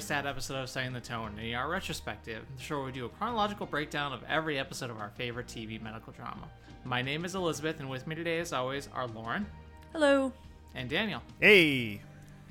to 0.00 0.04
a 0.04 0.08
very 0.08 0.22
sad 0.22 0.26
episode 0.26 0.54
of 0.62 0.70
Setting 0.70 0.92
the 0.94 1.00
Tone, 1.00 1.38
an 1.38 1.54
ER 1.54 1.68
retrospective, 1.68 2.44
the 2.56 2.62
show 2.62 2.76
where 2.76 2.86
we 2.86 2.92
do 2.92 3.04
a 3.04 3.08
chronological 3.10 3.66
breakdown 3.66 4.12
of 4.12 4.22
every 4.28 4.58
episode 4.58 4.88
of 4.88 4.98
our 4.98 5.10
favorite 5.10 5.46
TV 5.46 5.80
medical 5.82 6.12
drama. 6.12 6.48
My 6.84 7.02
name 7.02 7.24
is 7.26 7.34
Elizabeth, 7.34 7.80
and 7.80 7.90
with 7.90 8.06
me 8.06 8.14
today, 8.14 8.38
as 8.38 8.52
always, 8.54 8.88
are 8.94 9.06
Lauren 9.08 9.46
Hello. 9.92 10.32
and 10.74 10.88
Daniel. 10.88 11.20
Hey, 11.38 12.00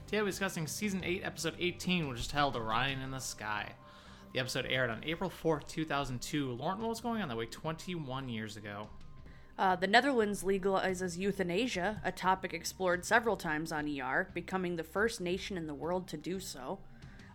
Today 0.06 0.22
we're 0.22 0.28
discussing 0.28 0.68
Season 0.68 1.02
8, 1.04 1.22
Episode 1.24 1.56
18, 1.60 2.08
which 2.08 2.20
is 2.20 2.28
titled 2.28 2.56
Orion 2.56 3.02
in 3.02 3.10
the 3.10 3.20
Sky. 3.20 3.72
The 4.34 4.40
episode 4.40 4.68
aired 4.70 4.92
on 4.92 5.04
April 5.04 5.32
4th, 5.32 5.68
2002. 5.68 6.52
Lauren, 6.52 6.80
what 6.80 6.90
was 6.90 7.02
going 7.02 7.22
on 7.22 7.30
that 7.30 7.38
week 7.38 7.52
21 7.52 8.30
years 8.30 8.58
ago? 8.58 8.90
Uh, 9.58 9.76
the 9.76 9.88
Netherlands 9.88 10.44
legalizes 10.44 11.18
euthanasia, 11.18 12.00
a 12.04 12.12
topic 12.12 12.54
explored 12.54 13.06
several 13.06 13.38
times 13.38 13.72
on 13.72 13.88
ER, 14.00 14.30
becoming 14.34 14.76
the 14.76 14.84
first 14.84 15.20
nation 15.20 15.58
in 15.58 15.68
the 15.68 15.74
world 15.74 16.08
to 16.08 16.18
do 16.18 16.40
so. 16.40 16.80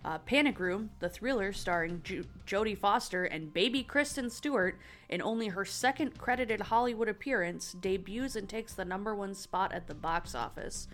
Uh, 0.05 0.19
Panic 0.19 0.61
Room, 0.61 0.91
the 1.01 1.09
thriller 1.09 1.53
starring 1.53 2.03
Ju- 2.05 2.27
Jodie 2.47 2.77
Foster 2.77 3.25
and 3.25 3.55
baby 3.55 3.83
Kristen 3.83 4.28
Stewart, 4.28 4.78
in 5.09 5.23
only 5.23 5.48
her 5.48 5.65
second 5.65 6.19
credited 6.19 6.61
Hollywood 6.61 7.09
appearance, 7.09 7.73
debuts 7.73 8.37
and 8.37 8.48
takes 8.48 8.75
the 8.75 8.84
number 8.84 9.15
one 9.15 9.34
spot 9.34 9.73
at 9.73 9.87
the 9.87 9.95
box 9.95 10.34
office. 10.34 10.89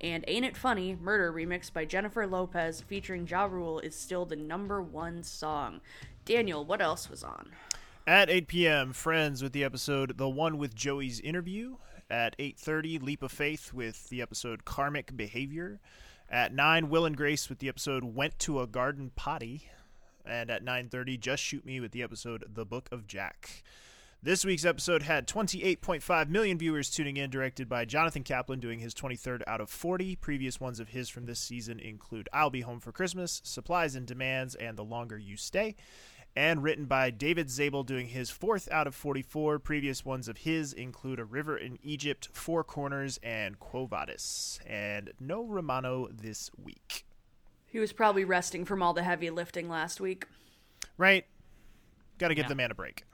And 0.00 0.24
Ain't 0.26 0.44
It 0.44 0.56
Funny, 0.56 0.96
Murder 1.00 1.32
remixed 1.32 1.72
by 1.72 1.84
Jennifer 1.84 2.26
Lopez 2.26 2.80
featuring 2.80 3.26
Ja 3.26 3.44
Rule, 3.44 3.78
is 3.78 3.94
still 3.94 4.26
the 4.26 4.36
number 4.36 4.82
one 4.82 5.22
song. 5.22 5.80
Daniel, 6.24 6.64
what 6.64 6.82
else 6.82 7.08
was 7.08 7.22
on? 7.22 7.50
at 8.06 8.30
8 8.30 8.46
p.m., 8.46 8.92
Friends 8.92 9.42
with 9.42 9.52
the 9.52 9.64
episode 9.64 10.16
The 10.16 10.28
One 10.28 10.58
with 10.58 10.74
Joey's 10.74 11.18
Interview. 11.20 11.76
At 12.08 12.38
8.30, 12.38 13.02
Leap 13.02 13.22
of 13.22 13.32
Faith 13.32 13.72
with 13.72 14.08
the 14.10 14.22
episode 14.22 14.64
Karmic 14.64 15.16
Behavior. 15.16 15.80
At 16.28 16.52
9, 16.52 16.88
Will 16.88 17.06
and 17.06 17.16
Grace 17.16 17.48
with 17.48 17.60
the 17.60 17.68
episode 17.68 18.02
Went 18.02 18.38
to 18.40 18.60
a 18.60 18.66
Garden 18.66 19.12
Potty. 19.14 19.68
And 20.24 20.50
at 20.50 20.64
9.30, 20.64 21.20
Just 21.20 21.42
Shoot 21.42 21.64
Me 21.64 21.78
with 21.78 21.92
the 21.92 22.02
episode 22.02 22.44
The 22.52 22.64
Book 22.64 22.88
of 22.90 23.06
Jack. 23.06 23.62
This 24.22 24.44
week's 24.44 24.64
episode 24.64 25.02
had 25.02 25.28
28.5 25.28 26.28
million 26.28 26.58
viewers 26.58 26.90
tuning 26.90 27.16
in, 27.16 27.30
directed 27.30 27.68
by 27.68 27.84
Jonathan 27.84 28.24
Kaplan, 28.24 28.58
doing 28.58 28.80
his 28.80 28.92
23rd 28.92 29.42
out 29.46 29.60
of 29.60 29.70
40. 29.70 30.16
Previous 30.16 30.58
ones 30.58 30.80
of 30.80 30.88
his 30.88 31.08
from 31.08 31.26
this 31.26 31.38
season 31.38 31.78
include 31.78 32.28
I'll 32.32 32.50
Be 32.50 32.62
Home 32.62 32.80
for 32.80 32.90
Christmas, 32.90 33.40
Supplies 33.44 33.94
and 33.94 34.04
Demands, 34.04 34.56
and 34.56 34.76
The 34.76 34.82
Longer 34.82 35.16
You 35.16 35.36
Stay. 35.36 35.76
And 36.36 36.62
written 36.62 36.84
by 36.84 37.08
David 37.10 37.48
Zabel, 37.50 37.82
doing 37.82 38.08
his 38.08 38.28
fourth 38.28 38.68
out 38.70 38.86
of 38.86 38.94
44. 38.94 39.58
Previous 39.58 40.04
ones 40.04 40.28
of 40.28 40.36
his 40.38 40.74
include 40.74 41.18
A 41.18 41.24
River 41.24 41.56
in 41.56 41.78
Egypt, 41.82 42.28
Four 42.32 42.62
Corners, 42.62 43.18
and 43.22 43.58
Quo 43.58 43.86
Vadis. 43.86 44.60
And 44.66 45.12
no 45.18 45.42
Romano 45.46 46.08
this 46.12 46.50
week. 46.62 47.06
He 47.64 47.78
was 47.78 47.94
probably 47.94 48.24
resting 48.24 48.66
from 48.66 48.82
all 48.82 48.92
the 48.92 49.02
heavy 49.02 49.30
lifting 49.30 49.70
last 49.70 49.98
week. 49.98 50.26
Right? 50.98 51.24
Got 52.18 52.28
to 52.28 52.34
give 52.34 52.44
Yeah. 52.44 52.48
the 52.50 52.54
man 52.54 52.70
a 52.70 52.74
break. 52.74 53.04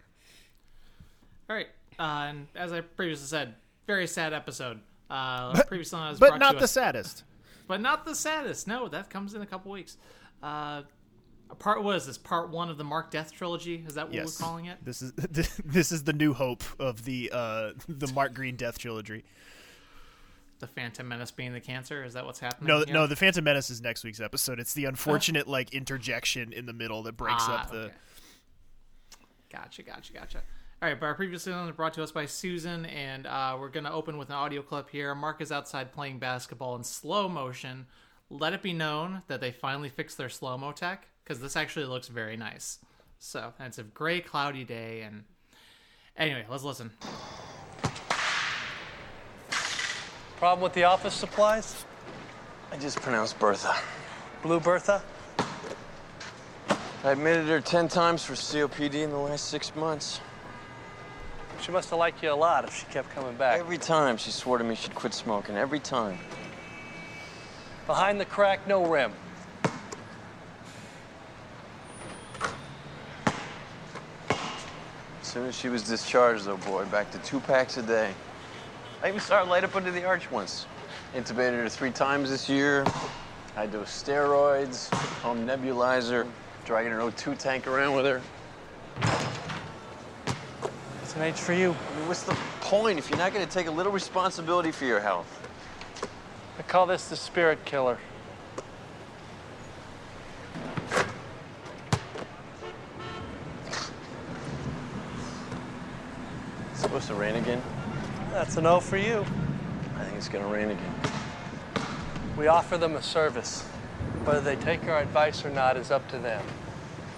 All 1.48 1.56
right, 1.56 1.68
uh, 1.98 2.26
and 2.28 2.48
as 2.54 2.72
I 2.72 2.80
previously 2.80 3.26
said, 3.26 3.54
very 3.86 4.06
sad 4.06 4.32
episode. 4.32 4.80
Uh, 5.10 5.62
previously 5.66 5.98
on 5.98 6.10
was 6.10 6.18
But 6.18 6.38
not 6.38 6.56
the 6.58 6.64
us- 6.64 6.72
saddest. 6.72 7.24
but 7.68 7.80
not 7.80 8.04
the 8.04 8.14
saddest. 8.14 8.66
No, 8.66 8.88
that 8.88 9.10
comes 9.10 9.34
in 9.34 9.42
a 9.42 9.46
couple 9.46 9.70
weeks. 9.70 9.96
Uh, 10.42 10.82
part 11.58 11.82
what 11.82 11.96
is 11.96 12.06
this? 12.06 12.18
Part 12.18 12.50
one 12.50 12.68
of 12.70 12.78
the 12.78 12.84
Mark 12.84 13.10
Death 13.10 13.32
trilogy? 13.32 13.84
Is 13.86 13.94
that 13.94 14.06
what 14.06 14.14
Yes. 14.14 14.38
we're 14.40 14.46
calling 14.46 14.66
it? 14.66 14.84
This 14.84 15.02
is 15.02 15.12
this 15.64 15.92
is 15.92 16.04
the 16.04 16.12
new 16.12 16.32
hope 16.34 16.62
of 16.78 17.04
the 17.04 17.30
uh, 17.32 17.72
the 17.88 18.06
Mark 18.12 18.34
Green 18.34 18.56
Death 18.56 18.78
trilogy. 18.78 19.24
The 20.60 20.66
Phantom 20.68 21.08
Menace 21.08 21.32
being 21.32 21.52
the 21.52 21.60
cancer? 21.60 22.04
Is 22.04 22.14
that 22.14 22.24
what's 22.24 22.38
happening? 22.38 22.68
No, 22.68 22.84
no, 22.84 23.06
the 23.08 23.16
Phantom 23.16 23.42
Menace 23.42 23.68
is 23.68 23.80
next 23.80 24.04
week's 24.04 24.20
episode. 24.20 24.60
It's 24.60 24.74
the 24.74 24.84
unfortunate 24.84 25.48
like 25.48 25.74
interjection 25.74 26.52
in 26.52 26.66
the 26.66 26.72
middle 26.72 27.02
that 27.02 27.16
breaks 27.16 27.42
Ah, 27.48 27.62
up 27.64 27.70
the. 27.72 27.78
okay. 27.78 27.94
Gotcha, 29.50 29.82
gotcha, 29.82 30.12
gotcha. 30.12 30.38
All 30.80 30.88
right, 30.88 30.98
but 30.98 31.06
our 31.06 31.14
previous 31.14 31.46
one 31.46 31.66
was 31.66 31.76
brought 31.76 31.94
to 31.94 32.02
us 32.02 32.10
by 32.10 32.26
Susan, 32.26 32.86
and 32.86 33.26
uh, 33.26 33.56
we're 33.60 33.68
going 33.68 33.84
to 33.84 33.92
open 33.92 34.18
with 34.18 34.28
an 34.30 34.34
audio 34.34 34.62
clip 34.62 34.88
here. 34.90 35.14
Mark 35.14 35.40
is 35.40 35.52
outside 35.52 35.92
playing 35.92 36.18
basketball 36.18 36.74
in 36.76 36.82
slow 36.84 37.28
motion. 37.28 37.86
Let 38.30 38.52
it 38.52 38.62
be 38.62 38.72
known 38.72 39.22
that 39.28 39.40
they 39.40 39.52
finally 39.52 39.88
fixed 39.90 40.16
their 40.16 40.28
slow 40.30 40.56
mo 40.56 40.72
tech 40.72 41.06
because 41.22 41.40
this 41.40 41.56
actually 41.56 41.86
looks 41.86 42.08
very 42.08 42.36
nice. 42.36 42.78
So, 43.18 43.52
and 43.58 43.68
it's 43.68 43.78
a 43.78 43.84
gray, 43.84 44.20
cloudy 44.20 44.64
day, 44.64 45.02
and 45.02 45.24
anyway, 46.16 46.44
let's 46.50 46.64
listen. 46.64 46.90
Problem 50.36 50.62
with 50.62 50.72
the 50.72 50.84
office 50.84 51.14
supplies? 51.14 51.84
I 52.72 52.76
just 52.76 53.00
pronounced 53.00 53.38
Bertha. 53.38 53.76
Blue 54.42 54.58
Bertha? 54.58 55.02
I 57.04 57.12
admitted 57.12 57.46
her 57.46 57.60
10 57.60 57.88
times 57.88 58.24
for 58.24 58.34
COPD 58.34 58.94
in 58.94 59.10
the 59.10 59.18
last 59.18 59.48
six 59.48 59.74
months. 59.76 60.20
She 61.60 61.70
must 61.70 61.90
have 61.90 61.98
liked 62.00 62.22
you 62.24 62.32
a 62.32 62.34
lot 62.34 62.64
if 62.64 62.74
she 62.74 62.86
kept 62.86 63.10
coming 63.10 63.36
back. 63.36 63.60
Every 63.60 63.78
time 63.78 64.16
she 64.16 64.32
swore 64.32 64.58
to 64.58 64.64
me 64.64 64.74
she'd 64.74 64.94
quit 64.96 65.14
smoking. 65.14 65.56
Every 65.56 65.78
time. 65.78 66.18
Behind 67.86 68.20
the 68.20 68.24
crack, 68.24 68.66
no 68.66 68.84
rim. 68.84 69.12
Soon 75.32 75.46
as 75.46 75.56
she 75.56 75.70
was 75.70 75.82
discharged, 75.82 76.44
though, 76.44 76.58
boy, 76.58 76.84
back 76.86 77.10
to 77.10 77.16
two 77.20 77.40
packs 77.40 77.78
a 77.78 77.82
day. 77.82 78.12
I 79.02 79.08
even 79.08 79.18
saw 79.18 79.38
her 79.38 79.50
light 79.50 79.64
up 79.64 79.74
under 79.74 79.90
the 79.90 80.04
arch 80.04 80.30
once. 80.30 80.66
Intubated 81.14 81.56
her 81.56 81.70
three 81.70 81.90
times 81.90 82.28
this 82.28 82.50
year. 82.50 82.84
High 83.54 83.64
dose 83.64 83.88
steroids, 83.88 84.92
home 85.22 85.46
nebulizer, 85.46 86.28
dragging 86.66 86.92
her 86.92 86.98
O2 86.98 87.38
tank 87.38 87.66
around 87.66 87.96
with 87.96 88.04
her. 88.04 88.20
It's 91.02 91.16
an 91.16 91.22
age 91.22 91.36
for 91.36 91.54
you. 91.54 91.70
I 91.70 91.98
mean, 91.98 92.08
what's 92.08 92.24
the 92.24 92.36
point 92.60 92.98
if 92.98 93.08
you're 93.08 93.18
not 93.18 93.32
going 93.32 93.46
to 93.46 93.50
take 93.50 93.68
a 93.68 93.70
little 93.70 93.92
responsibility 93.92 94.70
for 94.70 94.84
your 94.84 95.00
health? 95.00 95.48
I 96.58 96.62
call 96.62 96.84
this 96.84 97.08
the 97.08 97.16
spirit 97.16 97.64
killer. 97.64 97.96
It's 106.82 106.90
supposed 107.02 107.08
to 107.08 107.14
rain 107.14 107.36
again. 107.42 107.62
That's 108.30 108.56
a 108.56 108.60
no 108.60 108.80
for 108.80 108.96
you. 108.96 109.24
I 109.96 110.04
think 110.04 110.16
it's 110.16 110.28
going 110.28 110.44
to 110.44 110.50
rain 110.50 110.70
again. 110.70 110.94
We 112.36 112.46
offer 112.46 112.78
them 112.78 112.94
a 112.94 113.02
service. 113.02 113.62
Whether 114.24 114.40
they 114.40 114.56
take 114.56 114.84
our 114.84 115.00
advice 115.00 115.44
or 115.44 115.50
not 115.50 115.76
is 115.76 115.90
up 115.90 116.08
to 116.10 116.18
them. 116.18 116.42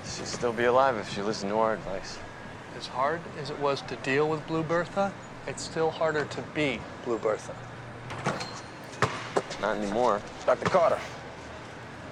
She'd 0.05 0.27
still 0.27 0.53
be 0.53 0.65
alive 0.65 0.97
if 0.97 1.13
she 1.13 1.23
listened 1.23 1.51
to 1.51 1.59
our 1.59 1.75
advice. 1.75 2.19
As 2.77 2.87
hard 2.87 3.21
as 3.41 3.51
it 3.51 3.59
was 3.59 3.83
to 3.83 3.97
deal 3.97 4.29
with 4.29 4.47
Blue 4.47 4.63
Bertha, 4.63 5.13
it's 5.47 5.63
still 5.63 5.91
harder 5.91 6.25
to 6.25 6.43
be 6.55 6.81
Blue 7.05 7.19
Bertha. 7.19 7.55
Not 9.61 9.77
anymore. 9.77 10.21
Dr. 10.47 10.69
Carter, 10.71 10.99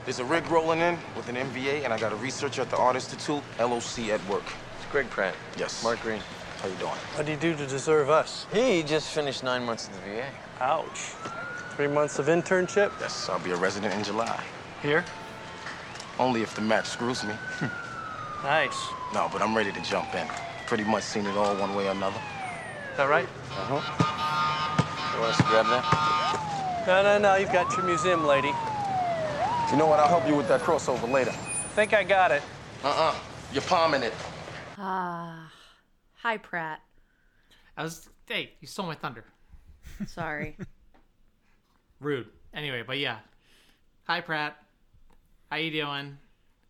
there's 0.04 0.18
a 0.18 0.24
rig 0.24 0.46
rolling 0.50 0.80
in 0.80 0.98
with 1.16 1.28
an 1.28 1.36
MVA, 1.36 1.84
and 1.84 1.92
I 1.92 1.98
got 1.98 2.12
a 2.12 2.16
researcher 2.16 2.62
at 2.62 2.70
the 2.70 2.76
Art 2.76 2.96
Institute, 2.96 3.42
LOC 3.58 4.10
at 4.10 4.24
work. 4.28 4.44
It's 4.76 4.90
Greg 4.90 5.08
Pratt. 5.10 5.34
Yes. 5.56 5.82
Mark 5.82 6.00
Green. 6.02 6.20
How 6.62 6.68
you 6.68 6.76
doing? 6.76 6.92
What 7.16 7.26
do 7.26 7.32
you 7.32 7.38
do 7.38 7.56
to 7.56 7.66
deserve 7.66 8.08
us? 8.08 8.46
He 8.52 8.84
just 8.84 9.12
finished 9.12 9.42
nine 9.42 9.64
months 9.64 9.88
at 9.88 9.94
the 9.94 10.10
VA. 10.10 10.26
Ouch. 10.60 11.10
Three 11.74 11.88
months 11.88 12.20
of 12.20 12.26
internship? 12.26 12.92
Yes, 13.00 13.28
I'll 13.28 13.40
be 13.40 13.50
a 13.50 13.56
resident 13.56 13.92
in 13.94 14.04
July. 14.04 14.40
Here? 14.80 15.04
Only 16.20 16.42
if 16.42 16.54
the 16.54 16.60
match 16.60 16.86
screws 16.86 17.24
me. 17.24 17.34
Nice. 18.42 18.88
No, 19.14 19.28
but 19.32 19.40
I'm 19.40 19.56
ready 19.56 19.70
to 19.70 19.80
jump 19.82 20.12
in. 20.16 20.26
Pretty 20.66 20.82
much 20.82 21.04
seen 21.04 21.26
it 21.26 21.36
all 21.36 21.54
one 21.54 21.76
way 21.76 21.86
or 21.86 21.92
another. 21.92 22.20
Is 22.90 22.96
that 22.96 23.08
right? 23.08 23.28
Uh-huh. 23.52 25.14
You 25.14 25.20
want 25.20 25.30
us 25.30 25.36
to 25.36 25.42
grab 25.44 25.66
that? 25.66 26.84
No, 26.86 27.02
no, 27.04 27.18
no. 27.18 27.36
You've 27.36 27.52
got 27.52 27.70
your 27.76 27.86
museum 27.86 28.26
lady. 28.26 28.48
You 29.70 29.76
know 29.76 29.86
what? 29.86 30.00
I'll 30.00 30.08
help 30.08 30.26
you 30.26 30.34
with 30.34 30.48
that 30.48 30.62
crossover 30.62 31.08
later. 31.08 31.30
Think 31.76 31.94
I 31.94 32.02
got 32.02 32.32
it. 32.32 32.42
Uh-uh. 32.82 33.14
You're 33.52 33.62
palming 33.62 34.02
it. 34.02 34.12
Ah. 34.76 35.41
Hi, 36.22 36.36
Pratt. 36.38 36.80
I 37.76 37.82
was, 37.82 38.08
hey, 38.28 38.52
you 38.60 38.68
stole 38.68 38.86
my 38.86 38.94
thunder. 38.94 39.24
Sorry. 40.06 40.56
Rude. 42.00 42.28
Anyway, 42.54 42.82
but 42.86 42.98
yeah. 42.98 43.18
Hi, 44.04 44.20
Pratt. 44.20 44.56
How 45.50 45.56
you 45.56 45.70
doing? 45.70 46.18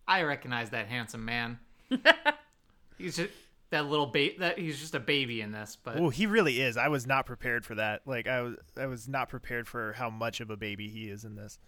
I 0.06 0.22
recognize 0.22 0.70
that 0.70 0.86
handsome 0.88 1.24
man. 1.24 1.58
he's 2.98 3.16
just 3.16 3.30
that 3.70 3.86
little 3.86 4.06
ba- 4.06 4.36
that 4.38 4.58
he's 4.58 4.78
just 4.78 4.94
a 4.94 5.00
baby 5.00 5.40
in 5.40 5.52
this, 5.52 5.76
but 5.82 5.96
Oh, 5.98 6.08
he 6.10 6.26
really 6.26 6.60
is. 6.60 6.76
I 6.76 6.88
was 6.88 7.06
not 7.06 7.24
prepared 7.26 7.64
for 7.64 7.74
that. 7.76 8.02
Like 8.06 8.26
I 8.26 8.42
was, 8.42 8.56
I 8.76 8.86
was 8.86 9.08
not 9.08 9.28
prepared 9.28 9.66
for 9.68 9.92
how 9.94 10.10
much 10.10 10.40
of 10.40 10.50
a 10.50 10.56
baby 10.56 10.88
he 10.88 11.08
is 11.08 11.24
in 11.24 11.36
this. 11.36 11.58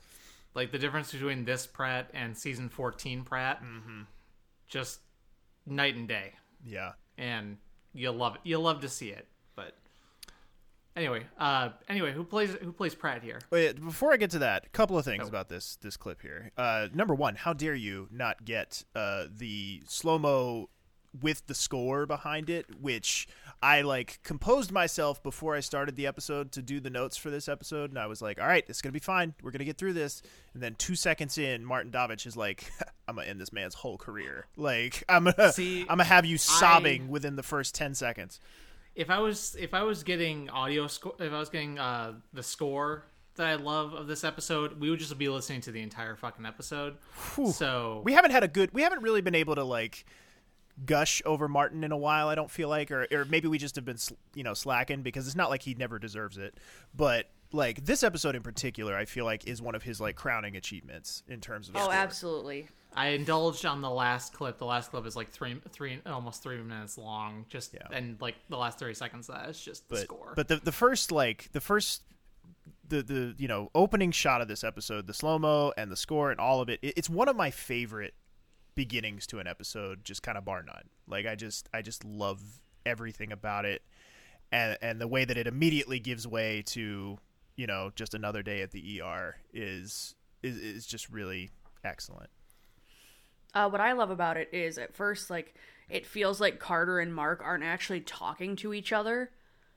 like 0.55 0.71
the 0.73 0.79
difference 0.79 1.13
between 1.13 1.45
this 1.45 1.67
Pratt 1.67 2.11
and 2.13 2.37
season 2.37 2.69
14 2.69 3.25
Pratt, 3.25 3.63
mm-hmm. 3.63 4.03
just 4.69 5.01
night 5.67 5.95
and 5.97 6.09
day. 6.09 6.33
Yeah. 6.65 6.93
And 7.17 7.57
you'll 7.95 8.15
love 8.15 8.35
it. 8.37 8.41
You'll 8.45 8.63
love 8.63 8.81
to 8.83 8.89
see 8.89 9.09
it. 9.11 9.27
But 9.57 9.75
Anyway, 10.97 11.27
uh, 11.39 11.71
anyway, 11.89 12.13
who 12.13 12.23
plays 12.23 12.55
who 12.63 12.71
plays 12.73 12.95
Pratt 12.95 13.21
here? 13.23 13.41
Wait, 13.51 13.83
before 13.85 14.13
I 14.13 14.17
get 14.17 14.31
to 14.31 14.39
that, 14.41 14.67
a 14.67 14.69
couple 14.69 14.97
of 14.97 15.05
things 15.05 15.25
Oh. 15.25 15.29
about 15.29 15.49
this 15.49 15.75
this 15.77 15.97
clip 15.97 16.23
here. 16.23 16.53
Uh, 16.57 16.87
number 16.95 17.15
one, 17.15 17.35
how 17.35 17.53
dare 17.53 17.75
you 17.75 18.07
not 18.13 18.45
get 18.45 18.85
uh, 18.95 19.25
the 19.29 19.83
slow 19.87 20.19
mo 20.21 20.69
with 21.21 21.47
the 21.47 21.55
score 21.55 22.07
behind 22.07 22.51
it, 22.51 22.67
which 22.81 23.29
I 23.63 23.83
like 23.83 24.21
composed 24.23 24.73
myself 24.73 25.23
before 25.23 25.55
I 25.55 25.61
started 25.61 25.97
the 25.97 26.07
episode 26.07 26.53
to 26.53 26.63
do 26.63 26.81
the 26.81 26.91
notes 26.91 27.17
for 27.17 27.31
this 27.31 27.49
episode, 27.49 27.91
and 27.91 27.99
I 27.99 28.07
was 28.07 28.21
like, 28.21 28.41
"All 28.41 28.47
right, 28.47 28.65
it's 28.69 28.83
gonna 28.83 28.93
be 28.93 28.99
fine. 28.99 29.35
We're 29.43 29.51
gonna 29.53 29.65
get 29.65 29.79
through 29.79 29.95
this." 29.95 30.23
And 30.53 30.63
then 30.63 30.75
two 30.75 30.95
seconds 30.97 31.39
in, 31.39 31.65
Martin 31.65 31.91
Davich 31.93 32.27
is 32.27 32.37
like, 32.37 32.71
"I'm 33.09 33.17
gonna 33.17 33.29
end 33.29 33.41
this 33.41 33.53
man's 33.53 33.75
whole 33.75 33.97
career. 33.97 34.47
Like, 34.57 35.05
I'm 35.09 35.25
gonna, 35.25 35.53
See, 35.53 35.83
I'm 35.89 35.99
gonna 35.99 36.05
have 36.05 36.27
you 36.27 36.39
sobbing 36.39 37.09
within 37.09 37.37
the 37.37 37.43
first 37.43 37.75
ten 37.75 37.95
seconds." 37.95 38.41
If 38.95 39.11
I 39.11 39.19
was 39.19 39.57
if 39.59 39.75
I 39.75 39.83
was 39.83 40.03
getting 40.03 40.51
audio 40.51 40.87
score, 40.87 41.15
if 41.19 41.33
I 41.33 41.39
was 41.39 41.49
getting 41.49 41.79
uh, 41.79 42.15
the 42.33 42.43
score 42.43 43.05
that 43.37 43.47
I 43.47 43.55
love 43.57 43.95
of 43.95 44.07
this 44.07 44.23
episode, 44.25 44.79
we 44.81 44.91
would 44.91 45.01
just 45.01 45.17
be 45.19 45.29
listening 45.29 45.61
to 45.63 45.73
the 45.73 45.83
entire 45.83 46.15
fucking 46.15 46.47
episode. 46.47 46.97
So 47.53 48.03
we 48.05 48.13
haven't 48.13 48.31
had 48.31 48.45
a 48.45 48.49
good 48.49 48.73
we 48.73 48.83
haven't 48.83 49.03
really 49.03 49.21
been 49.21 49.35
able 49.35 49.57
to 49.57 49.65
like 49.65 50.05
gush 50.87 51.23
over 51.25 51.47
martin 51.49 51.85
in 51.85 51.93
a 51.93 51.97
while 51.97 52.29
i 52.29 52.35
don't 52.35 52.51
feel 52.51 52.69
like 52.69 52.91
or, 52.91 53.07
or 53.13 53.25
maybe 53.27 53.47
we 53.47 53.59
just 53.59 53.77
have 53.77 53.85
been 53.85 53.97
sl- 53.97 54.15
you 54.35 54.43
know 54.43 54.55
slacking 54.55 55.03
because 55.03 55.27
it's 55.27 55.37
not 55.37 55.49
like 55.51 55.63
he 55.63 55.75
never 55.75 55.99
deserves 56.01 56.37
it 56.37 56.59
but 56.97 57.31
like 57.53 57.85
this 57.85 58.03
episode 58.03 58.35
in 58.35 58.43
particular 58.43 58.97
i 58.97 59.05
feel 59.05 59.25
like 59.25 59.47
is 59.47 59.63
one 59.63 59.77
of 59.77 59.85
his 59.85 60.01
like 60.01 60.17
crowning 60.17 60.57
achievements 60.57 61.23
in 61.29 61.41
terms 61.41 61.69
of 61.69 61.77
Oh, 61.77 61.81
score. 61.83 61.93
absolutely. 61.95 62.69
I 62.97 63.09
indulged 63.09 63.67
on 63.67 63.81
the 63.81 63.91
last 63.91 64.33
clip. 64.33 64.57
The 64.59 64.67
last 64.67 64.93
clip 64.93 65.05
is 65.05 65.17
like 65.17 65.31
three, 65.33 65.61
three, 65.73 65.99
almost 66.07 66.45
three 66.45 66.59
minutes 66.59 66.97
long. 66.97 67.45
Just 67.49 67.75
Yeah. 67.75 67.89
and 67.91 68.17
like 68.21 68.37
the 68.49 68.57
last 68.57 68.79
thirty 68.79 68.95
seconds 68.95 69.27
that 69.27 69.49
is 69.49 69.61
just 69.61 69.89
the 69.89 69.97
but 69.97 70.03
score. 70.05 70.33
but 70.37 70.47
the 70.47 70.57
the 70.59 70.71
first 70.71 71.11
like 71.11 71.51
the 71.51 71.61
first 71.61 72.03
the 72.89 73.03
the 73.03 73.35
you 73.37 73.49
know 73.49 73.69
opening 73.75 74.13
shot 74.13 74.41
of 74.41 74.47
this 74.47 74.63
episode 74.63 75.09
the 75.09 75.15
slow 75.15 75.41
mo 75.41 75.73
and 75.77 75.91
the 75.91 75.97
score 75.97 76.31
and 76.31 76.39
all 76.39 76.61
of 76.61 76.69
it, 76.69 76.79
it 76.83 76.95
it's 76.97 77.11
one 77.11 77.29
of 77.29 77.35
my 77.35 77.51
favorite 77.51 78.15
beginnings 78.75 79.27
to 79.29 79.39
an 79.39 79.47
episode 79.47 80.05
just 80.05 80.23
kind 80.23 80.39
of 80.39 80.45
bar 80.45 80.63
none. 80.63 80.89
Like 81.07 81.27
i 81.27 81.35
just 81.35 81.69
i 81.73 81.83
just 81.83 82.05
love 82.05 82.43
everything 82.87 83.33
about 83.33 83.65
it. 83.65 83.83
And 84.53 84.79
and 84.83 85.01
the 85.01 85.09
way 85.09 85.25
that 85.25 85.37
it 85.37 85.47
immediately 85.47 85.99
gives 85.99 86.27
way 86.27 86.63
to 86.67 87.19
you 87.57 87.67
know 87.67 87.93
just 87.95 88.15
another 88.15 88.43
day 88.43 88.63
at 88.63 88.71
the 88.73 89.01
er 89.03 89.37
is 89.53 90.15
is, 90.43 90.59
is 90.59 90.87
just 90.87 91.09
really 91.11 91.51
excellent. 91.85 92.31
Uh, 93.55 93.69
what 93.69 93.81
I 93.81 93.93
love 93.93 94.11
about 94.11 94.37
it 94.37 94.49
is 94.53 94.79
at 94.79 94.95
first, 94.95 95.31
like, 95.31 95.55
it 95.89 96.07
feels 96.07 96.41
like 96.41 96.59
Carter 96.59 96.99
and 96.99 97.15
Mark 97.15 97.41
aren't 97.43 97.63
actually 97.63 98.01
talking 98.01 98.57
to 98.57 98.75
each 98.75 98.93
other. 98.93 99.31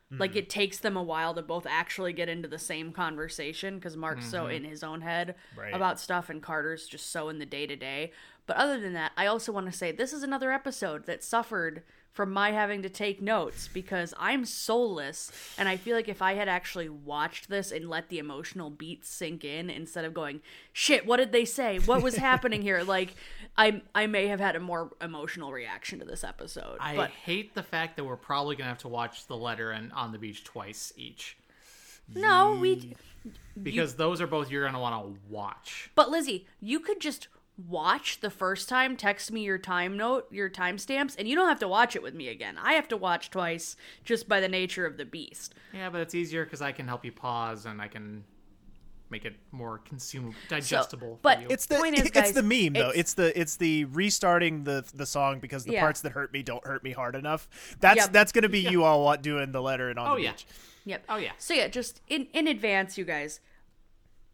Like, 0.09 0.31
hmm. 0.31 0.37
it 0.37 0.49
takes 0.49 0.79
them 0.79 0.95
a 0.95 1.03
while 1.03 1.33
to 1.33 1.41
both 1.41 1.65
actually 1.67 2.13
get 2.13 2.29
into 2.29 2.47
the 2.47 2.57
same 2.57 2.93
conversation 2.93 3.75
because 3.75 3.97
Mark's 3.97 4.25
so 4.25 4.43
mm-hmm. 4.43 4.51
in 4.51 4.63
his 4.63 4.83
own 4.83 5.01
head 5.01 5.35
Right. 5.57 5.73
about 5.73 5.99
stuff 5.99 6.29
and 6.29 6.41
Carter's 6.41 6.87
just 6.87 7.11
so 7.11 7.27
in 7.27 7.39
the 7.39 7.45
day 7.45 7.67
to 7.67 7.75
day. 7.75 8.11
But 8.45 8.55
other 8.55 8.79
than 8.79 8.93
that, 8.93 9.11
I 9.17 9.25
also 9.25 9.51
want 9.51 9.65
to 9.65 9.77
say 9.77 9.91
this 9.91 10.13
is 10.13 10.23
another 10.23 10.51
episode 10.51 11.05
that 11.07 11.23
suffered 11.23 11.83
from 12.11 12.31
my 12.31 12.51
having 12.51 12.81
to 12.81 12.89
take 12.89 13.21
notes 13.21 13.67
because 13.67 14.13
I'm 14.17 14.45
soulless 14.45 15.31
and 15.57 15.69
I 15.69 15.77
feel 15.77 15.95
like 15.95 16.09
if 16.09 16.21
I 16.21 16.33
had 16.33 16.47
actually 16.47 16.89
watched 16.89 17.49
this 17.49 17.71
and 17.71 17.89
let 17.89 18.09
the 18.09 18.17
emotional 18.17 18.69
beats 18.69 19.09
sink 19.09 19.43
in 19.43 19.69
instead 19.69 20.03
of 20.03 20.13
going, 20.13 20.41
shit, 20.73 21.05
what 21.05 21.17
did 21.17 21.31
they 21.31 21.45
say? 21.45 21.77
What 21.79 22.01
was 22.01 22.15
happening 22.15 22.61
here? 22.61 22.83
Like 22.87 23.15
I 23.57 23.81
I 23.93 24.07
may 24.07 24.27
have 24.27 24.39
had 24.39 24.55
a 24.55 24.59
more 24.59 24.91
emotional 25.01 25.51
reaction 25.51 25.99
to 25.99 26.05
this 26.05 26.23
episode. 26.23 26.77
I 26.79 26.95
but 26.95 27.09
hate 27.09 27.53
the 27.53 27.61
fact 27.61 27.97
that 27.97 28.05
we're 28.05 28.15
probably 28.15 28.55
gonna 28.55 28.69
have 28.69 28.77
to 28.79 28.87
watch 28.87 29.27
the 29.27 29.35
letter 29.35 29.71
and 29.71 29.91
on 29.91 30.13
the 30.13 30.17
beach 30.17 30.43
twice 30.45 30.93
each 30.95 31.37
no, 32.15 32.53
we 32.53 32.95
because 33.61 33.95
those 33.95 34.21
are 34.21 34.27
both 34.27 34.49
you're 34.49 34.65
gonna 34.65 34.79
want 34.79 35.05
to 35.05 35.19
watch. 35.29 35.91
But 35.95 36.09
Lizzie, 36.09 36.47
you 36.61 36.79
could 36.79 36.99
just 36.99 37.27
watch 37.67 38.19
the 38.19 38.29
first 38.29 38.69
time, 38.69 38.95
text 38.95 39.31
me 39.31 39.41
your 39.43 39.57
time 39.57 39.97
note, 39.97 40.27
your 40.31 40.49
timestamps, 40.49 41.15
and 41.17 41.27
you 41.27 41.35
don't 41.35 41.49
have 41.49 41.59
to 41.59 41.67
watch 41.67 41.95
it 41.95 42.03
with 42.03 42.13
me 42.13 42.27
again. 42.27 42.57
I 42.61 42.73
have 42.73 42.87
to 42.89 42.97
watch 42.97 43.29
twice 43.31 43.75
just 44.03 44.29
by 44.29 44.39
the 44.39 44.47
nature 44.47 44.85
of 44.85 44.97
the 44.97 45.05
beast. 45.05 45.55
Yeah, 45.73 45.89
but 45.89 46.01
it's 46.01 46.13
easier 46.13 46.43
because 46.45 46.61
I 46.61 46.71
can 46.71 46.87
help 46.87 47.03
you 47.03 47.11
pause 47.11 47.65
and 47.65 47.81
I 47.81 47.87
can 47.87 48.23
make 49.09 49.23
it 49.25 49.35
more 49.51 49.77
consumable, 49.79 50.35
digestible. 50.49 51.17
but 51.21 51.37
for 51.37 51.41
you. 51.43 51.47
It's 51.49 51.65
the 51.65 51.75
Point 51.77 51.95
is, 51.99 52.11
it's 52.13 52.31
the 52.33 52.43
meme 52.43 52.73
though. 52.73 52.89
it's- 52.89 52.95
It's, 52.99 53.13
the 53.15 53.39
it's 53.39 53.55
the 53.55 53.85
restarting 53.85 54.65
the 54.65 54.85
the 54.93 55.05
song 55.05 55.39
because 55.39 55.63
the 55.63 55.71
Yeah. 55.73 55.79
parts 55.81 56.01
that 56.01 56.11
hurt 56.11 56.33
me 56.33 56.43
don't 56.43 56.65
hurt 56.67 56.83
me 56.83 56.91
hard 56.91 57.15
enough. 57.15 57.47
That's 57.79 57.97
Yep. 57.97 58.11
that's 58.11 58.31
gonna 58.33 58.49
be 58.49 58.59
you 58.59 58.83
all 58.83 59.15
doing 59.17 59.51
the 59.53 59.61
letter 59.61 59.89
and 59.89 59.97
on 59.97 60.11
Oh, 60.11 60.15
the 60.15 60.23
yeah. 60.23 60.31
beach. 60.33 60.45
Yep. 60.85 61.03
Oh, 61.09 61.17
yeah. 61.17 61.31
So 61.37 61.53
yeah, 61.53 61.69
just 61.69 62.01
in 62.07 62.27
in 62.33 62.47
advance, 62.47 62.97
you 62.97 63.05
guys. 63.05 63.39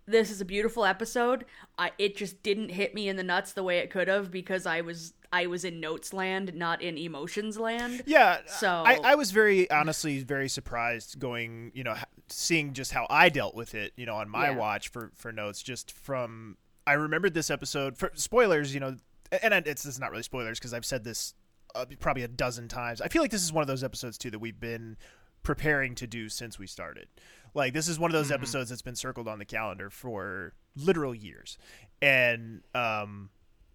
This 0.06 0.30
is 0.32 0.42
a 0.42 0.46
beautiful 0.46 0.86
episode. 0.86 1.46
I, 1.78 1.92
it 1.98 2.18
just 2.18 2.44
didn't 2.44 2.70
hit 2.70 2.94
me 2.94 3.08
in 3.08 3.16
the 3.16 3.24
nuts 3.24 3.54
the 3.54 3.64
way 3.64 3.80
it 3.80 3.90
could 3.90 4.08
have 4.08 4.32
because 4.32 4.66
I 4.66 4.82
was 4.82 5.14
I 5.32 5.48
was 5.48 5.66
in 5.66 5.80
notes 5.80 6.14
land, 6.14 6.54
not 6.54 6.82
in 6.82 6.98
emotions 6.98 7.58
land. 7.58 8.04
Yeah. 8.06 8.40
So- 8.46 8.84
I, 8.86 9.00
I 9.04 9.16
was 9.16 9.32
very 9.32 9.70
honestly 9.72 10.20
very 10.20 10.50
surprised 10.50 11.20
going, 11.20 11.72
you 11.74 11.84
know, 11.84 11.96
seeing 12.28 12.74
just 12.74 12.92
how 12.92 13.08
I 13.10 13.30
dealt 13.30 13.56
with 13.56 13.74
it, 13.76 13.94
you 13.96 14.06
know, 14.06 14.16
on 14.16 14.30
my 14.30 14.50
Yeah. 14.50 14.58
watch 14.58 14.90
for 14.90 15.12
for 15.16 15.32
notes 15.32 15.64
just 15.64 15.92
from 15.92 16.58
I 16.86 16.94
remembered 16.94 17.34
this 17.34 17.50
episode 17.50 17.98
for 17.98 18.12
spoilers, 18.14 18.74
you 18.74 18.80
know, 18.82 18.98
and 19.42 19.54
it's, 19.66 19.86
it's 19.86 20.00
not 20.00 20.12
really 20.12 20.24
spoilers 20.24 20.60
because 20.60 20.74
I've 20.74 20.86
said 20.86 21.04
this 21.06 21.34
uh, 21.76 21.86
probably 22.00 22.24
a 22.24 22.28
dozen 22.28 22.68
times. 22.68 23.02
I 23.02 23.08
feel 23.08 23.22
like 23.22 23.32
this 23.32 23.42
is 23.44 23.54
one 23.54 23.62
of 23.62 23.68
those 23.68 23.84
episodes 23.86 24.18
too 24.18 24.30
that 24.32 24.40
we've 24.40 24.60
been 24.60 24.98
preparing 25.44 25.96
to 25.96 26.06
do 26.08 26.30
since 26.30 26.60
we 26.60 26.68
started. 26.68 27.08
Like 27.54 27.74
this 27.74 27.88
is 27.88 28.00
one 28.00 28.10
of 28.10 28.14
those 28.14 28.32
episodes 28.32 28.70
that's 28.70 28.82
been 28.82 28.96
circled 28.96 29.28
on 29.28 29.40
the 29.40 29.46
calendar 29.46 29.90
for 29.90 30.54
literal 30.76 31.14
years. 31.14 31.58
And 32.02 32.62
um 32.74 33.30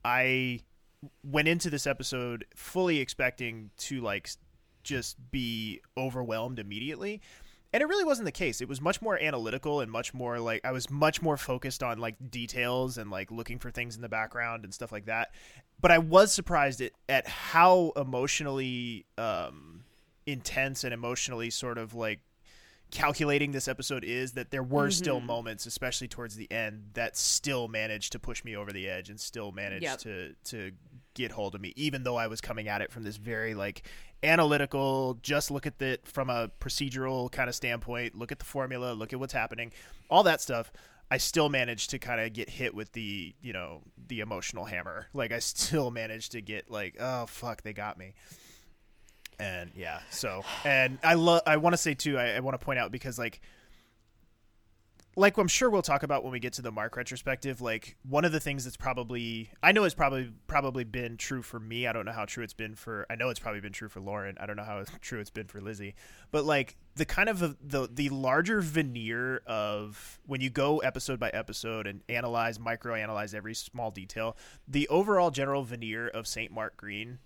I 0.05 0.61
went 1.23 1.49
into 1.49 1.71
this 1.71 1.87
episode 1.87 2.45
fully 2.55 2.99
expecting 2.99 3.71
to 3.79 4.01
like 4.01 4.29
just 4.83 5.17
be 5.31 5.81
overwhelmed 5.97 6.59
immediately. 6.59 7.21
And 7.73 7.83
it 7.83 7.87
really 7.87 8.05
wasn't 8.05 8.25
the 8.25 8.33
case. 8.33 8.63
It 8.63 8.69
was 8.69 8.81
much 8.81 9.03
more 9.03 9.21
analytical 9.21 9.81
and 9.81 9.93
much 9.93 10.15
more 10.15 10.41
like 10.41 10.65
i 10.65 10.73
was 10.73 10.91
much 10.91 11.21
more 11.23 11.37
focused 11.37 11.83
on 11.83 11.99
like 11.99 12.17
details 12.31 12.99
and 12.99 13.11
like 13.11 13.31
looking 13.31 13.59
for 13.59 13.71
things 13.71 13.95
in 13.95 14.03
the 14.03 14.09
background 14.09 14.65
and 14.65 14.73
stuff 14.75 14.91
like 14.91 15.07
that. 15.07 15.29
But 15.81 15.93
i 15.93 15.99
was 15.99 16.33
surprised 16.33 16.81
at, 16.81 16.93
at 17.09 17.29
how 17.29 17.93
emotionally 17.97 19.07
um 19.17 19.85
intense 20.27 20.85
and 20.85 20.93
emotionally 20.93 21.49
sort 21.51 21.79
of 21.79 21.95
like 21.95 22.21
calculating 22.91 23.53
this 23.53 23.69
episode 23.69 24.03
is 24.05 24.33
that 24.33 24.51
there 24.51 24.63
were 24.63 24.91
still 24.91 25.19
mm-hmm. 25.19 25.27
moments 25.27 25.67
especially 25.67 26.09
towards 26.09 26.37
the 26.37 26.51
end 26.51 26.91
that 26.95 27.17
still 27.17 27.69
managed 27.69 28.13
to 28.13 28.19
push 28.19 28.45
me 28.45 28.57
over 28.57 28.73
the 28.73 28.89
edge 28.89 29.11
and 29.11 29.21
still 29.21 29.53
managed 29.53 29.83
Yep. 29.83 29.99
to 30.01 30.35
to 30.45 30.73
get 31.15 31.33
hold 31.33 31.55
of 31.55 31.61
me 31.61 31.73
even 31.77 32.05
though 32.05 32.17
I 32.17 32.29
was 32.29 32.41
coming 32.41 32.69
at 32.69 32.81
it 32.81 32.91
from 32.91 33.03
this 33.03 33.17
very 33.17 33.55
like 33.55 33.83
analytical 34.23 35.19
just 35.23 35.51
look 35.51 35.67
at 35.67 35.81
it 35.83 36.07
from 36.07 36.31
a 36.31 36.51
procedural 36.61 37.31
kind 37.31 37.49
of 37.49 37.55
standpoint 37.55 38.15
look 38.17 38.33
at 38.33 38.39
the 38.39 38.45
formula 38.45 38.93
look 38.93 39.13
at 39.13 39.21
what's 39.21 39.33
happening 39.33 39.73
all 40.11 40.23
that 40.23 40.41
stuff. 40.41 40.73
I 41.11 41.17
still 41.17 41.49
managed 41.49 41.91
to 41.91 41.99
kind 41.99 42.21
of 42.21 42.35
get 42.35 42.51
hit 42.51 42.75
with 42.75 42.93
the 42.93 43.35
you 43.41 43.53
know 43.53 43.83
the 44.09 44.21
emotional 44.21 44.67
hammer. 44.67 45.07
Like 45.15 45.33
I 45.33 45.39
still 45.41 45.91
managed 45.91 46.33
to 46.33 46.41
get 46.41 46.71
like 46.71 46.97
oh 47.01 47.27
fuck 47.27 47.63
they 47.63 47.73
got 47.73 47.99
me 47.99 48.15
and 49.39 49.71
yeah 49.75 50.01
so 50.11 50.43
and 50.65 50.99
i 51.03 51.15
love 51.15 51.41
i 51.47 51.57
want 51.57 51.73
to 51.73 51.77
say 51.77 51.95
too 51.95 52.19
i, 52.19 52.31
I 52.31 52.41
want 52.41 52.59
to 52.59 52.65
point 52.65 52.79
out 52.79 52.91
because 52.91 53.19
like 53.19 53.41
like 55.19 55.37
i'm 55.37 55.49
sure 55.49 55.69
we'll 55.69 55.83
talk 55.83 56.03
about 56.03 56.23
when 56.23 56.33
we 56.33 56.39
get 56.39 56.53
to 56.55 56.63
the 56.63 56.71
mark 56.71 56.97
retrospective 56.97 57.61
like 57.61 57.97
one 58.09 58.25
of 58.25 58.33
the 58.33 58.41
things 58.41 58.65
that's 58.65 58.77
probably 58.77 59.51
i 59.63 59.73
know 59.73 59.85
it's 59.85 59.95
probably 59.95 60.31
probably 60.47 60.85
been 60.85 61.17
true 61.17 61.43
for 61.43 61.59
me 61.59 61.87
i 61.87 61.93
don't 61.93 62.05
know 62.05 62.13
how 62.13 62.25
true 62.25 62.45
it's 62.45 62.55
been 62.55 62.75
for 62.75 63.07
i 63.11 63.17
know 63.17 63.29
it's 63.29 63.41
probably 63.41 63.61
been 63.61 63.73
true 63.73 63.89
for 63.89 64.01
lauren 64.01 64.37
i 64.41 64.47
don't 64.47 64.57
know 64.57 64.65
how 64.65 64.83
true 65.01 65.21
it's 65.21 65.31
been 65.31 65.47
for 65.47 65.61
lizzie 65.61 65.95
but 66.31 66.45
like 66.45 66.77
the 66.95 67.05
kind 67.05 67.29
of 67.29 67.41
the 67.41 67.89
the 67.93 68.09
larger 68.11 68.61
veneer 68.61 69.43
of 69.47 70.21
when 70.27 70.41
you 70.41 70.51
go 70.51 70.79
episode 70.79 71.19
by 71.19 71.31
episode 71.31 71.87
and 71.87 72.03
analyze 72.09 72.59
micro 72.61 72.95
analyze 72.95 73.35
every 73.35 73.55
small 73.55 73.91
detail 73.91 74.37
the 74.67 74.87
overall 74.89 75.31
general 75.31 75.65
veneer 75.65 76.09
of 76.09 76.27
saint 76.27 76.53
mark 76.53 76.77
green 76.77 77.19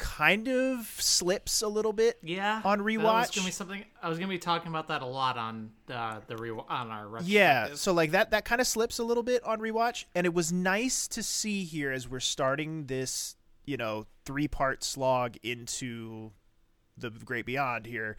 kind 0.00 0.48
of 0.48 0.86
slips 0.98 1.62
a 1.62 1.68
little 1.68 1.92
bit 1.92 2.18
yeah 2.22 2.60
on 2.64 2.78
That 2.78 2.84
was 2.84 2.94
rewatch. 2.94 3.36
gonna 3.36 3.46
be 3.46 3.52
something 3.52 3.84
I 4.02 4.08
was 4.08 4.18
gonna 4.18 4.28
be 4.30 4.38
talking 4.38 4.68
about 4.68 4.88
that 4.88 5.02
a 5.02 5.06
lot 5.06 5.36
on 5.38 5.70
uh, 5.92 6.20
the 6.26 6.36
re- 6.36 6.50
on 6.50 6.90
our 6.90 7.20
yeah 7.22 7.74
so 7.74 7.92
like 7.92 8.12
that 8.12 8.30
that 8.32 8.44
kind 8.44 8.60
of 8.60 8.66
slips 8.66 8.98
a 8.98 9.04
little 9.04 9.22
bit 9.22 9.44
on 9.44 9.60
rewatch 9.60 10.06
and 10.14 10.26
it 10.26 10.34
was 10.34 10.50
nice 10.52 11.06
to 11.08 11.22
see 11.22 11.64
here 11.64 11.92
as 11.92 12.08
we're 12.08 12.18
starting 12.20 12.86
this 12.86 13.36
you 13.66 13.76
know 13.76 14.06
three 14.24 14.48
part 14.48 14.82
slog 14.82 15.36
into 15.42 16.32
the 16.96 17.10
great 17.10 17.44
beyond 17.46 17.86
here 17.86 18.16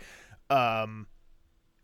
um 0.49 1.07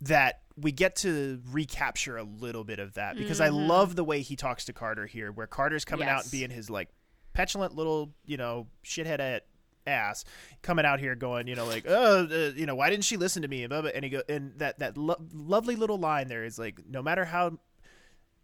that 0.02 0.42
we 0.56 0.72
get 0.72 0.96
to 0.98 1.42
recapture 1.52 2.18
a 2.18 2.24
little 2.24 2.64
bit 2.64 2.78
of 2.80 2.94
that 2.94 3.18
because 3.18 3.42
i 3.42 3.50
love 3.50 3.96
the 3.96 4.04
way 4.04 4.22
he 4.22 4.36
talks 4.36 4.66
to 4.66 4.74
carter 4.74 5.06
here 5.08 5.32
where 5.32 5.48
carter's 5.48 5.84
coming 5.86 6.08
out 6.08 6.22
and 6.24 6.32
being 6.32 6.50
his 6.52 6.70
like 6.70 6.90
petulant 7.34 7.76
little 7.76 8.12
you 8.26 8.38
know 8.38 8.68
shithead 8.86 9.20
at 9.20 9.46
ass 9.88 10.26
coming 10.62 10.86
out 10.86 11.00
here 11.00 11.16
going, 11.16 11.48
you 11.48 11.56
know, 11.56 11.66
like, 11.66 11.86
oh, 11.88 12.28
uh, 12.30 12.52
you 12.56 12.66
know, 12.66 12.76
why 12.76 12.90
didn't 12.90 13.06
she 13.06 13.18
listen 13.18 13.42
to 13.42 13.48
me? 13.48 13.64
And, 13.64 14.04
he 14.04 14.10
go, 14.10 14.22
and 14.28 14.54
that 14.58 14.80
that 14.80 14.98
lo- 14.98 15.22
lovely 15.34 15.76
little 15.76 15.98
line 15.98 16.28
there 16.28 16.44
is 16.44 16.60
like, 16.60 16.82
no 16.90 17.02
matter 17.02 17.26
how 17.26 17.58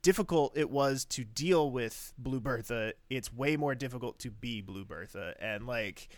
difficult 0.01 0.57
it 0.57 0.69
was 0.69 1.05
to 1.05 1.23
deal 1.23 1.71
with 1.71 2.13
Blue 2.17 2.39
Bertha, 2.39 2.93
it's 3.09 3.33
way 3.33 3.55
more 3.57 3.75
difficult 3.75 4.19
to 4.19 4.31
be 4.31 4.62
Blue 4.62 4.85
Bertha, 4.85 5.35
and 5.39 5.65
like, 5.65 6.09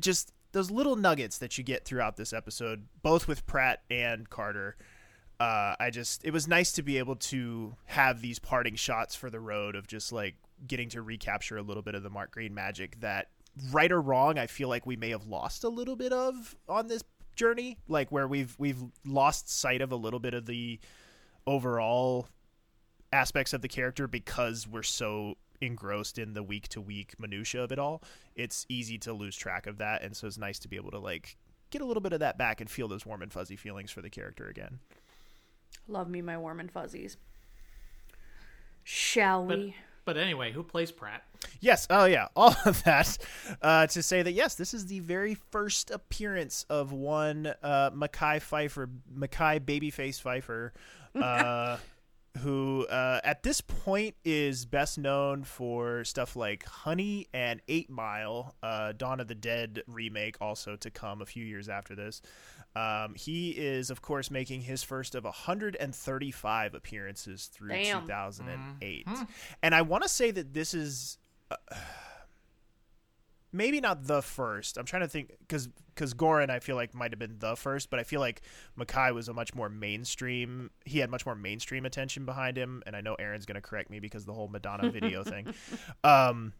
just 0.00 0.32
those 0.52 0.70
little 0.70 0.96
nuggets 0.96 1.38
that 1.38 1.58
you 1.58 1.64
get 1.64 1.84
throughout 1.84 2.16
this 2.16 2.32
episode, 2.32 2.86
both 3.02 3.28
with 3.28 3.44
Pratt 3.46 3.82
and 3.90 4.30
Carter. 4.30 4.76
Uh, 5.40 5.74
I 5.80 5.90
just 5.90 6.24
it 6.24 6.32
was 6.32 6.46
nice 6.46 6.72
to 6.72 6.82
be 6.82 6.98
able 6.98 7.16
to 7.16 7.74
have 7.86 8.20
these 8.22 8.38
parting 8.38 8.76
shots 8.76 9.16
for 9.16 9.30
the 9.30 9.40
road 9.40 9.74
of 9.74 9.88
just 9.88 10.12
like 10.12 10.36
getting 10.66 10.88
to 10.90 11.02
recapture 11.02 11.56
a 11.56 11.62
little 11.62 11.82
bit 11.82 11.96
of 11.96 12.02
the 12.04 12.10
Mark 12.10 12.30
Green 12.30 12.54
magic 12.54 13.00
that 13.00 13.28
right 13.70 13.92
or 13.92 14.00
wrong 14.00 14.38
I 14.38 14.46
feel 14.46 14.68
like 14.68 14.86
we 14.86 14.96
may 14.96 15.10
have 15.10 15.26
lost 15.26 15.64
a 15.64 15.68
little 15.68 15.96
bit 15.96 16.12
of 16.12 16.56
on 16.68 16.88
this 16.88 17.02
journey 17.36 17.78
like 17.88 18.10
where 18.10 18.28
we've 18.28 18.54
we've 18.58 18.82
lost 19.04 19.48
sight 19.50 19.80
of 19.80 19.92
a 19.92 19.96
little 19.96 20.20
bit 20.20 20.34
of 20.34 20.46
the 20.46 20.78
overall 21.46 22.28
aspects 23.12 23.52
of 23.52 23.60
the 23.60 23.68
character 23.68 24.06
because 24.06 24.66
we're 24.66 24.82
so 24.82 25.34
engrossed 25.60 26.18
in 26.18 26.32
the 26.32 26.42
week 26.42 26.68
to 26.68 26.80
week 26.80 27.14
minutia 27.18 27.62
of 27.62 27.72
it 27.72 27.78
all 27.78 28.02
it's 28.34 28.66
easy 28.68 28.98
to 28.98 29.12
lose 29.12 29.36
track 29.36 29.66
of 29.66 29.78
that 29.78 30.02
and 30.02 30.16
so 30.16 30.26
it's 30.26 30.38
nice 30.38 30.58
to 30.58 30.68
be 30.68 30.76
able 30.76 30.90
to 30.90 30.98
like 30.98 31.36
get 31.70 31.80
a 31.80 31.84
little 31.84 32.00
bit 32.00 32.12
of 32.12 32.20
that 32.20 32.36
back 32.36 32.60
and 32.60 32.70
feel 32.70 32.88
those 32.88 33.06
warm 33.06 33.22
and 33.22 33.32
fuzzy 33.32 33.56
feelings 33.56 33.90
for 33.90 34.02
the 34.02 34.10
character 34.10 34.46
again 34.48 34.78
Love 35.88 36.08
me 36.08 36.22
my 36.22 36.38
warm 36.38 36.60
and 36.60 36.70
fuzzies. 36.70 37.16
Shall 38.82 39.44
But, 39.44 39.58
we? 39.58 39.76
But 40.04 40.16
anyway, 40.16 40.52
who 40.52 40.62
plays 40.62 40.92
Pratt? 40.92 41.22
Yes. 41.60 41.86
Oh, 41.90 42.04
yeah. 42.04 42.28
All 42.36 42.54
of 42.64 42.82
that 42.84 43.18
uh, 43.62 43.86
to 43.88 44.02
say 44.02 44.22
that 44.22 44.32
yes, 44.32 44.54
this 44.54 44.74
is 44.74 44.86
the 44.86 45.00
very 45.00 45.34
first 45.34 45.90
appearance 45.90 46.66
of 46.68 46.92
one 46.92 47.52
uh, 47.62 47.90
Mekhi 47.90 48.40
Phifer, 48.40 48.88
Mekhi 49.16 49.60
Babyface 49.60 50.22
Phifer, 50.22 50.70
uh, 51.22 51.78
who 52.38 52.86
uh, 52.86 53.20
at 53.22 53.42
this 53.42 53.60
point 53.60 54.16
is 54.24 54.64
best 54.64 54.98
known 54.98 55.44
for 55.44 56.04
stuff 56.04 56.34
like 56.34 56.64
Honey 56.64 57.28
and 57.32 57.60
Eight 57.68 57.88
Mile, 57.88 58.54
uh, 58.62 58.92
Dawn 58.92 59.20
of 59.20 59.28
the 59.28 59.34
Dead 59.34 59.82
remake, 59.86 60.36
also 60.40 60.76
to 60.76 60.90
come 60.90 61.22
a 61.22 61.26
few 61.26 61.44
years 61.44 61.68
after 61.68 61.94
this. 61.94 62.20
Um, 62.76 63.14
he 63.14 63.50
is, 63.50 63.90
of 63.90 64.02
course, 64.02 64.30
making 64.30 64.62
his 64.62 64.82
first 64.82 65.14
of 65.14 65.24
135 65.24 66.74
appearances 66.74 67.46
through 67.46 67.68
Damn. 67.68 68.02
2008. 68.02 69.06
And 69.62 69.74
I 69.74 69.82
want 69.82 70.02
to 70.02 70.08
say 70.08 70.32
that 70.32 70.52
this 70.54 70.74
is 70.74 71.18
uh, 71.52 71.56
maybe 73.54 73.80
not 73.80 74.06
the 74.06 74.20
first. 74.20 74.76
I'm 74.76 74.84
trying 74.84 75.02
to 75.02 75.08
think 75.08 75.32
because 75.38 75.68
because 75.94 76.12
Goran 76.12 76.50
I 76.50 76.58
feel 76.58 76.76
like 76.76 76.92
might 76.94 77.12
have 77.12 77.18
been 77.18 77.36
the 77.38 77.56
first, 77.56 77.88
but 77.88 78.00
I 78.00 78.02
feel 78.02 78.20
like 78.20 78.42
Mekhi 78.78 79.14
was 79.14 79.28
a 79.28 79.32
much 79.32 79.54
more 79.54 79.68
mainstream. 79.68 80.70
He 80.84 80.98
had 80.98 81.08
much 81.08 81.24
more 81.24 81.36
mainstream 81.36 81.86
attention 81.86 82.26
behind 82.26 82.58
him, 82.58 82.82
and 82.84 82.96
I 82.96 83.00
know 83.00 83.14
Aaron's 83.14 83.46
going 83.46 83.54
to 83.54 83.60
correct 83.62 83.90
me 83.90 84.00
because 84.00 84.24
the 84.24 84.32
whole 84.32 84.48
Madonna 84.48 84.90
video 84.90 85.22
thing. 85.24 85.54
Um, 86.02 86.52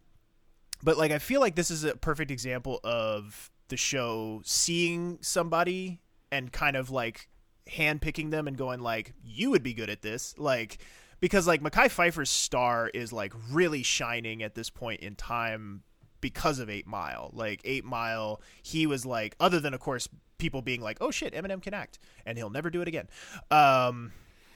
but 0.81 0.97
like 0.97 1.11
I 1.11 1.19
feel 1.19 1.41
like 1.41 1.55
this 1.55 1.69
is 1.69 1.83
a 1.83 1.95
perfect 1.95 2.31
example 2.31 2.79
of 2.83 3.51
the 3.67 3.77
show 3.77 4.41
seeing 4.45 5.17
somebody 5.21 5.99
and 6.31 6.51
kind 6.51 6.75
of 6.75 6.89
like 6.89 7.29
handpicking 7.69 8.29
them 8.31 8.47
and 8.47 8.57
going 8.57 8.79
like 8.79 9.13
you 9.23 9.49
would 9.49 9.63
be 9.63 9.73
good 9.73 9.89
at 9.89 10.03
this 10.03 10.35
like 10.37 10.77
because 11.19 11.47
like 11.47 11.63
Mekhi 11.63 11.89
Phifer's 11.89 12.29
star 12.29 12.89
is 12.93 13.11
like 13.11 13.33
really 13.49 13.81
shining 13.81 14.43
at 14.43 14.53
this 14.53 14.69
point 14.69 15.01
in 15.01 15.15
time 15.15 15.81
because 16.25 16.57
of 16.57 16.71
8 16.71 16.87
Mile 16.87 17.29
like 17.33 17.61
8 17.63 17.85
Mile 17.85 18.41
he 18.63 18.87
was 18.87 19.05
like 19.05 19.35
other 19.39 19.59
than 19.59 19.75
of 19.75 19.79
course 19.79 20.09
people 20.39 20.63
being 20.63 20.81
like 20.81 20.97
oh 20.99 21.11
shit 21.11 21.35
Eminem 21.35 21.61
can 21.61 21.75
act 21.75 21.99
and 22.25 22.35
he'll 22.35 22.49
never 22.49 22.71
do 22.71 22.81
it 22.81 22.87
again 22.87 23.07
um 23.51 24.11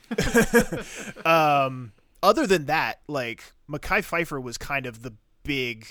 um 1.25 1.91
other 2.23 2.47
than 2.47 2.65
that 2.65 3.01
like 3.07 3.53
Mekhi 3.69 3.99
Phifer 3.99 4.41
was 4.41 4.57
kind 4.57 4.87
of 4.87 5.03
the 5.03 5.13
big 5.43 5.85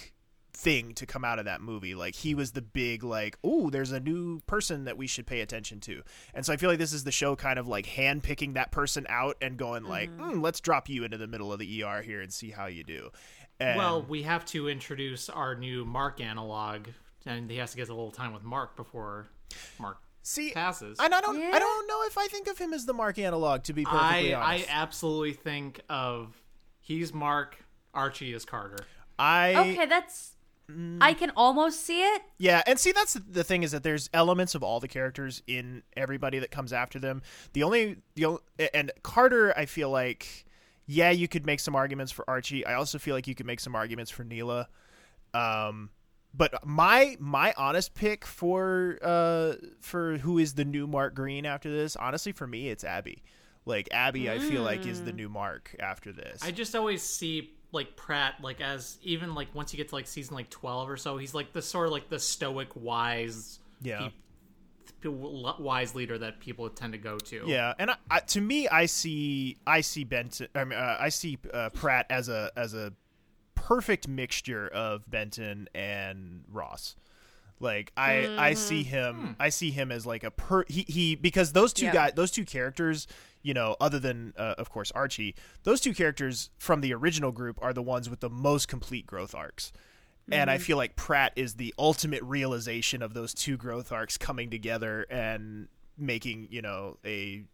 thing 0.59 0.93
to 0.93 1.07
come 1.07 1.25
out 1.25 1.39
of 1.39 1.45
that 1.45 1.61
movie. 1.61 1.95
Like 1.95 2.17
he 2.17 2.35
was 2.35 2.51
the 2.51 2.61
big 2.61 3.05
like, 3.05 3.39
oh, 3.45 3.71
there's 3.71 3.93
a 3.93 4.01
new 4.01 4.41
person 4.41 4.85
that 4.85 4.99
we 4.99 5.07
should 5.07 5.27
pay 5.27 5.41
attention 5.41 5.79
to. 5.81 6.03
And 6.35 6.45
so 6.45 6.53
I 6.53 6.57
feel 6.57 6.69
like 6.69 6.81
this 6.81 6.93
is 6.93 7.05
the 7.05 7.13
show 7.13 7.37
kind 7.37 7.61
of 7.61 7.69
like 7.69 7.87
hand 7.87 8.25
picking 8.25 8.55
that 8.55 8.73
person 8.73 9.07
out 9.09 9.37
and 9.41 9.57
going 9.57 9.85
like, 9.85 10.11
mm, 10.11 10.43
let's 10.43 10.61
drop 10.61 10.89
you 10.89 11.05
into 11.05 11.17
the 11.17 11.29
middle 11.29 11.53
of 11.53 11.61
the 11.61 11.85
ER 11.85 12.03
here 12.03 12.21
and 12.21 12.33
see 12.33 12.51
how 12.51 12.67
you 12.67 12.83
do. 12.83 13.11
And 13.61 13.77
Well, 13.77 14.03
we 14.03 14.23
have 14.23 14.45
to 14.47 14.69
introduce 14.69 15.29
our 15.29 15.55
new 15.55 15.85
Mark 15.85 16.21
analog, 16.21 16.89
and 17.27 17.51
he 17.51 17.57
has 17.57 17.73
to 17.73 17.77
get 17.77 17.89
a 17.89 17.95
little 17.95 18.11
time 18.13 18.33
with 18.33 18.45
Mark 18.45 18.77
before 18.77 19.27
Mark 19.79 19.99
see, 20.23 20.53
passes. 20.53 20.99
and 21.01 21.13
I 21.15 21.21
don't, 21.21 21.39
Yeah. 21.39 21.51
I 21.53 21.59
don't 21.59 21.89
know 21.89 22.05
if 22.07 22.17
I 22.17 22.29
think 22.29 22.47
of 22.49 22.59
him 22.59 22.73
as 22.73 22.87
the 22.87 22.93
Mark 22.93 23.19
analog 23.19 23.65
to 23.65 23.73
be 23.73 23.85
perfectly 23.85 24.35
I, 24.35 24.55
I 24.57 24.65
absolutely 24.69 25.33
think 25.33 25.81
of 25.89 26.41
he's 26.81 27.13
Mark, 27.13 27.65
Archie 27.95 28.33
is 28.33 28.45
Carter. 28.45 28.85
I, 29.19 29.55
Okay, 29.57 29.87
that's. 29.87 30.33
Mm. 30.71 30.99
I 31.01 31.15
can 31.15 31.31
almost 31.35 31.81
see 31.85 32.03
it. 32.03 32.23
Yeah, 32.37 32.63
and 32.67 32.79
see 32.79 32.93
that's 32.93 33.15
the 33.15 33.43
thing 33.43 33.63
is 33.63 33.73
that 33.73 33.83
there's 33.83 34.11
elements 34.13 34.55
of 34.55 34.63
all 34.63 34.81
the 34.81 34.87
characters 34.89 35.43
in 35.47 35.83
everybody 35.97 36.39
that 36.41 36.51
comes 36.51 36.75
after 36.75 36.99
them. 36.99 37.23
The 37.55 37.63
only 37.63 37.97
the 38.17 38.27
only, 38.27 38.41
and 38.75 38.93
Carter, 39.03 39.57
I 39.57 39.65
feel 39.65 39.89
like, 39.91 40.45
yeah, 40.91 41.11
you 41.11 41.29
could 41.29 41.45
make 41.47 41.61
some 41.61 41.77
arguments 41.77 42.11
for 42.11 42.29
Archie. 42.29 42.65
I 42.67 42.75
also 42.75 42.99
feel 42.99 43.15
like 43.15 43.29
you 43.29 43.35
could 43.35 43.47
make 43.47 43.61
some 43.61 43.77
arguments 43.77 44.11
for 44.11 44.25
Neela. 44.25 44.69
Um, 45.35 45.91
but 46.35 46.67
my 46.67 47.17
my 47.21 47.55
honest 47.57 47.95
pick 47.95 48.25
for 48.25 48.99
uh 49.03 49.55
for 49.81 50.17
who 50.19 50.39
is 50.39 50.55
the 50.55 50.65
new 50.65 50.87
Mark 50.87 51.15
Green 51.15 51.45
after 51.47 51.71
this, 51.71 51.95
honestly, 51.95 52.33
for 52.33 52.47
me, 52.47 52.69
it's 52.71 52.85
Abby. 52.85 53.23
Like 53.67 53.89
Abby, 53.93 54.31
I 54.31 54.39
feel 54.39 54.63
like 54.63 54.87
is 54.87 55.05
the 55.05 55.13
new 55.13 55.29
Mark 55.29 55.77
after 55.79 56.11
this. 56.11 56.43
I 56.43 56.51
just 56.53 56.75
always 56.75 57.03
see 57.03 57.53
like 57.71 57.97
Pratt 57.97 58.37
like 58.43 58.63
as 58.63 58.97
even 59.03 59.35
like 59.35 59.55
once 59.55 59.75
you 59.75 59.77
get 59.77 59.91
to 59.91 59.95
like 59.95 60.07
season 60.07 60.35
like 60.35 60.49
twelve 60.49 60.89
or 60.89 60.97
so, 60.97 61.19
he's 61.19 61.35
like 61.35 61.53
the 61.53 61.61
sort 61.61 61.87
of 61.87 61.93
like 61.93 62.09
the 62.09 62.19
stoic, 62.19 62.69
wise, 62.75 63.59
Yeah. 63.83 63.99
pe- 64.09 64.13
wise 65.05 65.95
leader 65.95 66.19
that 66.19 66.41
people 66.41 66.69
tend 66.71 66.93
to 66.93 66.99
go 66.99 67.19
to. 67.19 67.43
Yeah, 67.47 67.75
and 67.79 67.91
I, 67.91 67.97
I, 68.11 68.21
to 68.21 68.41
me, 68.41 68.69
I 68.69 68.87
see 68.87 69.57
I 69.67 69.81
see 69.81 70.05
Benton. 70.05 70.49
I, 70.55 70.65
mean, 70.65 70.79
uh, 70.79 70.97
I 70.99 71.09
see 71.09 71.39
uh, 71.53 71.71
Pratt 71.71 72.07
as 72.11 72.29
a 72.29 72.51
as 72.57 72.75
a 72.75 72.93
perfect 73.55 74.09
mixture 74.09 74.69
of 74.69 75.09
Benton 75.11 75.69
and 75.75 76.45
Ross. 76.51 76.97
Like 77.61 77.93
I 77.97 78.37
I 78.39 78.55
see 78.55 78.85
him 78.85 79.35
I 79.41 79.49
see 79.49 79.71
him 79.71 79.91
as 79.91 80.07
like 80.07 80.23
a 80.25 80.31
per 80.31 80.65
he, 80.69 80.85
he 80.87 81.17
because 81.17 81.53
those 81.53 81.73
two 81.73 81.87
Yeah. 81.87 81.93
guys 81.93 82.13
those 82.15 82.31
two 82.31 82.45
characters 82.45 83.09
you 83.43 83.53
know 83.53 83.77
other 83.81 83.99
than 83.99 84.33
uh, 84.37 84.55
of 84.59 84.71
course 84.71 84.93
Archie 84.93 85.35
those 85.65 85.81
two 85.81 85.93
characters 85.93 86.51
from 86.59 86.83
the 86.83 86.95
original 86.95 87.33
group 87.33 87.59
are 87.61 87.73
the 87.73 87.83
ones 87.83 88.09
with 88.09 88.21
the 88.21 88.31
most 88.31 88.69
complete 88.69 89.07
growth 89.07 89.35
arcs. 89.35 89.73
And 90.31 90.51
I 90.51 90.57
mm-hmm. 90.57 90.63
feel 90.63 90.77
like 90.77 90.97
Pratt 90.97 91.33
is 91.37 91.55
the 91.55 91.75
ultimate 91.79 92.23
realization 92.23 93.03
of 93.03 93.15
those 93.15 93.35
two 93.35 93.57
growth 93.57 93.93
arcs 93.93 94.19
coming 94.19 94.51
together 94.51 95.07
and 95.11 95.69
making, 95.97 96.49
you 96.51 96.63
know, 96.63 96.99
a 97.05 97.45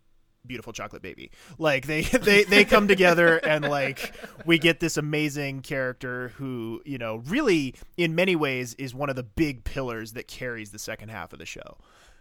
beautiful 0.47 0.73
chocolate 0.73 1.03
baby. 1.03 1.31
Like 1.59 1.87
they 1.87 2.03
they 2.23 2.45
they 2.45 2.65
come 2.65 2.89
together 2.89 3.39
and 3.39 3.65
like 3.65 4.15
we 4.45 4.59
get 4.59 4.81
this 4.81 4.97
amazing 4.97 5.63
character 5.63 6.29
who, 6.37 6.83
you 6.85 6.99
know, 6.99 7.17
really 7.27 7.75
in 7.97 8.15
many 8.15 8.37
ways 8.37 8.75
is 8.75 8.95
one 8.95 9.11
of 9.11 9.17
the 9.17 9.23
big 9.23 9.65
pillars 9.65 10.13
that 10.13 10.29
carries 10.29 10.71
the 10.71 10.79
second 10.79 11.11
half 11.11 11.33
of 11.33 11.39
the 11.39 11.47
show. 11.47 11.79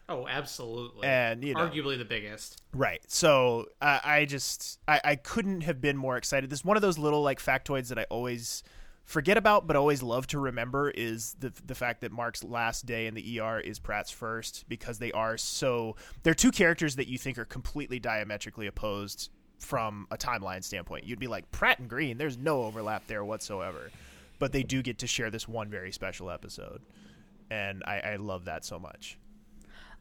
Oh, 0.10 0.28
absolutely. 0.28 1.08
And, 1.08 1.44
you 1.44 1.54
know- 1.54 1.62
arguably 1.62 1.98
the 1.98 2.06
biggest. 2.06 2.62
Right. 2.74 3.02
So 3.08 3.68
I 3.82 4.02
I 4.04 4.26
just 4.26 4.80
I, 4.88 5.02
I 5.04 5.16
couldn't 5.16 5.62
have 5.62 5.82
been 5.82 5.98
more 5.98 6.18
excited. 6.18 6.50
This 6.50 6.60
is 6.60 6.66
one 6.66 6.78
of 6.78 6.82
those 6.82 6.98
little 6.98 7.22
like 7.22 7.40
factoids 7.40 7.90
that 7.90 8.00
I 8.00 8.06
always 8.10 8.64
forget 9.06 9.38
about, 9.38 9.68
but 9.68 9.76
always 9.76 10.02
love 10.02 10.28
to 10.28 10.40
remember 10.40 10.90
is 10.90 11.36
the 11.40 11.52
the 11.66 11.76
fact 11.76 12.02
that 12.02 12.12
Mark's 12.12 12.44
last 12.44 12.86
day 12.86 13.08
in 13.08 13.14
the 13.14 13.40
ER 13.40 13.60
is 13.60 13.80
Pratt's 13.80 14.12
first 14.12 14.66
because 14.68 15.00
they 15.00 15.12
are 15.12 15.38
so 15.38 15.96
they're 16.24 16.34
two 16.34 16.52
characters 16.52 16.96
that 16.96 17.08
you 17.08 17.18
think 17.18 17.38
are 17.38 17.46
completely 17.46 18.00
diametrically 18.00 18.68
opposed 18.68 19.30
from 19.60 20.08
a 20.12 20.18
timeline 20.18 20.64
standpoint. 20.64 21.06
You'd 21.06 21.20
be 21.20 21.28
like 21.28 21.52
Pratt 21.52 21.80
and 21.80 21.90
Green, 21.90 22.18
there's 22.18 22.38
no 22.38 22.64
overlap 22.64 23.08
there 23.08 23.24
whatsoever, 23.24 23.92
but 24.40 24.52
they 24.52 24.64
do 24.64 24.82
get 24.82 25.00
to 25.00 25.08
share 25.08 25.30
this 25.30 25.48
one 25.48 25.70
very 25.70 25.92
special 25.92 26.30
episode, 26.30 26.82
and 27.50 27.84
I, 27.86 28.00
I 28.00 28.16
love 28.18 28.46
that 28.46 28.66
so 28.66 28.80
much. 28.80 29.18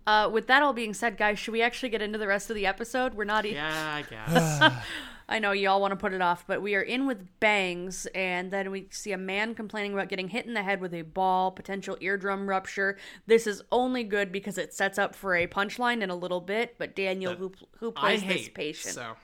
Uh, 0.05 0.29
with 0.33 0.49
that 0.49 0.63
all 0.63 0.73
being 0.73 0.95
said, 0.95 1.17
guys, 1.17 1.39
should 1.39 1.53
we 1.53 1.63
actually 1.63 1.89
get 1.89 2.03
into 2.03 2.19
the 2.19 2.27
rest 2.27 2.51
of 2.51 2.57
the 2.57 2.67
episode? 2.67 3.15
We're 3.15 3.23
not. 3.23 3.45
even. 3.45 3.59
Yeah, 3.59 3.95
I 3.95 4.03
guess. 4.03 4.75
I 5.33 5.39
know 5.39 5.53
you 5.53 5.71
all 5.71 5.81
want 5.81 5.93
to 5.93 5.97
put 5.97 6.13
it 6.13 6.21
off, 6.21 6.47
but 6.47 6.61
we 6.61 6.75
are 6.75 6.83
in 6.83 7.07
with 7.07 7.41
bangs, 7.41 8.07
and 8.15 8.51
then 8.51 8.71
we 8.71 8.89
see 8.91 9.13
a 9.13 9.19
man 9.19 9.55
complaining 9.55 9.95
about 9.95 10.11
getting 10.11 10.29
hit 10.29 10.45
in 10.45 10.53
the 10.53 10.63
head 10.63 10.83
with 10.83 10.93
a 10.93 11.03
ball, 11.03 11.51
potential 11.51 11.97
eardrum 12.03 12.47
rupture. 12.47 12.99
This 13.27 13.47
is 13.47 13.63
only 13.73 14.05
good 14.05 14.31
because 14.31 14.59
it 14.59 14.75
sets 14.75 14.99
up 14.99 15.15
for 15.15 15.35
a 15.35 15.47
punchline 15.47 16.03
in 16.03 16.11
a 16.11 16.15
little 16.15 16.43
bit. 16.43 16.75
But 16.77 16.95
Daniel, 16.95 17.35
who 17.35 17.53
who 17.79 17.95
I 17.97 18.01
plays 18.01 18.21
hate 18.21 18.39
this 18.39 18.49
patient? 18.51 18.95
So 18.95 19.17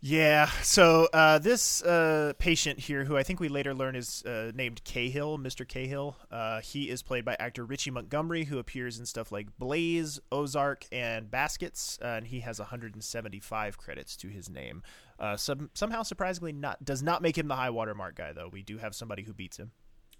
Yeah. 0.00 0.46
So 0.62 1.08
uh, 1.12 1.38
this 1.38 1.82
uh, 1.82 2.34
patient 2.38 2.78
here, 2.78 3.04
who 3.04 3.16
I 3.16 3.22
think 3.22 3.40
we 3.40 3.48
later 3.48 3.74
learn 3.74 3.96
is 3.96 4.22
uh, 4.24 4.52
named 4.54 4.84
Cahill, 4.84 5.38
Mr. 5.38 5.66
Cahill, 5.66 6.16
uh, 6.30 6.60
he 6.60 6.90
is 6.90 7.02
played 7.02 7.24
by 7.24 7.36
actor 7.40 7.64
Richie 7.64 7.90
Montgomery, 7.90 8.44
who 8.44 8.58
appears 8.58 8.98
in 8.98 9.06
stuff 9.06 9.32
like 9.32 9.58
Blaze, 9.58 10.20
Ozark, 10.30 10.86
and 10.92 11.30
Baskets, 11.30 11.98
uh, 12.02 12.08
and 12.08 12.26
he 12.26 12.40
has 12.40 12.58
175 12.58 13.78
credits 13.78 14.16
to 14.18 14.28
his 14.28 14.50
name. 14.50 14.82
Uh, 15.18 15.36
some, 15.36 15.70
somehow, 15.72 16.02
surprisingly, 16.02 16.52
not 16.52 16.84
does 16.84 17.02
not 17.02 17.22
make 17.22 17.38
him 17.38 17.48
the 17.48 17.56
high 17.56 17.70
watermark 17.70 18.16
guy, 18.16 18.32
though. 18.32 18.48
We 18.52 18.62
do 18.62 18.78
have 18.78 18.94
somebody 18.94 19.22
who 19.22 19.32
beats 19.32 19.56
him. 19.56 19.72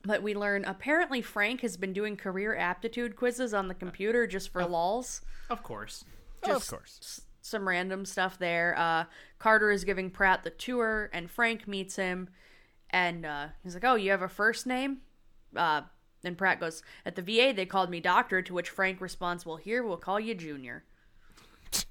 But 0.04 0.22
we 0.22 0.34
learn 0.34 0.64
apparently 0.64 1.20
Frank 1.20 1.60
has 1.60 1.76
been 1.76 1.92
doing 1.92 2.16
career 2.16 2.54
aptitude 2.56 3.16
quizzes 3.16 3.52
on 3.52 3.68
the 3.68 3.74
computer 3.74 4.26
just 4.26 4.50
for 4.50 4.64
lulz. 4.64 5.20
Of 5.50 5.62
course. 5.62 6.04
Oh, 6.44 6.54
of 6.54 6.66
course. 6.66 7.22
Some 7.46 7.66
random 7.68 8.04
stuff 8.04 8.38
there. 8.38 8.74
Uh, 8.76 9.04
Carter 9.38 9.70
is 9.70 9.84
giving 9.84 10.10
Pratt 10.10 10.44
the 10.44 10.50
tour, 10.50 11.10
and 11.12 11.30
Frank 11.30 11.66
meets 11.68 11.96
him, 11.96 12.28
and 12.90 13.24
uh, 13.24 13.48
he's 13.62 13.74
like, 13.74 13.84
"Oh, 13.84 13.94
you 13.94 14.10
have 14.10 14.22
a 14.22 14.28
first 14.28 14.66
name?" 14.66 14.98
Uh, 15.54 15.82
and 16.24 16.36
Pratt 16.36 16.60
goes, 16.60 16.82
"At 17.04 17.16
the 17.16 17.22
VA, 17.22 17.52
they 17.54 17.66
called 17.66 17.90
me 17.90 18.00
Doctor." 18.00 18.42
To 18.42 18.54
which 18.54 18.68
Frank 18.68 19.00
responds, 19.00 19.46
"Well, 19.46 19.56
here 19.56 19.82
we'll 19.82 19.96
call 19.96 20.18
you 20.18 20.34
Junior," 20.34 20.84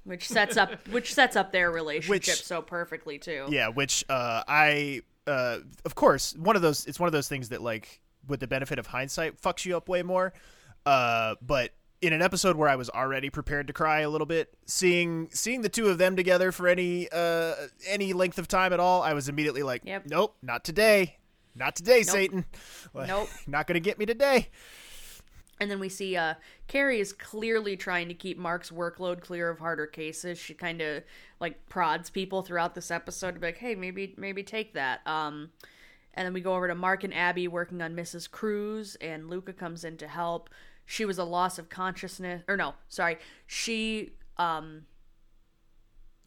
which 0.04 0.28
sets 0.28 0.56
up 0.56 0.86
which 0.88 1.14
sets 1.14 1.36
up 1.36 1.52
their 1.52 1.70
relationship 1.70 2.10
Which- 2.10 2.44
so 2.44 2.62
perfectly 2.62 3.18
too. 3.18 3.46
Yeah, 3.48 3.68
which 3.68 4.04
uh, 4.08 4.42
I, 4.46 5.02
uh, 5.26 5.58
of 5.84 5.94
course, 5.94 6.34
one 6.36 6.56
of 6.56 6.62
those. 6.62 6.86
It's 6.86 7.00
one 7.00 7.06
of 7.06 7.12
those 7.12 7.28
things 7.28 7.48
that, 7.50 7.62
like, 7.62 8.00
with 8.26 8.40
the 8.40 8.46
benefit 8.46 8.78
of 8.78 8.86
hindsight, 8.86 9.40
fucks 9.40 9.64
you 9.64 9.76
up 9.76 9.88
way 9.88 10.02
more. 10.02 10.32
Uh, 10.84 11.34
but 11.42 11.72
in 12.06 12.12
an 12.12 12.22
episode 12.22 12.56
where 12.56 12.68
I 12.68 12.76
was 12.76 12.88
already 12.90 13.30
prepared 13.30 13.66
to 13.66 13.72
cry 13.72 14.00
a 14.00 14.08
little 14.10 14.26
bit, 14.26 14.54
seeing 14.66 15.28
seeing 15.32 15.62
the 15.62 15.68
two 15.68 15.88
of 15.88 15.98
them 15.98 16.16
together 16.16 16.52
for 16.52 16.68
any 16.68 17.08
uh 17.10 17.54
any 17.86 18.12
length 18.12 18.38
of 18.38 18.48
time 18.48 18.72
at 18.72 18.80
all, 18.80 19.02
I 19.02 19.12
was 19.12 19.28
immediately 19.28 19.62
like, 19.62 19.82
Yep. 19.84 20.06
nope, 20.06 20.36
not 20.42 20.64
today, 20.64 21.16
not 21.54 21.76
today, 21.76 22.02
Satan. 22.02 22.44
Like, 22.94 23.08
Nope. 23.08 23.28
not 23.46 23.66
gonna 23.66 23.80
get 23.80 23.98
me 23.98 24.06
today. 24.06 24.48
And 25.58 25.70
then 25.70 25.80
we 25.80 25.88
see 25.88 26.16
uh, 26.16 26.34
Kerry 26.68 27.00
is 27.00 27.14
clearly 27.14 27.78
trying 27.78 28.08
to 28.08 28.14
keep 28.14 28.36
Mark's 28.36 28.70
workload 28.70 29.22
clear 29.22 29.48
of 29.48 29.58
harder 29.58 29.86
cases. 29.86 30.38
She 30.38 30.52
kind 30.52 30.82
of 30.82 31.02
like 31.40 31.66
prods 31.70 32.10
people 32.10 32.42
throughout 32.42 32.74
this 32.74 32.90
episode 32.90 33.32
to 33.32 33.40
be 33.40 33.46
like, 33.46 33.56
"Hey, 33.56 33.74
maybe 33.74 34.14
maybe 34.18 34.42
take 34.42 34.74
that." 34.74 35.00
Um, 35.06 35.48
and 36.12 36.26
then 36.26 36.34
we 36.34 36.42
go 36.42 36.54
over 36.54 36.68
to 36.68 36.74
Mark 36.74 37.04
and 37.04 37.14
Abby 37.14 37.48
working 37.48 37.80
on 37.80 37.96
Mrs. 37.96 38.30
Cruz, 38.30 38.96
and 39.00 39.30
Luca 39.30 39.54
comes 39.54 39.82
in 39.82 39.96
to 39.96 40.08
help. 40.08 40.50
She 40.86 41.04
was 41.04 41.18
a 41.18 41.24
loss 41.24 41.58
of 41.58 41.68
consciousness, 41.68 42.42
or 42.48 42.56
no, 42.56 42.74
sorry, 42.88 43.18
she 43.46 44.12
um 44.38 44.86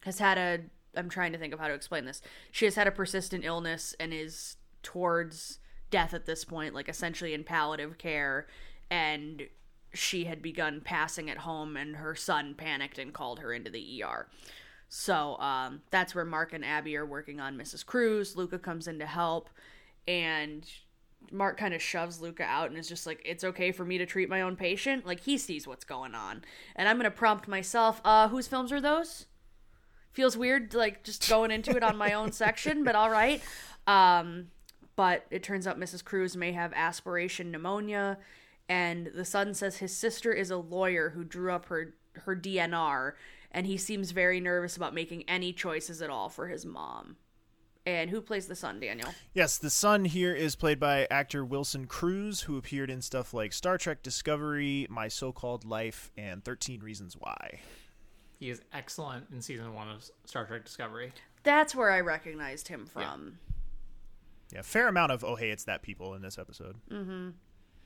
has 0.04 0.18
had 0.18 0.38
a. 0.38 0.60
I'm 0.96 1.08
trying 1.08 1.32
to 1.32 1.38
think 1.38 1.54
of 1.54 1.60
how 1.60 1.68
to 1.68 1.74
explain 1.74 2.04
this. 2.04 2.20
She 2.50 2.64
has 2.64 2.74
had 2.74 2.86
a 2.86 2.90
persistent 2.90 3.44
illness 3.44 3.94
and 4.00 4.12
is 4.12 4.56
towards 4.82 5.60
death 5.90 6.14
at 6.14 6.26
this 6.26 6.44
point, 6.44 6.74
like 6.74 6.88
essentially 6.88 7.32
in 7.32 7.44
palliative 7.44 7.98
care. 7.98 8.46
And 8.90 9.46
she 9.92 10.24
had 10.24 10.42
begun 10.42 10.80
passing 10.84 11.30
at 11.30 11.38
home, 11.38 11.76
and 11.76 11.96
her 11.96 12.14
son 12.14 12.54
panicked 12.54 12.98
and 12.98 13.12
called 13.12 13.40
her 13.40 13.52
into 13.52 13.70
the 13.70 14.02
ER. 14.02 14.28
So 14.88 15.36
um, 15.38 15.82
that's 15.90 16.14
where 16.14 16.24
Mark 16.24 16.52
and 16.52 16.64
Abby 16.64 16.96
are 16.96 17.06
working 17.06 17.40
on 17.40 17.56
Mrs. 17.56 17.86
Cruz. 17.86 18.36
Luca 18.36 18.58
comes 18.58 18.88
in 18.88 18.98
to 18.98 19.06
help, 19.06 19.48
and 20.08 20.68
Mark 21.30 21.56
kind 21.56 21.74
of 21.74 21.82
shoves 21.82 22.20
Luca 22.20 22.42
out 22.42 22.70
and 22.70 22.78
is 22.78 22.88
just 22.88 23.06
like, 23.06 23.22
"It's 23.24 23.44
okay 23.44 23.72
for 23.72 23.84
me 23.84 23.98
to 23.98 24.06
treat 24.06 24.28
my 24.28 24.40
own 24.40 24.56
patient." 24.56 25.06
Like 25.06 25.20
he 25.20 25.38
sees 25.38 25.66
what's 25.66 25.84
going 25.84 26.14
on, 26.14 26.44
and 26.76 26.88
I'm 26.88 26.96
gonna 26.96 27.10
prompt 27.10 27.48
myself, 27.48 28.00
"Uh, 28.04 28.28
whose 28.28 28.48
films 28.48 28.72
are 28.72 28.80
those?" 28.80 29.26
Feels 30.12 30.36
weird, 30.36 30.74
like 30.74 31.04
just 31.04 31.28
going 31.28 31.50
into 31.50 31.76
it 31.76 31.82
on 31.82 31.96
my 31.96 32.12
own 32.12 32.32
section, 32.32 32.82
but 32.84 32.96
all 32.96 33.10
right. 33.10 33.42
Um, 33.86 34.50
but 34.96 35.26
it 35.30 35.42
turns 35.42 35.66
out 35.66 35.78
Mrs. 35.78 36.04
Cruz 36.04 36.36
may 36.36 36.52
have 36.52 36.72
aspiration 36.74 37.50
pneumonia, 37.50 38.18
and 38.68 39.06
the 39.08 39.24
son 39.24 39.54
says 39.54 39.76
his 39.78 39.96
sister 39.96 40.32
is 40.32 40.50
a 40.50 40.56
lawyer 40.56 41.10
who 41.10 41.24
drew 41.24 41.52
up 41.52 41.66
her 41.66 41.94
her 42.14 42.34
DNR, 42.34 43.14
and 43.52 43.66
he 43.66 43.76
seems 43.76 44.10
very 44.10 44.40
nervous 44.40 44.76
about 44.76 44.94
making 44.94 45.22
any 45.28 45.52
choices 45.52 46.02
at 46.02 46.10
all 46.10 46.28
for 46.28 46.48
his 46.48 46.66
mom. 46.66 47.16
And 47.86 48.10
who 48.10 48.20
plays 48.20 48.46
the 48.46 48.54
son, 48.54 48.78
Daniel? 48.78 49.08
Yes, 49.32 49.56
the 49.56 49.70
son 49.70 50.04
here 50.04 50.34
is 50.34 50.54
played 50.54 50.78
by 50.78 51.06
actor 51.10 51.44
Wilson 51.44 51.86
Cruz, 51.86 52.42
who 52.42 52.58
appeared 52.58 52.90
in 52.90 53.00
stuff 53.00 53.32
like 53.32 53.52
Star 53.52 53.78
Trek 53.78 54.02
Discovery, 54.02 54.86
My 54.90 55.08
So-Called 55.08 55.64
Life, 55.64 56.12
and 56.16 56.44
13 56.44 56.80
Reasons 56.80 57.16
Why. 57.18 57.60
He 58.38 58.50
is 58.50 58.60
excellent 58.72 59.26
in 59.32 59.40
season 59.40 59.74
one 59.74 59.88
of 59.88 60.08
Star 60.24 60.46
Trek 60.46 60.64
Discovery. 60.64 61.12
That's 61.42 61.74
where 61.74 61.90
I 61.90 62.00
recognized 62.00 62.68
him 62.68 62.86
from. 62.86 63.38
Yeah, 64.52 64.62
fair 64.62 64.88
amount 64.88 65.12
of 65.12 65.22
oh 65.22 65.36
hey 65.36 65.50
it's 65.50 65.64
that 65.64 65.82
people 65.82 66.14
in 66.14 66.22
this 66.22 66.38
episode. 66.38 66.76
Mm-hmm. 66.90 67.30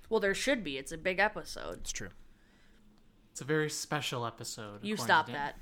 Well, 0.09 0.21
there 0.21 0.35
should 0.35 0.65
be. 0.65 0.79
It's 0.79 0.93
a 0.93 0.99
big 0.99 1.19
episode. 1.19 1.79
It's 1.79 1.93
true. 1.93 2.11
It's 3.33 3.41
a 3.41 3.45
very 3.45 3.69
special 3.69 4.25
episode. 4.27 4.85
You 4.85 4.97
stop 4.97 5.27
Dan. 5.27 5.35
that. 5.35 5.57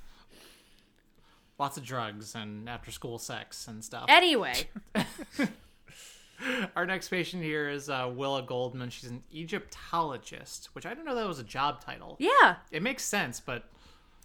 Lots 1.63 1.77
of 1.77 1.85
drugs 1.85 2.35
and 2.35 2.69
after 2.69 2.91
school 2.91 3.21
sex 3.21 3.69
and 3.69 3.85
stuff. 3.85 4.07
Anyway, 4.09 4.69
Our 6.75 6.87
next 6.87 7.09
patient 7.09 7.45
here 7.45 7.69
is 7.69 7.89
uh, 7.89 8.11
Willa 8.13 8.43
Goldman. 8.43 8.91
She's 8.91 9.09
an 9.09 9.23
Egyptologist, 9.31 10.71
which 10.75 10.85
I 10.85 10.89
didn't 10.89 11.05
know 11.05 11.15
that 11.15 11.29
was 11.29 11.39
a 11.39 11.45
job 11.45 11.81
title. 11.85 12.17
yeah. 12.19 12.57
It 12.73 12.83
makes 12.83 13.05
sense, 13.05 13.39
but 13.39 13.71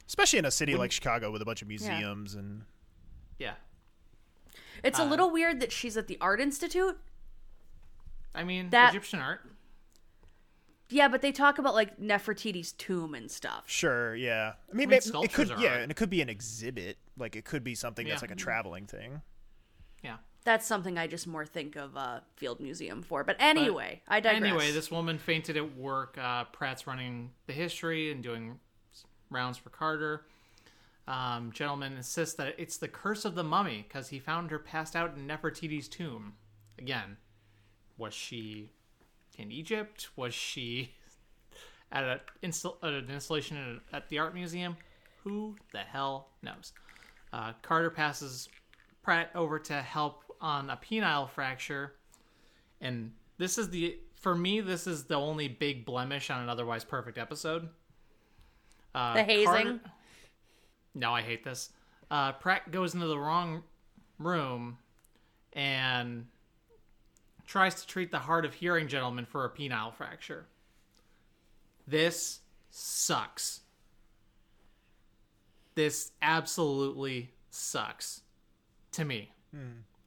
Especially 0.07 0.39
in 0.39 0.45
a 0.45 0.51
city 0.51 0.73
like 0.73 0.91
Chicago 0.91 1.29
with 1.31 1.43
a 1.43 1.45
bunch 1.45 1.61
of 1.61 1.67
museums 1.67 2.33
and 2.33 2.63
yeah. 3.37 3.53
It's 4.83 4.97
a 4.97 5.05
little 5.05 5.29
weird 5.29 5.59
that 5.59 5.71
she's 5.71 5.95
at 5.95 6.07
the 6.07 6.17
Art 6.19 6.41
Institute. 6.41 6.97
I 8.33 8.43
mean, 8.43 8.71
That- 8.71 8.89
Egyptian 8.95 9.19
art. 9.19 9.41
Yeah, 10.89 11.07
but 11.07 11.21
they 11.21 11.31
talk 11.31 11.59
about 11.59 11.75
like 11.75 11.99
Nefertiti's 11.99 12.71
tomb 12.71 13.13
and 13.13 13.29
stuff. 13.29 13.65
sure, 13.67 14.15
yeah. 14.15 14.53
I 14.71 14.73
mean, 14.73 14.77
mean, 14.77 14.89
maybe, 14.89 14.95
it 14.95 15.03
sculptures 15.03 15.49
could 15.49 15.51
are 15.51 15.61
yeah, 15.61 15.71
art. 15.73 15.81
and 15.81 15.91
it 15.91 15.95
could 15.95 16.09
be 16.09 16.21
an 16.21 16.29
exhibit. 16.29 16.97
Like 17.17 17.35
it 17.35 17.45
could 17.45 17.63
be 17.63 17.75
something 17.75 18.07
that's 18.07 18.21
like 18.21 18.31
a 18.31 18.35
traveling 18.35 18.85
thing. 18.85 19.21
Yeah. 20.03 20.17
That's 20.43 20.65
something 20.65 20.97
I 20.97 21.07
just 21.07 21.27
more 21.27 21.45
think 21.45 21.75
of 21.75 21.97
uh, 21.97 22.21
Field 22.37 22.61
Museum 22.61 23.01
for. 23.01 23.23
But 23.23 23.35
anyway, 23.39 24.01
I 24.07 24.21
digress. 24.21 24.49
Anyway, 24.49 24.71
this 24.71 24.89
woman 24.89 25.17
fainted 25.17 25.57
at 25.57 25.75
work. 25.75 26.17
Uh, 26.17 26.45
Pratt's 26.45 26.87
running 26.87 27.31
the 27.47 27.53
history 27.53 28.11
and 28.11 28.23
doing 28.23 28.59
rounds 29.29 29.57
for 29.57 29.69
Carter. 29.69 30.23
Um, 31.07 31.51
gentleman 31.53 31.97
insists 31.97 32.35
that 32.35 32.55
it's 32.57 32.77
the 32.77 32.87
curse 32.87 33.25
of 33.25 33.35
the 33.35 33.43
mummy 33.43 33.85
because 33.87 34.09
he 34.09 34.19
found 34.19 34.51
her 34.51 34.59
passed 34.59 34.95
out 34.95 35.15
in 35.17 35.27
Nefertiti's 35.27 35.87
tomb. 35.87 36.33
Again, 36.77 37.17
was 37.97 38.13
she 38.13 38.71
in 39.37 39.51
Egypt? 39.51 40.09
Was 40.15 40.33
she 40.33 40.93
at, 41.91 42.03
a 42.03 42.21
at 42.43 42.93
an 42.93 43.09
installation 43.09 43.81
at, 43.91 43.97
at 43.97 44.09
the 44.09 44.19
art 44.19 44.33
museum? 44.33 44.77
Who 45.23 45.55
the 45.71 45.79
hell 45.79 46.29
knows? 46.41 46.73
Uh, 47.33 47.53
Carter 47.61 47.89
passes 47.89 48.49
Pratt 49.03 49.29
over 49.35 49.59
to 49.59 49.81
help 49.81 50.23
on 50.41 50.69
a 50.69 50.77
penile 50.77 51.29
fracture. 51.29 51.93
And 52.81 53.11
this 53.37 53.57
is 53.57 53.69
the 53.69 53.97
for 54.15 54.35
me 54.35 54.61
this 54.61 54.87
is 54.87 55.05
the 55.05 55.15
only 55.15 55.47
big 55.47 55.85
blemish 55.85 56.29
on 56.29 56.41
an 56.41 56.49
otherwise 56.49 56.83
perfect 56.83 57.17
episode. 57.17 57.69
Uh, 58.93 59.13
The 59.13 59.23
hazing? 59.23 59.45
Carter- 59.45 59.79
no 60.95 61.13
i 61.13 61.21
hate 61.21 61.43
this. 61.43 61.69
Uh, 62.09 62.31
pratt 62.33 62.71
goes 62.71 62.93
into 62.95 63.07
the 63.07 63.17
wrong 63.19 63.63
room 64.19 64.77
and 65.53 66.25
tries 67.45 67.75
to 67.75 67.87
treat 67.87 68.11
the 68.11 68.19
hard 68.19 68.45
of 68.45 68.53
hearing 68.53 68.87
gentleman 68.87 69.25
for 69.25 69.45
a 69.45 69.49
penile 69.49 69.93
fracture. 69.93 70.45
This 71.87 72.39
sucks 72.71 73.61
this 75.77 76.11
absolutely 76.23 77.31
sucks 77.51 78.21
to 78.91 79.05
me 79.05 79.31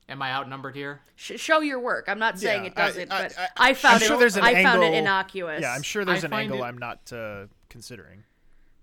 am 0.09 0.20
i 0.20 0.33
outnumbered 0.33 0.74
here 0.74 1.00
Sh- 1.14 1.38
show 1.40 1.61
your 1.61 1.78
work. 1.78 2.06
I'm 2.09 2.18
not 2.18 2.38
saying 2.38 2.64
Yeah, 2.64 2.70
it 2.70 2.74
doesn't, 2.74 3.12
I- 3.12 3.22
but 3.22 3.38
I- 3.38 3.70
I, 3.70 3.74
found 3.74 3.96
I'm 3.96 4.02
it. 4.02 4.06
sure 4.06 4.18
there's 4.18 4.37
an 4.37 4.42
I 4.44 4.62
found 4.62 4.83
it 4.83 4.92
innocuous. 4.94 5.62
Yeah, 5.62 5.72
I'm 5.72 5.83
sure 5.83 6.04
there's 6.04 6.24
I 6.24 6.26
an 6.26 6.33
angle 6.33 6.59
it- 6.59 6.66
I'm 6.66 6.78
not 6.78 7.12
uh, 7.12 7.46
considering. 7.68 8.24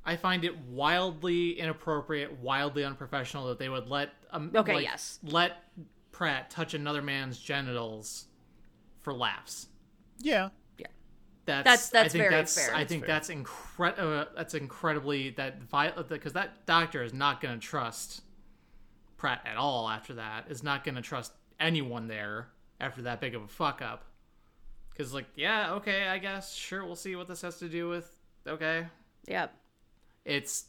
I 0.05 0.15
find 0.15 0.45
it 0.45 0.57
wildly 0.69 1.59
inappropriate, 1.59 2.31
wildly 2.39 2.85
unprofessional 2.85 3.47
that 3.47 3.59
they 3.59 3.67
would 3.67 3.89
let 3.89 4.11
um, 4.31 4.51
Okay, 4.55 4.75
like, 4.75 4.83
yes. 4.85 5.19
let 5.23 5.63
Pratt 6.13 6.49
touch 6.49 6.73
another 6.73 7.01
man's 7.01 7.37
genitals 7.39 8.27
for 9.01 9.11
laughs. 9.13 9.67
Yeah. 10.19 10.49
That's 11.47 11.63
That's- 11.63 11.89
that's 11.89 12.05
I 12.05 12.09
think 12.09 12.21
very 12.23 12.33
that's 12.35 12.55
fair. 12.67 12.75
I 12.75 12.85
think 12.85 13.05
fair. 13.05 13.15
that's 13.15 13.29
incre- 13.29 13.97
uh, 13.97 14.25
that's 14.35 14.53
incredibly 14.53 15.31
that 15.31 15.69
because 16.09 16.33
that 16.33 16.65
doctor 16.67 17.01
is 17.01 17.13
not 17.13 17.41
going 17.41 17.59
to 17.59 17.65
trust 17.65 18.21
Pratt 19.17 19.41
at 19.45 19.57
all 19.57 19.89
after 19.89 20.13
that. 20.15 20.45
Is 20.51 20.61
not 20.61 20.83
going 20.83 20.95
to 20.95 21.01
trust 21.01 21.31
anyone 21.59 22.07
there 22.07 22.49
after 22.79 23.01
that 23.03 23.19
big 23.21 23.33
of 23.33 23.41
a 23.43 23.47
fuck 23.47 23.81
up. 23.81 24.03
Because 24.91 25.13
like 25.13 25.25
yeah 25.35 25.73
okay 25.75 26.07
I 26.07 26.17
guess 26.17 26.53
sure 26.53 26.83
we'll 26.85 26.95
see 26.95 27.15
what 27.15 27.27
this 27.27 27.41
has 27.43 27.57
to 27.59 27.69
do 27.69 27.87
with 27.87 28.11
okay 28.45 28.85
Yep. 29.27 29.53
it's 30.25 30.65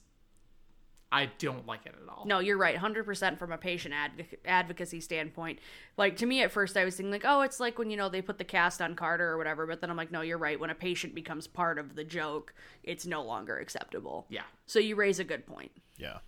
I 1.11 1.31
don't 1.38 1.66
like 1.66 1.87
it 1.87 1.94
at 2.03 2.09
all. 2.09 2.25
No, 2.27 2.38
you're 2.38 2.59
right. 2.59 2.77
100% 2.77 3.38
from 3.38 3.51
a 3.51 3.57
patient 3.57 3.94
advoc- 3.94 4.38
advocacy 4.44 5.01
standpoint. 5.01 5.59
Like, 5.97 6.16
to 6.18 6.27
me, 6.27 6.42
at 6.42 6.53
first, 6.53 6.77
I 6.77 6.85
was 6.85 6.97
thinking, 6.97 7.11
like, 7.11 7.25
oh, 7.25 7.40
it's 7.40 7.61
like 7.61 7.79
when, 7.79 7.90
you 7.90 7.97
know, 7.97 8.11
they 8.11 8.21
put 8.21 8.37
the 8.37 8.44
cast 8.44 8.83
on 8.83 8.94
Carter 8.94 9.27
or 9.31 9.38
whatever. 9.38 9.66
But 9.66 9.81
then 9.81 9.88
I'm 9.88 9.97
like, 9.97 10.12
no, 10.12 10.21
you're 10.21 10.37
right. 10.37 10.61
When 10.61 10.68
a 10.68 10.75
patient 10.75 11.14
becomes 11.14 11.47
part 11.47 11.79
of 11.79 11.94
the 11.97 12.05
joke, 12.05 12.53
it's 12.83 13.07
no 13.07 13.23
longer 13.23 13.57
acceptable. 13.57 14.27
Yeah. 14.29 14.42
So 14.66 14.79
you 14.79 14.97
raise 14.97 15.18
a 15.18 15.25
good 15.25 15.47
point. 15.47 15.73
Yeah. 15.97 16.18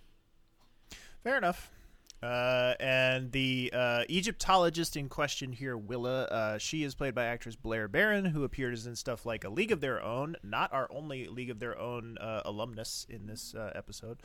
Fair 1.23 1.37
enough. 1.37 1.69
Uh, 2.23 2.75
and 2.79 3.31
the 3.31 3.71
uh, 3.73 4.03
Egyptologist 4.07 4.95
in 4.95 5.09
question 5.09 5.51
here, 5.51 5.75
Willa, 5.75 6.25
uh, 6.25 6.57
she 6.59 6.83
is 6.83 6.93
played 6.93 7.15
by 7.15 7.25
actress 7.25 7.55
Blair 7.55 7.87
Barron, 7.87 8.25
who 8.25 8.43
appears 8.43 8.85
in 8.85 8.95
stuff 8.95 9.25
like 9.25 9.43
A 9.43 9.49
League 9.49 9.71
of 9.71 9.81
Their 9.81 10.01
Own, 10.03 10.35
not 10.43 10.71
our 10.71 10.87
only 10.91 11.25
League 11.25 11.49
of 11.49 11.59
Their 11.59 11.79
Own 11.79 12.19
uh, 12.19 12.43
alumnus 12.45 13.07
in 13.09 13.25
this 13.25 13.55
uh, 13.55 13.71
episode, 13.73 14.19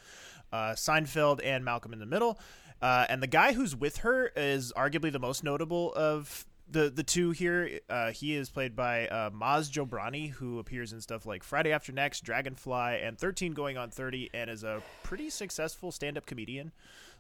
uh, 0.53 0.73
Seinfeld, 0.73 1.41
and 1.43 1.65
Malcolm 1.65 1.95
in 1.95 1.99
the 1.99 2.07
Middle. 2.07 2.39
And 2.83 3.23
the 3.23 3.27
guy 3.27 3.55
who's 3.55 3.75
with 3.75 3.99
her 3.99 4.31
is 4.37 4.73
arguably 4.77 5.11
the 5.11 5.19
most 5.19 5.43
notable 5.43 5.95
of 5.95 6.45
the 6.69 6.91
the 6.91 7.03
two 7.03 7.31
here. 7.31 7.81
Uh, 7.89 8.11
he 8.11 8.35
is 8.35 8.51
played 8.51 8.75
by 8.77 9.09
uh, 9.09 9.31
Maz 9.31 9.71
Jobrani, 9.71 10.31
who 10.31 10.59
appears 10.59 10.93
in 10.93 11.01
stuff 11.01 11.25
like 11.25 11.43
Friday 11.43 11.73
After 11.73 11.93
Next, 11.93 12.25
Dragonfly, 12.25 13.01
and 13.03 13.19
Thirteen 13.19 13.55
Going 13.55 13.79
on 13.79 13.91
Thirty, 13.91 14.31
and 14.35 14.51
is 14.51 14.65
a 14.65 14.83
pretty 15.03 15.31
successful 15.31 15.93
stand 15.93 16.19
up 16.19 16.27
comedian. 16.27 16.73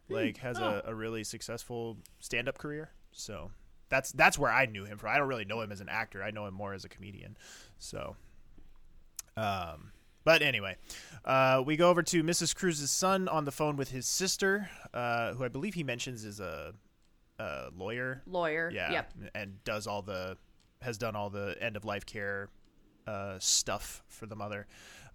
Like 0.09 0.39
has 0.39 0.59
a, 0.59 0.83
a 0.87 0.95
really 0.95 1.25
successful 1.25 1.97
stand 2.21 2.49
up 2.49 2.59
career. 2.59 2.91
So 3.13 3.51
that's 3.89 4.13
that's 4.13 4.39
where 4.39 4.51
I 4.53 4.67
knew 4.67 4.85
him 4.85 4.99
from. 4.99 5.11
I 5.11 5.19
don't 5.19 5.29
really 5.29 5.45
know 5.45 5.61
him 5.61 5.73
as 5.73 5.81
an 5.81 5.89
actor. 5.89 6.23
I 6.23 6.31
know 6.31 6.47
him 6.47 6.55
more 6.55 6.75
as 6.75 6.85
a 6.85 6.89
comedian. 6.89 7.37
So 7.79 8.17
um 9.37 9.93
but 10.25 10.43
anyway, 10.43 10.77
uh, 11.25 11.63
we 11.65 11.77
go 11.77 11.89
over 11.89 12.03
to 12.03 12.25
Mrs. 12.25 12.53
Cruz's 12.57 12.91
son 12.91 13.29
on 13.29 13.45
the 13.45 13.53
phone 13.53 13.77
with 13.77 13.93
his 13.93 14.07
sister, 14.09 14.69
uh, 14.93 15.35
who 15.35 15.45
I 15.45 15.49
believe 15.49 15.75
he 15.75 15.85
mentions 15.85 16.25
is 16.25 16.41
a, 16.41 16.75
a 17.39 17.67
lawyer. 17.77 18.23
Lawyer. 18.27 18.69
Yeah, 18.75 18.91
Yep. 18.91 19.13
and 19.37 19.63
does 19.63 19.87
all 19.87 20.03
the 20.03 20.37
has 20.83 20.99
done 20.99 21.15
all 21.15 21.31
the 21.31 21.57
end 21.61 21.77
of 21.77 21.85
life 21.85 22.05
care 22.07 22.49
uh, 23.07 23.37
stuff 23.39 24.03
for 24.09 24.27
the 24.27 24.35
mother. 24.35 24.67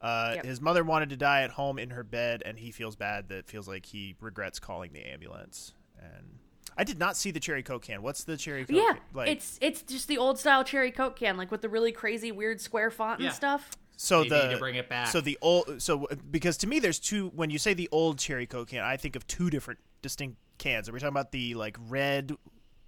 Uh, 0.01 0.33
Yep. 0.35 0.45
His 0.45 0.61
mother 0.61 0.83
wanted 0.83 1.09
to 1.09 1.17
die 1.17 1.41
at 1.43 1.51
home 1.51 1.77
in 1.77 1.91
her 1.91 2.03
bed, 2.03 2.41
and 2.45 2.57
he 2.57 2.71
feels 2.71 2.95
bad 2.95 3.29
that 3.29 3.47
feels 3.47 3.67
like 3.67 3.85
he 3.85 4.15
regrets 4.19 4.59
calling 4.59 4.93
the 4.93 5.05
ambulance. 5.07 5.73
And 6.01 6.39
I 6.77 6.83
did 6.83 6.97
not 6.97 7.15
see 7.17 7.29
the 7.31 7.39
cherry 7.39 7.61
coke 7.63 7.83
can. 7.83 8.01
What's 8.01 8.23
the 8.23 8.35
cherry 8.37 8.65
coke? 8.65 8.75
Yeah, 8.77 8.93
can? 8.93 8.99
like 9.13 9.29
it's 9.29 9.59
it's 9.61 9.83
just 9.83 10.07
the 10.07 10.17
old 10.17 10.39
style 10.39 10.63
cherry 10.63 10.91
coke 10.91 11.15
can, 11.17 11.37
like 11.37 11.51
with 11.51 11.61
the 11.61 11.69
really 11.69 11.91
crazy 11.91 12.31
weird 12.31 12.59
square 12.59 12.89
font 12.89 13.19
Yeah. 13.19 13.27
and 13.27 13.35
stuff. 13.35 13.69
so 13.97 14.23
They 14.23 14.29
the 14.29 14.47
need 14.47 14.53
to 14.53 14.57
bring 14.59 14.75
it 14.75 14.89
back. 14.89 15.07
So 15.09 15.21
the 15.21 15.37
old 15.41 15.81
so 15.81 16.07
because 16.31 16.57
to 16.57 16.67
me 16.67 16.79
there's 16.79 16.97
two 16.99 17.27
when 17.35 17.51
you 17.51 17.59
say 17.59 17.73
the 17.75 17.89
old 17.91 18.17
cherry 18.17 18.47
coke 18.47 18.69
can, 18.69 18.83
I 18.83 18.97
think 18.97 19.15
of 19.15 19.27
two 19.27 19.49
different 19.51 19.79
distinct 20.01 20.37
cans. 20.57 20.89
Are 20.89 20.93
we 20.93 20.99
talking 20.99 21.13
about 21.13 21.31
the 21.31 21.53
like 21.53 21.77
red 21.87 22.31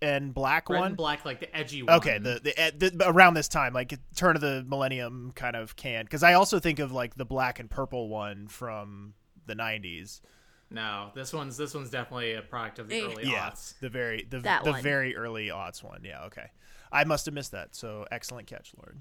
and 0.03 0.33
black 0.33 0.69
Red 0.69 0.79
one? 0.79 0.87
and 0.89 0.97
black, 0.97 1.25
like 1.25 1.39
the 1.39 1.55
edgy 1.55 1.81
one. 1.83 1.95
Okay, 1.95 2.17
the, 2.19 2.39
the, 2.77 2.89
the 2.89 3.09
around 3.09 3.33
this 3.35 3.47
time, 3.47 3.73
like 3.73 3.97
turn 4.15 4.35
of 4.35 4.41
the 4.41 4.63
millennium 4.67 5.31
kind 5.35 5.55
of 5.55 5.75
can, 5.75 6.05
because 6.05 6.21
I 6.23 6.33
also 6.33 6.59
think 6.59 6.79
of 6.79 6.91
like 6.91 7.15
the 7.15 7.25
black 7.25 7.59
and 7.59 7.69
purple 7.69 8.09
one 8.09 8.47
from 8.47 9.13
the 9.45 9.55
'90s. 9.55 10.21
No, 10.69 11.11
this 11.15 11.31
one's 11.33 11.55
this 11.57 11.73
one's 11.73 11.89
definitely 11.89 12.33
a 12.33 12.41
product 12.41 12.79
of 12.79 12.89
the 12.89 12.95
Eh. 12.99 13.03
early 13.05 13.23
Yeah, 13.31 13.49
aughts. 13.51 13.79
the 13.79 13.89
very 13.89 14.25
the 14.29 14.39
That 14.39 14.63
the 14.63 14.71
one. 14.71 14.81
very 14.83 15.15
early 15.15 15.47
aughts 15.47 15.83
one. 15.83 16.01
Yeah, 16.03 16.23
okay, 16.25 16.47
I 16.91 17.03
must 17.03 17.25
have 17.25 17.33
missed 17.35 17.51
that. 17.51 17.75
So 17.75 18.05
excellent 18.11 18.47
catch, 18.47 18.71
Lord. 18.77 18.99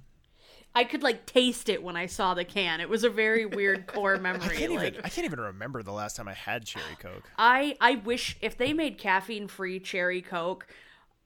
I 0.75 0.85
could 0.85 1.03
like 1.03 1.27
taste 1.27 1.69
it 1.69 1.83
when 1.83 1.97
I 1.97 2.07
saw 2.07 2.33
the 2.33 2.45
can. 2.47 2.81
It 2.81 2.89
was 2.89 3.05
a 3.05 3.11
very 3.11 3.45
weird 3.45 3.87
core 3.93 4.17
I 4.17 4.19
memory. 4.19 4.57
can't 4.57 4.73
like 4.75 4.87
even 4.95 5.01
I 5.05 5.09
can't 5.11 5.25
even 5.27 5.39
remember 5.41 5.83
the 5.83 5.93
last 5.93 6.17
time 6.17 6.29
I 6.29 6.33
had 6.35 6.65
cherry 6.65 6.97
coke. 6.99 7.31
I 7.39 7.77
I 7.81 7.97
wish 7.97 8.37
if 8.41 8.57
they 8.57 8.73
made 8.73 8.97
caffeine 8.99 9.49
free 9.49 9.81
cherry 9.81 10.23
coke 10.23 10.67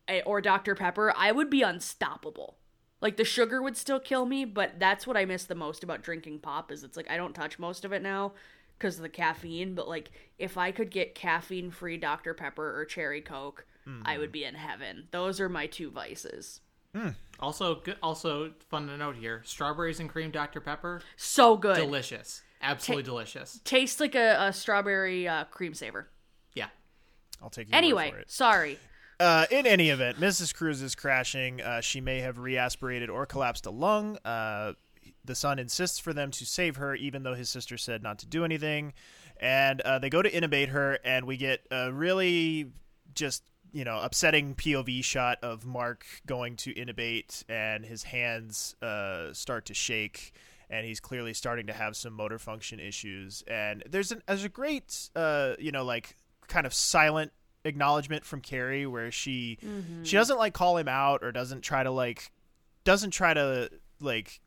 Eh, 0.08 0.22
or 0.24 0.40
Dr 0.40 0.74
Pepper, 0.74 1.12
I 1.16 1.32
would 1.32 1.50
be 1.50 1.62
unstoppable. 1.62 2.58
Like 3.00 3.16
the 3.16 3.24
sugar 3.24 3.60
would 3.60 3.76
still 3.76 4.00
kill 4.00 4.24
me, 4.24 4.44
but 4.44 4.78
that's 4.78 5.06
what 5.06 5.16
I 5.16 5.24
miss 5.24 5.44
the 5.44 5.54
most 5.54 5.84
about 5.84 6.02
drinking 6.02 6.40
pop 6.40 6.72
is 6.72 6.82
it's 6.84 6.96
like 6.96 7.10
I 7.10 7.16
don't 7.16 7.34
touch 7.34 7.58
most 7.58 7.84
of 7.84 7.92
it 7.92 8.02
now 8.02 8.32
because 8.78 8.96
of 8.96 9.02
the 9.02 9.08
caffeine, 9.08 9.74
but 9.74 9.88
like 9.88 10.10
if 10.38 10.56
I 10.56 10.70
could 10.70 10.90
get 10.90 11.14
caffeine 11.14 11.70
free 11.70 11.96
Dr 11.96 12.34
Pepper 12.34 12.78
or 12.78 12.84
cherry 12.84 13.20
coke, 13.20 13.66
I 14.04 14.18
would 14.18 14.30
hmm. 14.30 14.32
be 14.32 14.44
in 14.44 14.54
heaven. 14.54 15.06
Those 15.12 15.40
are 15.40 15.48
my 15.48 15.66
two 15.66 15.90
vices. 15.90 16.60
Hmm. 16.94 17.10
Also, 17.38 17.76
good, 17.76 17.96
also 18.02 18.52
fun 18.68 18.86
to 18.88 18.96
note 18.96 19.16
here: 19.16 19.42
strawberries 19.44 20.00
and 20.00 20.08
cream 20.08 20.30
Dr 20.30 20.60
Pepper, 20.60 21.02
So 21.16 21.56
good. 21.56 21.76
delicious, 21.76 22.42
absolutely 22.62 23.04
delicious. 23.04 23.60
Tastes 23.64 24.00
like 24.00 24.14
a, 24.14 24.46
a 24.46 24.52
strawberry 24.52 25.28
uh, 25.28 25.44
cream 25.44 25.74
saver. 25.74 26.08
Yeah, 26.54 26.68
I'll 27.42 27.50
take 27.50 27.68
your 27.68 27.74
word 27.74 27.78
Anyway, 27.78 28.10
for 28.10 28.18
it. 28.18 28.30
sorry. 28.30 28.78
Uh, 29.18 29.46
in 29.50 29.66
any 29.66 29.88
event, 29.88 30.20
Mrs. 30.20 30.54
Cruz 30.54 30.82
is 30.82 30.94
crashing. 30.94 31.62
Uh, 31.62 31.80
she 31.80 32.00
may 32.00 32.20
have 32.20 32.36
reaspirated 32.36 33.08
or 33.08 33.24
collapsed 33.24 33.64
a 33.64 33.70
lung. 33.70 34.18
Uh, 34.24 34.74
the 35.24 35.34
son 35.34 35.58
insists 35.58 35.98
for 35.98 36.12
them 36.12 36.30
to 36.32 36.44
save 36.44 36.76
her, 36.76 36.94
even 36.94 37.22
though 37.22 37.34
his 37.34 37.48
sister 37.48 37.78
said 37.78 38.02
not 38.02 38.18
to 38.18 38.26
do 38.26 38.44
anything. 38.44 38.92
And 39.38 39.80
uh, 39.80 39.98
they 39.98 40.10
go 40.10 40.22
to 40.22 40.30
intubate 40.30 40.68
her, 40.68 40.98
and 41.04 41.26
we 41.26 41.36
get 41.36 41.66
a 41.70 41.92
really 41.92 42.72
just 43.14 43.42
you 43.72 43.84
know 43.84 44.00
upsetting 44.00 44.54
POV 44.54 45.02
shot 45.04 45.38
of 45.42 45.64
Mark 45.64 46.04
going 46.26 46.56
to 46.56 46.74
intubate, 46.74 47.44
and 47.48 47.84
his 47.84 48.04
hands 48.04 48.76
uh, 48.82 49.32
start 49.32 49.66
to 49.66 49.74
shake. 49.74 50.32
And 50.68 50.84
he's 50.84 50.98
clearly 50.98 51.32
starting 51.32 51.68
to 51.68 51.72
have 51.72 51.96
some 51.96 52.12
motor 52.12 52.40
function 52.40 52.80
issues. 52.80 53.44
And 53.46 53.84
there's 53.88 54.10
an 54.10 54.22
there's 54.26 54.44
a 54.44 54.48
great, 54.48 55.10
uh, 55.14 55.54
you 55.58 55.70
know, 55.70 55.84
like 55.84 56.16
kind 56.48 56.66
of 56.66 56.74
silent 56.74 57.32
acknowledgement 57.66 58.24
from 58.24 58.40
Kerry 58.40 58.86
where 58.86 59.10
she 59.10 59.58
she 60.04 60.16
doesn't 60.16 60.38
like 60.38 60.54
call 60.54 60.76
him 60.76 60.88
out 60.88 61.22
or 61.22 61.32
doesn't 61.32 61.60
try 61.62 61.82
to 61.82 61.90
like 61.90 62.30
doesn't 62.84 63.10
try 63.10 63.34
to 63.34 63.70
like 64.00 64.40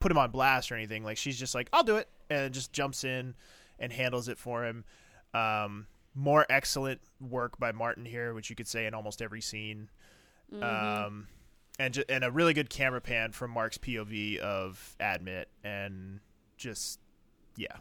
put 0.00 0.10
him 0.10 0.18
on 0.18 0.30
blast 0.30 0.72
or 0.72 0.74
anything. 0.76 1.04
Like 1.04 1.16
she's 1.16 1.38
just 1.38 1.54
like, 1.54 1.68
I'll 1.72 1.84
do 1.84 1.96
it 1.96 2.08
and 2.30 2.52
just 2.52 2.72
jumps 2.72 3.04
in 3.04 3.34
and 3.78 3.92
handles 3.92 4.28
it 4.28 4.38
for 4.38 4.64
him. 4.64 4.84
Um 5.34 5.86
more 6.14 6.44
excellent 6.50 7.00
work 7.20 7.58
by 7.58 7.72
Martin 7.72 8.04
here, 8.04 8.34
which 8.34 8.50
you 8.50 8.56
could 8.56 8.68
say 8.68 8.86
in 8.86 8.94
almost 8.94 9.22
every 9.22 9.40
scene. 9.40 9.88
Um 10.60 11.28
and 11.78 11.94
ju- 11.94 12.04
and 12.08 12.22
a 12.24 12.30
really 12.30 12.52
good 12.54 12.68
camera 12.70 13.00
pan 13.00 13.32
from 13.32 13.50
Mark's 13.50 13.78
POV 13.78 14.38
of 14.38 14.94
Admit 15.00 15.48
and 15.64 16.20
just 16.56 17.00
yeah. 17.56 17.76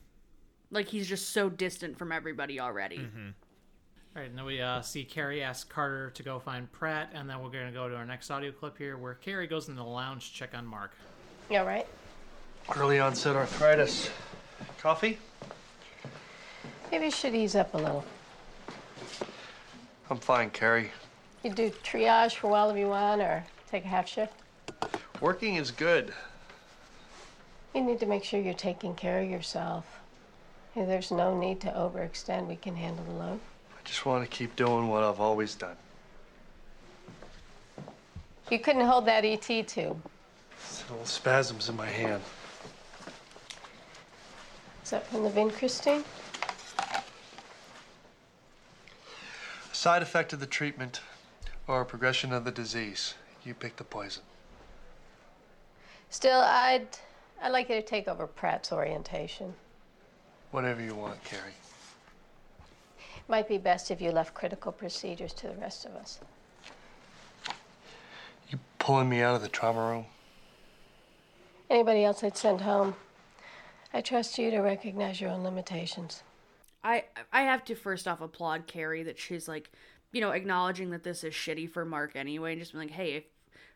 Like 0.69 0.87
he's 0.87 1.07
just 1.09 1.31
so 1.31 1.49
distant 1.49 1.97
from 1.97 2.11
everybody 2.13 2.59
already. 2.59 3.05
All 4.13 4.21
right, 4.21 4.29
and 4.29 4.37
then 4.37 4.43
we 4.43 4.59
uh, 4.59 4.81
see 4.81 5.05
Kerry 5.05 5.41
ask 5.41 5.69
Carter 5.69 6.09
to 6.09 6.21
go 6.21 6.37
find 6.37 6.69
Pratt, 6.73 7.11
and 7.13 7.29
then 7.29 7.41
we're 7.41 7.49
going 7.49 7.67
to 7.67 7.71
go 7.71 7.87
to 7.87 7.95
our 7.95 8.05
next 8.05 8.29
audio 8.29 8.51
clip 8.51 8.77
here 8.77 8.97
where 8.97 9.13
Kerry 9.13 9.47
goes 9.47 9.69
into 9.69 9.81
the 9.81 9.87
lounge 9.87 10.31
to 10.31 10.35
check 10.35 10.49
on 10.53 10.65
Mark. 10.65 10.91
You 11.49 11.59
all 11.59 11.65
right? 11.65 11.87
Early 12.75 12.99
onset 12.99 13.37
arthritis. 13.37 14.09
Coffee? 14.81 15.17
Maybe 16.91 17.05
you 17.05 17.11
should 17.11 17.33
ease 17.33 17.55
up 17.55 17.73
a 17.73 17.77
little. 17.77 18.03
I'm 20.09 20.17
fine, 20.17 20.49
Kerry. 20.49 20.91
You 21.45 21.53
do 21.53 21.69
triage 21.69 22.35
for 22.35 22.47
a 22.47 22.49
while 22.49 22.69
if 22.69 22.77
you 22.77 22.87
want, 22.89 23.21
or 23.21 23.45
take 23.69 23.85
a 23.85 23.87
half 23.87 24.09
shift. 24.09 24.33
Working 25.21 25.55
is 25.55 25.71
good. 25.71 26.13
You 27.73 27.81
need 27.81 28.01
to 28.01 28.05
make 28.05 28.25
sure 28.25 28.41
you're 28.41 28.53
taking 28.55 28.93
care 28.93 29.21
of 29.21 29.29
yourself. 29.29 29.85
Hey, 30.73 30.83
There's 30.83 31.11
no 31.11 31.39
need 31.39 31.61
to 31.61 31.69
overextend. 31.69 32.47
We 32.47 32.57
can 32.57 32.75
handle 32.75 33.05
the 33.05 33.13
load. 33.13 33.39
I 33.83 33.87
just 33.87 34.05
want 34.05 34.23
to 34.23 34.29
keep 34.29 34.55
doing 34.55 34.89
what 34.89 35.03
I've 35.03 35.19
always 35.19 35.55
done. 35.55 35.75
You 38.51 38.59
couldn't 38.59 38.85
hold 38.85 39.05
that 39.07 39.25
ET 39.25 39.41
tube. 39.41 40.01
Little 40.89 41.05
spasms 41.05 41.67
in 41.67 41.75
my 41.75 41.87
hand. 41.87 42.21
Is 44.83 44.91
that 44.91 45.07
from 45.07 45.23
the 45.23 45.29
Vincristine? 45.29 46.03
A 49.71 49.75
side 49.75 50.03
effect 50.03 50.31
of 50.33 50.39
the 50.39 50.45
treatment 50.45 51.01
or 51.67 51.81
a 51.81 51.85
progression 51.85 52.33
of 52.33 52.45
the 52.45 52.51
disease. 52.51 53.15
You 53.43 53.55
pick 53.55 53.77
the 53.77 53.83
poison. 53.83 54.23
Still, 56.11 56.41
I'd, 56.41 56.87
I'd 57.41 57.49
like 57.49 57.69
you 57.69 57.75
to 57.75 57.81
take 57.81 58.07
over 58.07 58.27
Pratt's 58.27 58.71
orientation. 58.71 59.53
Whatever 60.51 60.81
you 60.83 60.93
want, 60.93 61.23
Kerry. 61.23 61.53
Might 63.31 63.47
be 63.47 63.57
best 63.57 63.91
if 63.91 64.01
you 64.01 64.11
left 64.11 64.33
critical 64.33 64.73
procedures 64.73 65.31
to 65.35 65.47
the 65.47 65.53
rest 65.53 65.85
of 65.85 65.95
us. 65.95 66.19
You 68.49 68.59
pulling 68.77 69.07
me 69.07 69.21
out 69.21 69.35
of 69.35 69.41
the 69.41 69.47
trauma 69.47 69.79
room? 69.79 70.05
Anybody 71.69 72.03
else 72.03 72.25
I'd 72.25 72.35
send 72.35 72.59
home. 72.59 72.93
I 73.93 74.01
trust 74.01 74.37
you 74.37 74.51
to 74.51 74.59
recognize 74.59 75.21
your 75.21 75.29
own 75.29 75.45
limitations. 75.45 76.23
I 76.83 77.05
I 77.31 77.43
have 77.43 77.63
to 77.65 77.75
first 77.75 78.05
off 78.05 78.19
applaud 78.19 78.67
Kerry 78.67 79.01
that 79.03 79.17
she's 79.17 79.47
like, 79.47 79.71
you 80.11 80.19
know, 80.19 80.31
acknowledging 80.31 80.89
that 80.89 81.03
this 81.03 81.23
is 81.23 81.33
shitty 81.33 81.71
for 81.71 81.85
Mark 81.85 82.17
anyway, 82.17 82.51
and 82.51 82.59
just 82.59 82.73
being 82.73 82.83
like, 82.83 82.91
hey, 82.91 83.13
if, 83.13 83.23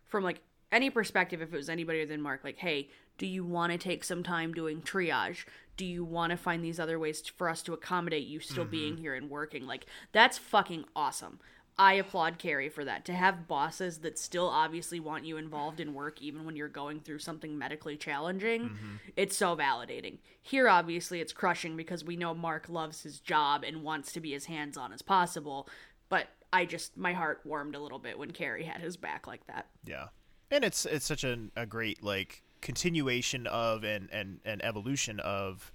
from 0.03 0.25
like 0.25 0.41
any 0.73 0.89
perspective 0.89 1.41
if 1.41 1.53
it 1.53 1.55
was 1.55 1.69
anybody 1.69 2.01
other 2.01 2.09
than 2.09 2.21
Mark, 2.21 2.43
like, 2.43 2.57
hey, 2.57 2.89
do 3.17 3.25
you 3.25 3.43
want 3.43 3.71
to 3.71 3.77
take 3.77 4.03
some 4.03 4.23
time 4.23 4.53
doing 4.53 4.81
triage? 4.81 5.45
Do 5.77 5.85
you 5.85 6.03
want 6.03 6.31
to 6.31 6.37
find 6.37 6.63
these 6.63 6.79
other 6.79 6.97
ways 6.97 7.21
for 7.27 7.49
us 7.49 7.61
to 7.63 7.73
accommodate 7.73 8.27
you 8.27 8.39
still 8.39 8.65
being 8.65 8.93
mm-hmm. 8.93 9.01
here 9.01 9.15
and 9.15 9.29
working? 9.29 9.65
Like, 9.65 9.85
that's 10.11 10.37
fucking 10.37 10.85
awesome. 10.95 11.39
I 11.77 11.93
applaud 11.93 12.37
Kerry 12.37 12.69
for 12.69 12.85
that. 12.85 13.03
To 13.05 13.13
have 13.13 13.49
bosses 13.49 13.97
that 13.99 14.17
still 14.17 14.47
obviously 14.47 15.01
want 15.01 15.25
you 15.25 15.35
involved 15.35 15.81
in 15.81 15.93
work 15.93 16.21
even 16.21 16.45
when 16.45 16.55
you're 16.55 16.69
going 16.69 17.01
through 17.01 17.19
something 17.19 17.57
medically 17.57 17.97
challenging, 17.97 18.63
mm-hmm. 18.63 18.95
it's 19.17 19.35
so 19.35 19.57
validating. 19.57 20.19
Here, 20.41 20.69
obviously, 20.69 21.19
it's 21.19 21.33
crushing 21.33 21.75
because 21.75 22.03
we 22.03 22.15
know 22.15 22.33
Mark 22.33 22.69
loves 22.69 23.03
his 23.03 23.19
job 23.19 23.65
and 23.65 23.83
wants 23.83 24.13
to 24.13 24.21
be 24.21 24.33
as 24.33 24.45
hands 24.45 24.77
on 24.77 24.93
as 24.93 25.01
possible. 25.01 25.67
But 26.07 26.27
I 26.53 26.63
just, 26.63 26.95
my 26.95 27.11
heart 27.11 27.41
warmed 27.43 27.75
a 27.75 27.81
little 27.81 27.99
bit 27.99 28.17
when 28.17 28.31
Kerry 28.31 28.63
had 28.63 28.79
his 28.79 28.95
back 28.95 29.27
like 29.27 29.45
that. 29.47 29.67
Yeah, 29.85 30.07
and 30.49 30.63
it's 30.63 30.85
it's 30.85 31.05
such 31.05 31.25
an, 31.25 31.51
a 31.57 31.65
great 31.65 32.01
like 32.01 32.41
continuation 32.65 33.45
of 33.45 33.83
and 33.83 34.09
and 34.11 34.39
and 34.43 34.65
evolution 34.65 35.19
of 35.19 35.71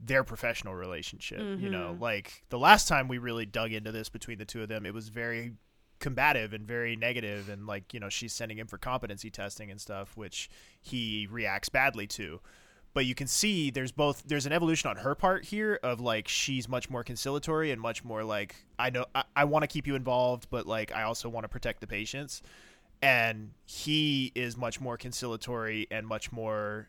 their 0.00 0.24
professional 0.24 0.74
relationship. 0.74 1.38
You 1.60 1.68
know, 1.68 1.90
mm-hmm. 1.92 2.02
like 2.02 2.44
the 2.48 2.58
last 2.58 2.88
time 2.88 3.08
we 3.08 3.18
really 3.18 3.44
dug 3.44 3.72
into 3.72 3.92
this 3.92 4.08
between 4.08 4.38
the 4.38 4.46
two 4.46 4.62
of 4.62 4.68
them, 4.68 4.86
it 4.86 4.94
was 4.94 5.10
very 5.10 5.52
combative 6.00 6.52
and 6.52 6.66
very 6.66 6.96
negative 6.96 7.48
and 7.48 7.66
like 7.66 7.94
you 7.94 8.00
know 8.00 8.08
she's 8.08 8.32
sending 8.32 8.58
him 8.58 8.66
for 8.66 8.76
competency 8.76 9.30
testing 9.30 9.70
and 9.70 9.80
stuff 9.80 10.16
which 10.16 10.50
he 10.80 11.28
reacts 11.30 11.68
badly 11.68 12.06
to. 12.06 12.40
But 12.94 13.04
you 13.06 13.14
can 13.14 13.26
see 13.26 13.70
there's 13.70 13.92
both 13.92 14.22
there's 14.26 14.46
an 14.46 14.52
evolution 14.52 14.88
on 14.88 14.96
her 14.96 15.14
part 15.14 15.44
here 15.44 15.78
of 15.82 16.00
like 16.00 16.26
she's 16.26 16.68
much 16.70 16.88
more 16.88 17.04
conciliatory 17.04 17.70
and 17.70 17.80
much 17.80 18.02
more 18.04 18.22
like 18.22 18.54
i 18.78 18.88
know 18.88 19.04
i, 19.14 19.24
I 19.34 19.44
want 19.44 19.64
to 19.64 19.66
keep 19.66 19.86
you 19.86 19.96
involved 19.96 20.46
but 20.48 20.64
like 20.64 20.92
i 20.92 21.02
also 21.02 21.28
want 21.28 21.42
to 21.42 21.48
protect 21.48 21.80
the 21.80 21.88
patients 21.88 22.40
and 23.04 23.50
he 23.66 24.32
is 24.34 24.56
much 24.56 24.80
more 24.80 24.96
conciliatory 24.96 25.86
and 25.90 26.06
much 26.06 26.32
more 26.32 26.88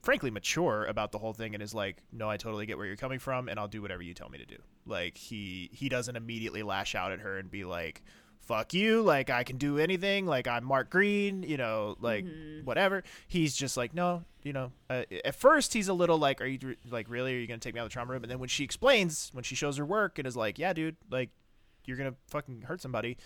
frankly 0.00 0.30
mature 0.30 0.86
about 0.86 1.10
the 1.10 1.18
whole 1.18 1.32
thing 1.32 1.54
and 1.54 1.62
is 1.62 1.74
like 1.74 2.02
no 2.12 2.30
i 2.30 2.36
totally 2.36 2.66
get 2.66 2.78
where 2.78 2.86
you're 2.86 2.96
coming 2.96 3.18
from 3.18 3.48
and 3.48 3.58
i'll 3.58 3.68
do 3.68 3.82
whatever 3.82 4.02
you 4.02 4.14
tell 4.14 4.28
me 4.28 4.38
to 4.38 4.46
do. 4.46 4.56
Like 4.86 5.16
he 5.16 5.68
he 5.72 5.88
doesn't 5.88 6.16
immediately 6.16 6.62
lash 6.62 6.94
out 6.94 7.12
at 7.12 7.20
her 7.20 7.36
and 7.36 7.50
be 7.50 7.64
like 7.64 8.02
fuck 8.38 8.72
you. 8.72 9.02
Like 9.02 9.28
i 9.28 9.42
can 9.42 9.58
do 9.58 9.78
anything. 9.78 10.24
Like 10.24 10.46
i'm 10.46 10.64
mark 10.64 10.88
green 10.88 11.42
you 11.42 11.56
know 11.56 11.96
like 12.00 12.24
whatever. 12.64 13.02
He's 13.26 13.54
just 13.56 13.76
like 13.76 13.92
no 13.92 14.22
you 14.42 14.52
know 14.52 14.72
uh, 14.88 15.02
at 15.24 15.34
first 15.34 15.74
he's 15.74 15.88
a 15.88 15.92
little 15.92 16.16
like 16.16 16.40
are 16.40 16.46
you 16.46 16.76
like 16.88 17.10
really? 17.10 17.34
Are 17.34 17.38
you 17.38 17.48
gonna 17.48 17.58
take 17.58 17.74
me 17.74 17.80
out 17.80 17.84
of 17.84 17.90
the 17.90 17.92
trauma 17.92 18.12
room? 18.12 18.22
And 18.22 18.30
then 18.30 18.38
when 18.38 18.48
she 18.48 18.62
explains 18.62 19.30
when 19.32 19.42
she 19.42 19.56
shows 19.56 19.76
her 19.78 19.84
work 19.84 20.18
and 20.18 20.28
is 20.28 20.36
like 20.36 20.60
yeah 20.60 20.72
dude 20.72 20.96
like 21.10 21.30
you're 21.86 21.96
gonna 21.96 22.14
fucking 22.28 22.62
hurt 22.62 22.80
somebody 22.80 23.16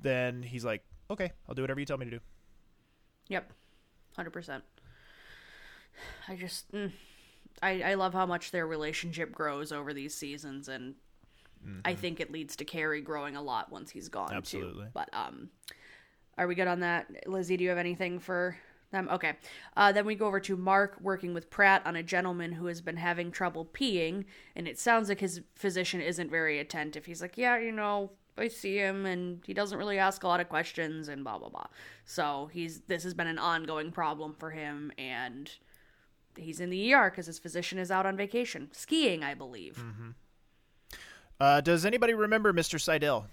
then 0.00 0.42
he's 0.42 0.64
like 0.64 0.82
okay 1.10 1.32
i'll 1.48 1.54
do 1.54 1.62
whatever 1.62 1.80
you 1.80 1.86
tell 1.86 1.98
me 1.98 2.04
to 2.04 2.10
do 2.10 2.20
Yep, 3.28 3.52
hundred 4.16 4.30
percent. 4.32 4.64
I 6.28 6.36
just, 6.36 6.70
mm, 6.72 6.92
I 7.62 7.82
I 7.82 7.94
love 7.94 8.12
how 8.12 8.26
much 8.26 8.50
their 8.50 8.66
relationship 8.66 9.32
grows 9.32 9.72
over 9.72 9.94
these 9.94 10.14
seasons, 10.14 10.68
and 10.68 10.94
I 11.84 11.94
think 11.94 12.20
it 12.20 12.30
leads 12.30 12.56
to 12.56 12.64
Kerry 12.64 13.00
growing 13.00 13.36
a 13.36 13.42
lot 13.42 13.72
once 13.72 13.90
he's 13.90 14.08
gone 14.10 14.34
Absolutely. 14.34 14.84
too. 14.84 14.90
But 14.92 15.08
um, 15.14 15.48
are 16.36 16.46
we 16.46 16.54
good 16.54 16.68
on 16.68 16.80
that, 16.80 17.26
Lizzie? 17.26 17.56
Do 17.56 17.64
you 17.64 17.70
have 17.70 17.78
anything 17.78 18.18
for 18.18 18.58
them? 18.90 19.08
Okay. 19.10 19.32
Uh, 19.74 19.90
then 19.90 20.04
we 20.04 20.14
go 20.14 20.26
over 20.26 20.40
to 20.40 20.56
Mark 20.56 20.98
working 21.00 21.32
with 21.32 21.48
Pratt 21.48 21.80
on 21.86 21.96
a 21.96 22.02
gentleman 22.02 22.52
who 22.52 22.66
has 22.66 22.82
been 22.82 22.98
having 22.98 23.30
trouble 23.30 23.64
peeing, 23.64 24.26
and 24.54 24.68
it 24.68 24.78
sounds 24.78 25.08
like 25.08 25.20
his 25.20 25.40
physician 25.54 26.02
isn't 26.02 26.30
very 26.30 26.58
attentive. 26.58 27.06
He's 27.06 27.22
like, 27.22 27.38
yeah, 27.38 27.56
you 27.56 27.72
know, 27.72 28.10
I 28.36 28.48
see 28.48 28.76
him 28.76 29.06
and 29.06 29.42
he 29.46 29.54
doesn't 29.54 29.78
really 29.78 29.98
ask 29.98 30.22
a 30.24 30.28
lot 30.28 30.40
of 30.40 30.48
questions 30.48 31.08
and 31.08 31.22
blah 31.24 31.38
blah 31.38 31.48
blah. 31.50 31.66
So 32.04 32.50
he's 32.52 32.80
this 32.82 33.02
has 33.04 33.14
been 33.14 33.26
an 33.28 33.38
ongoing 33.38 33.92
problem 33.92 34.34
for 34.34 34.50
him 34.50 34.90
and 34.98 35.50
he's 36.36 36.58
in 36.60 36.70
the 36.70 36.92
ER 36.92 37.10
because 37.10 37.26
his 37.26 37.38
physician 37.38 37.78
is 37.78 37.90
out 37.90 38.06
on 38.06 38.16
vacation 38.16 38.68
skiing, 38.72 39.22
I 39.22 39.34
believe. 39.34 39.82
uh, 41.40 41.60
does 41.60 41.84
anybody 41.84 42.14
remember 42.14 42.52
mr 42.52 42.80
seidel 42.80 43.26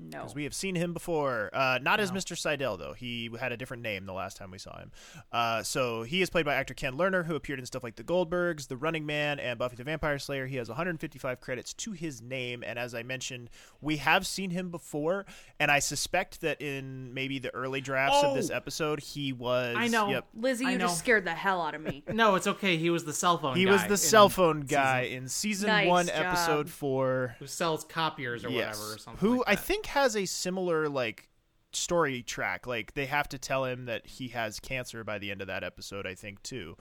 No, 0.00 0.18
because 0.20 0.34
we 0.34 0.44
have 0.44 0.54
seen 0.54 0.74
him 0.74 0.92
before. 0.92 1.50
Uh, 1.52 1.78
not 1.82 2.00
as 2.00 2.12
Mr. 2.12 2.36
Seidel 2.36 2.76
though. 2.76 2.92
He 2.92 3.30
had 3.38 3.52
a 3.52 3.56
different 3.56 3.82
name 3.82 4.06
the 4.06 4.12
last 4.12 4.36
time 4.36 4.50
we 4.50 4.58
saw 4.58 4.78
him. 4.78 4.92
Uh, 5.32 5.62
so 5.62 6.02
he 6.02 6.22
is 6.22 6.30
played 6.30 6.44
by 6.44 6.54
actor 6.54 6.74
Ken 6.74 6.94
Lerner, 6.94 7.26
who 7.26 7.34
appeared 7.34 7.58
in 7.58 7.66
stuff 7.66 7.82
like 7.84 7.96
The 7.96 8.04
Goldbergs, 8.04 8.68
The 8.68 8.76
Running 8.76 9.04
Man, 9.06 9.38
and 9.38 9.58
Buffy 9.58 9.76
the 9.76 9.84
Vampire 9.84 10.18
Slayer. 10.18 10.46
He 10.46 10.56
has 10.56 10.68
155 10.68 11.40
credits 11.40 11.72
to 11.74 11.92
his 11.92 12.22
name, 12.22 12.62
and 12.66 12.78
as 12.78 12.94
I 12.94 13.02
mentioned, 13.02 13.50
we 13.80 13.96
have 13.98 14.26
seen 14.26 14.50
him 14.50 14.70
before. 14.70 15.26
And 15.60 15.70
I 15.70 15.78
suspect 15.80 16.40
that 16.40 16.60
in 16.62 17.12
maybe 17.14 17.38
the 17.38 17.54
early 17.54 17.80
drafts 17.80 18.22
of 18.22 18.34
this 18.34 18.50
Oh! 18.50 18.54
episode, 18.54 19.00
he 19.00 19.32
was. 19.32 19.76
I 19.78 19.88
know. 19.88 20.08
Yep. 20.10 20.26
Lizzie, 20.34 20.66
I 20.66 20.70
you 20.72 20.78
just 20.78 20.98
scared 20.98 21.24
the 21.24 21.30
hell 21.34 21.60
out 21.62 21.74
of 21.74 21.80
me. 21.80 22.04
No, 22.18 22.34
it's 22.34 22.46
okay. 22.48 22.76
He 22.76 22.90
was 22.90 23.04
the 23.04 23.12
cell 23.12 23.38
phone. 23.38 23.56
He 23.56 23.64
guy 23.64 23.70
was 23.72 23.86
the 23.86 23.96
cell 23.96 24.28
phone 24.28 24.62
guy 24.62 25.02
in 25.02 25.28
season 25.28 25.68
Nice 25.68 25.86
one, 25.88 26.06
job. 26.06 26.16
episode 26.16 26.68
four. 26.68 27.36
who 27.38 27.46
sells 27.46 27.84
copiers 27.84 28.44
or 28.44 28.50
yes. 28.50 28.76
whatever 28.78 28.94
or 28.94 28.98
something. 28.98 29.20
Who 29.28 29.38
like 29.38 29.44
I 29.48 29.54
think 29.56 29.86
has 29.88 30.16
a 30.16 30.26
similar 30.26 30.88
like 30.88 31.28
story 31.72 32.22
track. 32.22 32.66
Like 32.66 32.94
they 32.94 33.06
have 33.06 33.28
to 33.30 33.38
tell 33.38 33.64
him 33.64 33.86
that 33.86 34.06
he 34.06 34.28
has 34.28 34.60
cancer 34.60 35.04
by 35.04 35.18
the 35.18 35.30
end 35.30 35.40
of 35.40 35.46
that 35.48 35.64
episode. 35.64 36.06
I 36.06 36.14
think 36.14 36.42
too. 36.42 36.76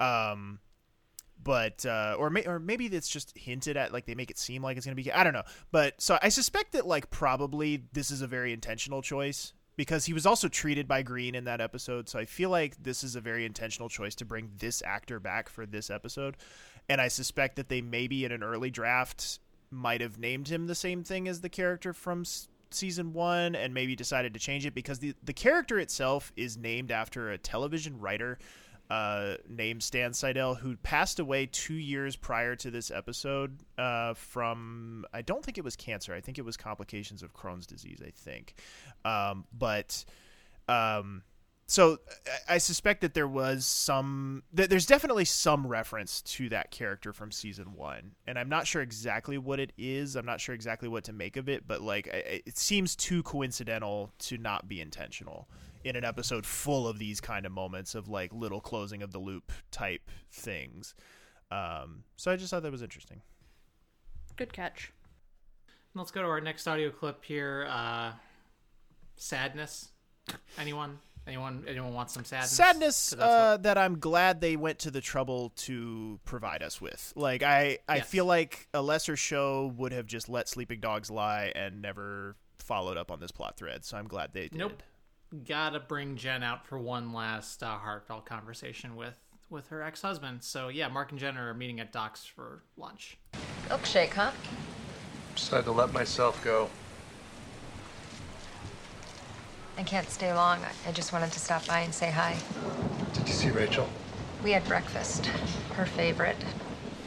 Um, 0.00 0.60
but 1.42 1.84
uh, 1.84 2.16
or 2.18 2.30
may, 2.30 2.44
or 2.44 2.58
maybe 2.58 2.86
it's 2.86 3.08
just 3.08 3.36
hinted 3.36 3.76
at. 3.76 3.92
Like 3.92 4.06
they 4.06 4.14
make 4.14 4.30
it 4.30 4.38
seem 4.38 4.62
like 4.62 4.76
it's 4.76 4.86
gonna 4.86 4.96
be. 4.96 5.10
I 5.12 5.24
don't 5.24 5.32
know. 5.32 5.42
But 5.70 6.00
so 6.00 6.18
I 6.22 6.28
suspect 6.28 6.72
that 6.72 6.86
like 6.86 7.10
probably 7.10 7.84
this 7.92 8.10
is 8.10 8.22
a 8.22 8.26
very 8.26 8.52
intentional 8.52 9.02
choice. 9.02 9.52
Because 9.74 10.04
he 10.04 10.12
was 10.12 10.26
also 10.26 10.48
treated 10.48 10.86
by 10.86 11.02
Green 11.02 11.34
in 11.34 11.44
that 11.44 11.62
episode, 11.62 12.06
so 12.06 12.18
I 12.18 12.26
feel 12.26 12.50
like 12.50 12.82
this 12.82 13.02
is 13.02 13.16
a 13.16 13.22
very 13.22 13.46
intentional 13.46 13.88
choice 13.88 14.14
to 14.16 14.26
bring 14.26 14.50
this 14.58 14.82
actor 14.84 15.18
back 15.18 15.48
for 15.48 15.64
this 15.64 15.88
episode. 15.88 16.36
And 16.90 17.00
I 17.00 17.08
suspect 17.08 17.56
that 17.56 17.70
they 17.70 17.80
maybe 17.80 18.26
in 18.26 18.32
an 18.32 18.42
early 18.42 18.70
draft 18.70 19.40
might 19.72 20.00
have 20.00 20.18
named 20.18 20.48
him 20.48 20.66
the 20.66 20.74
same 20.74 21.02
thing 21.02 21.26
as 21.28 21.40
the 21.40 21.48
character 21.48 21.92
from 21.92 22.20
s- 22.20 22.48
season 22.70 23.12
one 23.12 23.54
and 23.54 23.74
maybe 23.74 23.96
decided 23.96 24.34
to 24.34 24.40
change 24.40 24.66
it 24.66 24.74
because 24.74 24.98
the, 24.98 25.14
the 25.22 25.32
character 25.32 25.78
itself 25.78 26.32
is 26.36 26.56
named 26.56 26.90
after 26.90 27.30
a 27.30 27.38
television 27.38 27.98
writer 27.98 28.38
uh, 28.90 29.36
named 29.48 29.82
Stan 29.82 30.12
Seidel 30.12 30.54
who 30.54 30.76
passed 30.76 31.18
away 31.18 31.46
two 31.46 31.74
years 31.74 32.14
prior 32.14 32.54
to 32.56 32.70
this 32.70 32.90
episode 32.90 33.58
uh, 33.78 34.12
from, 34.14 35.06
I 35.14 35.22
don't 35.22 35.44
think 35.44 35.56
it 35.56 35.64
was 35.64 35.76
cancer. 35.76 36.12
I 36.12 36.20
think 36.20 36.38
it 36.38 36.44
was 36.44 36.56
complications 36.56 37.22
of 37.22 37.32
Crohn's 37.32 37.66
disease, 37.66 38.00
I 38.06 38.10
think. 38.10 38.54
Um, 39.04 39.44
but. 39.56 40.04
Um, 40.68 41.22
so 41.66 41.98
I- 42.48 42.54
I 42.54 42.58
suspect 42.58 43.00
that 43.02 43.14
there 43.14 43.28
was 43.28 43.64
some 43.66 44.42
that 44.52 44.68
there's 44.70 44.86
definitely 44.86 45.24
some 45.24 45.66
reference 45.66 46.20
to 46.22 46.48
that 46.50 46.70
character 46.70 47.12
from 47.12 47.30
season 47.32 47.74
one, 47.74 48.14
and 48.26 48.38
I'm 48.38 48.48
not 48.48 48.66
sure 48.66 48.82
exactly 48.82 49.38
what 49.38 49.58
it 49.60 49.72
is. 49.78 50.16
I'm 50.16 50.26
not 50.26 50.40
sure 50.40 50.54
exactly 50.54 50.88
what 50.88 51.04
to 51.04 51.12
make 51.12 51.36
of 51.36 51.48
it, 51.48 51.66
but 51.66 51.80
like 51.80 52.08
I- 52.08 52.16
I- 52.16 52.42
it 52.46 52.58
seems 52.58 52.94
too 52.96 53.22
coincidental 53.22 54.12
to 54.20 54.38
not 54.38 54.68
be 54.68 54.80
intentional 54.80 55.48
in 55.84 55.96
an 55.96 56.04
episode 56.04 56.46
full 56.46 56.86
of 56.86 56.98
these 56.98 57.20
kind 57.20 57.44
of 57.46 57.52
moments 57.52 57.94
of 57.94 58.08
like 58.08 58.32
little 58.32 58.60
closing 58.60 59.02
of 59.02 59.10
the 59.12 59.18
loop 59.18 59.50
type 59.70 60.10
things. 60.30 60.94
Um, 61.50 62.04
so 62.16 62.30
I 62.30 62.36
just 62.36 62.50
thought 62.50 62.62
that 62.62 62.70
was 62.72 62.82
interesting. 62.82 63.20
Good 64.36 64.52
catch. 64.52 64.92
Let's 65.94 66.10
go 66.10 66.22
to 66.22 66.28
our 66.28 66.40
next 66.40 66.66
audio 66.66 66.90
clip 66.90 67.24
here. 67.24 67.66
Uh, 67.68 68.12
sadness. 69.16 69.90
Anyone? 70.56 71.00
Anyone? 71.26 71.64
Anyone 71.68 71.94
want 71.94 72.10
some 72.10 72.24
sadness? 72.24 72.50
sadness 72.50 73.10
'Cause 73.10 73.18
that's 73.18 73.30
uh, 73.32 73.50
what- 73.52 73.62
that 73.62 73.78
I'm 73.78 73.98
glad 74.00 74.40
they 74.40 74.56
went 74.56 74.80
to 74.80 74.90
the 74.90 75.00
trouble 75.00 75.50
to 75.56 76.18
provide 76.24 76.62
us 76.62 76.80
with. 76.80 77.12
Like 77.14 77.42
I, 77.42 77.78
I 77.88 77.96
Yes. 77.96 78.08
feel 78.08 78.24
like 78.24 78.68
a 78.74 78.82
lesser 78.82 79.16
show 79.16 79.72
would 79.76 79.92
have 79.92 80.06
just 80.06 80.28
let 80.28 80.48
Sleeping 80.48 80.80
Dogs 80.80 81.10
lie 81.10 81.52
and 81.54 81.80
never 81.80 82.36
followed 82.58 82.96
up 82.96 83.10
on 83.10 83.20
this 83.20 83.30
plot 83.30 83.56
thread. 83.56 83.84
So 83.84 83.96
I'm 83.96 84.08
glad 84.08 84.32
they 84.32 84.48
did. 84.48 84.54
Nope. 84.58 84.82
Gotta 85.46 85.80
bring 85.80 86.16
Jen 86.16 86.42
out 86.42 86.66
for 86.66 86.78
one 86.78 87.12
last 87.12 87.62
uh, 87.62 87.78
heartfelt 87.78 88.26
conversation 88.26 88.96
with 88.96 89.16
with 89.48 89.68
her 89.68 89.82
ex 89.82 90.02
husband. 90.02 90.42
So 90.42 90.68
yeah, 90.68 90.88
Mark 90.88 91.10
and 91.10 91.20
Jen 91.20 91.36
are 91.36 91.54
meeting 91.54 91.78
at 91.80 91.92
Doc's 91.92 92.24
for 92.24 92.62
lunch. 92.76 93.16
Milkshake, 93.68 94.10
huh? 94.10 94.30
Decided 95.34 95.64
to 95.66 95.72
let 95.72 95.92
myself 95.92 96.42
go. 96.44 96.68
I 99.76 99.82
can't 99.82 100.10
stay 100.10 100.32
long. 100.32 100.64
I- 100.64 100.88
I 100.88 100.92
just 100.92 101.12
wanted 101.12 101.32
to 101.32 101.40
stop 101.40 101.66
by 101.66 101.80
and 101.80 101.94
say 101.94 102.10
hi. 102.10 102.38
Did 103.14 103.28
you 103.28 103.34
see 103.34 103.50
Rachel? 103.50 103.88
We 104.42 104.52
had 104.52 104.66
breakfast. 104.66 105.26
Her 105.76 105.86
favorite. 105.86 106.36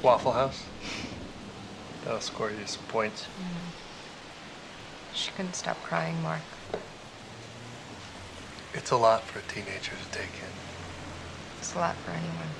Waffle 0.01 0.33
House? 0.33 0.63
That'll 2.03 2.21
score 2.21 2.51
you 2.51 2.65
some 2.65 2.83
points. 2.85 3.23
Mm. 3.23 3.71
She 5.13 5.31
couldn't 5.31 5.55
stop 5.55 5.81
crying, 5.83 6.21
Mark. 6.21 6.41
It's 8.73 8.91
a 8.91 8.97
lot 8.97 9.23
for 9.23 9.39
a 9.39 9.41
teenager 9.43 9.91
to 9.95 10.11
take 10.11 10.33
in. 10.41 10.53
It's 11.59 11.73
a 11.73 11.79
lot 11.79 11.95
for 11.95 12.11
anyone. 12.11 12.51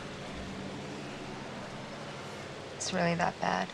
It's 2.78 2.94
really 2.94 3.16
that 3.16 3.40
bad. 3.40 3.68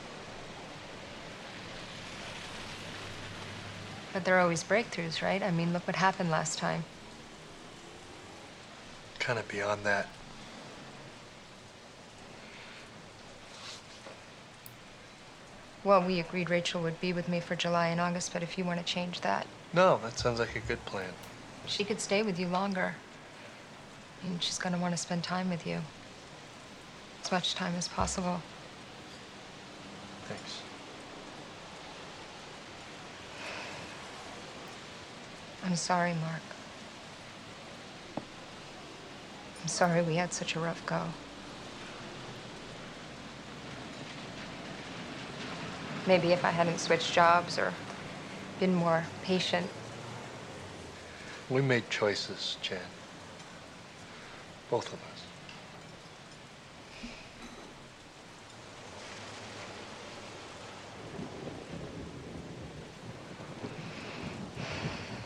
But 4.13 4.25
there 4.25 4.35
are 4.37 4.41
always 4.41 4.63
breakthroughs, 4.63 5.21
right? 5.21 5.41
I 5.41 5.51
mean, 5.51 5.71
look 5.73 5.87
what 5.87 5.95
happened 5.95 6.29
last 6.29 6.57
time. 6.59 6.83
kind 9.19 9.37
of 9.37 9.47
beyond 9.47 9.83
that. 9.85 10.07
Well, 15.83 16.03
we 16.03 16.19
agreed 16.19 16.49
Rachel 16.49 16.81
would 16.83 16.99
be 17.01 17.11
with 17.13 17.27
me 17.27 17.39
for 17.39 17.55
July 17.55 17.87
and 17.87 17.99
August, 17.99 18.33
but 18.33 18.43
if 18.43 18.57
you 18.57 18.63
want 18.63 18.79
to 18.79 18.85
change 18.85 19.21
that, 19.21 19.47
No, 19.73 19.99
that 20.03 20.19
sounds 20.19 20.39
like 20.39 20.55
a 20.55 20.59
good 20.59 20.83
plan. 20.85 21.11
she 21.65 21.83
could 21.83 22.01
stay 22.01 22.21
with 22.23 22.39
you 22.39 22.47
longer. 22.47 22.95
And 24.23 24.41
she's 24.43 24.59
going 24.59 24.73
to 24.73 24.79
want 24.79 24.93
to 24.93 24.97
spend 24.97 25.23
time 25.23 25.49
with 25.49 25.65
you. 25.65 25.81
As 27.23 27.31
much 27.31 27.55
time 27.55 27.73
as 27.75 27.87
possible. 27.87 28.41
Thanks. 30.27 30.61
I'm 35.63 35.75
sorry, 35.75 36.13
Mark. 36.13 36.41
I'm 39.61 39.67
sorry 39.67 40.01
we 40.01 40.15
had 40.15 40.33
such 40.33 40.55
a 40.55 40.59
rough 40.59 40.83
go. 40.85 41.01
Maybe 46.07 46.31
if 46.31 46.43
I 46.43 46.49
hadn't 46.49 46.79
switched 46.79 47.13
jobs 47.13 47.59
or 47.59 47.73
been 48.59 48.73
more 48.73 49.05
patient. 49.23 49.67
We 51.49 51.61
made 51.61 51.89
choices, 51.89 52.57
Jan. 52.61 52.79
Both 54.69 54.93
of 54.93 54.99
us. 54.99 55.10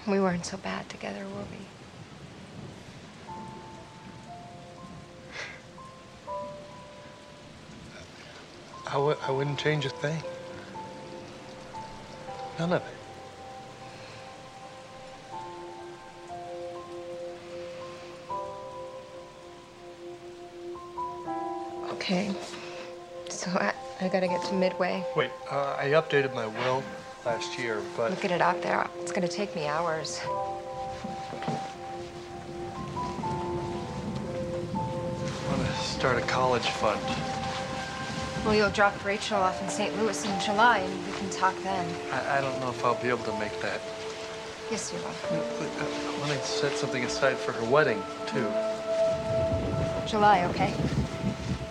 We 0.08 0.20
weren't 0.20 0.46
so 0.46 0.58
bad 0.58 0.88
together, 0.88 1.26
were 1.28 1.46
we? 1.52 1.68
I 8.88 8.94
w- 8.94 9.18
I 9.28 9.32
wouldn't 9.32 9.58
change 9.58 9.86
a 9.86 9.90
thing. 9.90 10.22
None 12.60 12.72
of 12.72 12.84
it. 12.84 12.94
Okay. 21.94 22.32
So 23.30 23.50
I, 23.52 23.74
I 24.02 24.08
gotta 24.10 24.28
get 24.28 24.44
to 24.46 24.54
Midway. 24.54 25.04
Wait, 25.16 25.32
uh, 25.50 25.76
I 25.80 25.88
updated 25.90 26.36
my 26.36 26.46
will 26.46 26.84
last 27.26 27.58
year, 27.58 27.82
but 27.98 28.12
Look 28.12 28.24
at 28.26 28.32
it 28.32 28.42
out 28.42 28.62
there. 28.62 28.88
It's 29.02 29.12
gonna 29.12 29.28
take 29.28 29.56
me 29.56 29.68
hours. 29.68 30.22
I 30.24 30.30
want 35.50 35.66
to 35.66 35.74
start 35.84 36.22
a 36.22 36.26
college 36.28 36.68
fund. 36.68 37.02
Well, 38.46 38.54
you'll 38.54 38.70
drop 38.70 39.04
Rachel 39.04 39.38
off 39.38 39.60
in 39.64 39.70
St. 39.70 39.98
Louis 39.98 40.24
in 40.24 40.40
July, 40.40 40.78
and 40.80 41.08
we 41.08 41.14
can 41.18 41.30
talk 41.32 41.56
then. 41.64 41.88
I, 42.12 42.38
I 42.38 42.42
don't 42.42 42.60
know 42.60 42.70
if 42.70 42.86
I'll 42.86 43.02
be 43.02 43.10
able 43.10 43.24
to 43.24 43.40
make 43.40 43.60
that. 43.62 43.82
Yes, 44.70 44.94
you 44.94 45.00
will. 45.00 45.08
I 45.32 46.20
want 46.20 46.32
to 46.32 46.46
set 46.46 46.74
something 46.78 47.04
aside 47.04 47.38
for 47.38 47.54
her 47.54 47.66
wedding, 47.72 48.02
too. 48.28 48.48
July, 50.08 50.46
okay? 50.46 50.74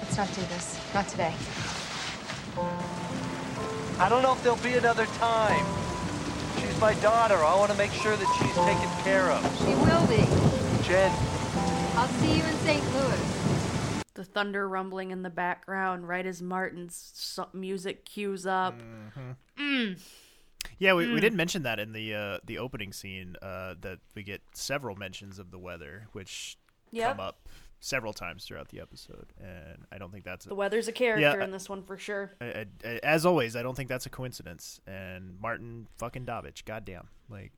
Let's 0.00 0.16
not 0.16 0.28
do 0.34 0.42
this. 0.42 0.80
Not 0.94 1.06
today. 1.06 1.32
I 3.98 4.08
don't 4.08 4.22
know 4.22 4.32
if 4.32 4.42
there'll 4.42 4.58
be 4.58 4.74
another 4.74 5.06
time. 5.06 5.64
She's 6.60 6.78
my 6.80 6.94
daughter. 6.94 7.36
I 7.36 7.54
want 7.56 7.70
to 7.70 7.78
make 7.78 7.92
sure 7.92 8.16
that 8.16 8.36
she's 8.38 8.54
taken 8.54 9.04
care 9.04 9.30
of. 9.30 9.42
She 9.58 9.74
will 9.74 10.06
be. 10.06 10.22
Jen, 10.84 11.10
I'll 11.96 12.08
see 12.08 12.36
you 12.38 12.42
in 12.44 12.54
St. 12.58 12.84
Louis. 12.94 14.02
The 14.14 14.24
thunder 14.24 14.68
rumbling 14.68 15.10
in 15.10 15.22
the 15.22 15.30
background, 15.30 16.06
right 16.08 16.26
as 16.26 16.42
Martin's 16.42 17.38
music 17.52 18.04
cues 18.04 18.46
up. 18.46 18.74
Mm-hmm. 18.78 19.92
Yeah, 20.78 20.94
we, 20.94 21.06
we 21.06 21.18
Mm. 21.18 21.20
did 21.20 21.32
mention 21.34 21.62
that 21.62 21.78
in 21.78 21.92
the 21.92 22.14
uh, 22.14 22.38
the 22.44 22.58
opening 22.58 22.92
scene 22.92 23.36
uh, 23.42 23.74
that 23.80 23.98
we 24.14 24.22
get 24.24 24.42
several 24.54 24.96
mentions 24.96 25.38
of 25.38 25.50
the 25.50 25.58
weather, 25.58 26.08
which 26.12 26.58
Yep. 26.96 27.16
come 27.16 27.26
up 27.26 27.48
several 27.80 28.12
times 28.14 28.44
throughout 28.46 28.68
the 28.68 28.80
episode, 28.80 29.26
and 29.38 29.84
I 29.92 29.98
don't 29.98 30.10
think 30.10 30.24
that's 30.24 30.46
a, 30.46 30.48
The 30.48 30.54
weather's 30.54 30.88
a 30.88 30.92
character 30.92 31.20
Yeah, 31.38 31.44
in 31.44 31.50
this 31.50 31.68
one 31.68 31.82
for 31.82 31.98
sure. 31.98 32.32
I- 32.40 32.66
I- 32.84 33.00
as 33.02 33.26
always. 33.26 33.56
I 33.56 33.62
don't 33.62 33.74
think 33.74 33.88
that's 33.90 34.06
a 34.06 34.10
coincidence. 34.10 34.80
And 34.86 35.38
Martin 35.40 35.86
fucking 35.98 36.24
Davich, 36.24 36.64
goddamn, 36.64 37.08
like 37.28 37.52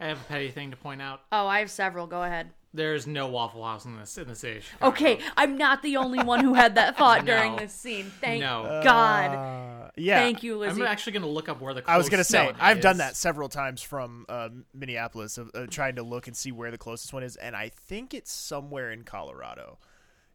I 0.00 0.06
have 0.06 0.20
a 0.20 0.24
petty 0.24 0.50
thing 0.50 0.70
to 0.70 0.76
point 0.76 1.02
out. 1.02 1.22
Oh, 1.32 1.46
I 1.46 1.58
have 1.60 1.70
several. 1.70 2.06
Go 2.06 2.22
ahead. 2.22 2.50
There's 2.74 3.06
no 3.06 3.26
Waffle 3.28 3.64
House 3.64 3.86
in 3.86 3.96
this 3.98 4.18
in 4.18 4.28
this 4.28 4.44
age. 4.44 4.66
Okay, 4.82 5.18
I'm 5.36 5.56
not 5.56 5.82
the 5.82 5.96
only 5.96 6.22
one 6.22 6.40
who 6.44 6.52
had 6.54 6.74
that 6.74 6.96
thought 6.98 7.24
during 7.26 7.56
this 7.56 7.72
scene. 7.72 8.12
Thank 8.20 8.40
No. 8.42 8.80
God. 8.84 9.30
Uh, 9.34 9.75
yeah. 9.96 10.18
Thank 10.18 10.42
you, 10.42 10.58
Lizzie. 10.58 10.82
I'm 10.82 10.86
actually 10.86 11.14
gonna 11.14 11.28
look 11.28 11.48
up 11.48 11.60
where 11.60 11.74
the. 11.74 11.82
I 11.86 11.96
was 11.96 12.08
gonna 12.08 12.24
say 12.24 12.52
I've 12.60 12.80
done 12.80 12.98
that 12.98 13.16
several 13.16 13.48
times 13.48 13.82
from 13.82 14.26
um, 14.28 14.64
Minneapolis, 14.74 15.38
of 15.38 15.50
uh, 15.54 15.66
trying 15.66 15.96
to 15.96 16.02
look 16.02 16.26
and 16.26 16.36
see 16.36 16.52
where 16.52 16.70
the 16.70 16.78
closest 16.78 17.12
one 17.12 17.22
is, 17.22 17.36
and 17.36 17.56
I 17.56 17.70
think 17.70 18.14
it's 18.14 18.32
somewhere 18.32 18.90
in 18.90 19.04
Colorado, 19.04 19.78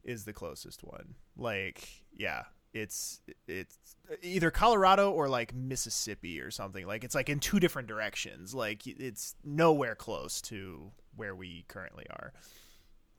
is 0.04 0.26
the 0.26 0.34
closest 0.34 0.84
one. 0.84 1.16
Like, 1.38 1.88
yeah, 2.16 2.44
it's 2.74 3.22
it's 3.48 3.78
either 4.22 4.52
Colorado 4.52 5.12
or 5.12 5.30
like 5.30 5.54
Mississippi 5.54 6.40
or 6.42 6.52
something. 6.52 6.88
Like, 6.88 7.04
it's 7.04 7.16
like 7.16 7.30
in 7.30 7.40
two 7.40 7.60
different 7.60 7.88
directions. 7.88 8.56
Like, 8.56 8.88
it's 8.88 9.36
nowhere 9.44 9.96
close 9.96 10.42
to 10.44 10.92
where 11.16 11.36
we 11.36 11.66
currently 11.68 12.06
are. 12.10 12.34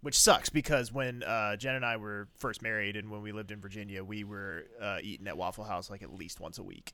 Which 0.02 0.18
sucks 0.18 0.50
because 0.50 0.92
when 0.92 1.22
uh, 1.22 1.56
Jen 1.56 1.76
and 1.76 1.86
I 1.86 1.96
were 1.96 2.28
first 2.36 2.60
married 2.60 2.96
and 2.96 3.08
when 3.10 3.22
we 3.22 3.30
lived 3.32 3.52
in 3.52 3.60
Virginia, 3.60 4.02
we 4.02 4.24
were 4.24 4.64
uh, 4.80 4.98
eating 5.00 5.28
at 5.28 5.36
Waffle 5.36 5.62
House 5.64 5.88
like 5.90 6.02
at 6.02 6.12
least 6.12 6.40
once 6.40 6.58
a 6.58 6.62
week. 6.62 6.92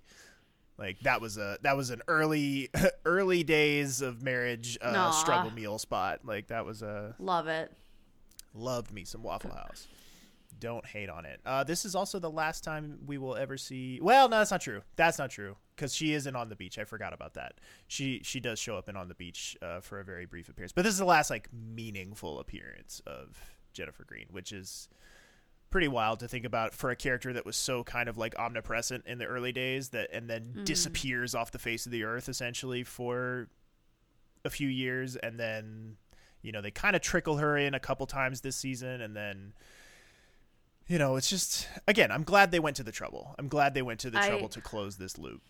Like 0.79 1.01
that 1.01 1.21
was 1.21 1.39
a 1.39 1.59
that 1.63 1.77
was 1.77 1.89
an 1.91 2.03
early 2.07 2.69
early 3.05 3.43
days 3.45 4.01
of 4.03 4.23
marriage 4.23 4.77
uh, 4.83 5.11
struggle 5.11 5.51
meal 5.51 5.79
spot. 5.79 6.21
Like 6.25 6.49
that 6.49 6.65
was 6.67 6.83
a 6.83 7.15
Love 7.19 7.49
it. 7.49 7.73
loved 8.55 8.93
me 8.93 9.05
some 9.05 9.23
Waffle 9.23 9.51
House. 9.53 9.89
Don't 10.61 10.85
hate 10.87 11.09
on 11.09 11.25
it. 11.25 11.41
Uh, 11.47 11.63
this 11.65 11.85
is 11.85 11.95
also 11.95 12.19
the 12.19 12.31
last 12.31 12.65
time 12.65 12.99
we 13.07 13.19
will 13.19 13.37
ever 13.37 13.57
see. 13.57 14.01
Well, 14.03 14.29
no, 14.29 14.39
that's 14.39 14.51
not 14.51 14.61
true. 14.61 14.83
That's 14.97 15.19
not 15.19 15.31
true 15.31 15.57
because 15.77 15.95
she 15.95 16.13
isn't 16.15 16.35
on 16.35 16.49
the 16.49 16.57
beach. 16.57 16.79
I 16.79 16.85
forgot 16.85 17.13
about 17.13 17.35
that. 17.35 17.55
She 17.87 18.21
she 18.25 18.41
does 18.41 18.59
show 18.59 18.77
up 18.77 18.89
in 18.89 18.97
on 18.97 19.09
the 19.09 19.15
beach 19.15 19.57
uh, 19.63 19.81
for 19.81 20.01
a 20.01 20.05
very 20.05 20.27
brief 20.27 20.49
appearance, 20.49 20.73
but 20.73 20.83
this 20.83 20.93
is 20.93 20.99
the 20.99 21.05
last 21.05 21.31
like 21.31 21.49
meaningful 21.53 22.41
appearance 22.41 23.01
of 23.07 23.39
Jennifer 23.73 24.05
Greene, 24.05 24.27
which 24.31 24.51
is 24.53 24.89
pretty 25.71 25.87
wild 25.89 26.19
to 26.21 26.27
think 26.27 26.47
about 26.47 26.73
for 26.75 26.91
a 26.91 26.97
character 26.97 27.31
that 27.35 27.45
was 27.45 27.55
so 27.55 27.85
kind 27.85 28.09
of 28.09 28.17
like 28.17 28.35
omnipresent 28.39 29.05
in 29.07 29.19
the 29.19 29.27
early 29.27 29.53
days 29.53 29.91
that 29.91 30.09
and 30.13 30.29
then 30.31 30.55
Mm. 30.57 30.65
disappears 30.65 31.35
off 31.35 31.51
the 31.53 31.59
face 31.59 31.85
of 31.85 31.93
the 31.93 32.05
earth 32.05 32.27
essentially 32.29 32.83
for 32.85 33.49
a 34.47 34.51
few 34.51 34.69
years 34.69 35.15
and 35.17 35.39
then 35.39 35.97
you 36.41 36.53
know 36.53 36.63
they 36.63 36.71
kind 36.71 36.97
of 36.97 37.03
trickle 37.03 37.37
her 37.37 37.59
in 37.59 37.75
a 37.75 37.81
couple 37.81 38.07
times 38.07 38.41
this 38.41 38.57
season 38.57 39.03
and 39.03 39.15
then 39.15 39.53
you 40.89 40.99
know 40.99 41.17
it's 41.17 41.29
just 41.31 41.69
again 41.87 42.11
i'm 42.11 42.23
glad 42.25 42.51
they 42.51 42.59
went 42.59 42.77
to 42.77 42.83
the 42.83 42.93
trouble 42.93 43.35
i'm 43.39 43.49
glad 43.49 43.75
they 43.75 43.83
went 43.83 44.01
to 44.01 44.11
the 44.11 44.19
I- 44.21 44.29
trouble 44.29 44.49
to 44.49 44.61
close 44.61 44.97
this 44.97 45.19
loop 45.19 45.43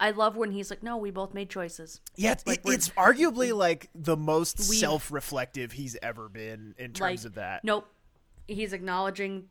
I 0.00 0.10
love 0.10 0.34
when 0.36 0.50
he's 0.50 0.68
like, 0.68 0.82
"No, 0.82 0.96
we 0.96 1.12
both 1.12 1.32
made 1.32 1.48
choices." 1.48 2.00
yeah 2.16 2.32
it's, 2.32 2.44
Like, 2.44 2.62
it- 2.66 2.70
it's 2.70 2.88
arguably 2.90 3.56
like 3.56 3.88
the 3.94 4.16
most 4.16 4.58
We've- 4.58 4.78
self-reflective 4.78 5.70
he's 5.70 5.96
ever 6.02 6.28
been 6.28 6.74
in 6.76 6.92
terms 6.92 7.22
like, 7.22 7.28
of 7.28 7.34
that 7.34 7.62
Nope. 7.62 7.88
He's 8.48 8.72
acknowledging 8.72 9.48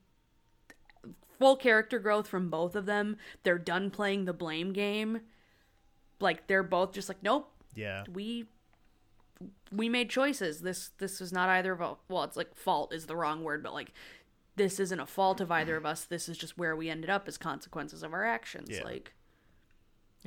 full 1.40 1.56
character 1.56 2.00
growth 2.00 2.28
from 2.28 2.50
both 2.50 2.76
of 2.76 2.86
them. 2.86 3.16
They're 3.44 3.58
done 3.58 3.92
playing 3.92 4.26
the 4.26 4.34
blame 4.34 4.74
game. 4.74 5.22
Like 6.20 6.48
they're 6.48 6.64
both 6.64 6.92
just 6.92 7.08
like, 7.08 7.24
"Nope, 7.24 7.50
yeah 7.74 8.04
we 8.12 8.50
we 9.72 9.88
made 9.88 10.10
choices. 10.10 10.62
This 10.62 10.90
this 10.98 11.22
was 11.22 11.32
not 11.32 11.48
either 11.48 11.72
of 11.72 11.98
well, 12.10 12.24
it's 12.26 12.36
like 12.36 12.56
fault 12.56 12.94
is 12.94 13.06
the 13.06 13.16
wrong 13.16 13.44
word, 13.46 13.64
but 13.64 13.74
like 13.74 13.94
this 14.62 14.80
isn't 14.80 15.00
a 15.00 15.08
fault 15.08 15.42
of 15.42 15.52
either 15.52 15.76
of 15.76 15.86
us. 15.88 16.04
This 16.04 16.30
is 16.30 16.38
just 16.38 16.56
where 16.58 16.76
we 16.76 16.88
ended 16.90 17.10
up 17.10 17.28
as 17.28 17.36
consequences 17.38 18.04
of 18.04 18.14
our 18.14 18.24
actions. 18.24 18.70
Yeah. 18.70 18.84
Like 18.84 19.14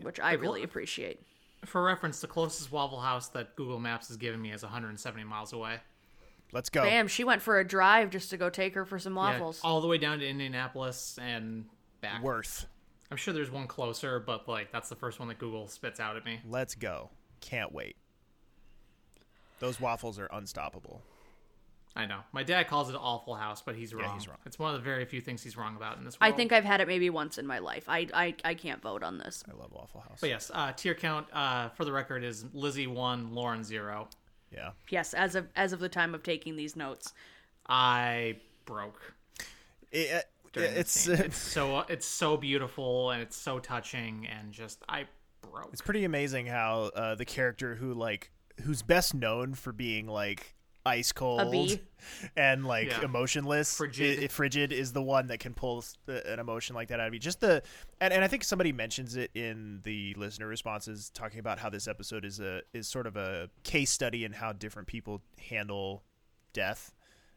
which 0.03 0.18
I 0.18 0.30
Hey, 0.30 0.37
really 0.39 0.64
appreciate. 0.64 1.20
For 1.64 1.82
reference, 1.85 2.20
the 2.20 2.26
closest 2.26 2.72
Waffle 2.72 3.01
House 3.01 3.28
that 3.28 3.55
Google 3.55 3.78
Maps 3.78 4.09
has 4.09 4.16
given 4.16 4.43
me 4.43 4.51
is 4.53 4.62
170 4.64 5.22
miles 5.24 5.53
away. 5.53 5.78
let's 6.53 6.68
go 6.68 6.82
Bam, 6.82 7.07
she 7.07 7.22
went 7.22 7.43
for 7.43 7.59
a 7.61 7.64
drive 7.66 8.11
just 8.11 8.28
to 8.30 8.37
go 8.37 8.51
take 8.51 8.74
her 8.74 8.85
for 8.85 8.99
some 8.99 9.14
Yeah, 9.14 9.18
waffles. 9.32 9.61
all 9.62 9.80
the 9.80 9.87
way 9.87 9.99
down 9.99 10.18
to 10.18 10.28
Indianapolis 10.28 11.16
and 11.22 11.66
back. 12.01 12.22
worth 12.22 12.66
I'm 13.11 13.16
sure 13.16 13.32
there's 13.32 13.51
one 13.53 13.68
closer, 13.68 14.18
but 14.18 14.49
like 14.49 14.72
that's 14.72 14.89
the 14.89 14.97
first 14.97 15.20
one 15.20 15.28
that 15.28 15.39
Google 15.39 15.68
spits 15.68 16.01
out 16.01 16.16
at 16.16 16.24
me. 16.24 16.41
let's 16.45 16.74
go 16.74 17.11
can't 17.41 17.72
wait 17.72 17.95
those 19.61 19.80
waffles 19.80 20.18
are 20.18 20.28
unstoppable 20.32 21.03
I 21.97 22.07
know. 22.07 22.20
My 22.32 22.42
dad 22.42 22.66
calls 22.66 22.90
it 22.90 22.97
awful 22.97 23.34
house, 23.36 23.62
but 23.62 23.76
he's 23.76 23.95
wrong. 23.95 24.05
Yeah, 24.05 24.14
he's 24.14 24.26
wrong. 24.26 24.38
It's 24.45 24.59
one 24.59 24.74
of 24.74 24.80
the 24.80 24.84
very 24.84 25.05
few 25.05 25.20
things 25.20 25.42
he's 25.42 25.57
wrong 25.57 25.76
about 25.76 25.97
in 25.97 26.05
this 26.05 26.18
world. 26.18 26.32
I 26.32 26.36
think 26.36 26.53
I've 26.53 26.64
had 26.64 26.80
it 26.80 26.88
maybe 26.88 27.09
once 27.09 27.38
in 27.38 27.47
my 27.47 27.61
life. 27.61 27.84
I 27.88 28.09
I, 28.12 28.34
I 28.45 28.55
can't 28.55 28.82
vote 28.82 29.03
on 29.03 29.18
this. 29.18 29.45
i 29.49 29.57
love 29.57 29.72
Awful 29.72 30.01
house 30.01 30.18
But 30.20 30.30
yes, 30.30 30.51
uh, 30.53 30.72
tier 30.72 30.95
count 30.95 31.26
uh, 31.32 31.68
for 31.70 31.84
the 31.84 31.92
record 31.92 32.24
is 32.24 32.45
Lizzie 32.53 32.86
one, 32.88 33.32
Lauren 33.32 33.62
zero. 33.62 34.09
yeah 34.53 34.70
Yes, 34.90 35.14
as 35.14 35.34
of 35.36 35.47
as 35.55 35.72
of 35.72 35.78
the 35.80 35.88
time 35.88 36.14
of 36.14 36.22
taking 36.22 36.57
these 36.57 36.74
notes. 36.74 37.12
I 37.66 38.36
broke. 38.64 39.14
It- 39.92 40.26
uh, 40.57 40.61
it's 40.61 40.92
scene. 40.92 41.14
it's 41.18 41.36
so 41.36 41.80
it's 41.88 42.07
so 42.07 42.36
beautiful 42.36 43.11
and 43.11 43.20
it's 43.22 43.36
so 43.36 43.59
touching 43.59 44.26
and 44.28 44.53
just 44.53 44.82
I 44.88 45.07
broke. 45.42 45.70
It's 45.72 45.82
pretty 45.82 46.05
amazing 46.05 46.47
how 46.47 46.90
uh, 46.95 47.14
the 47.14 47.24
character 47.24 47.74
who 47.74 47.92
like 47.95 48.30
who's 48.62 48.82
best 48.82 49.14
known 49.14 49.55
for 49.55 49.72
being 49.72 50.07
like 50.07 50.55
ice 50.87 51.12
cold 51.12 51.78
and 52.37 52.66
like 52.66 52.89
Yeah. 52.89 53.05
emotionless, 53.05 53.76
Frigid. 53.76 54.20
i- 54.20 54.24
i- 54.24 54.28
frigid 54.28 54.72
is 54.72 54.93
the 54.93 55.03
one 55.03 55.28
that 55.28 55.39
can 55.41 55.55
pull 55.55 55.82
the- 56.07 56.30
an 56.30 56.39
emotion 56.39 56.74
like 56.76 56.89
that 56.89 57.01
out 57.01 57.09
of 57.09 57.14
you. 57.14 57.20
Just 57.20 57.41
the 57.41 57.62
and, 58.01 58.12
and 58.12 58.22
I 58.22 58.28
think 58.28 58.45
somebody 58.45 58.72
mentions 58.72 59.16
it 59.16 59.30
in 59.35 59.80
the 59.85 60.12
listener 60.14 60.47
responses, 60.47 61.11
talking 61.11 61.39
about 61.41 61.59
how 61.59 61.70
this 61.70 61.89
episode 61.89 62.24
is 62.24 62.41
a 62.41 62.61
is 62.74 62.87
sort 62.87 63.07
of 63.07 63.16
a 63.16 63.49
case 63.62 63.91
study 63.91 64.24
in 64.24 64.32
how 64.32 64.53
different 64.53 64.87
people 64.89 65.22
handle 65.49 66.05
death 66.53 66.93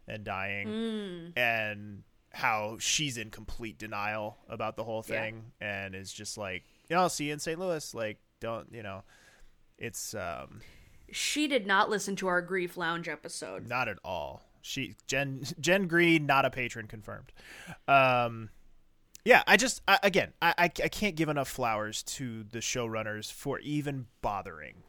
and 0.09 0.23
dying, 0.23 1.33
and 1.35 2.03
how 2.33 2.77
she's 2.79 3.17
in 3.17 3.29
complete 3.31 3.77
denial 3.77 4.37
about 4.49 4.75
the 4.75 4.83
whole 4.83 5.03
Yeah. 5.07 5.21
thing, 5.21 5.51
and 5.61 5.95
is 5.95 6.11
just 6.13 6.37
like, 6.37 6.63
you 6.89 6.95
know, 6.95 7.01
I'll 7.03 7.09
see 7.09 7.25
you 7.27 7.33
in 7.33 7.39
St. 7.39 7.57
Louis. 7.59 7.93
Like, 7.93 8.19
don't 8.41 8.71
you 8.73 8.83
know? 8.83 9.03
It's 9.77 10.13
um 10.13 10.61
She 11.11 11.47
did 11.47 11.65
not 11.65 11.89
listen 11.89 12.15
to 12.17 12.27
our 12.27 12.41
grief 12.41 12.77
lounge 12.77 13.07
episode. 13.07 13.67
not 13.67 13.87
at 13.87 13.97
all. 14.03 14.43
She 14.61 14.95
Jen 15.07 15.43
Jen 15.59 15.87
Greene, 15.87 16.25
not 16.25 16.45
a 16.45 16.49
patron 16.49 16.87
confirmed. 16.87 17.31
Um, 17.87 18.49
yeah, 19.23 19.43
I 19.47 19.57
just 19.57 19.81
I, 19.87 19.99
again 20.03 20.33
I, 20.41 20.53
I 20.57 20.63
I 20.65 20.89
can't 20.89 21.15
give 21.15 21.29
enough 21.29 21.47
flowers 21.47 22.03
to 22.03 22.43
the 22.43 22.59
showrunners 22.59 23.31
for 23.31 23.59
even 23.59 24.07
bothering 24.21 24.83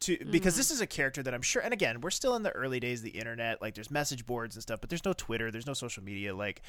to 0.00 0.18
because 0.30 0.56
this 0.56 0.70
is 0.70 0.80
a 0.80 0.86
character 0.86 1.22
that 1.22 1.34
I'm 1.34 1.42
sure. 1.42 1.62
And 1.62 1.72
again, 1.72 2.00
we're 2.00 2.10
still 2.10 2.36
in 2.36 2.42
the 2.42 2.50
early 2.50 2.80
days 2.80 3.00
of 3.00 3.04
the 3.04 3.18
internet. 3.18 3.60
Like 3.62 3.74
there's 3.74 3.90
message 3.90 4.26
boards 4.26 4.54
and 4.56 4.62
stuff, 4.62 4.80
but 4.80 4.90
there's 4.90 5.04
no 5.04 5.12
Twitter, 5.12 5.50
there's 5.50 5.66
no 5.66 5.74
social 5.74 6.02
media. 6.02 6.34
Like, 6.34 6.62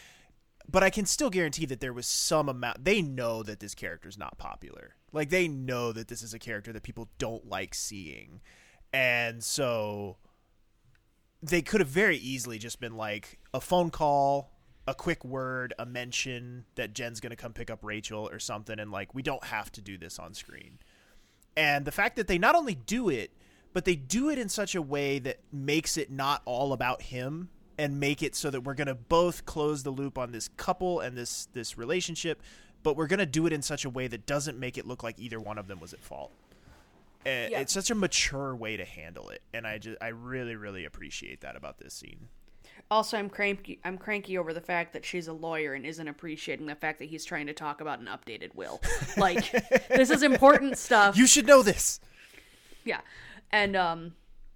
but 0.69 0.83
I 0.83 0.89
can 0.89 1.05
still 1.05 1.29
guarantee 1.29 1.65
that 1.65 1.79
there 1.79 1.93
was 1.93 2.07
some 2.07 2.49
amount. 2.49 2.85
They 2.85 3.01
know 3.01 3.43
that 3.43 3.59
this 3.59 3.75
character 3.75 4.09
is 4.09 4.17
not 4.17 4.37
popular. 4.37 4.95
Like 5.11 5.29
they 5.29 5.47
know 5.47 5.91
that 5.91 6.07
this 6.07 6.21
is 6.21 6.33
a 6.33 6.39
character 6.39 6.71
that 6.73 6.83
people 6.83 7.09
don't 7.17 7.47
like 7.47 7.75
seeing, 7.75 8.41
and 8.93 9.43
so 9.43 10.17
they 11.41 11.61
could 11.61 11.81
have 11.81 11.89
very 11.89 12.17
easily 12.17 12.57
just 12.57 12.79
been 12.79 12.95
like 12.95 13.39
a 13.53 13.61
phone 13.61 13.89
call, 13.89 14.51
a 14.87 14.95
quick 14.95 15.23
word, 15.23 15.73
a 15.77 15.85
mention 15.85 16.65
that 16.75 16.93
Jen's 16.93 17.19
going 17.19 17.31
to 17.31 17.35
come 17.35 17.53
pick 17.53 17.69
up 17.69 17.79
Rachel 17.83 18.27
or 18.27 18.39
something, 18.39 18.79
and 18.79 18.91
like 18.91 19.13
we 19.13 19.21
don't 19.21 19.43
have 19.45 19.71
to 19.73 19.81
do 19.81 19.97
this 19.97 20.19
on 20.19 20.33
screen. 20.33 20.79
And 21.55 21.85
the 21.85 21.91
fact 21.91 22.15
that 22.17 22.27
they 22.27 22.37
not 22.37 22.55
only 22.55 22.75
do 22.75 23.09
it, 23.09 23.31
but 23.73 23.85
they 23.85 23.95
do 23.95 24.29
it 24.29 24.39
in 24.39 24.49
such 24.49 24.75
a 24.75 24.81
way 24.81 25.19
that 25.19 25.39
makes 25.51 25.97
it 25.97 26.09
not 26.11 26.41
all 26.45 26.73
about 26.73 27.01
him 27.03 27.49
and 27.77 27.99
make 27.99 28.23
it 28.23 28.35
so 28.35 28.49
that 28.49 28.61
we're 28.61 28.73
going 28.73 28.87
to 28.87 28.95
both 28.95 29.45
close 29.45 29.83
the 29.83 29.91
loop 29.91 30.17
on 30.17 30.31
this 30.31 30.47
couple 30.57 30.99
and 30.99 31.15
this 31.15 31.47
this 31.53 31.77
relationship, 31.77 32.41
but 32.83 32.95
we're 32.95 33.07
going 33.07 33.19
to 33.19 33.25
do 33.25 33.45
it 33.45 33.53
in 33.53 33.61
such 33.61 33.85
a 33.85 33.89
way 33.89 34.07
that 34.07 34.25
doesn't 34.25 34.57
make 34.57 34.77
it 34.77 34.87
look 34.87 35.03
like 35.03 35.19
either 35.19 35.39
one 35.39 35.57
of 35.57 35.67
them 35.67 35.79
was 35.79 35.93
at 35.93 35.99
fault. 35.99 36.31
Yeah. 37.27 37.59
It's 37.59 37.73
such 37.73 37.89
a 37.89 37.95
mature 37.95 38.55
way 38.55 38.77
to 38.77 38.85
handle 38.85 39.29
it, 39.29 39.41
and 39.53 39.67
I 39.67 39.77
just 39.77 39.97
I 40.01 40.09
really 40.09 40.55
really 40.55 40.85
appreciate 40.85 41.41
that 41.41 41.55
about 41.55 41.77
this 41.79 41.93
scene. 41.93 42.29
Also, 42.89 43.17
I'm 43.17 43.29
cranky. 43.29 43.79
I'm 43.83 43.97
cranky 43.97 44.37
over 44.37 44.53
the 44.53 44.61
fact 44.61 44.93
that 44.93 45.03
she's 45.03 45.27
a 45.27 45.33
lawyer 45.33 45.73
and 45.73 45.85
isn't 45.85 46.07
appreciating 46.07 46.67
the 46.67 46.75
fact 46.75 46.99
that 46.99 47.05
he's 47.05 47.25
trying 47.25 47.47
to 47.47 47.53
talk 47.53 47.81
about 47.81 47.99
an 47.99 48.05
updated 48.05 48.55
will. 48.55 48.81
Like, 49.17 49.51
this 49.89 50.09
is 50.09 50.21
important 50.21 50.77
stuff. 50.77 51.17
You 51.17 51.27
should 51.27 51.47
know 51.47 51.63
this. 51.63 51.99
Yeah, 52.85 53.01
and 53.51 53.75
um, 53.75 54.13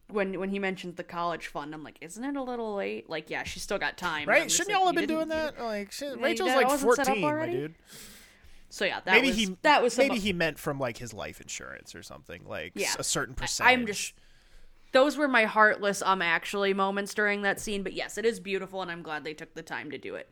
when 0.07 0.39
when 0.39 0.49
he 0.49 0.59
mentions 0.59 0.95
the 0.95 1.03
college 1.03 1.47
fund, 1.47 1.73
I'm 1.73 1.83
like, 1.83 1.97
isn't 1.99 2.23
it 2.23 2.35
a 2.35 2.43
little 2.43 2.75
late? 2.75 3.09
Like, 3.09 3.29
yeah, 3.29 3.43
she's 3.43 3.63
still 3.63 3.79
got 3.79 3.97
time. 3.97 4.27
Right? 4.27 4.49
Shouldn't 4.49 4.75
y'all 4.75 4.85
have 4.85 4.95
been 4.95 5.07
doing 5.07 5.29
that? 5.29 5.59
Like, 5.59 5.91
Yeah, 5.99 6.13
Rachel's 6.19 6.49
like 6.49 6.67
wasn't 6.67 6.95
set 6.95 7.09
up 7.09 7.17
14, 7.17 7.21
my 7.21 7.45
dude. 7.47 7.75
So 8.71 8.85
yeah, 8.85 9.01
that 9.05 9.11
maybe 9.13 9.27
was 9.27 9.35
he 9.37 9.57
that 9.61 9.83
was 9.83 9.93
some, 9.93 10.07
maybe 10.07 10.19
he 10.19 10.33
meant 10.33 10.57
from 10.57 10.79
like 10.79 10.97
his 10.97 11.13
life 11.13 11.39
insurance 11.41 11.93
or 11.93 12.01
something, 12.01 12.41
like 12.47 12.71
Yeah. 12.73 12.87
s- 12.87 12.95
a 12.99 13.03
certain 13.03 13.35
I- 13.37 13.41
percentage. 13.41 13.79
I'm 13.79 13.85
just 13.85 14.13
those 14.93 15.15
were 15.17 15.27
my 15.27 15.45
heartless 15.45 16.01
um 16.01 16.21
actually 16.21 16.73
moments 16.73 17.13
during 17.13 17.41
that 17.43 17.59
scene. 17.59 17.83
But 17.83 17.93
yes, 17.93 18.17
it 18.17 18.25
is 18.25 18.39
beautiful, 18.39 18.81
and 18.81 18.89
I'm 18.89 19.03
glad 19.03 19.23
they 19.23 19.33
took 19.33 19.53
the 19.53 19.61
time 19.63 19.91
to 19.91 19.97
do 19.97 20.15
it. 20.15 20.29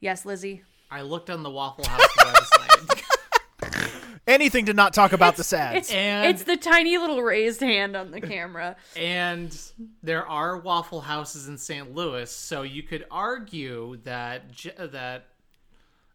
Yes, 0.00 0.24
Lizzie. 0.24 0.62
I 0.90 1.02
looked 1.02 1.28
on 1.30 1.42
the 1.42 1.50
Waffle 1.50 1.86
House 1.86 2.06
website 2.18 3.04
anything 4.26 4.66
to 4.66 4.74
not 4.74 4.92
talk 4.92 5.12
about 5.14 5.36
the 5.36 5.44
sads. 5.44 5.76
It's 5.88 5.90
And- 5.92 6.26
it's 6.30 6.42
the 6.44 6.56
tiny 6.58 6.98
little 6.98 7.22
raised 7.22 7.60
hand 7.60 7.96
on 7.96 8.10
the 8.10 8.20
camera. 8.20 8.76
and 8.96 9.56
there 10.02 10.26
are 10.26 10.58
Waffle 10.58 11.00
Houses 11.00 11.48
in 11.48 11.56
St. 11.56 11.94
Louis, 11.94 12.30
so 12.30 12.62
you 12.62 12.82
could 12.82 13.06
argue 13.10 13.96
that 14.04 14.44
that 14.92 15.24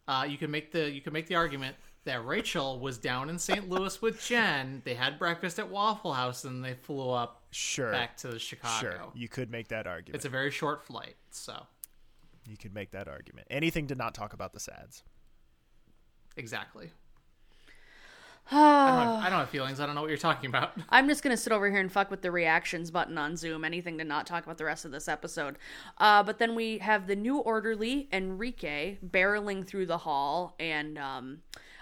uh, 0.07 0.25
you 0.27 0.37
can 0.37 0.51
make 0.51 0.71
the 0.71 0.89
you 0.91 1.01
can 1.01 1.13
make 1.13 1.27
the 1.27 1.35
argument 1.35 1.75
that 2.05 2.25
Rachel 2.25 2.79
was 2.79 2.97
down 2.97 3.29
in 3.29 3.39
St. 3.39 3.69
Louis 3.69 4.01
with 4.01 4.21
Jen. 4.21 4.81
They 4.83 4.93
had 4.93 5.17
breakfast 5.17 5.57
at 5.57 5.69
Waffle 5.69 6.13
House 6.13 6.43
and 6.43 6.63
they 6.63 6.73
flew 6.73 7.09
up 7.09 7.43
Sure, 7.51 7.91
back 7.91 8.17
to 8.17 8.37
Chicago. 8.37 8.79
sure, 8.79 9.11
you 9.15 9.29
could 9.29 9.49
make 9.49 9.69
that 9.69 9.87
argument. 9.87 10.15
It's 10.15 10.25
a 10.25 10.29
very 10.29 10.51
short 10.51 10.83
flight, 10.83 11.15
so 11.31 11.65
you 12.45 12.57
could 12.57 12.73
make 12.73 12.91
that 12.91 13.07
argument. 13.07 13.47
Anything 13.49 13.87
to 13.87 13.95
not 13.95 14.13
talk 14.13 14.33
about 14.33 14.51
the 14.53 14.59
sads. 14.59 15.03
exactly. 16.35 16.89
I 18.51 18.55
don't, 18.55 19.15
have, 19.15 19.25
I 19.25 19.29
don't 19.29 19.39
have 19.39 19.49
feelings. 19.49 19.79
I 19.79 19.85
don't 19.85 19.95
know 19.95 20.01
what 20.01 20.09
you're 20.09 20.17
talking 20.17 20.49
about. 20.49 20.73
I'm 20.89 21.07
just 21.07 21.23
gonna 21.23 21.37
sit 21.37 21.53
over 21.53 21.69
here 21.69 21.79
and 21.79 21.91
fuck 21.91 22.11
with 22.11 22.21
the 22.21 22.31
reactions 22.31 22.91
button 22.91 23.17
on 23.17 23.37
Zoom. 23.37 23.63
Anything 23.63 23.97
to 23.99 24.03
not 24.03 24.27
talk 24.27 24.43
about 24.43 24.57
the 24.57 24.65
rest 24.65 24.85
of 24.85 24.91
this 24.91 25.07
episode. 25.07 25.57
Uh, 25.97 26.23
but 26.23 26.39
then 26.39 26.55
we 26.55 26.79
have 26.79 27.07
the 27.07 27.15
new 27.15 27.37
orderly 27.37 28.09
Enrique 28.11 28.97
barreling 29.05 29.65
through 29.65 29.85
the 29.85 29.99
hall, 29.99 30.55
and 30.59 30.97
um, 30.97 31.39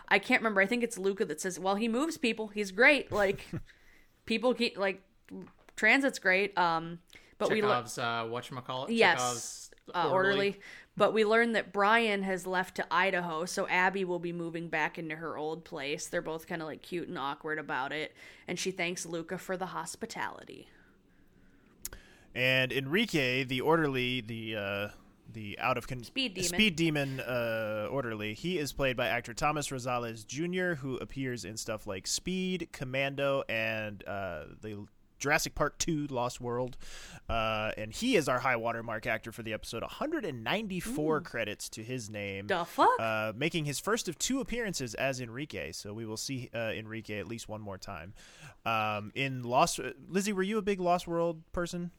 I 0.08 0.20
can't 0.20 0.42
remember. 0.42 0.62
I 0.62 0.66
think 0.66 0.84
it's 0.84 0.98
Luca 0.98 1.26
that 1.26 1.42
says, 1.42 1.60
"Well, 1.60 1.76
he 1.76 1.88
moves 1.88 2.18
people. 2.18 2.48
He's 2.50 2.72
great. 2.72 3.12
Like 3.12 3.46
people 4.26 4.54
keep 4.54 4.78
like 4.78 5.02
transit's 5.76 6.20
great." 6.20 6.58
Um, 6.58 7.00
but 7.38 7.50
we. 7.50 7.62
le- 7.62 7.70
Chekhov's 7.70 7.98
uh, 7.98 8.26
whatchamacallit? 8.26 8.88
Yes, 8.90 9.20
Chekhov's 9.20 9.72
uh, 9.96 10.12
orderly. 10.12 10.60
But 10.98 11.14
we 11.14 11.24
learned 11.24 11.56
that 11.56 11.72
Brian 11.72 12.24
has 12.24 12.46
left 12.46 12.76
to 12.76 12.86
Idaho, 12.92 13.46
so 13.46 13.68
Abby 13.68 14.04
will 14.04 14.20
be 14.20 14.34
moving 14.34 14.68
back 14.68 15.00
into 15.00 15.16
her 15.16 15.38
old 15.38 15.64
place. 15.64 16.08
They're 16.08 16.22
both 16.22 16.48
kind 16.48 16.62
of 16.62 16.68
like 16.68 16.82
cute 16.82 17.08
and 17.08 17.18
awkward 17.18 17.60
about 17.60 17.92
it, 17.94 18.14
and 18.48 18.60
she 18.60 18.72
thanks 18.72 19.06
Luca 19.06 19.38
for 19.38 19.56
the 19.56 19.68
hospitality. 19.68 20.68
And 22.36 22.72
Enrique, 22.72 23.44
the 23.44 23.62
orderly, 23.62 24.22
the 24.22 24.56
uh, 24.56 24.88
the 25.34 25.58
out 25.60 25.78
of 25.78 25.88
con- 25.88 26.04
Speed 26.04 26.34
demon. 26.34 26.50
speed 26.50 26.76
demon 26.76 27.20
uh, 27.22 27.88
orderly, 27.90 28.34
he 28.34 28.58
is 28.58 28.74
played 28.74 28.98
by 28.98 29.08
actor 29.08 29.34
Thomas 29.34 29.70
Rosales 29.70 30.26
Jr., 30.26 30.76
who 30.76 30.98
appears 30.98 31.46
in 31.46 31.58
stuff 31.58 31.88
like 31.88 32.06
Speed, 32.06 32.70
Commando, 32.72 33.44
and 33.50 34.04
uh, 34.06 34.44
the 34.62 34.86
Jurassic 35.22 35.56
Park 35.56 35.78
2 35.78 36.08
Lost 36.08 36.42
World. 36.42 36.76
Uh, 37.30 37.72
and 37.78 37.94
he 37.94 38.16
is 38.18 38.28
our 38.28 38.40
high 38.40 38.58
watermark 38.58 39.08
actor 39.08 39.32
for 39.32 39.44
the 39.44 39.54
episode. 39.54 39.84
194 39.84 41.22
credits 41.22 41.70
to 41.70 41.84
his 41.84 42.10
name. 42.10 42.48
The 42.48 42.66
fuck? 42.66 42.90
Uh, 43.00 43.32
making 43.36 43.66
his 43.66 43.80
first 43.80 44.10
of 44.10 44.18
two 44.18 44.42
appearances 44.42 44.96
as 44.96 45.22
Enrique. 45.22 45.72
So 45.72 45.94
we 45.94 46.06
will 46.06 46.18
see 46.18 46.50
uh, 46.54 46.72
Enrique 46.76 47.20
at 47.20 47.28
least 47.28 47.48
one 47.48 47.62
more 47.62 47.78
time. 47.78 48.14
Um, 48.66 49.12
in 49.16 49.44
Lost, 49.44 49.80
Lizzie, 50.10 50.34
were 50.34 50.44
you 50.44 50.58
a 50.58 50.62
big 50.62 50.80
Lost 50.82 51.08
World 51.08 51.42
person? 51.54 51.92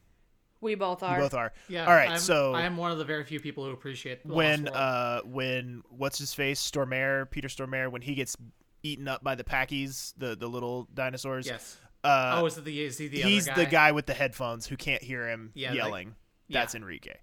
we 0.61 0.75
both 0.75 1.03
are. 1.03 1.17
You 1.17 1.23
both 1.23 1.33
are. 1.33 1.51
Yeah. 1.67 1.85
All 1.85 1.93
right. 1.93 2.11
I'm, 2.11 2.17
so 2.19 2.53
I 2.53 2.61
am 2.61 2.77
one 2.77 2.91
of 2.91 2.97
the 2.97 3.03
very 3.03 3.25
few 3.25 3.39
people 3.39 3.65
who 3.65 3.71
appreciate 3.71 4.25
the 4.25 4.33
when 4.33 4.63
Lost 4.63 4.73
World. 4.73 4.77
uh 4.77 5.21
when 5.25 5.83
what's 5.89 6.17
his 6.17 6.33
face 6.33 6.61
Stormare 6.71 7.29
Peter 7.29 7.49
Stormare 7.49 7.91
when 7.91 8.01
he 8.01 8.15
gets 8.15 8.37
eaten 8.81 9.09
up 9.09 9.21
by 9.23 9.35
the 9.35 9.43
Packies 9.43 10.13
the 10.17 10.37
the 10.37 10.47
little 10.47 10.87
dinosaurs. 10.93 11.47
yes. 11.47 11.77
Uh, 12.03 12.39
oh, 12.41 12.45
is 12.45 12.57
it 12.57 12.65
the 12.65 12.81
is 12.81 12.97
he 12.97 13.07
the 13.07 13.21
he's 13.21 13.47
other 13.47 13.63
the 13.63 13.69
guy 13.69 13.91
with 13.91 14.05
the 14.05 14.13
headphones 14.13 14.67
who 14.67 14.75
can't 14.75 15.01
hear 15.01 15.27
him 15.27 15.51
Yeah, 15.53 15.69
like- 15.69 15.77
yelling. 15.77 16.15
yeah. 16.47 16.59
That's 16.59 16.75
Enrique. 16.75 17.15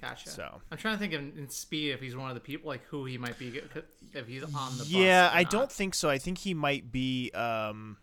Gotcha. 0.00 0.30
So. 0.30 0.62
I'm 0.70 0.78
trying 0.78 0.94
to 0.94 0.98
think 0.98 1.12
in, 1.12 1.32
in 1.36 1.48
Speed 1.50 1.90
if 1.92 2.00
he's 2.00 2.16
one 2.16 2.30
of 2.30 2.34
the 2.34 2.40
people 2.40 2.68
like 2.68 2.82
who 2.86 3.04
he 3.04 3.18
might 3.18 3.38
be 3.38 3.60
if 4.14 4.26
he's 4.26 4.42
on 4.42 4.78
the 4.78 4.84
Yeah, 4.86 5.30
I 5.32 5.44
don't 5.44 5.70
think 5.70 5.94
so. 5.94 6.08
I 6.08 6.16
think 6.18 6.38
he 6.38 6.54
might 6.54 6.90
be. 6.90 7.30
um 7.32 7.98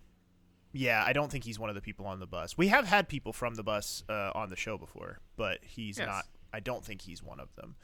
Yeah, 0.73 1.03
I 1.05 1.11
don't 1.13 1.31
think 1.31 1.43
he's 1.43 1.57
one 1.57 1.69
of 1.69 1.75
the 1.75 1.81
people 1.81 2.05
on 2.05 2.19
the 2.19 2.27
bus. 2.27 2.55
We 2.57 2.67
have 2.67 2.85
had 2.85 3.09
people 3.09 3.33
from 3.33 3.55
the 3.55 3.63
bus 3.63 4.03
uh, 4.09 4.31
on 4.35 4.49
the 4.51 4.55
show 4.55 4.77
before, 4.77 5.19
but 5.37 5.59
he's 5.63 5.97
Yes. 5.97 6.07
not. 6.07 6.25
I 6.53 6.59
don't 6.59 6.85
think 6.85 7.01
he's 7.01 7.23
one 7.23 7.39
of 7.39 7.55
them. 7.55 7.75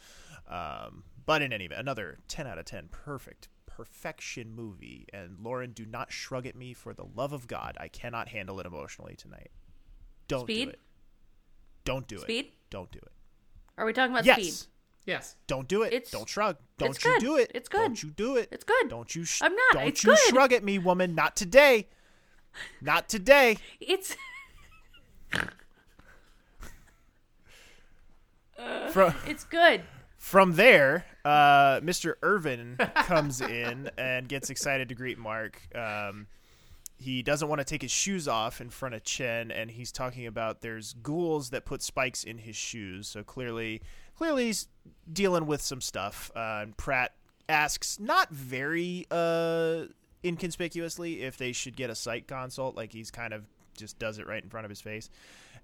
Um, 0.47 1.03
but 1.25 1.41
in 1.41 1.51
any 1.51 1.65
event, 1.65 1.79
another 1.81 2.19
ten 2.27 2.45
out 2.45 2.59
of 2.59 2.65
ten, 2.65 2.89
perfect, 2.91 3.47
perfection 3.75 4.55
movie. 4.55 5.05
And 5.13 5.37
Lauren, 5.41 5.71
do 5.71 5.85
not 5.85 6.11
shrug 6.11 6.45
at 6.45 6.55
me 6.55 6.73
for 6.73 6.93
the 6.93 7.05
love 7.15 7.33
of 7.33 7.47
God. 7.47 7.77
I 7.79 7.87
cannot 7.87 8.29
handle 8.29 8.59
it 8.59 8.65
emotionally 8.65 9.15
tonight. 9.15 9.51
Don't 10.27 10.41
Speed? 10.45 10.65
do 10.65 10.69
it. 10.71 10.79
Don't 11.85 12.07
do 12.07 12.17
Speed? 12.19 12.45
it. 12.45 12.51
Don't 12.69 12.91
do 12.91 12.99
it. 12.99 13.11
Are 13.77 13.85
we 13.85 13.93
talking 13.93 14.11
about 14.13 14.25
yes. 14.25 14.37
speed? 14.37 14.53
Yes. 15.05 15.35
Don't 15.47 15.67
do 15.67 15.81
it. 15.81 15.91
It's- 15.93 16.11
don't 16.11 16.29
shrug. 16.29 16.57
Don't 16.77 16.91
it's 16.91 17.03
you 17.03 17.11
good. 17.11 17.19
do 17.21 17.35
it. 17.37 17.51
It's 17.53 17.67
good. 17.67 17.79
Don't 17.79 18.03
you 18.03 18.09
do 18.11 18.37
it. 18.37 18.47
It's 18.51 18.63
good. 18.63 18.87
Don't 18.89 19.13
you? 19.15 19.25
Sh- 19.25 19.41
I'm 19.43 19.53
not. 19.53 19.73
Don't 19.73 19.87
It's 19.87 20.03
you 20.03 20.11
good. 20.11 20.19
shrug 20.29 20.53
at 20.53 20.63
me, 20.63 20.79
woman. 20.79 21.13
Not 21.15 21.35
today. 21.35 21.87
Not 22.81 23.09
today. 23.09 23.57
It's. 23.81 24.15
From 28.91 29.13
It's 29.27 29.43
good. 29.43 29.81
from 30.17 30.53
there, 30.55 31.05
uh, 31.25 31.79
Mr. 31.81 32.15
Irvin 32.21 32.77
comes 32.95 33.41
in 33.41 33.89
and 33.97 34.27
gets 34.27 34.49
excited 34.49 34.89
to 34.89 34.95
greet 34.95 35.17
Mark. 35.17 35.61
Um, 35.75 36.27
he 36.97 37.21
doesn't 37.21 37.47
want 37.47 37.59
to 37.59 37.65
take 37.65 37.81
his 37.81 37.91
shoes 37.91 38.27
off 38.27 38.61
in 38.61 38.69
front 38.69 38.95
of 38.95 39.03
Chen, 39.03 39.51
and 39.51 39.71
he's 39.71 39.91
talking 39.91 40.25
about 40.25 40.61
there's 40.61 40.93
ghouls 40.93 41.49
that 41.49 41.65
put 41.65 41.81
spikes 41.81 42.23
in 42.23 42.37
his 42.37 42.55
shoes. 42.55 43.07
So 43.07 43.23
clearly, 43.23 43.81
clearly 44.15 44.45
he's 44.47 44.67
dealing 45.11 45.45
with 45.45 45.61
some 45.61 45.81
stuff. 45.81 46.31
Uh, 46.35 46.59
and 46.63 46.77
Pratt 46.77 47.13
asks, 47.49 47.99
not 47.99 48.29
very 48.29 49.05
uh, 49.11 49.85
inconspicuously, 50.23 51.23
if 51.23 51.37
they 51.37 51.51
should 51.51 51.75
get 51.75 51.89
a 51.89 51.95
psych 51.95 52.27
consult. 52.27 52.75
Like 52.75 52.93
he's 52.93 53.11
kind 53.11 53.33
of 53.33 53.43
just 53.77 53.99
does 53.99 54.19
it 54.19 54.27
right 54.27 54.43
in 54.43 54.49
front 54.49 54.65
of 54.65 54.69
his 54.69 54.81
face. 54.81 55.09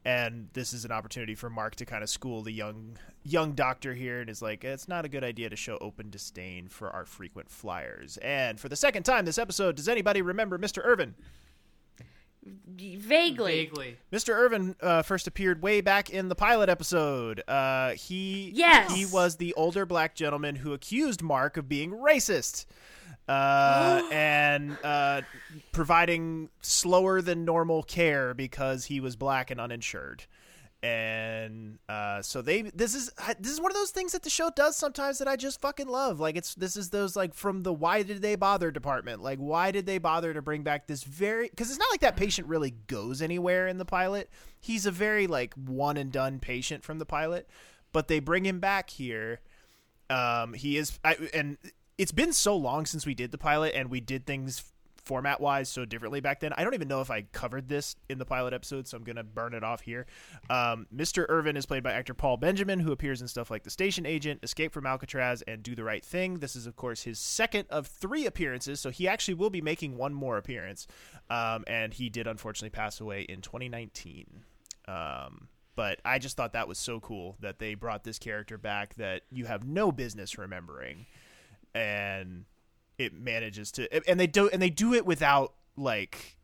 And 0.06 0.48
this 0.54 0.72
is 0.74 0.86
an 0.86 0.92
opportunity 0.92 1.36
for 1.36 1.50
Mark 1.50 1.76
to 1.76 1.86
kind 1.86 2.04
of 2.04 2.10
school 2.10 2.42
the 2.42 2.52
young 2.54 2.98
young 3.24 3.52
doctor 3.52 3.94
here, 3.94 4.22
and 4.22 4.30
is 4.30 4.42
like, 4.42 4.64
it's 4.64 4.88
not 4.88 5.04
a 5.06 5.10
good 5.10 5.24
idea 5.24 5.50
to 5.50 5.56
show 5.56 5.78
open 5.82 6.10
disdain 6.10 6.68
for 6.70 6.90
our 6.90 7.06
frequent 7.06 7.50
flyers. 7.52 8.18
And 8.18 8.60
for 8.60 8.70
the 8.70 8.78
second 8.78 9.04
time 9.04 9.26
this 9.26 9.38
episode, 9.38 9.76
does 9.76 9.90
anybody 9.90 10.22
remember 10.22 10.58
Mr. 10.58 10.84
Irvin? 10.84 11.16
Vaguely. 12.44 13.66
Vaguely. 13.66 13.98
Mr. 14.12 14.30
Irvin 14.30 14.76
uh, 14.82 15.02
first 15.02 15.28
appeared 15.28 15.62
way 15.62 15.82
back 15.82 16.10
in 16.10 16.30
the 16.30 16.36
pilot 16.36 16.70
episode. 16.70 17.44
Uh, 17.48 17.92
he 17.92 18.52
Yes. 18.56 18.94
he 18.94 19.06
was 19.06 19.36
the 19.36 19.54
older 19.56 19.86
black 19.86 20.16
gentleman 20.16 20.56
who 20.56 20.74
accused 20.74 21.22
Mark 21.22 21.58
of 21.58 21.68
being 21.68 21.92
racist. 21.92 22.66
Uh, 23.30 24.02
and 24.12 24.76
uh, 24.84 25.22
providing 25.72 26.50
slower 26.62 27.22
than 27.22 27.46
normal 27.46 27.84
care 27.84 28.34
because 28.34 28.86
he 28.86 29.00
was 29.00 29.16
black 29.16 29.52
and 29.52 29.62
uninsured, 29.62 30.26
and 30.82 31.78
uh, 31.90 32.22
so 32.22 32.42
they 32.42 32.62
this 32.62 32.96
is 32.96 33.12
this 33.40 33.52
is 33.52 33.62
one 33.62 33.70
of 33.70 33.76
those 33.76 33.92
things 33.92 34.14
that 34.14 34.24
the 34.24 34.30
show 34.30 34.50
does 34.56 34.78
sometimes 34.78 35.20
that 35.20 35.28
I 35.28 35.36
just 35.36 35.62
fucking 35.62 35.88
love. 35.90 36.20
Like 36.20 36.38
it's 36.38 36.56
this 36.56 36.76
is 36.76 36.90
those 36.90 37.16
like 37.16 37.34
from 37.34 37.62
the 37.64 37.74
why 37.74 38.02
did 38.02 38.22
they 38.22 38.36
bother 38.36 38.72
department? 38.72 39.22
Like 39.22 39.38
why 39.40 39.72
did 39.72 39.86
they 39.86 40.00
bother 40.00 40.34
to 40.34 40.42
bring 40.42 40.64
back 40.64 40.88
this 40.88 41.04
very 41.04 41.50
because 41.50 41.70
it's 41.70 41.80
not 41.80 41.92
like 41.92 42.00
that 42.00 42.16
patient 42.16 42.48
really 42.48 42.76
goes 42.88 43.22
anywhere 43.22 43.68
in 43.68 43.78
the 43.78 43.86
pilot. 43.86 44.30
He's 44.60 44.86
a 44.86 44.92
very 44.92 45.28
like 45.28 45.54
one 45.54 45.98
and 45.98 46.12
done 46.12 46.40
patient 46.40 46.84
from 46.84 46.98
the 46.98 47.06
pilot, 47.06 47.48
but 47.92 48.08
they 48.08 48.20
bring 48.20 48.46
him 48.46 48.60
back 48.60 48.90
here. 48.90 49.42
Um, 50.10 50.54
he 50.54 50.78
is 50.78 50.98
I, 51.04 51.18
and 51.34 51.58
it's 52.00 52.14
been 52.14 52.32
so 52.32 52.56
long 52.56 52.86
since 52.86 53.06
we 53.06 53.14
did 53.14 53.30
the 53.30 53.38
pilot 53.38 53.76
and 53.76 53.92
we 53.92 54.00
did 54.00 54.26
things 54.26 54.64
format 55.04 55.42
wise 55.42 55.68
so 55.68 55.84
differently 55.84 56.22
back 56.22 56.40
then. 56.40 56.54
I 56.54 56.64
don't 56.64 56.74
even 56.74 56.88
know 56.88 57.02
if 57.02 57.12
I 57.12 57.24
covered 57.34 57.68
this 57.68 57.98
in 58.10 58.20
the 58.20 58.26
pilot 58.26 58.54
episode, 58.54 58.88
so 58.88 58.96
I'm 58.96 59.04
gonna 59.04 59.24
burn 59.24 59.54
it 59.54 59.66
off 59.66 59.82
here. 59.82 60.06
Um, 60.50 60.88
Mr. 60.96 61.26
Irvin 61.28 61.58
is 61.58 61.66
played 61.66 61.84
by 61.84 61.92
actor 61.92 62.14
Paul 62.14 62.38
Benjamin, 62.38 62.80
who 62.80 62.94
appears 62.94 63.22
in 63.22 63.28
stuff 63.28 63.52
like 63.52 63.64
The 63.64 63.70
Station 63.70 64.06
Agent, 64.06 64.40
Escape 64.44 64.72
from 64.72 64.86
Alcatraz, 64.86 65.42
and 65.42 65.62
Do 65.62 65.76
the 65.76 65.84
Right 65.84 66.06
Thing. 66.06 66.40
This 66.40 66.56
is, 66.56 66.68
of 66.68 66.78
course, 66.78 67.04
his 67.04 67.20
second 67.20 67.66
of 67.70 67.88
three 67.88 68.26
appearances, 68.26 68.80
so 68.80 68.92
he 68.92 69.06
actually 69.06 69.34
will 69.34 69.50
be 69.50 69.62
making 69.62 69.98
one 69.98 70.14
more 70.14 70.38
appearance. 70.38 70.88
Um, 71.30 71.66
and 71.68 71.94
he 71.94 72.10
did 72.10 72.28
unfortunately 72.28 72.70
pass 72.70 73.02
away 73.02 73.24
in 73.24 73.42
2019. 73.42 74.44
Um, 74.88 75.50
but 75.76 76.00
I 76.06 76.20
just 76.20 76.38
thought 76.38 76.54
that 76.54 76.68
was 76.68 76.78
so 76.78 77.00
cool 77.00 77.36
that 77.42 77.60
they 77.60 77.74
brought 77.74 78.04
this 78.04 78.20
character 78.20 78.58
back 78.58 78.96
that 78.96 79.24
you 79.32 79.46
have 79.46 79.66
no 79.66 79.92
business 79.92 80.38
remembering 80.38 81.06
and 81.74 82.46
it 82.98 83.14
manages 83.14 83.72
to 83.72 84.10
and 84.10 84.20
they 84.20 84.28
do 84.28 84.50
and 84.50 84.62
they 84.62 84.70
do 84.70 84.94
it 84.94 85.06
without 85.06 85.54
like 85.78 86.38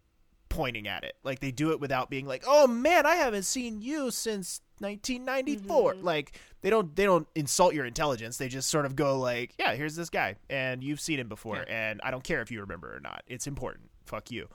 pointing 0.49 0.87
at 0.87 1.03
it. 1.03 1.15
Like 1.23 1.39
they 1.39 1.51
do 1.51 1.71
it 1.71 1.79
without 1.79 2.09
being 2.09 2.25
like 2.25 2.43
oh 2.47 2.67
man 2.67 3.05
i 3.05 3.15
haven't 3.15 3.43
seen 3.43 3.81
you 3.81 4.09
since 4.11 4.61
1994 4.79 5.93
mm-hmm. 5.93 6.05
like 6.05 6.39
they 6.61 6.69
don't 6.69 6.95
they 6.95 7.03
don't 7.03 7.27
insult 7.35 7.73
your 7.73 7.85
intelligence. 7.85 8.37
They 8.37 8.47
just 8.47 8.69
sort 8.69 8.85
of 8.85 8.95
go 8.95 9.19
like 9.19 9.53
yeah 9.59 9.73
here's 9.75 9.95
this 9.95 10.09
guy 10.09 10.35
and 10.49 10.83
you've 10.83 11.01
seen 11.01 11.19
him 11.19 11.27
before 11.27 11.65
and 11.67 11.99
i 12.03 12.11
don't 12.11 12.23
care 12.23 12.41
if 12.41 12.51
you 12.51 12.61
remember 12.61 12.95
or 12.95 12.99
not. 12.99 13.23
It's 13.27 13.47
important. 13.47 13.89
Fuck 14.05 14.31
you. 14.31 14.47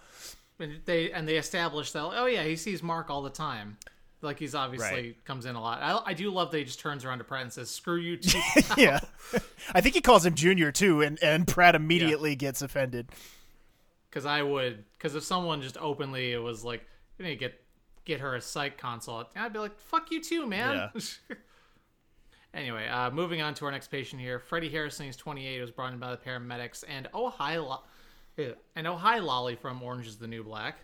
And 0.59 0.81
they 0.85 1.13
and 1.13 1.29
they 1.29 1.37
established 1.37 1.93
that 1.93 2.03
oh 2.03 2.27
yeah 2.27 2.45
he 2.45 2.57
sees 2.57 2.83
Mark 2.83 3.11
all 3.11 3.23
the 3.23 3.31
time, 3.31 3.77
like 4.23 4.39
he's 4.39 4.55
obviously 4.55 4.91
Right. 5.03 5.25
comes 5.25 5.47
in 5.47 5.55
a 5.57 5.61
lot. 5.61 5.81
I, 5.83 6.11
I 6.11 6.15
do 6.15 6.31
love 6.31 6.51
that 6.51 6.59
he 6.59 6.65
just 6.65 6.81
turns 6.81 7.05
around 7.05 7.19
to 7.19 7.25
Pratt 7.25 7.43
and 7.43 7.53
says 7.53 7.71
screw 7.71 7.97
you 7.99 8.17
too. 8.17 8.39
yeah 8.77 9.01
i 9.75 9.81
think 9.81 9.95
he 9.95 10.01
calls 10.01 10.25
him 10.27 10.35
junior 10.35 10.73
too 10.73 11.01
and 11.03 11.19
and 11.23 11.47
pratt 11.47 11.75
immediately 11.75 12.35
gets 12.35 12.63
offended 12.63 13.07
because 14.11 14.27
I 14.27 14.43
would 14.43 14.85
because 14.99 15.15
if 15.15 15.23
someone 15.23 15.63
just 15.63 15.77
openly 15.79 16.33
it 16.33 16.39
was 16.43 16.65
like 16.65 16.85
you 17.19 17.25
need 17.25 17.31
to 17.33 17.37
get 17.37 17.61
get 18.05 18.21
her 18.21 18.35
a 18.35 18.41
psych 18.41 18.77
consult, 18.77 19.29
I'd 19.37 19.53
be 19.53 19.59
like 19.61 19.79
fuck 19.79 20.11
you 20.11 20.21
too, 20.21 20.47
man. 20.47 20.91
anyway, 22.55 22.89
uh, 22.89 23.11
moving 23.11 23.41
on 23.43 23.55
to 23.55 23.67
our 23.67 23.71
next 23.71 23.89
patient 23.89 24.21
here, 24.21 24.39
Freddie 24.41 24.69
Harrison, 24.71 25.07
he's 25.07 25.17
28, 25.17 25.61
was 25.61 25.71
brought 25.71 25.93
in 25.93 25.99
by 26.01 26.11
the 26.11 26.17
paramedics, 26.17 26.83
and 26.89 27.09
oh 27.15 27.29
hi, 27.31 27.59
Lo- 27.59 27.83
eh, 28.39 28.53
and 28.75 28.87
oh 28.89 28.97
hi, 28.97 29.19
Lolly 29.19 29.55
from 29.55 29.81
Orange 29.83 30.07
Is 30.09 30.17
the 30.17 30.27
New 30.27 30.43
Black. 30.43 30.79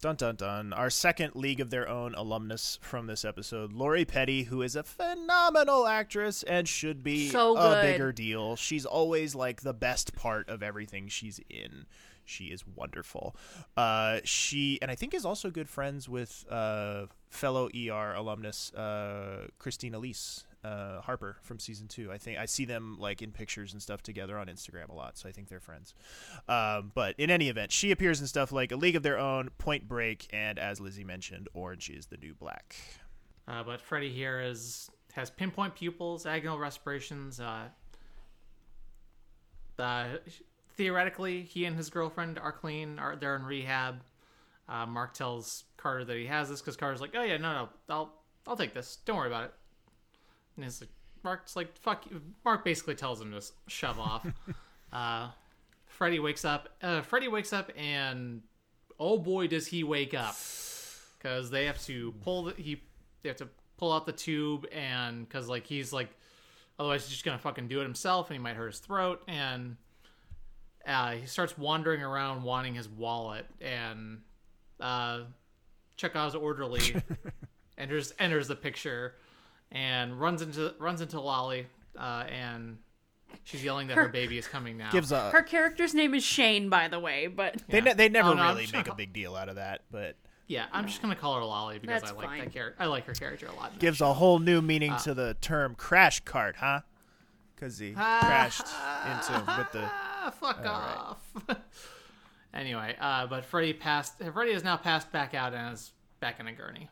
Dun 0.00 0.16
dun 0.16 0.36
dun. 0.36 0.72
Our 0.72 0.90
second 0.90 1.34
League 1.34 1.60
of 1.60 1.70
Their 1.70 1.88
Own 1.88 2.14
alumnus 2.14 2.78
from 2.82 3.06
this 3.06 3.24
episode, 3.24 3.72
Lori 3.72 4.04
Petty, 4.04 4.42
who 4.44 4.60
is 4.60 4.76
a 4.76 4.82
phenomenal 4.82 5.86
actress 5.86 6.42
and 6.42 6.68
should 6.68 7.02
be 7.02 7.30
So 7.30 7.56
a 7.56 7.80
bigger 7.80 8.12
deal. 8.12 8.54
She's 8.56 8.84
always 8.84 9.34
like 9.34 9.62
the 9.62 9.72
best 9.72 10.14
part 10.14 10.48
of 10.50 10.62
everything 10.62 11.08
she's 11.08 11.40
in. 11.48 11.86
She 12.24 12.44
is 12.46 12.64
wonderful. 12.66 13.34
Uh, 13.76 14.20
she 14.24 14.78
and 14.82 14.90
I 14.90 14.94
think 14.94 15.14
is 15.14 15.24
also 15.24 15.50
good 15.50 15.68
friends 15.68 16.08
with 16.08 16.44
uh, 16.50 17.06
fellow 17.30 17.68
ER 17.68 18.14
alumnus 18.14 18.72
uh, 18.74 19.48
Christine 19.58 19.94
Elise 19.94 20.44
uh, 20.64 21.00
Harper 21.02 21.36
from 21.42 21.58
season 21.58 21.88
two. 21.88 22.10
I 22.10 22.18
think 22.18 22.38
I 22.38 22.46
see 22.46 22.64
them 22.64 22.96
like 22.98 23.22
in 23.22 23.30
pictures 23.30 23.72
and 23.72 23.82
stuff 23.82 24.02
together 24.02 24.38
on 24.38 24.46
Instagram 24.46 24.88
a 24.88 24.94
lot, 24.94 25.18
so 25.18 25.28
I 25.28 25.32
think 25.32 25.48
they're 25.48 25.60
friends. 25.60 25.94
Um, 26.48 26.92
but 26.94 27.14
in 27.18 27.30
any 27.30 27.48
event, 27.48 27.70
she 27.70 27.90
appears 27.90 28.20
in 28.20 28.26
stuff 28.26 28.50
like 28.50 28.72
A 28.72 28.76
League 28.76 28.96
of 28.96 29.02
Their 29.02 29.18
Own, 29.18 29.50
Point 29.58 29.86
Break, 29.86 30.26
and 30.32 30.58
as 30.58 30.80
Lizzie 30.80 31.04
mentioned, 31.04 31.48
Orange 31.52 31.90
is 31.90 32.06
the 32.06 32.16
New 32.16 32.34
Black. 32.34 32.76
Uh, 33.46 33.62
but 33.62 33.80
Freddie 33.80 34.12
here 34.12 34.40
is 34.40 34.90
has 35.12 35.30
pinpoint 35.30 35.74
pupils, 35.74 36.24
agonal 36.24 36.58
respirations. 36.58 37.38
Uh, 37.38 37.64
uh, 39.78 40.06
theoretically, 40.76 41.42
he 41.42 41.66
and 41.66 41.76
his 41.76 41.90
girlfriend 41.90 42.38
are 42.38 42.52
clean. 42.52 42.98
Are 42.98 43.16
they're 43.16 43.36
in 43.36 43.44
rehab? 43.44 44.02
Uh, 44.66 44.86
Mark 44.86 45.12
tells 45.12 45.64
Carter 45.76 46.04
that 46.06 46.16
he 46.16 46.26
has 46.26 46.48
this 46.48 46.60
because 46.60 46.76
Carter's 46.76 47.02
like, 47.02 47.14
"Oh 47.14 47.22
yeah, 47.22 47.36
no, 47.36 47.52
no, 47.52 47.68
I'll 47.90 48.14
I'll 48.46 48.56
take 48.56 48.72
this. 48.72 48.98
Don't 49.04 49.16
worry 49.18 49.28
about 49.28 49.44
it." 49.44 49.54
And 50.56 50.64
he's 50.64 50.80
like, 50.80 50.90
Mark's 51.24 51.56
like, 51.56 51.76
"Fuck 51.78 52.06
you." 52.10 52.20
Mark 52.44 52.64
basically 52.64 52.94
tells 52.94 53.20
him 53.20 53.32
to 53.32 53.42
shove 53.66 53.98
off. 53.98 54.26
uh, 54.92 55.30
Freddie 55.86 56.20
wakes 56.20 56.44
up. 56.44 56.68
Uh, 56.82 57.00
Freddie 57.00 57.28
wakes 57.28 57.52
up, 57.52 57.72
and 57.76 58.42
oh 59.00 59.18
boy, 59.18 59.46
does 59.46 59.66
he 59.66 59.82
wake 59.82 60.14
up! 60.14 60.36
Because 61.18 61.50
they 61.50 61.64
have 61.64 61.82
to 61.84 62.12
pull 62.20 62.44
the 62.44 62.54
he 62.54 62.82
they 63.22 63.30
have 63.30 63.38
to 63.38 63.48
pull 63.78 63.92
out 63.92 64.06
the 64.06 64.12
tube, 64.12 64.66
and 64.70 65.26
because 65.26 65.48
like 65.48 65.66
he's 65.66 65.92
like, 65.92 66.10
otherwise 66.78 67.04
he's 67.04 67.12
just 67.12 67.24
gonna 67.24 67.38
fucking 67.38 67.68
do 67.68 67.80
it 67.80 67.84
himself, 67.84 68.28
and 68.28 68.36
he 68.36 68.42
might 68.42 68.56
hurt 68.56 68.72
his 68.72 68.80
throat. 68.80 69.22
And 69.26 69.76
uh, 70.86 71.12
he 71.12 71.26
starts 71.26 71.56
wandering 71.56 72.02
around 72.02 72.42
wanting 72.42 72.74
his 72.74 72.88
wallet, 72.88 73.46
and 73.62 74.20
uh, 74.78 75.20
Chekhov's 75.96 76.34
orderly 76.34 77.02
enters 77.78 78.12
enters 78.18 78.46
the 78.46 78.56
picture 78.56 79.14
and 79.74 80.18
runs 80.18 80.40
into 80.40 80.74
runs 80.78 81.02
into 81.02 81.20
Lolly, 81.20 81.66
uh, 81.98 82.24
and 82.32 82.78
she's 83.42 83.62
yelling 83.62 83.88
that 83.88 83.96
her, 83.98 84.04
Her- 84.04 84.08
baby 84.08 84.38
is 84.38 84.46
coming 84.48 84.78
now. 84.78 84.90
Gives 84.90 85.12
a 85.12 85.30
Her 85.30 85.42
character's 85.42 85.92
name 85.92 86.14
is 86.14 86.24
Shane, 86.24 86.70
by 86.70 86.88
the 86.88 86.98
way, 87.00 87.26
but 87.26 87.60
they 87.68 87.82
ne- 87.82 87.92
they 87.92 88.08
never 88.08 88.30
Oh, 88.30 88.34
no, 88.34 88.44
really 88.48 88.62
just 88.62 88.72
make 88.72 88.88
a 88.88 88.94
big 88.94 89.12
deal 89.12 89.34
out 89.36 89.48
of 89.50 89.56
that, 89.56 89.82
but 89.90 90.16
yeah, 90.46 90.66
I'm 90.72 90.86
just 90.86 91.02
gonna 91.02 91.16
call 91.16 91.34
her 91.36 91.44
Lolly 91.44 91.78
because 91.78 92.00
That's 92.02 92.12
I 92.12 92.16
like 92.16 92.26
fine. 92.26 92.38
that 92.44 92.52
character. 92.52 92.82
I 92.82 92.86
like 92.86 93.04
her 93.06 93.14
character 93.14 93.46
a 93.46 93.54
lot. 93.54 93.78
gives 93.78 93.98
show. 93.98 94.10
a 94.10 94.14
whole 94.14 94.38
new 94.38 94.62
meaning 94.62 94.92
Uh, 94.92 94.98
to 95.00 95.12
the 95.14 95.34
term 95.40 95.74
crash 95.74 96.20
cart, 96.20 96.56
huh? 96.58 96.80
Because 97.56 97.78
he 97.78 97.92
crashed 97.92 98.66
into 99.06 99.44
with 99.58 99.72
the. 99.72 99.90
Fuck 100.40 100.66
off. 100.66 101.18
anyway, 102.54 102.96
uh, 103.00 103.26
but 103.26 103.44
Freddy 103.44 103.72
passed. 103.72 104.18
Freddy 104.32 104.52
has 104.52 104.64
now 104.64 104.76
passed 104.76 105.10
back 105.12 105.34
out 105.34 105.54
and 105.54 105.72
is 105.74 105.92
back 106.20 106.40
in 106.40 106.46
a 106.46 106.52
gurney. 106.52 106.88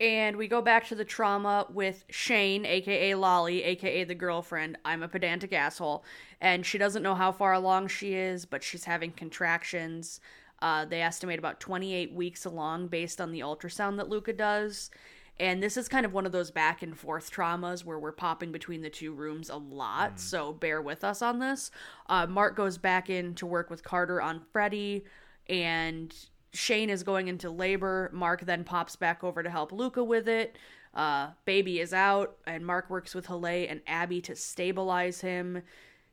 And 0.00 0.38
we 0.38 0.48
go 0.48 0.62
back 0.62 0.88
to 0.88 0.94
the 0.94 1.04
trauma 1.04 1.66
with 1.70 2.06
Shane, 2.08 2.64
aka 2.64 3.14
Lolly, 3.14 3.62
aka 3.62 4.04
the 4.04 4.14
girlfriend. 4.14 4.78
I'm 4.82 5.02
a 5.02 5.08
pedantic 5.08 5.52
asshole. 5.52 6.04
And 6.40 6.64
she 6.64 6.78
doesn't 6.78 7.02
know 7.02 7.14
how 7.14 7.32
far 7.32 7.52
along 7.52 7.88
she 7.88 8.14
is, 8.14 8.46
but 8.46 8.62
she's 8.62 8.84
having 8.84 9.12
contractions. 9.12 10.20
Uh, 10.62 10.86
they 10.86 11.02
estimate 11.02 11.38
about 11.38 11.60
28 11.60 12.14
weeks 12.14 12.46
along 12.46 12.88
based 12.88 13.20
on 13.20 13.30
the 13.30 13.40
ultrasound 13.40 13.98
that 13.98 14.08
Luca 14.08 14.32
does. 14.32 14.90
And 15.38 15.62
this 15.62 15.76
is 15.76 15.88
kind 15.88 16.04
of 16.04 16.12
one 16.12 16.26
of 16.26 16.32
those 16.32 16.50
back 16.50 16.82
and 16.82 16.98
forth 16.98 17.30
traumas 17.30 17.84
where 17.84 17.98
we're 17.98 18.12
popping 18.12 18.52
between 18.52 18.82
the 18.82 18.90
two 18.90 19.12
rooms 19.12 19.48
a 19.48 19.56
lot, 19.56 20.20
so 20.20 20.52
bear 20.52 20.82
with 20.82 21.02
us 21.02 21.22
on 21.22 21.38
this. 21.38 21.70
Uh, 22.10 22.26
Mark 22.26 22.56
goes 22.56 22.76
back 22.76 23.08
in 23.08 23.34
to 23.36 23.46
work 23.46 23.70
with 23.70 23.82
Carter 23.82 24.20
on 24.20 24.42
Freddy, 24.52 25.04
and 25.48 26.14
Shane 26.52 26.90
is 26.90 27.02
going 27.02 27.28
into 27.28 27.50
labor. 27.50 28.10
Mark 28.12 28.42
then 28.42 28.64
pops 28.64 28.96
back 28.96 29.22
over 29.22 29.42
to 29.42 29.50
help 29.50 29.72
Luca 29.72 30.02
with 30.02 30.28
it. 30.28 30.56
Uh, 30.92 31.28
baby 31.44 31.78
is 31.78 31.92
out, 31.92 32.36
and 32.46 32.66
Mark 32.66 32.90
works 32.90 33.14
with 33.14 33.26
Haleh 33.28 33.70
and 33.70 33.80
Abby 33.86 34.20
to 34.22 34.34
stabilize 34.34 35.20
him. 35.20 35.62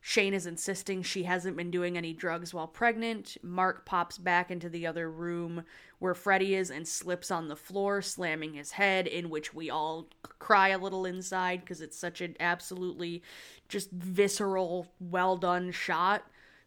Shane 0.00 0.32
is 0.32 0.46
insisting 0.46 1.02
she 1.02 1.24
hasn't 1.24 1.56
been 1.56 1.72
doing 1.72 1.98
any 1.98 2.12
drugs 2.12 2.54
while 2.54 2.68
pregnant. 2.68 3.36
Mark 3.42 3.84
pops 3.84 4.16
back 4.16 4.50
into 4.50 4.68
the 4.68 4.86
other 4.86 5.10
room 5.10 5.64
where 5.98 6.14
Freddy 6.14 6.54
is 6.54 6.70
and 6.70 6.86
slips 6.86 7.32
on 7.32 7.48
the 7.48 7.56
floor, 7.56 8.00
slamming 8.00 8.54
his 8.54 8.70
head, 8.70 9.08
in 9.08 9.28
which 9.28 9.52
we 9.52 9.68
all 9.68 10.08
cry 10.38 10.68
a 10.68 10.78
little 10.78 11.04
inside 11.04 11.60
because 11.60 11.80
it's 11.80 11.98
such 11.98 12.20
an 12.20 12.36
absolutely 12.38 13.22
just 13.68 13.90
visceral, 13.90 14.86
well 15.00 15.36
done 15.36 15.72
shot 15.72 16.22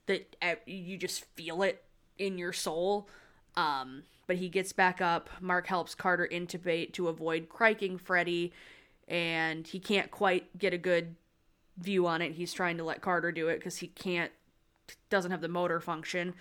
that 0.08 0.36
uh, 0.42 0.56
you 0.66 0.98
just 0.98 1.24
feel 1.36 1.64
it 1.64 1.86
in 2.18 2.38
your 2.38 2.54
soul. 2.54 3.08
Um, 3.56 4.04
but 4.28 4.38
he 4.38 4.50
gets 4.50 4.72
back 4.72 5.02
up. 5.02 5.30
Mark 5.42 5.68
helps 5.68 5.96
Carter 5.96 6.28
intubate 6.32 6.94
to 6.94 7.10
avoid 7.10 7.50
criking 7.50 7.98
Freddy, 7.98 8.54
and 9.08 9.68
he 9.68 9.80
can't 9.80 10.10
quite 10.10 10.58
get 10.58 10.74
a 10.74 10.78
good 10.78 11.16
view 11.78 12.08
on 12.08 12.22
it. 12.22 12.34
He's 12.34 12.54
trying 12.54 12.78
to 12.78 12.84
let 12.84 13.02
Carter 13.02 13.32
do 13.32 13.50
it 13.50 13.58
because 13.58 13.78
he 13.78 13.88
can't, 13.88 14.32
doesn't 15.10 15.32
have 15.32 15.42
the 15.42 15.48
motor 15.48 15.80
function. 15.80 16.34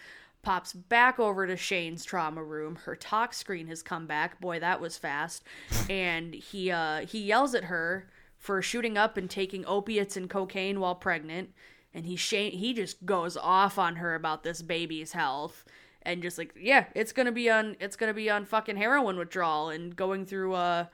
Pops 0.42 0.72
back 0.72 1.18
over 1.18 1.46
to 1.46 1.56
Shane's 1.56 2.04
trauma 2.04 2.42
room. 2.42 2.76
Her 2.76 2.96
tox 2.96 3.38
screen 3.38 3.66
has 3.66 3.82
come 3.82 4.06
back. 4.06 4.40
Boy, 4.40 4.60
that 4.60 4.80
was 4.80 4.96
fast. 4.96 5.42
And 5.90 6.32
he 6.32 6.70
uh, 6.70 7.04
he 7.06 7.20
yells 7.20 7.54
at 7.54 7.64
her 7.64 8.08
for 8.38 8.62
shooting 8.62 8.96
up 8.96 9.18
and 9.18 9.28
taking 9.28 9.66
opiates 9.66 10.16
and 10.16 10.30
cocaine 10.30 10.80
while 10.80 10.94
pregnant. 10.94 11.50
And 11.92 12.06
he 12.06 12.16
Shane 12.16 12.52
he 12.52 12.72
just 12.72 13.04
goes 13.04 13.36
off 13.36 13.78
on 13.78 13.96
her 13.96 14.14
about 14.14 14.42
this 14.42 14.62
baby's 14.62 15.12
health 15.12 15.66
and 16.02 16.22
just 16.22 16.38
like 16.38 16.52
yeah, 16.58 16.86
it's 16.94 17.12
gonna 17.12 17.32
be 17.32 17.50
on 17.50 17.76
it's 17.80 17.96
gonna 17.96 18.14
be 18.14 18.30
on 18.30 18.44
fucking 18.44 18.76
heroin 18.76 19.16
withdrawal 19.18 19.68
and 19.70 19.94
going 19.96 20.24
through 20.26 20.54
uh 20.54 20.86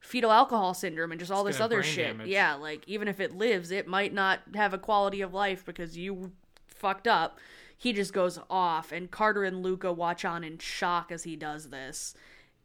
fetal 0.00 0.32
alcohol 0.32 0.74
syndrome 0.74 1.12
and 1.12 1.18
just 1.20 1.30
all 1.30 1.46
It's 1.46 1.56
this 1.58 1.62
other 1.64 1.82
shit. 1.82 2.08
damage. 2.08 2.28
Yeah, 2.28 2.54
like 2.54 2.82
even 2.88 3.06
if 3.08 3.20
it 3.20 3.36
lives, 3.36 3.70
it 3.70 3.86
might 3.86 4.12
not 4.12 4.40
have 4.54 4.74
a 4.74 4.78
quality 4.78 5.20
of 5.20 5.32
life 5.32 5.64
because 5.64 5.96
you 5.96 6.32
fucked 6.66 7.06
up. 7.06 7.38
He 7.76 7.92
just 7.92 8.12
goes 8.12 8.38
off, 8.48 8.92
and 8.92 9.10
Carter 9.10 9.42
and 9.44 9.62
Luca 9.62 9.92
watch 9.92 10.24
on 10.24 10.44
in 10.44 10.58
shock 10.58 11.10
as 11.10 11.24
he 11.24 11.34
does 11.36 11.70
this. 11.70 12.14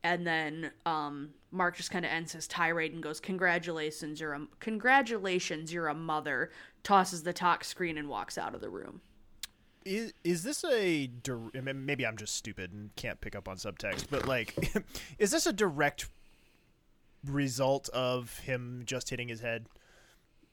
And 0.04 0.28
then 0.28 0.72
um, 0.86 1.30
Mark 1.52 1.76
just 1.76 1.90
kind 1.90 2.06
of 2.06 2.12
ends 2.12 2.34
his 2.34 2.48
tirade 2.48 2.94
and 2.94 3.02
goes, 3.02 3.20
"Congratulations, 3.20 4.20
you're 4.22 4.34
a 4.34 4.48
congratulations, 4.60 5.74
you're 5.74 5.88
a 5.88 5.96
mother." 5.96 6.52
Tosses 6.84 7.24
the 7.24 7.34
tox 7.34 7.68
screen 7.68 7.98
and 7.98 8.08
walks 8.08 8.38
out 8.38 8.56
of 8.56 8.62
the 8.62 8.70
room. 8.70 9.02
Is 9.88 10.14
is 10.24 10.44
this 10.44 10.64
a 10.64 11.08
dir- 11.08 11.52
maybe 11.74 12.06
I'm 12.06 12.18
just 12.18 12.36
stupid 12.36 12.72
and 12.74 12.96
can't 12.96 13.20
pick 13.22 13.36
up 13.36 13.48
on 13.48 13.58
subtext, 13.58 14.06
but 14.10 14.28
like, 14.28 14.56
is 15.20 15.32
this 15.32 15.46
a 15.46 15.54
direct 15.54 16.10
result 17.26 17.90
of 17.90 18.40
him 18.40 18.84
just 18.86 19.10
hitting 19.10 19.28
his 19.28 19.42
head? 19.42 19.66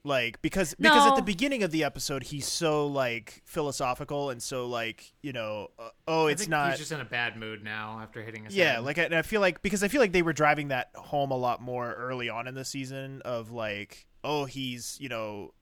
Like 0.06 0.42
because 0.42 0.74
because 0.74 1.06
at 1.06 1.16
the 1.16 1.22
beginning 1.22 1.62
of 1.62 1.70
the 1.70 1.82
episode 1.82 2.24
he's 2.24 2.46
so 2.46 2.86
like 2.86 3.40
philosophical 3.46 4.28
and 4.28 4.42
so 4.42 4.66
like 4.66 5.14
you 5.22 5.32
know 5.32 5.68
uh, 5.78 5.88
oh 6.06 6.26
I 6.26 6.32
it's 6.32 6.42
think 6.42 6.50
not 6.50 6.70
He's 6.70 6.80
just 6.80 6.92
in 6.92 7.00
a 7.00 7.06
bad 7.06 7.38
mood 7.38 7.64
now 7.64 7.98
after 8.02 8.22
hitting 8.22 8.44
his 8.44 8.54
yeah 8.54 8.74
head. 8.74 8.84
like 8.84 8.98
I, 8.98 9.04
and 9.04 9.14
I 9.14 9.22
feel 9.22 9.40
like 9.40 9.62
because 9.62 9.82
I 9.82 9.88
feel 9.88 10.02
like 10.02 10.12
they 10.12 10.20
were 10.20 10.34
driving 10.34 10.68
that 10.68 10.90
home 10.94 11.30
a 11.30 11.36
lot 11.38 11.62
more 11.62 11.94
early 11.94 12.28
on 12.28 12.46
in 12.46 12.54
the 12.54 12.66
season 12.66 13.22
of 13.24 13.50
like 13.50 14.06
oh 14.22 14.44
he's 14.44 14.98
you 15.00 15.08
know 15.08 15.54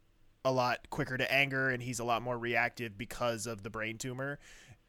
a 0.45 0.51
lot 0.53 0.88
quicker 0.90 1.16
to 1.16 1.32
anger 1.32 1.70
and 1.70 1.82
he's 1.82 1.99
a 2.01 2.05
lot 2.05 2.22
more 2.22 2.36
reactive 2.38 2.99
because 2.99 3.47
of 3.47 3.62
the 3.62 3.70
brain 3.70 3.97
tumor 3.99 4.38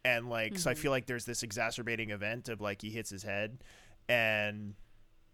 and 0.04 0.30
like 0.30 0.58
so 0.58 0.72
I 0.72 0.74
Mhm. 0.74 0.78
feel 0.78 0.92
like 0.92 1.06
there's 1.06 1.26
this 1.26 1.44
exacerbating 1.44 2.10
event 2.10 2.50
of 2.50 2.60
like 2.60 2.82
he 2.82 2.90
hits 2.90 3.10
his 3.10 3.24
head 3.24 3.64
and 4.10 4.76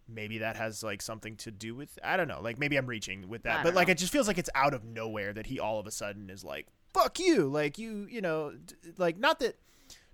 maybe 0.08 0.40
that 0.40 0.56
has 0.58 0.84
like 0.84 1.02
something 1.02 1.36
to 1.38 1.52
do 1.52 1.76
with 1.76 1.98
I 2.04 2.18
don't 2.18 2.28
know 2.28 2.42
like 2.42 2.58
maybe 2.60 2.76
I'm 2.78 2.88
reaching 2.88 3.30
with 3.30 3.44
that 3.44 3.64
but 3.64 3.74
like 3.76 3.88
know. 3.88 3.92
it 3.94 3.98
just 3.98 4.12
feels 4.12 4.28
like 4.28 4.38
it's 4.38 4.50
out 4.56 4.74
of 4.74 4.84
nowhere 4.84 5.34
that 5.34 5.46
he 5.46 5.60
all 5.60 5.80
of 5.80 5.88
a 5.88 5.92
sudden 5.92 6.30
is 6.30 6.44
like 6.44 6.68
fuck 6.94 7.20
you 7.20 7.48
like 7.48 7.78
you 7.78 8.08
you 8.10 8.20
know 8.22 8.54
like 8.98 9.18
not 9.18 9.40
that 9.40 9.58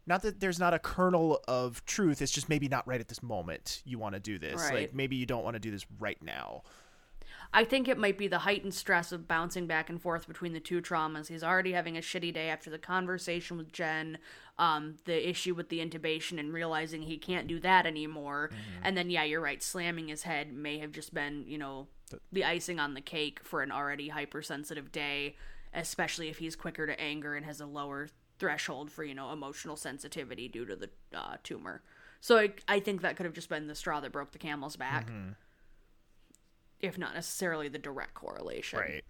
not 0.06 0.22
that 0.22 0.40
there's 0.40 0.60
not 0.60 0.74
a 0.74 0.80
kernel 0.80 1.40
of 1.48 1.84
truth 1.86 2.22
it's 2.22 2.32
just 2.32 2.48
maybe 2.50 2.68
not 2.68 2.86
right 2.88 3.00
at 3.02 3.08
this 3.08 3.24
moment 3.24 3.82
you 3.86 3.98
want 3.98 4.14
to 4.14 4.20
do 4.20 4.38
this 4.38 4.62
Right. 4.62 4.74
like 4.74 4.94
maybe 4.94 5.16
you 5.16 5.26
don't 5.26 5.44
want 5.44 5.56
to 5.56 5.60
do 5.60 5.72
this 5.72 5.86
right 6.00 6.22
now 6.22 6.64
I 7.54 7.64
think 7.64 7.88
it 7.88 7.98
might 7.98 8.18
be 8.18 8.28
the 8.28 8.40
heightened 8.40 8.74
stress 8.74 9.12
of 9.12 9.28
bouncing 9.28 9.68
back 9.68 9.90
and 9.90 10.02
forth 10.02 10.28
between 10.28 10.54
the 10.54 10.60
two 10.60 10.82
traumas. 10.82 11.28
He's 11.28 11.44
already 11.44 11.72
having 11.72 11.98
a 11.98 12.02
shitty 12.02 12.34
day 12.34 12.50
after 12.50 12.70
the 12.70 12.78
conversation 12.78 13.58
with 13.58 13.72
Jen, 13.72 14.18
um, 14.58 14.96
the 15.06 15.30
issue 15.30 15.56
with 15.56 15.70
the 15.70 15.80
intubation, 15.80 16.40
and 16.40 16.54
realizing 16.54 17.04
he 17.04 17.18
can't 17.18 17.48
do 17.48 17.60
that 17.62 17.86
anymore. 17.86 18.52
And 18.84 18.98
then, 18.98 19.10
yeah, 19.10 19.24
you're 19.24 19.42
right. 19.42 19.62
Slamming 19.64 20.08
his 20.10 20.24
head 20.24 20.54
may 20.54 20.80
have 20.80 20.92
just 20.92 21.14
been, 21.14 21.46
you 21.48 21.58
know, 21.58 21.88
the 22.32 22.46
icing 22.46 22.80
on 22.80 22.94
the 22.94 23.02
cake 23.02 23.40
for 23.44 23.62
an 23.64 23.72
already 23.72 24.10
hypersensitive 24.10 24.92
day, 24.92 25.36
especially 25.74 26.30
if 26.30 26.38
he's 26.38 26.56
quicker 26.56 26.86
to 26.86 27.00
anger 27.00 27.36
and 27.36 27.46
has 27.46 27.62
a 27.62 27.66
lower 27.66 28.10
threshold 28.38 28.92
for, 28.92 29.04
you 29.04 29.16
know, 29.16 29.32
emotional 29.32 29.76
sensitivity 29.76 30.48
due 30.48 30.66
to 30.66 30.76
the 30.76 30.90
uh, 31.14 31.38
tumor. 31.44 31.82
So 32.22 32.38
I, 32.38 32.54
I 32.68 32.80
think 32.80 33.02
that 33.02 33.16
could 33.16 33.26
have 33.26 33.34
just 33.34 33.50
been 33.50 33.68
the 33.68 33.76
straw 33.76 34.00
that 34.00 34.12
broke 34.12 34.32
the 34.32 34.40
camel's 34.40 34.76
back, 34.76 35.10
if 36.86 36.98
not 36.98 37.14
necessarily 37.14 37.68
the 37.68 37.80
direct 37.80 38.14
correlation. 38.14 38.80
right 38.80 39.04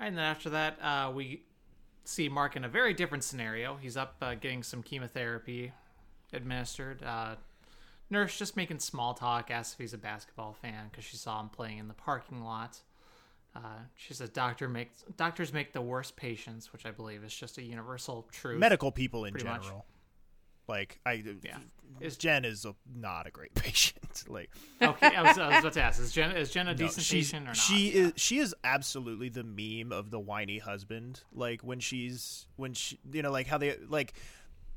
And 0.00 0.16
then 0.16 0.24
after 0.24 0.50
that, 0.50 0.78
uh, 0.82 1.12
we 1.14 1.42
see 2.04 2.28
Mark 2.28 2.56
in 2.56 2.64
a 2.64 2.68
very 2.68 2.94
different 2.94 3.24
scenario. 3.24 3.76
He's 3.76 3.96
up 3.96 4.16
uh, 4.20 4.34
getting 4.34 4.62
some 4.62 4.82
chemotherapy 4.82 5.72
administered. 6.32 7.02
Uh, 7.02 7.36
nurse 8.10 8.38
just 8.38 8.56
making 8.56 8.78
small 8.80 9.14
talk, 9.14 9.50
asks 9.50 9.74
if 9.74 9.78
he's 9.78 9.94
a 9.94 9.98
basketball 9.98 10.52
fan 10.52 10.88
because 10.90 11.04
she 11.04 11.16
saw 11.16 11.40
him 11.40 11.48
playing 11.48 11.78
in 11.78 11.88
the 11.88 11.94
parking 11.94 12.42
lot. 12.42 12.80
Uh, 13.54 13.80
she 13.96 14.14
says 14.14 14.30
doctor 14.30 14.66
makes 14.68 15.04
doctors 15.16 15.52
make 15.52 15.72
the 15.72 15.80
worst 15.80 16.16
patients, 16.16 16.72
which 16.72 16.86
I 16.86 16.90
believe 16.90 17.22
is 17.22 17.34
just 17.34 17.58
a 17.58 17.62
universal 17.62 18.26
truth. 18.32 18.58
medical 18.58 18.90
people 18.90 19.26
in 19.26 19.32
pretty 19.32 19.46
much. 19.46 19.66
General 20.66 20.78
like 20.80 21.00
i 21.06 21.12
Yeah. 21.42 21.58
is 22.00 22.16
jen 22.16 22.44
is 22.44 22.64
a, 22.64 22.74
not 22.94 23.26
a 23.26 23.30
great 23.30 23.54
patient 23.56 24.24
like 24.28 24.50
Okay, 24.80 25.14
I 25.14 25.22
was, 25.22 25.38
I 25.38 25.48
was 25.48 25.58
about 25.60 25.72
to 25.74 25.82
ask: 25.82 26.00
Is 26.00 26.12
Jen 26.12 26.32
is 26.36 26.50
Jen 26.50 26.66
a 26.68 26.72
No, 26.72 26.76
decent 26.76 27.04
she's- 27.06 27.26
patient 27.30 27.44
or 27.44 27.46
not? 27.50 27.56
She 27.56 27.88
is 27.90 28.12
she 28.16 28.38
is 28.38 28.54
absolutely 28.64 29.28
the 29.28 29.44
meme 29.44 29.92
of 29.92 30.10
the 30.10 30.18
whiny 30.18 30.58
husband. 30.58 31.20
Like 31.32 31.62
when 31.62 31.78
she's 31.80 32.46
when 32.56 32.74
she 32.74 32.98
you 33.12 33.22
know 33.22 33.30
like 33.30 33.46
how 33.46 33.58
they 33.58 33.76
like 33.88 34.14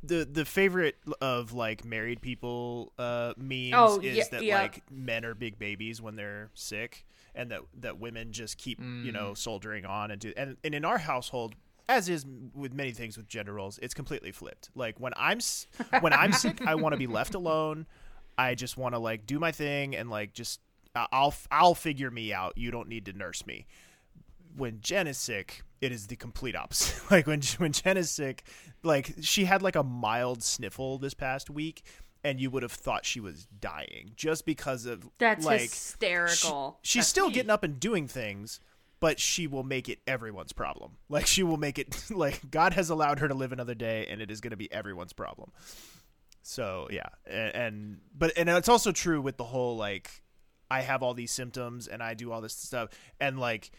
the 0.04 0.28
the 0.32 0.46
favorite 0.46 0.96
of 1.22 1.54
like 1.54 1.84
married 1.84 2.22
people 2.22 2.94
uh 3.00 3.34
memes 3.38 3.74
Oh, 3.74 4.00
is 4.00 4.16
yeah, 4.18 4.24
that 4.32 4.44
yeah. 4.44 4.62
like 4.62 4.84
men 4.92 5.26
are 5.26 5.34
big 5.34 5.58
babies 5.58 6.02
when 6.02 6.16
they're 6.16 6.50
sick 6.54 7.06
and 7.34 7.50
that 7.52 7.62
that 7.80 8.00
women 8.00 8.32
just 8.32 8.58
keep 8.60 8.80
you 8.80 9.12
know 9.12 9.32
Mm. 9.32 9.38
soldiering 9.38 9.86
on 9.86 10.12
and 10.12 10.22
do 10.22 10.34
and, 10.38 10.58
and 10.64 10.76
in 10.76 10.86
our 10.86 11.00
household 11.00 11.56
as 11.88 12.10
is 12.10 12.26
with 12.54 12.74
many 12.74 12.92
things 12.92 13.16
with 13.18 13.28
gender 13.28 13.54
roles 13.54 13.78
it's 13.82 13.94
completely 13.94 14.32
flipped 14.32 14.70
like 14.76 15.00
when 15.00 15.14
i'm 15.18 15.40
when 16.02 16.14
i'm 16.14 16.34
sick 16.34 16.66
i 16.66 16.76
want 16.76 16.94
to 16.94 16.98
be 16.98 17.08
left 17.08 17.36
alone 17.36 17.86
i 18.38 18.56
just 18.56 18.76
want 18.78 18.96
to 18.96 19.00
like 19.00 19.26
do 19.26 19.40
my 19.40 19.52
thing 19.52 19.96
and 19.96 20.10
like 20.10 20.34
just 20.34 20.60
i'll 21.12 21.34
i'll 21.52 21.76
figure 21.76 22.10
me 22.10 22.34
out 22.34 22.58
you 22.58 22.72
don't 22.72 22.88
need 22.90 23.06
to 23.06 23.14
nurse 23.14 23.46
me 23.46 23.66
when 24.58 24.80
Jen 24.80 25.06
is 25.06 25.18
sick, 25.18 25.64
it 25.82 25.92
is 25.92 26.08
the 26.08 26.16
complete 26.16 26.56
opposite. 26.56 27.02
like 27.12 27.28
when 27.28 27.42
when 27.58 27.74
Jen 27.74 27.98
is 27.98 28.10
sick, 28.10 28.46
like 28.84 29.14
she 29.20 29.44
had 29.44 29.62
like 29.62 29.76
a 29.76 29.84
mild 29.84 30.42
sniffle 30.44 30.98
this 30.98 31.14
past 31.14 31.50
week, 31.50 31.84
and 32.24 32.40
you 32.40 32.50
would 32.50 32.64
have 32.64 32.72
thought 32.72 33.06
she 33.06 33.20
was 33.20 33.48
dying 33.60 34.12
just 34.16 34.46
because 34.46 34.86
of 34.86 35.10
That's 35.20 35.46
like 35.46 35.60
hysterical. 35.60 36.80
she- 36.84 36.92
she's 36.92 37.02
That's 37.02 37.10
still 37.10 37.28
me. 37.28 37.34
getting 37.34 37.50
up 37.50 37.64
and 37.66 37.82
doing 37.82 38.08
things, 38.08 38.62
but 39.06 39.20
she 39.20 39.46
will 39.46 39.62
make 39.62 39.88
it 39.88 40.00
everyone's 40.08 40.52
problem. 40.52 40.94
Like 41.10 41.28
she 41.28 41.44
will 41.44 41.58
make 41.58 41.78
it 41.78 41.96
like 42.10 42.50
God 42.50 42.74
has 42.74 42.90
allowed 42.90 43.20
her 43.20 43.28
to 43.28 43.36
live 43.36 43.52
another 43.52 43.76
day, 43.76 44.08
and 44.10 44.20
it 44.20 44.32
is 44.32 44.42
going 44.42 44.50
to 44.50 44.58
be 44.58 44.72
everyone's 44.74 45.14
problem. 45.14 45.52
So 46.42 46.88
yeah, 46.90 47.10
and, 47.28 47.56
and 47.56 47.98
but 48.18 48.34
and 48.36 48.50
it's 48.50 48.68
also 48.68 48.92
true 48.92 49.22
with 49.22 49.38
the 49.38 49.44
whole 49.44 49.78
like 49.78 50.10
I 50.72 50.82
have 50.82 51.04
all 51.04 51.14
these 51.14 51.32
symptoms 51.32 51.88
and 51.88 52.02
I 52.02 52.16
do 52.16 52.32
all 52.32 52.42
this 52.42 52.56
stuff, 52.56 52.90
and 53.20 53.40
like 53.40 53.70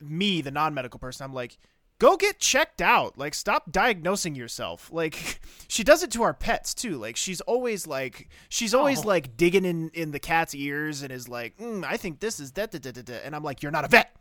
me, 0.00 0.40
the 0.42 0.50
non-medical 0.50 0.98
person, 0.98 1.24
I'm 1.24 1.32
like. 1.34 1.56
Go 2.00 2.16
get 2.16 2.38
checked 2.38 2.80
out. 2.80 3.18
Like, 3.18 3.34
stop 3.34 3.72
diagnosing 3.72 4.36
yourself. 4.36 4.88
Like, 5.00 5.40
she 5.66 5.82
does 5.82 6.04
it 6.04 6.12
to 6.12 6.22
our 6.22 6.32
pets 6.32 6.72
too. 6.72 6.96
Like, 6.96 7.16
she's 7.16 7.40
always 7.40 7.88
like, 7.88 8.28
she's 8.48 8.72
always 8.72 9.00
Oh. 9.04 9.08
like 9.08 9.36
digging 9.36 9.64
in 9.64 9.90
in 9.94 10.12
the 10.12 10.20
cat's 10.20 10.54
ears 10.54 11.02
and 11.02 11.10
is 11.10 11.28
like, 11.28 11.56
mm, 11.58 11.82
I 11.84 11.96
think 11.96 12.20
this 12.20 12.38
is 12.38 12.52
that. 12.52 12.70
da, 12.70 12.78
da, 12.78 12.92
da, 12.92 13.02
da." 13.02 13.14
And 13.24 13.34
I'm 13.34 13.42
like, 13.42 13.64
you're 13.64 13.72
not 13.72 13.84
a 13.84 13.88
vet. 13.88 14.14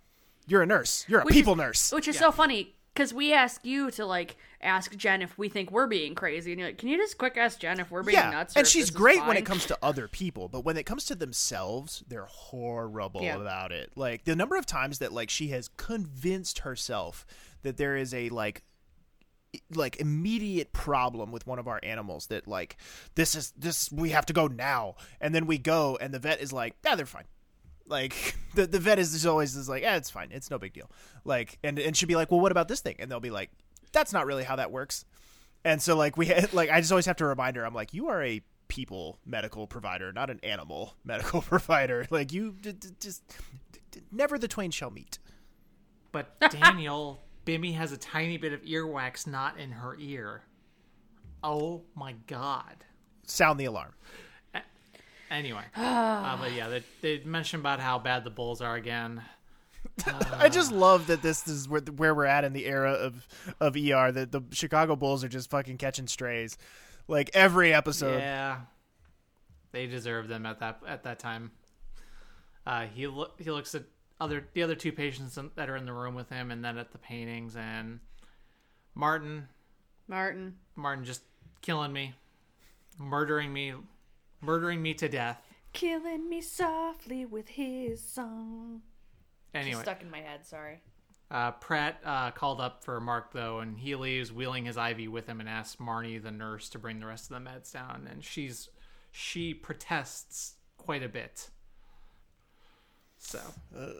You're 0.47 0.61
a 0.61 0.65
nurse. 0.65 1.05
You're 1.07 1.21
a 1.21 1.25
Which 1.25 1.33
people 1.33 1.53
is- 1.53 1.57
nurse. 1.57 1.91
Which 1.91 2.07
is 2.07 2.17
so 2.17 2.31
funny 2.31 2.73
because 2.93 3.13
we 3.13 3.31
ask 3.33 3.63
you 3.63 3.91
to 3.91 4.05
like 4.05 4.37
ask 4.59 4.95
Jen 4.95 5.21
if 5.21 5.37
we 5.37 5.49
think 5.49 5.69
we're 5.69 5.85
being 5.87 6.15
crazy, 6.15 6.51
and 6.51 6.59
you're 6.59 6.69
like, 6.69 6.77
"Can 6.79 6.89
you 6.89 6.97
just 6.97 7.17
quick 7.19 7.37
ask 7.37 7.59
Jen 7.59 7.79
if 7.79 7.91
we're 7.91 8.01
being 8.01 8.17
yeah, 8.17 8.31
nuts?" 8.31 8.55
or 8.55 8.59
and 8.59 8.67
she's 8.67 8.89
great 8.89 9.23
when 9.27 9.37
it 9.37 9.45
comes 9.45 9.65
to 9.67 9.77
other 9.83 10.07
people, 10.07 10.47
but 10.47 10.61
when 10.65 10.77
it 10.77 10.85
comes 10.87 11.05
to 11.05 11.15
themselves, 11.15 12.03
they're 12.07 12.25
horrible 12.25 13.21
Yeah. 13.21 13.35
about 13.35 13.71
it. 13.71 13.91
Like 13.95 14.23
the 14.25 14.35
number 14.35 14.55
of 14.55 14.65
times 14.65 14.97
that 14.99 15.13
like 15.13 15.29
she 15.29 15.49
has 15.49 15.67
convinced 15.77 16.59
herself 16.59 17.25
that 17.61 17.77
there 17.77 17.95
is 17.97 18.13
a 18.13 18.29
like 18.29 18.63
like 19.73 19.99
immediate 19.99 20.71
problem 20.73 21.31
with 21.31 21.45
one 21.47 21.57
of 21.59 21.67
our 21.67 21.79
animals 21.83 22.27
that 22.27 22.47
like 22.47 22.77
this 23.15 23.33
is 23.33 23.51
this 23.57 23.91
we 23.91 24.09
have 24.09 24.25
to 24.25 24.33
go 24.33 24.45
now 24.47 24.95
and 25.21 25.33
then 25.33 25.47
we 25.47 25.57
go 25.57 25.97
and 26.01 26.13
the 26.13 26.19
vet 26.19 26.39
is 26.41 26.51
like 26.53 26.75
yeah 26.85 26.95
they're 26.95 27.05
fine 27.05 27.23
like 27.87 28.35
the 28.55 28.67
the 28.67 28.79
vet 28.79 28.99
is 28.99 29.11
just 29.13 29.25
always 29.25 29.55
is 29.55 29.69
like 29.69 29.81
yeah 29.81 29.95
it's 29.95 30.09
fine. 30.09 30.29
It's 30.31 30.49
no 30.51 30.57
big 30.59 30.73
deal. 30.73 30.89
Like 31.25 31.57
and 31.63 31.79
and 31.79 31.95
she'd 31.95 32.05
be 32.07 32.15
like 32.15 32.31
well 32.31 32.39
what 32.39 32.51
about 32.51 32.67
this 32.67 32.81
thing? 32.81 32.95
And 32.99 33.09
they'll 33.11 33.19
be 33.19 33.29
like 33.29 33.49
that's 33.91 34.13
not 34.13 34.25
really 34.25 34.43
how 34.43 34.55
that 34.57 34.71
works. 34.71 35.05
And 35.63 35.81
so 35.81 35.95
like 35.95 36.17
we 36.17 36.33
like 36.53 36.69
I 36.69 36.79
just 36.79 36.91
always 36.91 37.05
have 37.05 37.17
to 37.17 37.25
remind 37.25 37.55
her 37.55 37.65
I'm 37.65 37.73
like 37.73 37.93
you 37.93 38.07
are 38.09 38.23
a 38.23 38.41
people 38.67 39.17
medical 39.25 39.65
provider 39.65 40.11
not 40.11 40.29
an 40.29 40.39
animal 40.43 40.95
medical 41.05 41.41
provider. 41.41 42.05
Like 42.09 42.33
you 42.33 42.51
d- 42.61 42.73
d- 42.73 42.89
just 42.99 43.23
d- 43.91 44.01
never 44.11 44.37
the 44.37 44.47
twain 44.47 44.71
shall 44.71 44.91
meet. 44.91 45.19
But 46.11 46.39
Daniel, 46.51 47.21
Bimmy 47.45 47.75
has 47.75 47.91
a 47.91 47.97
tiny 47.97 48.37
bit 48.37 48.51
of 48.53 48.61
earwax 48.63 49.27
not 49.27 49.59
in 49.59 49.71
her 49.71 49.95
ear. 49.99 50.43
Oh 51.43 51.83
my 51.95 52.15
god. 52.25 52.83
sound 53.25 53.59
the 53.59 53.65
alarm 53.65 53.93
Anyway, 55.29 55.63
uh, 55.75 56.37
but 56.37 56.53
yeah, 56.53 56.67
they, 56.69 56.83
they 57.01 57.23
mentioned 57.23 57.61
about 57.61 57.79
how 57.79 57.99
bad 57.99 58.23
the 58.23 58.29
Bulls 58.29 58.61
are 58.61 58.75
again. 58.75 59.21
I 60.37 60.49
just 60.49 60.71
love 60.71 61.07
that 61.07 61.21
this 61.21 61.47
is 61.47 61.67
where, 61.67 61.81
where 61.81 62.13
we're 62.13 62.25
at 62.25 62.43
in 62.43 62.53
the 62.53 62.65
era 62.65 62.91
of 62.93 63.27
of 63.59 63.75
ER. 63.75 64.11
That 64.11 64.31
the 64.31 64.41
Chicago 64.51 64.95
Bulls 64.95 65.23
are 65.23 65.29
just 65.29 65.49
fucking 65.49 65.77
catching 65.77 66.07
strays, 66.07 66.57
like 67.07 67.31
every 67.33 67.73
episode. 67.73 68.19
Yeah, 68.19 68.61
they 69.71 69.87
deserve 69.87 70.27
them 70.27 70.45
at 70.45 70.59
that 70.59 70.81
at 70.87 71.03
that 71.03 71.19
time. 71.19 71.51
Uh, 72.65 72.85
he 72.93 73.07
lo- 73.07 73.31
he 73.37 73.49
looks 73.49 73.73
at 73.75 73.83
other 74.19 74.45
the 74.53 74.61
other 74.63 74.75
two 74.75 74.91
patients 74.91 75.37
in- 75.37 75.51
that 75.55 75.69
are 75.69 75.75
in 75.75 75.85
the 75.85 75.93
room 75.93 76.15
with 76.15 76.29
him, 76.29 76.51
and 76.51 76.63
then 76.63 76.77
at 76.77 76.91
the 76.91 76.97
paintings 76.97 77.55
and 77.55 77.99
Martin. 78.93 79.47
Martin. 80.07 80.55
Martin 80.75 81.03
just 81.05 81.21
killing 81.61 81.91
me, 81.91 82.13
murdering 82.97 83.51
me, 83.51 83.73
murdering 84.41 84.81
me 84.81 84.93
to 84.95 85.07
death. 85.09 85.41
Killing 85.73 86.29
me 86.29 86.41
softly 86.41 87.25
with 87.25 87.49
his 87.49 88.01
song. 88.01 88.81
Anyway, 89.53 89.71
Just 89.71 89.83
stuck 89.83 90.01
in 90.01 90.09
my 90.09 90.19
head, 90.19 90.45
sorry. 90.45 90.81
Uh, 91.29 91.51
Pratt 91.51 91.99
uh, 92.05 92.31
called 92.31 92.61
up 92.61 92.83
for 92.83 93.01
Mark 93.01 93.33
though, 93.33 93.59
and 93.59 93.77
he 93.77 93.95
leaves, 93.95 94.31
wheeling 94.31 94.65
his 94.65 94.77
IV 94.77 95.11
with 95.11 95.27
him, 95.27 95.39
and 95.41 95.49
asks 95.49 95.75
Marnie, 95.81 96.21
the 96.21 96.31
nurse, 96.31 96.69
to 96.69 96.79
bring 96.79 96.99
the 96.99 97.05
rest 97.05 97.29
of 97.29 97.43
the 97.43 97.49
meds 97.49 97.71
down. 97.73 98.07
And 98.09 98.23
she's 98.23 98.69
she 99.11 99.53
protests 99.53 100.55
quite 100.77 101.03
a 101.03 101.09
bit. 101.09 101.49
So 103.17 103.39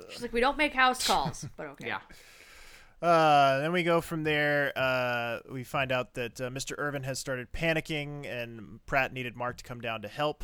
She's 0.10 0.22
like, 0.22 0.32
we 0.32 0.40
don't 0.40 0.58
make 0.58 0.74
house 0.74 1.06
calls, 1.06 1.46
but 1.58 1.68
okay. 1.68 1.88
yeah, 1.88 2.00
Uh, 3.02 3.60
then 3.60 3.72
we 3.72 3.84
go 3.84 4.02
from 4.02 4.24
there. 4.24 4.74
Uh, 4.76 5.40
we 5.52 5.64
find 5.64 5.92
out 5.92 6.16
that 6.16 6.42
uh, 6.42 6.50
Mr. 6.50 6.74
Irvin 6.78 7.04
has 7.04 7.20
started 7.20 7.52
panicking, 7.52 8.26
and 8.26 8.84
Pratt 8.86 9.14
needed 9.14 9.36
Mark 9.36 9.58
to 9.58 9.64
come 9.64 9.82
down 9.82 10.02
to 10.02 10.08
help. 10.08 10.44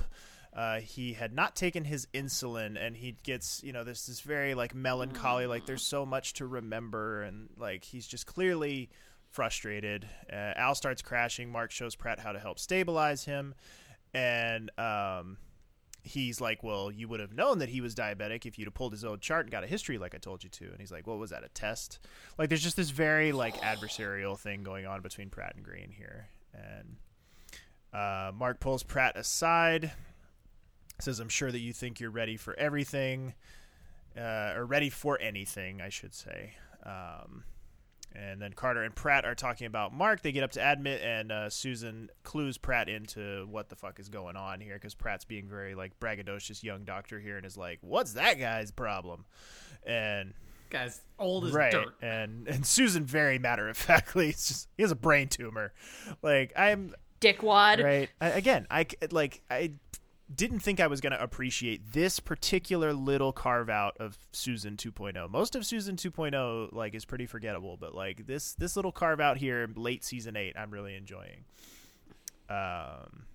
Uh, 0.55 0.79
he 0.79 1.13
had 1.13 1.33
not 1.33 1.55
taken 1.55 1.83
his 1.83 2.07
insulin, 2.13 2.77
and 2.79 2.95
he 2.95 3.15
gets, 3.23 3.63
you 3.63 3.73
know, 3.73 3.83
this 3.83 4.05
this 4.05 4.21
very 4.21 4.53
like 4.53 4.75
melancholy, 4.75 5.47
like 5.47 5.65
there's 5.65 5.81
so 5.81 6.05
much 6.05 6.33
to 6.33 6.45
remember, 6.45 7.23
and 7.23 7.49
like 7.57 7.83
he's 7.83 8.05
just 8.05 8.27
clearly 8.27 8.89
frustrated. 9.31 10.07
Uh, 10.31 10.53
Al 10.55 10.75
starts 10.75 11.01
crashing. 11.01 11.51
Mark 11.51 11.71
shows 11.71 11.95
Pratt 11.95 12.19
how 12.19 12.33
to 12.33 12.39
help 12.39 12.59
stabilize 12.59 13.25
him, 13.25 13.55
and 14.13 14.69
um, 14.77 15.37
he's 16.03 16.41
like, 16.41 16.63
"Well, 16.63 16.91
you 16.91 17.07
would 17.07 17.19
have 17.19 17.33
known 17.33 17.59
that 17.59 17.69
he 17.69 17.81
was 17.81 17.95
diabetic 17.95 18.45
if 18.45 18.59
you'd 18.59 18.65
have 18.65 18.73
pulled 18.73 18.91
his 18.91 19.05
old 19.05 19.21
chart 19.21 19.45
and 19.45 19.51
got 19.51 19.63
a 19.63 19.67
history 19.67 19.97
like 19.97 20.13
I 20.13 20.17
told 20.17 20.43
you 20.43 20.49
to." 20.51 20.65
And 20.65 20.79
he's 20.79 20.91
like, 20.91 21.07
"Well, 21.07 21.17
was 21.17 21.31
that 21.31 21.43
a 21.43 21.49
test?" 21.49 21.99
Like, 22.37 22.49
there's 22.49 22.63
just 22.63 22.75
this 22.77 22.89
very 22.91 23.31
like 23.31 23.55
adversarial 23.61 24.37
thing 24.37 24.63
going 24.63 24.85
on 24.85 25.01
between 25.01 25.29
Pratt 25.29 25.55
and 25.55 25.63
Greene 25.63 25.91
here, 25.91 26.27
and 26.53 26.97
uh, 27.93 28.31
Mark 28.33 28.59
pulls 28.59 28.83
Pratt 28.83 29.17
aside, 29.17 29.91
says, 30.99 31.19
"I'm 31.19 31.29
sure 31.29 31.51
that 31.51 31.59
you 31.59 31.73
think 31.73 31.99
you're 31.99 32.11
ready 32.11 32.37
for 32.37 32.53
everything, 32.59 33.33
uh, 34.17 34.53
or 34.55 34.65
ready 34.65 34.89
for 34.89 35.19
anything, 35.21 35.81
I 35.81 35.89
should 35.89 36.13
say." 36.13 36.55
Um, 36.85 37.45
and 38.15 38.41
then 38.41 38.53
Carter 38.53 38.83
and 38.83 38.93
Pratt 38.95 39.25
are 39.25 39.35
talking 39.35 39.67
about 39.67 39.93
Mark. 39.93 40.21
They 40.21 40.31
get 40.31 40.43
up 40.43 40.51
to 40.51 40.61
admit, 40.71 41.01
and 41.01 41.31
uh, 41.31 41.49
Susan 41.49 42.09
clues 42.23 42.57
Pratt 42.57 42.89
into 42.89 43.47
what 43.49 43.69
the 43.69 43.75
fuck 43.75 43.99
is 43.99 44.09
going 44.09 44.35
on 44.35 44.59
here 44.61 44.75
because 44.75 44.95
Pratt's 44.95 45.25
being 45.25 45.47
very 45.47 45.75
like 45.75 45.99
braggadocious 45.99 46.63
young 46.63 46.83
doctor 46.83 47.19
here 47.19 47.37
and 47.37 47.45
is 47.45 47.57
like, 47.57 47.79
"What's 47.81 48.13
that 48.13 48.39
guy's 48.39 48.71
problem?" 48.71 49.25
And 49.85 50.33
guy's 50.69 51.01
old 51.19 51.45
as 51.45 51.51
right, 51.51 51.71
dirt. 51.71 51.95
and 52.01 52.47
and 52.47 52.65
Susan 52.65 53.05
very 53.05 53.39
matter 53.39 53.67
of 53.69 53.77
factly, 53.77 54.29
it's 54.29 54.47
just 54.47 54.67
he 54.77 54.83
has 54.83 54.91
a 54.91 54.95
brain 54.95 55.27
tumor. 55.27 55.73
Like 56.21 56.53
I'm 56.57 56.93
Dickwad. 57.21 57.83
right 57.83 58.09
I, 58.19 58.29
again. 58.29 58.67
I 58.69 58.83
c- 58.83 58.97
like 59.11 59.41
I 59.49 59.73
didn't 60.33 60.59
think 60.59 60.79
I 60.79 60.87
was 60.87 61.01
going 61.01 61.11
to 61.11 61.21
appreciate 61.21 61.93
this 61.93 62.19
particular 62.19 62.93
little 62.93 63.31
carve 63.31 63.69
out 63.69 63.97
of 63.99 64.17
Susan 64.31 64.77
2.0. 64.77 65.29
Most 65.29 65.55
of 65.55 65.65
Susan 65.65 65.95
2.0 65.95 66.73
like 66.73 66.95
is 66.95 67.05
pretty 67.05 67.25
forgettable, 67.25 67.77
but 67.77 67.93
like 67.93 68.25
this 68.25 68.53
this 68.53 68.75
little 68.75 68.91
carve 68.91 69.19
out 69.19 69.37
here 69.37 69.69
late 69.75 70.03
season 70.03 70.35
8 70.37 70.55
I'm 70.57 70.71
really 70.71 70.95
enjoying. 70.95 71.45
Um 72.49 73.25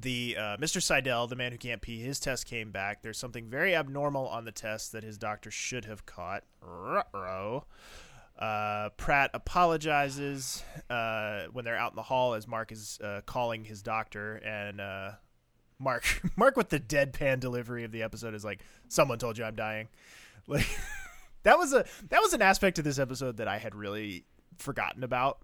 the 0.00 0.36
uh, 0.38 0.56
Mr. 0.56 0.82
Seidel, 0.82 1.26
the 1.26 1.36
man 1.36 1.52
who 1.52 1.58
can't 1.58 1.82
pee, 1.82 2.00
his 2.00 2.18
test 2.18 2.46
came 2.46 2.70
back. 2.70 3.02
There's 3.02 3.18
something 3.18 3.48
very 3.48 3.74
abnormal 3.74 4.28
on 4.28 4.46
the 4.46 4.52
test 4.52 4.92
that 4.92 5.04
his 5.04 5.18
doctor 5.18 5.50
should 5.50 5.84
have 5.84 6.06
caught. 6.06 6.44
Ruh-roh. 6.62 7.64
Uh, 8.38 8.88
Pratt 8.96 9.30
apologizes 9.34 10.64
uh, 10.88 11.42
when 11.52 11.66
they're 11.66 11.76
out 11.76 11.92
in 11.92 11.96
the 11.96 12.02
hall 12.02 12.32
as 12.32 12.48
Mark 12.48 12.72
is 12.72 12.98
uh, 13.04 13.20
calling 13.26 13.64
his 13.64 13.82
doctor, 13.82 14.36
and 14.36 14.80
uh, 14.80 15.10
Mark, 15.80 16.04
Mark 16.36 16.56
with 16.56 16.68
the 16.68 16.78
deadpan 16.78 17.40
delivery 17.40 17.84
of 17.84 17.90
the 17.90 18.02
episode 18.02 18.34
is 18.34 18.44
like, 18.44 18.60
"Someone 18.88 19.18
told 19.18 19.38
you 19.38 19.44
I'm 19.44 19.56
dying." 19.56 19.88
Like 20.46 20.66
that 21.42 21.58
was 21.58 21.72
a 21.72 21.84
that 22.10 22.20
was 22.20 22.32
an 22.32 22.42
aspect 22.42 22.78
of 22.78 22.84
this 22.84 22.98
episode 22.98 23.38
that 23.38 23.48
I 23.48 23.58
had 23.58 23.74
really 23.74 24.24
forgotten 24.58 25.02
about. 25.02 25.38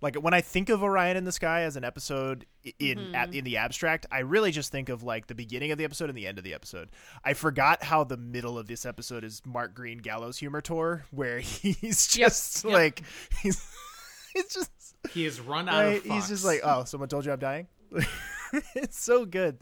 Like 0.00 0.16
when 0.16 0.34
I 0.34 0.40
think 0.40 0.68
of 0.68 0.82
Orion 0.82 1.16
in 1.16 1.22
the 1.22 1.30
Sky 1.30 1.60
as 1.60 1.76
an 1.76 1.84
episode 1.84 2.44
in 2.80 3.14
at, 3.14 3.28
mm-hmm. 3.28 3.38
in 3.38 3.44
the 3.44 3.58
abstract, 3.58 4.04
I 4.10 4.20
really 4.20 4.50
just 4.50 4.72
think 4.72 4.88
of 4.88 5.04
like 5.04 5.28
the 5.28 5.34
beginning 5.34 5.70
of 5.70 5.78
the 5.78 5.84
episode 5.84 6.08
and 6.08 6.18
the 6.18 6.26
end 6.26 6.38
of 6.38 6.44
the 6.44 6.54
episode. 6.54 6.88
I 7.24 7.34
forgot 7.34 7.84
how 7.84 8.02
the 8.02 8.16
middle 8.16 8.58
of 8.58 8.66
this 8.66 8.84
episode 8.84 9.22
is 9.22 9.42
Mark 9.46 9.74
Greene 9.74 9.98
Gallows 9.98 10.38
humor 10.38 10.60
tour, 10.60 11.04
where 11.12 11.38
he's 11.40 12.08
just 12.08 12.64
Yep. 12.64 12.72
like 12.72 13.02
he's 13.42 13.64
it's 14.34 14.54
just 14.54 14.70
He 15.10 15.24
has 15.24 15.40
run 15.40 15.68
out 15.68 15.84
right? 15.84 15.96
of. 15.98 16.04
He's 16.04 16.28
just 16.28 16.44
like, 16.44 16.62
oh, 16.64 16.82
someone 16.82 17.08
told 17.08 17.24
you 17.24 17.32
I'm 17.32 17.38
dying. 17.38 17.68
it's 18.74 18.98
so 18.98 19.24
good. 19.24 19.58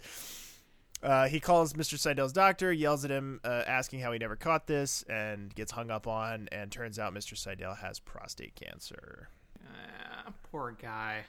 Uh, 1.03 1.29
he 1.29 1.41
calls 1.41 1.73
Mr. 1.73 1.99
Seidel's 1.99 2.33
doctor, 2.33 2.73
yells 2.73 3.05
at 3.05 3.11
him, 3.11 3.41
uh, 3.43 3.63
asking 3.67 4.01
how 4.01 4.13
he 4.13 4.19
never 4.19 4.37
caught 4.37 4.67
this, 4.67 5.03
and 5.09 5.55
gets 5.55 5.73
hung 5.73 5.91
up 5.91 6.07
on. 6.07 6.49
And 6.53 6.71
turns 6.71 6.99
out 6.99 7.15
Mr. 7.15 7.37
Seidel 7.37 7.75
has 7.75 7.99
prostate 7.99 8.55
cancer. 8.55 9.29
Ah, 9.67 10.33
poor 10.51 10.77
guy. 10.81 11.25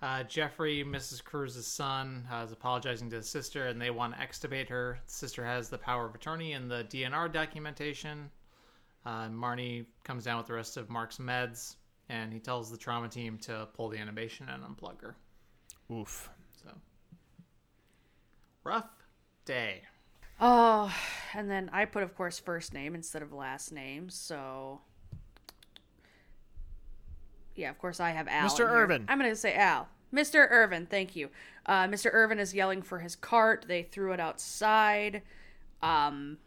Uh, 0.00 0.24
Jeffrey, 0.24 0.84
Mrs. 0.84 1.22
Cruz's 1.22 1.66
son, 1.66 2.26
uh, 2.32 2.42
is 2.44 2.50
apologizing 2.50 3.08
to 3.10 3.16
his 3.16 3.28
sister, 3.28 3.68
and 3.68 3.80
they 3.80 3.90
want 3.90 4.14
to 4.14 4.20
extubate 4.20 4.68
her. 4.68 4.98
The 5.06 5.12
sister 5.12 5.44
has 5.44 5.68
the 5.68 5.78
power 5.78 6.06
of 6.06 6.14
attorney 6.16 6.54
and 6.54 6.68
the 6.68 6.84
DNR 6.90 7.32
documentation. 7.32 8.28
Uh, 9.06 9.28
Marnie 9.28 9.86
comes 10.02 10.24
down 10.24 10.38
with 10.38 10.48
the 10.48 10.54
rest 10.54 10.76
of 10.76 10.90
Mark's 10.90 11.18
meds, 11.18 11.76
and 12.08 12.32
he 12.32 12.40
tells 12.40 12.68
the 12.68 12.76
trauma 12.76 13.08
team 13.08 13.38
to 13.38 13.68
pull 13.74 13.88
the 13.88 13.98
animation 13.98 14.48
and 14.48 14.64
unplug 14.64 15.00
her. 15.00 15.14
Oof. 15.90 16.30
So, 16.62 16.70
rough 18.64 18.90
day. 19.44 19.82
Oh, 20.40 20.92
and 21.34 21.50
then 21.50 21.70
I 21.72 21.84
put, 21.84 22.02
of 22.02 22.16
course, 22.16 22.38
first 22.38 22.74
name 22.74 22.94
instead 22.94 23.22
of 23.22 23.32
last 23.32 23.72
name. 23.72 24.10
So, 24.10 24.80
yeah, 27.54 27.70
of 27.70 27.78
course, 27.78 28.00
I 28.00 28.10
have 28.10 28.28
Al. 28.28 28.48
Mr. 28.48 28.60
in 28.60 28.66
here. 28.68 28.68
Irvin. 28.68 29.04
I'm 29.08 29.18
going 29.18 29.30
to 29.30 29.36
say 29.36 29.54
Al. 29.54 29.88
Mr. 30.12 30.46
Irvin, 30.50 30.86
thank 30.86 31.16
you. 31.16 31.30
Uh, 31.64 31.86
Mr. 31.86 32.10
Irvin 32.12 32.38
is 32.38 32.52
yelling 32.52 32.82
for 32.82 32.98
his 32.98 33.16
cart. 33.16 33.64
They 33.66 33.82
threw 33.82 34.12
it 34.12 34.20
outside. 34.20 35.22
Um, 35.80 36.38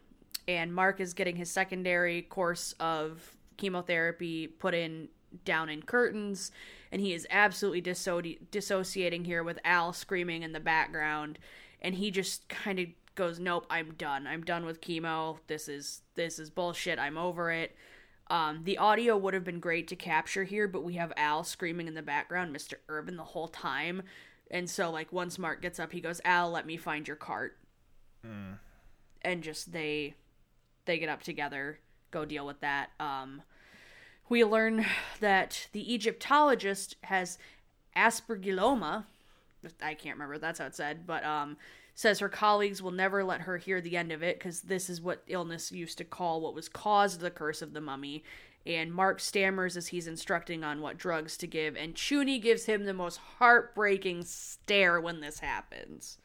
and 0.46 0.72
Mark 0.72 1.00
is 1.00 1.14
getting 1.14 1.36
his 1.36 1.50
secondary 1.50 2.22
course 2.22 2.74
of 2.78 3.36
chemotherapy 3.56 4.46
put 4.46 4.74
in 4.74 5.08
down 5.44 5.68
in 5.68 5.82
curtains. 5.82 6.50
And 6.90 7.00
he 7.00 7.12
is 7.12 7.26
absolutely 7.30 7.82
disso- 7.82 8.38
dissociating 8.50 9.24
here 9.24 9.42
with 9.42 9.58
Al 9.64 9.92
screaming 9.92 10.42
in 10.42 10.52
the 10.52 10.60
background. 10.60 11.38
And 11.80 11.94
he 11.94 12.10
just 12.10 12.48
kind 12.48 12.78
of 12.78 12.86
goes, 13.14 13.38
"Nope, 13.38 13.66
I'm 13.70 13.94
done. 13.94 14.26
I'm 14.26 14.42
done 14.42 14.64
with 14.64 14.80
chemo. 14.80 15.38
This 15.46 15.68
is 15.68 16.02
this 16.14 16.38
is 16.38 16.50
bullshit. 16.50 16.98
I'm 16.98 17.18
over 17.18 17.50
it." 17.50 17.76
Um, 18.28 18.62
the 18.64 18.78
audio 18.78 19.16
would 19.16 19.34
have 19.34 19.44
been 19.44 19.60
great 19.60 19.86
to 19.88 19.96
capture 19.96 20.42
here, 20.44 20.66
but 20.66 20.82
we 20.82 20.94
have 20.94 21.12
Al 21.16 21.44
screaming 21.44 21.86
in 21.86 21.94
the 21.94 22.02
background, 22.02 22.54
Mr. 22.54 22.74
Irvin, 22.88 23.16
the 23.16 23.22
whole 23.22 23.46
time. 23.48 24.02
And 24.50 24.68
so, 24.68 24.90
like, 24.90 25.12
once 25.12 25.38
Mark 25.38 25.62
gets 25.62 25.78
up, 25.78 25.92
he 25.92 26.00
goes, 26.00 26.20
Al, 26.24 26.50
let 26.50 26.66
me 26.66 26.76
find 26.76 27.06
your 27.06 27.16
cart. 27.16 27.58
And 29.22 29.42
just 29.42 29.72
they 29.72 30.14
they 30.86 30.98
get 30.98 31.08
up 31.08 31.22
together, 31.22 31.80
go 32.10 32.24
deal 32.24 32.46
with 32.46 32.60
that. 32.60 32.90
Um, 33.00 33.42
We 34.28 34.44
learn 34.44 34.84
that 35.20 35.68
the 35.72 35.92
Egyptologist 35.92 36.96
has 37.02 37.38
aspergilloma. 37.96 39.04
I 39.82 39.94
can't 39.94 40.16
remember. 40.16 40.38
That's 40.38 40.58
how 40.58 40.66
it 40.66 40.74
said, 40.74 41.06
but 41.06 41.24
um, 41.24 41.56
says 41.94 42.18
her 42.18 42.28
colleagues 42.28 42.82
will 42.82 42.90
never 42.90 43.24
let 43.24 43.42
her 43.42 43.56
hear 43.56 43.80
the 43.80 43.96
end 43.96 44.12
of 44.12 44.22
it 44.22 44.38
because 44.38 44.62
this 44.62 44.90
is 44.90 45.00
what 45.00 45.24
illness 45.26 45.72
used 45.72 45.98
to 45.98 46.04
call 46.04 46.40
what 46.40 46.54
was 46.54 46.68
caused 46.68 47.20
the 47.20 47.30
curse 47.30 47.62
of 47.62 47.72
the 47.72 47.80
mummy. 47.80 48.22
And 48.66 48.92
Mark 48.92 49.20
stammers 49.20 49.76
as 49.76 49.88
he's 49.88 50.08
instructing 50.08 50.64
on 50.64 50.80
what 50.80 50.98
drugs 50.98 51.36
to 51.38 51.46
give, 51.46 51.76
and 51.76 51.94
Chuny 51.94 52.42
gives 52.42 52.64
him 52.66 52.84
the 52.84 52.92
most 52.92 53.20
heartbreaking 53.38 54.24
stare 54.24 55.00
when 55.00 55.20
this 55.20 55.38
happens. 55.38 56.18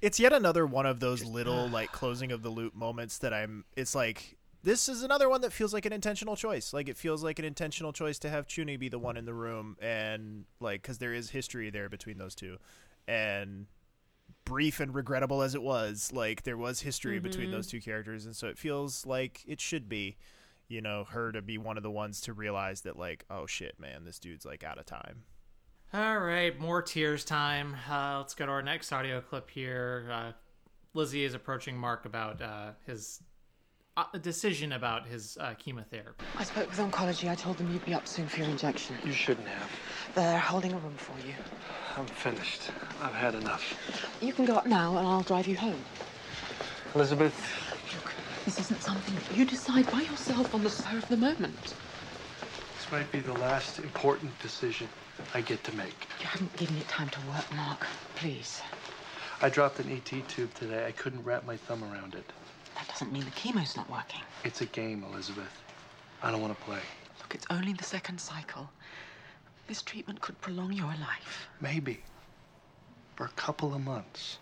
It's 0.00 0.20
yet 0.20 0.32
another 0.32 0.64
one 0.64 0.86
of 0.86 1.00
those 1.00 1.24
little 1.24 1.68
like 1.68 1.90
closing 1.90 2.30
of 2.30 2.42
the 2.42 2.50
loop 2.50 2.74
moments 2.74 3.18
that 3.18 3.34
I'm. 3.34 3.64
It's 3.76 3.96
like 3.96 4.36
this 4.66 4.88
is 4.88 5.04
another 5.04 5.28
one 5.28 5.42
that 5.42 5.52
feels 5.52 5.72
like 5.72 5.86
an 5.86 5.92
intentional 5.92 6.34
choice. 6.34 6.72
Like 6.72 6.88
it 6.88 6.96
feels 6.96 7.22
like 7.22 7.38
an 7.38 7.44
intentional 7.44 7.92
choice 7.92 8.18
to 8.18 8.28
have 8.28 8.48
Chuny 8.48 8.76
be 8.76 8.88
the 8.88 8.98
one 8.98 9.16
in 9.16 9.24
the 9.24 9.32
room, 9.32 9.76
and 9.80 10.44
like 10.58 10.82
because 10.82 10.98
there 10.98 11.14
is 11.14 11.30
history 11.30 11.70
there 11.70 11.88
between 11.88 12.18
those 12.18 12.34
two, 12.34 12.56
and 13.06 13.66
brief 14.44 14.80
and 14.80 14.92
regrettable 14.92 15.42
as 15.42 15.54
it 15.54 15.62
was, 15.62 16.12
like 16.12 16.42
there 16.42 16.56
was 16.56 16.80
history 16.80 17.20
between 17.20 17.52
those 17.52 17.68
two 17.68 17.80
characters, 17.80 18.26
and 18.26 18.34
so 18.34 18.48
it 18.48 18.58
feels 18.58 19.06
like 19.06 19.40
it 19.46 19.60
should 19.60 19.88
be, 19.88 20.16
you 20.66 20.82
know, 20.82 21.04
her 21.04 21.30
to 21.30 21.40
be 21.40 21.58
one 21.58 21.76
of 21.76 21.84
the 21.84 21.90
ones 21.90 22.20
to 22.22 22.32
realize 22.32 22.80
that 22.80 22.98
like, 22.98 23.24
oh 23.30 23.46
shit, 23.46 23.78
man, 23.78 24.04
this 24.04 24.18
dude's 24.18 24.44
like 24.44 24.64
out 24.64 24.78
of 24.78 24.84
time. 24.84 25.22
All 25.94 26.18
right, 26.18 26.58
more 26.58 26.82
tears 26.82 27.24
time. 27.24 27.76
Uh, 27.88 28.18
let's 28.18 28.34
go 28.34 28.46
to 28.46 28.50
our 28.50 28.62
next 28.62 28.90
audio 28.90 29.20
clip 29.20 29.48
here. 29.48 30.08
Uh, 30.10 30.32
Lizzie 30.92 31.22
is 31.22 31.34
approaching 31.34 31.78
Mark 31.78 32.04
about 32.04 32.42
uh, 32.42 32.72
his 32.84 33.22
uh, 33.96 34.04
decision 34.20 34.72
about 34.72 35.06
his 35.06 35.38
uh, 35.40 35.54
chemotherapy. 35.58 36.24
I 36.36 36.44
spoke 36.44 36.68
with 36.68 36.78
oncology. 36.78 37.30
I 37.30 37.34
told 37.34 37.56
them 37.56 37.72
you'd 37.72 37.84
be 37.84 37.94
up 37.94 38.06
soon 38.06 38.26
for 38.28 38.40
your 38.40 38.48
injection. 38.48 38.96
You 39.04 39.12
shouldn't 39.12 39.48
have. 39.48 39.70
They're 40.14 40.38
holding 40.38 40.72
a 40.72 40.78
room 40.78 40.94
for 40.96 41.14
you. 41.26 41.34
I'm 41.96 42.06
finished. 42.06 42.70
I've 43.02 43.14
had 43.14 43.34
enough. 43.34 43.74
You 44.20 44.32
can 44.32 44.44
go 44.44 44.54
up 44.56 44.66
now 44.66 44.96
and 44.98 45.06
I'll 45.06 45.22
drive 45.22 45.46
you 45.46 45.56
home. 45.56 45.80
Elizabeth, 46.94 47.34
Look, 47.94 48.12
This 48.44 48.58
isn't 48.60 48.82
something 48.82 49.14
you 49.36 49.44
decide 49.44 49.90
by 49.90 50.02
yourself 50.02 50.54
on 50.54 50.62
the 50.62 50.70
spur 50.70 50.98
of 50.98 51.08
the 51.08 51.16
moment. 51.16 51.74
this 52.76 52.90
might 52.92 53.10
be 53.12 53.20
the 53.20 53.34
last 53.34 53.78
important 53.78 54.38
decision 54.40 54.88
I 55.34 55.40
get 55.40 55.62
to 55.64 55.74
make. 55.76 56.06
You 56.20 56.26
haven't 56.26 56.54
given 56.56 56.76
it 56.76 56.88
time 56.88 57.08
to 57.08 57.18
work, 57.28 57.44
Mark. 57.54 57.86
Please. 58.16 58.60
I 59.42 59.48
dropped 59.50 59.80
an 59.80 59.90
ET 59.90 60.28
tube 60.28 60.52
today. 60.54 60.86
I 60.86 60.92
couldn't 60.92 61.22
wrap 61.24 61.44
my 61.46 61.56
thumb 61.56 61.82
around 61.84 62.14
it. 62.14 62.24
That 62.76 62.88
doesn't 62.88 63.12
mean 63.12 63.24
the 63.24 63.30
chemo's 63.30 63.76
not 63.76 63.90
working. 63.90 64.20
It's 64.44 64.60
a 64.60 64.66
game, 64.66 65.04
Elizabeth. 65.10 65.62
I 66.22 66.30
don't 66.30 66.40
want 66.40 66.56
to 66.58 66.64
play. 66.64 66.80
Look, 67.20 67.34
it's 67.34 67.46
only 67.50 67.72
the 67.72 67.84
second 67.84 68.20
cycle. 68.20 68.70
This 69.66 69.82
treatment 69.82 70.20
could 70.20 70.40
prolong 70.40 70.72
your 70.72 70.86
life. 70.86 71.48
Maybe. 71.60 72.00
For 73.16 73.24
a 73.24 73.30
couple 73.30 73.74
of 73.74 73.82
months. 73.82 74.38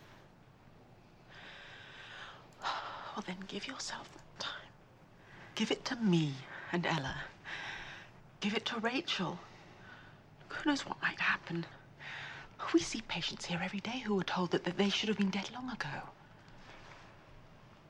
Well, 2.62 3.24
then 3.26 3.36
give 3.46 3.68
yourself 3.68 4.10
that 4.12 4.40
time. 4.40 4.68
Give 5.54 5.70
it 5.70 5.84
to 5.86 5.96
me 5.96 6.34
and 6.72 6.84
Ella. 6.84 7.14
Give 8.40 8.54
it 8.54 8.64
to 8.66 8.80
Rachel. 8.80 9.38
Who 10.48 10.70
knows 10.70 10.84
what 10.84 11.00
might 11.00 11.20
happen? 11.20 11.64
We 12.72 12.80
see 12.80 13.02
patients 13.02 13.44
here 13.44 13.60
every 13.62 13.80
day 13.80 14.00
who 14.00 14.18
are 14.18 14.24
told 14.24 14.50
that, 14.50 14.64
that 14.64 14.76
they 14.76 14.88
should 14.88 15.08
have 15.08 15.18
been 15.18 15.30
dead 15.30 15.50
long 15.54 15.70
ago. 15.70 16.02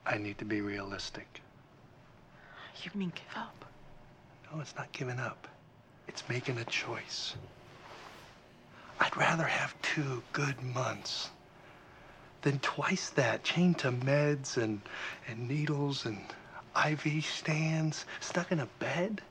I 0.05 0.17
need 0.17 0.37
to 0.37 0.45
be 0.45 0.61
realistic. 0.61 1.41
You 2.83 2.91
mean 2.93 3.11
give 3.15 3.35
up? 3.35 3.65
No, 4.51 4.59
it's 4.59 4.75
not 4.75 4.91
giving 4.91 5.19
up. 5.19 5.47
It's 6.07 6.27
making 6.29 6.57
a 6.59 6.65
choice. 6.65 7.35
I'd 8.99 9.17
rather 9.17 9.43
have 9.43 9.79
two 9.81 10.21
good 10.31 10.61
months 10.61 11.31
than 12.43 12.59
twice 12.59 13.09
that, 13.09 13.43
chained 13.43 13.79
to 13.79 13.91
meds 13.91 14.57
and, 14.57 14.81
and 15.27 15.47
needles 15.47 16.05
and 16.05 16.19
IV 16.75 17.25
stands, 17.25 18.05
stuck 18.19 18.51
in 18.51 18.59
a 18.59 18.67
bed, 18.79 19.21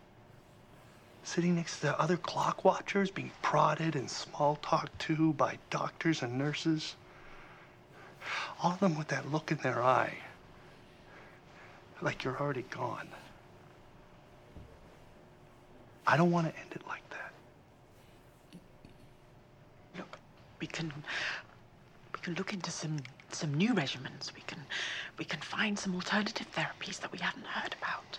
sitting 1.22 1.54
next 1.54 1.80
to 1.80 1.98
other 2.00 2.16
clock 2.16 2.64
watchers, 2.64 3.10
being 3.10 3.30
prodded 3.40 3.94
and 3.94 4.10
small 4.10 4.56
talked 4.56 4.98
to 4.98 5.32
by 5.34 5.58
doctors 5.70 6.22
and 6.22 6.36
nurses. 6.36 6.96
All 8.62 8.72
of 8.72 8.80
them 8.80 8.96
with 8.96 9.08
that 9.08 9.30
look 9.30 9.52
in 9.52 9.58
their 9.58 9.82
eye, 9.82 10.18
like 12.04 12.22
you're 12.22 12.38
already 12.38 12.64
gone. 12.70 13.08
I 16.06 16.18
don't 16.18 16.30
want 16.30 16.46
to 16.46 16.60
end 16.60 16.70
it 16.72 16.82
like 16.86 17.02
that. 17.10 17.32
Look, 19.96 20.18
we 20.60 20.66
can 20.66 20.92
we 22.12 22.20
can 22.20 22.34
look 22.34 22.52
into 22.52 22.70
some 22.70 22.98
some 23.30 23.54
new 23.54 23.72
regimens. 23.72 24.34
We 24.34 24.42
can 24.42 24.58
we 25.18 25.24
can 25.24 25.40
find 25.40 25.78
some 25.78 25.94
alternative 25.94 26.46
therapies 26.54 27.00
that 27.00 27.10
we 27.10 27.18
haven't 27.18 27.46
heard 27.46 27.74
about. 27.80 28.18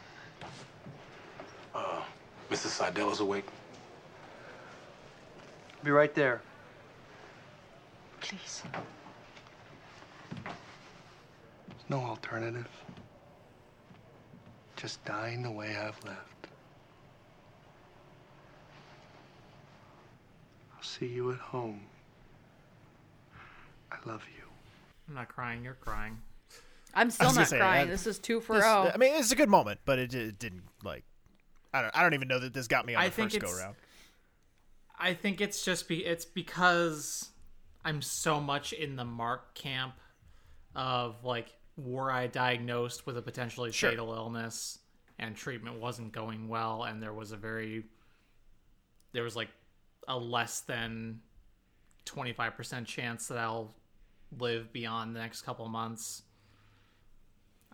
Uh, 1.76 2.02
Mrs. 2.50 2.70
Seidel 2.70 3.12
is 3.12 3.20
awake. 3.20 3.46
Be 5.84 5.92
right 5.92 6.16
there. 6.16 6.42
Please. 8.20 8.64
There's 10.44 11.90
no 11.90 12.00
alternative. 12.00 12.68
Just 14.76 15.04
dying 15.06 15.42
the 15.42 15.52
way 15.52 15.76
I've 15.76 16.02
left. 16.04 16.48
I'll 20.76 20.84
see 20.84 21.08
you 21.08 21.32
at 21.32 21.38
home. 21.40 21.82
I 23.92 23.98
love 24.06 24.24
you. 24.38 24.44
I'm 25.08 25.16
not 25.16 25.30
crying. 25.30 25.64
You're 25.64 25.76
crying. 25.76 26.18
I'm 26.94 27.10
still 27.12 27.34
not 27.34 27.48
say, 27.48 27.58
crying. 27.58 27.88
uh, 27.88 27.92
this 27.92 28.08
is 28.08 28.20
two 28.20 28.40
for 28.42 28.56
This- 28.56 28.66
oh. 28.66 28.92
I 28.94 28.98
mean, 28.98 29.14
it's 29.16 29.32
a 29.32 29.36
good 29.36 29.50
moment, 29.50 29.80
but 29.86 30.00
it, 30.00 30.14
it 30.14 30.40
didn't 30.40 30.64
like. 30.84 31.04
I 31.74 31.82
don't. 31.82 31.98
I 31.98 32.02
don't 32.04 32.14
even 32.14 32.28
know 32.28 32.40
that 32.40 32.54
this 32.54 32.68
got 32.68 32.86
me 32.86 32.96
on 32.96 33.02
I 33.04 33.10
the 33.10 33.16
think 33.16 33.32
first 33.32 33.42
go 33.42 33.48
it's- 33.48 33.62
round. 33.62 33.76
I 34.98 35.14
think 35.14 35.42
it's 35.42 35.64
just 35.66 35.90
be 35.90 36.06
it's 36.06 36.24
because 36.24 37.30
I'm 37.84 38.02
so 38.02 38.40
much 38.40 38.72
in 38.72 38.96
the 38.96 39.04
Mark 39.04 39.54
camp 39.54 39.96
of 40.74 41.26
like 41.26 41.54
were 41.78 42.12
I 42.12 42.28
diagnosed 42.28 43.06
with 43.06 43.18
a 43.18 43.22
potentially 43.22 43.72
Sure. 43.72 43.90
fatal 43.92 44.14
illness 44.14 44.80
and 45.20 45.36
treatment 45.36 45.80
wasn't 45.80 46.12
going 46.12 46.48
well 46.48 46.84
and 46.84 47.02
there 47.02 47.14
was 47.14 47.32
a 47.32 47.38
very 47.38 47.84
there 49.14 49.24
was 49.24 49.36
like 49.36 49.50
a 50.08 50.18
less 50.18 50.62
than 50.62 51.22
25% 52.06 52.86
chance 52.86 53.28
that 53.28 53.38
I'll 53.38 53.74
live 54.38 54.72
beyond 54.74 55.16
the 55.16 55.20
next 55.20 55.42
couple 55.42 55.66
of 55.66 55.72
months 55.72 56.24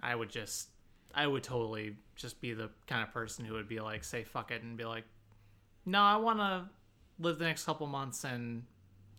I 0.02 0.16
would 0.16 0.30
just 0.30 0.70
I 1.14 1.28
would 1.28 1.43
totally 1.43 1.95
just 2.16 2.39
be 2.41 2.54
the 2.54 2.70
kind 2.88 3.04
of 3.04 3.14
person 3.14 3.45
who 3.45 3.54
would 3.56 3.68
be 3.68 3.80
like 3.80 4.04
say 4.04 4.24
fuck 4.24 4.52
it 4.52 4.64
and 4.64 4.78
be 4.78 4.86
like 4.86 5.04
no, 5.84 5.99
I 5.99 6.16
want 6.18 6.38
to 6.38 6.70
live 7.18 7.39
the 7.39 7.45
next 7.45 7.66
couple 7.66 7.88
months 7.88 8.24
and 8.24 8.64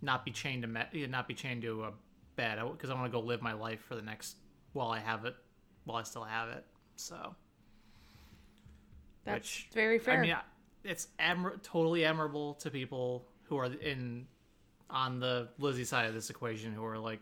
not 0.01 0.24
be 0.24 0.30
chained 0.30 0.62
to 0.62 0.68
me- 0.68 1.07
not 1.09 1.26
be 1.26 1.35
chained 1.35 1.62
to 1.62 1.85
a 1.85 1.93
bed 2.37 2.61
because 2.72 2.89
I 2.89 2.95
want 2.95 3.07
to 3.07 3.11
go 3.11 3.20
live 3.20 3.43
my 3.43 3.53
life 3.53 3.80
for 3.80 3.97
the 3.97 4.03
next 4.03 4.37
while 4.73 4.89
I 4.89 5.01
have 5.01 5.25
it, 5.25 5.35
while 5.85 5.99
I 5.99 6.03
still 6.03 6.25
have 6.25 6.49
it. 6.51 6.64
So 6.97 7.35
That's 9.25 9.39
which- 9.39 9.68
very 9.73 9.99
fair. 9.99 10.18
I 10.18 10.23
mean, 10.23 10.37
it's 10.85 11.09
admir- 11.18 11.62
totally 11.62 12.05
admirable 12.05 12.55
to 12.55 12.70
people 12.70 13.29
who 13.45 13.57
are 13.59 13.66
in 13.66 14.27
on 14.91 15.20
the 15.20 15.49
Lizzie 15.59 15.85
side 15.85 16.07
of 16.07 16.14
this 16.14 16.29
equation 16.29 16.73
who 16.73 16.85
are 16.85 16.99
like, 16.99 17.20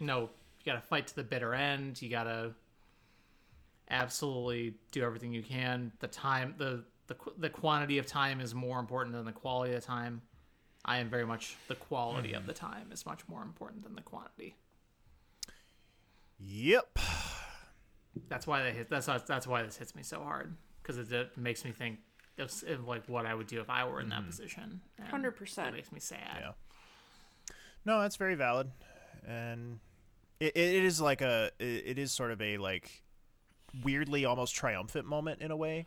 no, 0.00 0.22
you 0.22 0.64
got 0.66 0.74
to 0.74 0.86
fight 0.86 1.06
to 1.08 1.16
the 1.16 1.24
bitter 1.24 1.54
end. 1.54 2.00
You 2.00 2.10
got 2.10 2.24
to 2.24 2.52
absolutely 3.90 4.74
do 4.92 5.02
everything 5.02 5.32
you 5.32 5.42
can. 5.42 5.92
The 6.00 6.08
time, 6.08 6.54
the 6.58 6.84
the 7.06 7.16
the 7.38 7.48
quantity 7.48 7.98
of 7.98 8.06
time 8.06 8.40
is 8.40 8.54
more 8.54 8.78
important 8.78 9.14
than 9.14 9.24
the 9.24 9.32
quality 9.32 9.74
of 9.74 9.84
time. 9.84 10.20
I 10.84 10.98
am 10.98 11.10
very 11.10 11.26
much 11.26 11.56
the 11.66 11.74
quality 11.74 12.32
of 12.32 12.40
mm-hmm. 12.40 12.48
the 12.48 12.54
time 12.54 12.90
is 12.92 13.04
much 13.04 13.26
more 13.28 13.42
important 13.42 13.82
than 13.82 13.94
the 13.94 14.02
quantity. 14.02 14.54
Yep. 16.40 16.98
That's 18.28 18.46
why 18.46 18.62
they 18.62 18.72
hit. 18.72 18.90
That's 18.90 19.06
why, 19.06 19.18
that's 19.26 19.46
why 19.46 19.62
this 19.62 19.76
hits 19.76 19.94
me 19.94 20.02
so 20.02 20.20
hard 20.22 20.56
because 20.82 20.98
it, 20.98 21.12
it 21.12 21.36
makes 21.36 21.64
me 21.64 21.72
think 21.72 21.98
of, 22.38 22.52
of 22.66 22.86
like 22.86 23.08
what 23.08 23.26
I 23.26 23.34
would 23.34 23.46
do 23.46 23.60
if 23.60 23.70
I 23.70 23.84
were 23.84 24.00
in 24.00 24.08
that 24.10 24.26
position. 24.26 24.80
100%. 25.12 25.68
It 25.68 25.72
makes 25.74 25.92
me 25.92 26.00
sad. 26.00 26.38
Yeah. 26.40 26.50
No, 27.84 28.00
that's 28.00 28.16
very 28.16 28.34
valid, 28.34 28.70
and 29.26 29.78
it, 30.40 30.56
it 30.56 30.84
is 30.84 31.00
like 31.00 31.22
a 31.22 31.50
it, 31.58 31.84
it 31.86 31.98
is 31.98 32.12
sort 32.12 32.32
of 32.32 32.42
a 32.42 32.58
like 32.58 33.02
weirdly 33.82 34.24
almost 34.26 34.54
triumphant 34.54 35.06
moment 35.06 35.40
in 35.40 35.50
a 35.50 35.56
way, 35.56 35.86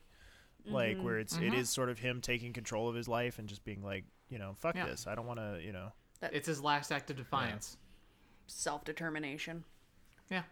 like 0.65 0.97
where 0.99 1.19
it's 1.19 1.35
it 1.35 1.41
Mhm. 1.51 1.57
is 1.57 1.69
sort 1.69 1.89
of 1.89 1.99
him 1.99 2.21
taking 2.21 2.53
control 2.53 2.89
of 2.89 2.95
his 2.95 3.07
life 3.07 3.37
and 3.37 3.47
just 3.47 3.63
being 3.63 3.83
like, 3.83 4.05
you 4.29 4.39
know, 4.39 4.55
fuck 4.57 4.75
Yeah. 4.75 4.85
this, 4.87 5.05
I 5.05 5.13
don't 5.13 5.27
want 5.27 5.39
to, 5.39 5.59
you 5.63 5.73
know. 5.73 5.91
It's 6.23 6.47
his 6.47 6.61
last 6.63 6.91
act 6.91 7.11
of 7.11 7.17
defiance. 7.17 7.77
Self 8.47 8.83
determination. 8.83 9.63
Yeah. 10.31 10.43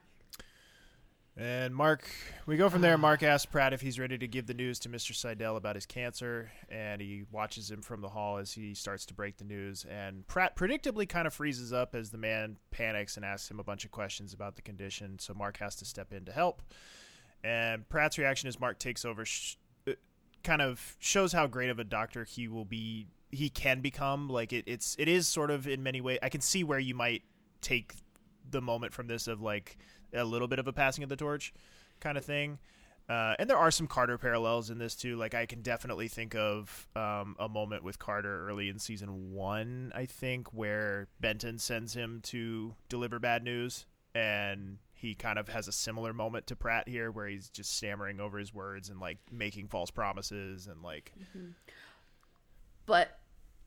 And 1.37 1.73
Mark, 1.73 2.05
we 2.45 2.57
go 2.57 2.69
from 2.69 2.81
there. 2.81 2.97
Mark 2.97 3.23
asks 3.23 3.45
Pratt 3.45 3.71
if 3.71 3.79
he's 3.79 3.97
ready 3.97 4.17
to 4.17 4.27
give 4.27 4.45
the 4.45 4.53
news 4.53 4.77
to 4.79 4.89
Mr. 4.89 5.15
Seidel 5.15 5.55
about 5.55 5.75
his 5.75 5.85
cancer, 5.85 6.51
and 6.67 6.99
he 6.99 7.23
watches 7.31 7.71
him 7.71 7.81
from 7.81 8.01
the 8.01 8.09
hall 8.09 8.37
as 8.37 8.51
he 8.51 8.73
starts 8.73 9.05
to 9.05 9.13
break 9.13 9.37
the 9.37 9.45
news. 9.45 9.85
And 9.89 10.27
Pratt 10.27 10.57
predictably 10.57 11.07
kind 11.07 11.25
of 11.25 11.33
freezes 11.33 11.71
up 11.71 11.95
as 11.95 12.09
the 12.09 12.17
man 12.17 12.57
panics 12.71 13.15
and 13.15 13.25
asks 13.25 13.49
him 13.49 13.57
a 13.57 13.63
bunch 13.63 13.85
of 13.85 13.91
questions 13.91 14.33
about 14.33 14.57
the 14.57 14.61
condition. 14.61 15.17
So 15.17 15.33
Mark 15.33 15.57
has 15.59 15.77
to 15.77 15.85
step 15.85 16.11
in 16.11 16.25
to 16.25 16.33
help. 16.33 16.61
And 17.41 17.87
Pratt's 17.87 18.17
reaction 18.17 18.49
as 18.49 18.59
Mark 18.59 18.77
takes 18.77 19.05
over 19.05 19.23
sh- 19.23 19.55
uh, 19.87 19.93
kind 20.43 20.61
of 20.61 20.97
shows 20.99 21.31
how 21.31 21.47
great 21.47 21.69
of 21.69 21.79
a 21.79 21.85
doctor 21.85 22.25
he 22.25 22.49
will 22.49 22.65
be. 22.65 23.07
He 23.31 23.49
can 23.49 23.79
become 23.79 24.27
like 24.27 24.51
it, 24.51 24.65
it's. 24.67 24.97
It 24.99 25.07
is 25.07 25.25
sort 25.25 25.51
of 25.51 25.69
in 25.69 25.83
many 25.83 26.01
ways. 26.01 26.19
I 26.21 26.27
can 26.27 26.41
see 26.41 26.65
where 26.65 26.79
you 26.79 26.95
might 26.95 27.23
take 27.61 27.93
the 28.51 28.61
moment 28.61 28.93
from 28.93 29.07
this 29.07 29.27
of 29.27 29.41
like 29.41 29.77
a 30.13 30.23
little 30.23 30.47
bit 30.47 30.59
of 30.59 30.67
a 30.67 30.73
passing 30.73 31.03
of 31.03 31.09
the 31.09 31.15
torch 31.15 31.53
kind 31.99 32.17
of 32.17 32.25
thing. 32.25 32.59
Uh, 33.09 33.33
and 33.39 33.49
there 33.49 33.57
are 33.57 33.71
some 33.71 33.87
Carter 33.87 34.19
parallels 34.19 34.69
in 34.69 34.77
this 34.77 34.95
too. 34.95 35.15
Like 35.15 35.33
I 35.33 35.47
can 35.47 35.61
definitely 35.61 36.07
think 36.07 36.35
of 36.35 36.87
um, 36.95 37.35
a 37.39 37.49
moment 37.49 37.83
with 37.83 37.97
Carter 37.97 38.47
early 38.47 38.69
in 38.69 38.77
season 38.77 39.33
one, 39.33 39.91
I 39.95 40.05
think, 40.05 40.53
where 40.53 41.07
Benton 41.19 41.57
sends 41.57 41.95
him 41.95 42.19
to 42.25 42.75
deliver 42.87 43.17
bad 43.17 43.43
news, 43.43 43.87
and 44.13 44.77
he 44.93 45.15
kind 45.15 45.39
of 45.39 45.49
has 45.49 45.67
a 45.67 45.71
similar 45.71 46.13
moment 46.13 46.45
to 46.47 46.55
Pratt 46.55 46.87
here, 46.87 47.09
where 47.09 47.27
he's 47.27 47.49
just 47.49 47.75
stammering 47.75 48.19
over 48.19 48.37
his 48.37 48.53
words 48.53 48.89
and 48.89 48.99
like 48.99 49.17
making 49.31 49.69
false 49.69 49.89
promises 49.89 50.67
and 50.67 50.83
like. 50.83 51.11
But 52.85 53.17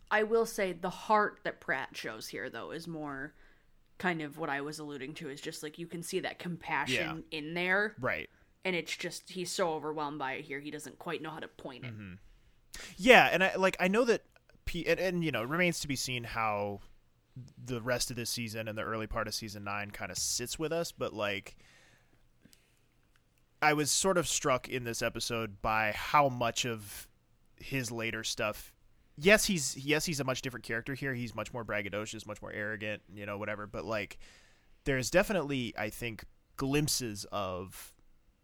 I 0.09 0.23
will 0.23 0.47
say 0.47 0.73
the 0.73 0.91
heart 0.91 1.41
that 1.43 1.61
Pratt 1.61 1.97
shows 1.97 2.29
here, 2.29 2.49
though, 2.49 2.71
is 2.71 2.87
more 2.87 3.35
kind 4.03 4.21
of 4.23 4.37
what 4.37 4.51
I 4.51 4.61
was 4.61 4.79
alluding 4.81 5.15
to. 5.15 5.31
Is 5.31 5.41
just 5.41 5.63
like 5.63 5.79
you 5.79 5.87
can 5.87 6.03
see 6.03 6.21
that 6.21 6.39
compassion 6.39 7.25
in 7.31 7.55
there, 7.55 7.95
Right. 8.01 8.29
and 8.65 8.75
it's 8.75 8.95
just 8.97 9.31
he's 9.31 9.51
so 9.51 9.73
overwhelmed 9.75 10.19
by 10.19 10.33
it 10.35 10.45
here, 10.45 10.59
he 10.61 10.71
doesn't 10.71 10.99
quite 10.99 11.23
know 11.23 11.31
how 11.31 11.39
to 11.39 11.49
point 11.49 11.85
it. 11.85 11.93
Mm-hmm. 11.95 12.15
Yeah, 12.97 13.29
and 13.33 13.45
I 13.45 13.55
like 13.57 13.77
I 13.79 13.89
know 13.89 14.05
that, 14.05 14.23
P, 14.65 14.85
and, 14.87 14.99
and 14.99 15.25
you 15.25 15.31
know, 15.31 15.43
it 15.43 15.49
remains 15.49 15.81
to 15.81 15.89
be 15.89 15.97
seen 15.97 16.25
how 16.25 16.81
the 17.65 17.81
rest 17.81 18.11
of 18.11 18.17
this 18.17 18.29
season 18.29 18.69
and 18.69 18.77
the 18.77 18.83
early 18.83 19.07
part 19.07 19.27
of 19.29 19.35
season 19.35 19.65
nine 19.65 19.91
kind 19.91 20.11
of 20.11 20.19
sits 20.19 20.59
with 20.59 20.73
us. 20.73 20.91
But 20.93 21.13
like, 21.15 21.57
I 23.61 23.73
was 23.75 23.91
sort 23.91 24.19
of 24.19 24.27
struck 24.27 24.69
in 24.69 24.85
this 24.85 25.01
episode 25.03 25.63
by 25.63 25.93
how 25.93 26.29
much 26.29 26.67
of 26.67 27.09
his 27.57 27.91
later 27.93 28.25
stuff. 28.25 28.73
Yes, 29.23 29.45
he's 29.45 29.77
yes 29.77 30.05
he's 30.05 30.21
a 30.21 30.25
much 30.25 30.43
different 30.43 30.65
character 30.65 30.95
here. 30.95 31.15
He's 31.15 31.35
much 31.35 31.53
more 31.53 31.65
braggadocious, 31.65 32.27
much 32.27 32.43
more 32.43 32.53
arrogant, 32.53 33.03
you 33.15 33.25
know, 33.25 33.39
whatever. 33.39 33.67
But 33.67 33.85
like, 33.85 34.19
there's 34.85 35.11
definitely 35.11 35.75
I 35.79 35.91
think 35.91 36.25
glimpses 36.57 37.25
of 37.31 37.95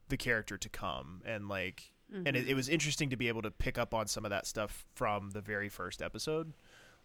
the 0.08 0.16
character 0.16 0.56
to 0.56 0.68
come, 0.68 1.22
and 1.26 1.48
like, 1.48 1.92
and 2.26 2.36
it, 2.36 2.48
it 2.48 2.54
was 2.54 2.68
interesting 2.68 3.10
to 3.10 3.16
be 3.16 3.28
able 3.28 3.42
to 3.42 3.50
pick 3.50 3.76
up 3.76 3.92
on 3.92 4.06
some 4.06 4.24
of 4.24 4.30
that 4.30 4.46
stuff 4.46 4.86
from 4.94 5.30
the 5.30 5.40
very 5.40 5.68
first 5.68 6.00
episode, 6.00 6.52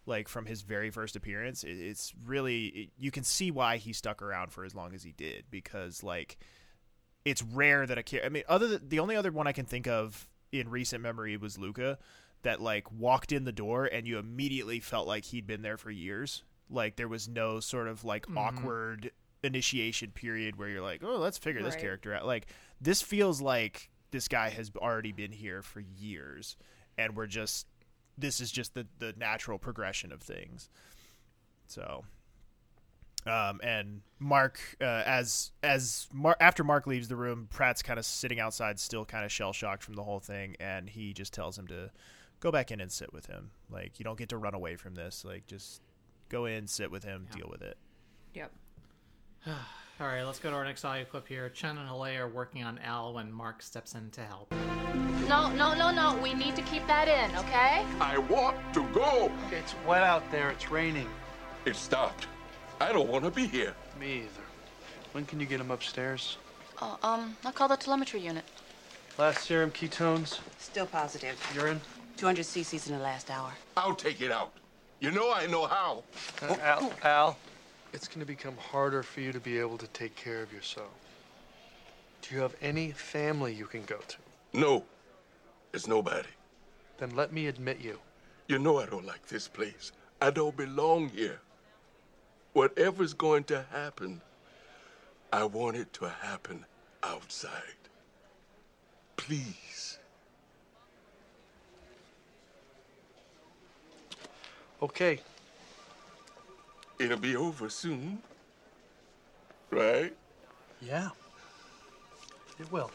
like 0.06 0.28
from 0.28 0.46
his 0.46 0.62
very 0.62 0.90
first 0.90 1.16
appearance. 1.16 1.64
It, 1.64 1.78
it's 1.78 2.12
really 2.24 2.66
it, 2.66 2.90
you 2.96 3.10
can 3.10 3.24
see 3.24 3.50
why 3.50 3.76
he 3.76 3.92
stuck 3.92 4.22
around 4.22 4.52
for 4.52 4.64
as 4.64 4.74
long 4.74 4.94
as 4.94 5.02
he 5.02 5.12
did 5.12 5.44
because 5.50 6.02
like 6.02 6.38
it's 7.24 7.42
rare 7.42 7.86
that 7.86 7.98
a 7.98 8.02
character. 8.02 8.26
I 8.26 8.30
mean, 8.30 8.44
other 8.48 8.66
than, 8.68 8.88
the 8.88 9.00
only 9.00 9.16
other 9.16 9.32
one 9.32 9.46
I 9.46 9.52
can 9.52 9.66
think 9.66 9.86
of 9.86 10.28
in 10.52 10.68
recent 10.68 11.02
memory 11.02 11.36
was 11.36 11.58
Luca, 11.58 11.98
that 12.44 12.60
like 12.60 12.90
walked 12.92 13.32
in 13.32 13.44
the 13.44 13.52
door 13.52 13.86
and 13.86 14.06
you 14.06 14.18
immediately 14.18 14.80
felt 14.80 15.06
like 15.06 15.24
he'd 15.26 15.46
been 15.46 15.62
there 15.62 15.76
for 15.76 15.90
years. 15.90 16.42
Like 16.70 16.96
there 16.96 17.08
was 17.08 17.28
no 17.28 17.60
sort 17.60 17.88
of 17.88 18.04
like 18.04 18.26
awkward 18.36 19.10
initiation 19.42 20.10
period 20.10 20.56
where 20.56 20.68
you're 20.68 20.82
like, 20.82 21.02
oh, 21.04 21.18
let's 21.18 21.36
figure 21.36 21.62
this 21.62 21.76
character 21.76 22.14
out. 22.14 22.26
Like 22.26 22.46
this 22.80 23.02
feels 23.02 23.40
like 23.40 23.90
this 24.10 24.28
guy 24.28 24.48
has 24.50 24.70
already 24.76 25.12
been 25.12 25.32
here 25.32 25.60
for 25.60 25.80
years, 25.80 26.56
and 26.96 27.16
we're 27.16 27.26
just 27.26 27.66
this 28.16 28.40
is 28.40 28.50
just 28.50 28.74
the 28.74 28.86
the 28.98 29.12
natural 29.16 29.58
progression 29.58 30.12
of 30.12 30.22
things. 30.22 30.68
So 31.66 32.04
um, 33.26 33.60
and 33.62 34.02
Mark, 34.18 34.60
uh, 34.80 35.02
as 35.06 35.52
as 35.62 36.08
Mar- 36.12 36.36
after 36.40 36.62
Mark 36.62 36.86
leaves 36.86 37.08
the 37.08 37.16
room, 37.16 37.48
Pratt's 37.50 37.82
kind 37.82 37.98
of 37.98 38.04
sitting 38.04 38.38
outside, 38.38 38.78
still 38.78 39.04
kind 39.04 39.24
of 39.24 39.32
shell 39.32 39.52
shocked 39.52 39.82
from 39.82 39.94
the 39.94 40.02
whole 40.02 40.20
thing, 40.20 40.56
and 40.60 40.88
he 40.88 41.12
just 41.14 41.32
tells 41.32 41.58
him 41.58 41.66
to 41.68 41.90
go 42.44 42.52
back 42.52 42.70
in 42.70 42.78
and 42.78 42.92
sit 42.92 43.12
with 43.12 43.26
him. 43.26 43.50
Like 43.70 43.98
you 43.98 44.04
don't 44.04 44.18
get 44.18 44.28
to 44.28 44.36
run 44.36 44.54
away 44.54 44.76
from 44.76 44.94
this. 44.94 45.24
Like 45.24 45.46
just 45.46 45.80
go 46.28 46.44
in, 46.44 46.68
sit 46.68 46.90
with 46.90 47.02
him, 47.02 47.26
deal 47.34 47.48
with 47.50 47.62
it. 47.62 47.76
Yep. 48.34 48.52
All 50.00 50.06
right, 50.08 50.24
let's 50.24 50.40
go 50.40 50.50
to 50.50 50.56
our 50.56 50.64
next 50.64 50.84
audio 50.84 51.04
clip 51.04 51.26
here. 51.26 51.48
Chen 51.48 51.78
and 51.78 51.88
Haleh 51.88 52.18
are 52.18 52.28
working 52.28 52.64
on 52.64 52.78
Al 52.78 53.14
when 53.14 53.32
Mark 53.32 53.62
steps 53.62 53.94
in 53.94 54.10
to 54.10 54.22
help. 54.22 54.52
No, 55.28 55.50
no, 55.52 55.72
no, 55.72 55.90
no. 55.92 56.18
We 56.20 56.34
need 56.34 56.56
to 56.56 56.62
keep 56.62 56.84
that 56.88 57.06
in, 57.06 57.34
okay? 57.36 57.84
I 58.00 58.18
want 58.18 58.56
to 58.74 58.84
go. 58.92 59.30
It's 59.52 59.74
wet 59.86 60.02
out 60.02 60.28
there. 60.32 60.50
It's 60.50 60.70
raining. 60.70 61.08
It 61.64 61.76
stopped. 61.76 62.26
I 62.80 62.92
don't 62.92 63.08
want 63.08 63.24
to 63.24 63.30
be 63.30 63.46
here. 63.46 63.72
Me 64.00 64.16
either. 64.16 64.44
When 65.12 65.24
can 65.24 65.38
you 65.38 65.46
get 65.46 65.60
him 65.60 65.70
upstairs? 65.70 66.38
Oh, 66.82 66.98
um, 67.04 67.36
I'll 67.44 67.52
call 67.52 67.68
the 67.68 67.76
telemetry 67.76 68.20
unit. 68.20 68.44
Last 69.16 69.44
serum 69.44 69.70
ketones. 69.70 70.40
Still 70.58 70.86
positive. 70.86 71.40
Urine. 71.54 71.80
200 72.16 72.44
cc's 72.44 72.88
in 72.88 72.96
the 72.96 73.02
last 73.02 73.30
hour. 73.30 73.52
I'll 73.76 73.94
take 73.94 74.20
it 74.20 74.30
out. 74.30 74.52
You 75.00 75.10
know 75.10 75.32
I 75.32 75.46
know 75.46 75.66
how. 75.66 76.04
Uh, 76.40 76.56
Al, 76.62 76.92
Al, 77.02 77.38
it's 77.92 78.08
going 78.08 78.20
to 78.20 78.26
become 78.26 78.56
harder 78.56 79.02
for 79.02 79.20
you 79.20 79.32
to 79.32 79.40
be 79.40 79.58
able 79.58 79.78
to 79.78 79.86
take 79.88 80.14
care 80.16 80.42
of 80.42 80.52
yourself. 80.52 80.90
Do 82.22 82.34
you 82.34 82.40
have 82.40 82.54
any 82.62 82.92
family 82.92 83.52
you 83.52 83.66
can 83.66 83.82
go 83.82 83.98
to? 83.98 84.16
No, 84.52 84.84
it's 85.72 85.86
nobody. 85.86 86.28
Then 86.98 87.14
let 87.16 87.32
me 87.32 87.48
admit 87.48 87.80
you. 87.80 87.98
You 88.48 88.58
know 88.58 88.78
I 88.78 88.86
don't 88.86 89.04
like 89.04 89.26
this 89.26 89.48
place. 89.48 89.92
I 90.22 90.30
don't 90.30 90.56
belong 90.56 91.08
here. 91.08 91.40
Whatever's 92.52 93.12
going 93.12 93.44
to 93.44 93.64
happen, 93.72 94.20
I 95.32 95.44
want 95.44 95.76
it 95.76 95.92
to 95.94 96.08
happen 96.08 96.64
outside. 97.02 97.50
Please. 99.16 99.93
Okay. 104.84 105.18
It'll 106.98 107.16
be 107.16 107.36
over 107.36 107.70
soon. 107.70 108.18
Right? 109.70 110.12
Yeah. 110.82 111.08
It 112.60 112.70
will. 112.70 112.90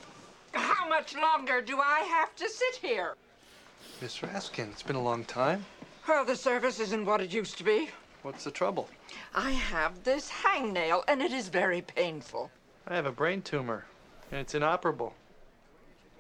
How 0.52 0.88
much 0.88 1.16
longer 1.16 1.62
do 1.62 1.80
I 1.80 2.02
have 2.02 2.36
to 2.36 2.48
sit 2.48 2.76
here? 2.76 3.16
Miss 4.04 4.20
Raskin, 4.20 4.70
it's 4.72 4.84
been 4.84 4.98
a 4.98 5.02
long 5.02 5.26
time. 5.26 5.66
Well, 6.08 6.26
the 6.26 6.36
service 6.36 6.80
isn't 6.80 7.08
what 7.08 7.22
it 7.22 7.34
used 7.34 7.58
to 7.58 7.64
be. 7.64 7.90
What's 8.22 8.44
the 8.44 8.52
trouble? 8.52 8.88
I 9.34 9.50
have 9.50 10.04
this 10.04 10.30
hangnail, 10.30 11.04
and 11.08 11.24
it 11.24 11.32
is 11.32 11.50
very 11.50 11.82
painful. 11.82 12.52
I 12.88 12.94
have 12.94 13.08
a 13.08 13.12
brain 13.12 13.42
tumor, 13.42 13.86
and 14.32 14.40
it's 14.40 14.54
inoperable. 14.54 15.16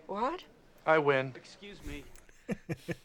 What? 0.07 0.43
I 0.87 0.97
win. 0.97 1.31
Excuse 1.35 1.77
me. 1.85 2.03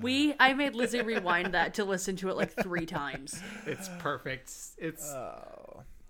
We 0.00 0.34
I 0.38 0.54
made 0.54 0.74
Lizzie 0.74 1.02
rewind 1.02 1.54
that 1.54 1.74
to 1.74 1.84
listen 1.84 2.16
to 2.16 2.28
it 2.30 2.36
like 2.36 2.52
three 2.62 2.86
times. 2.86 3.40
It's 3.66 3.88
perfect. 3.98 4.52
It's 4.78 5.14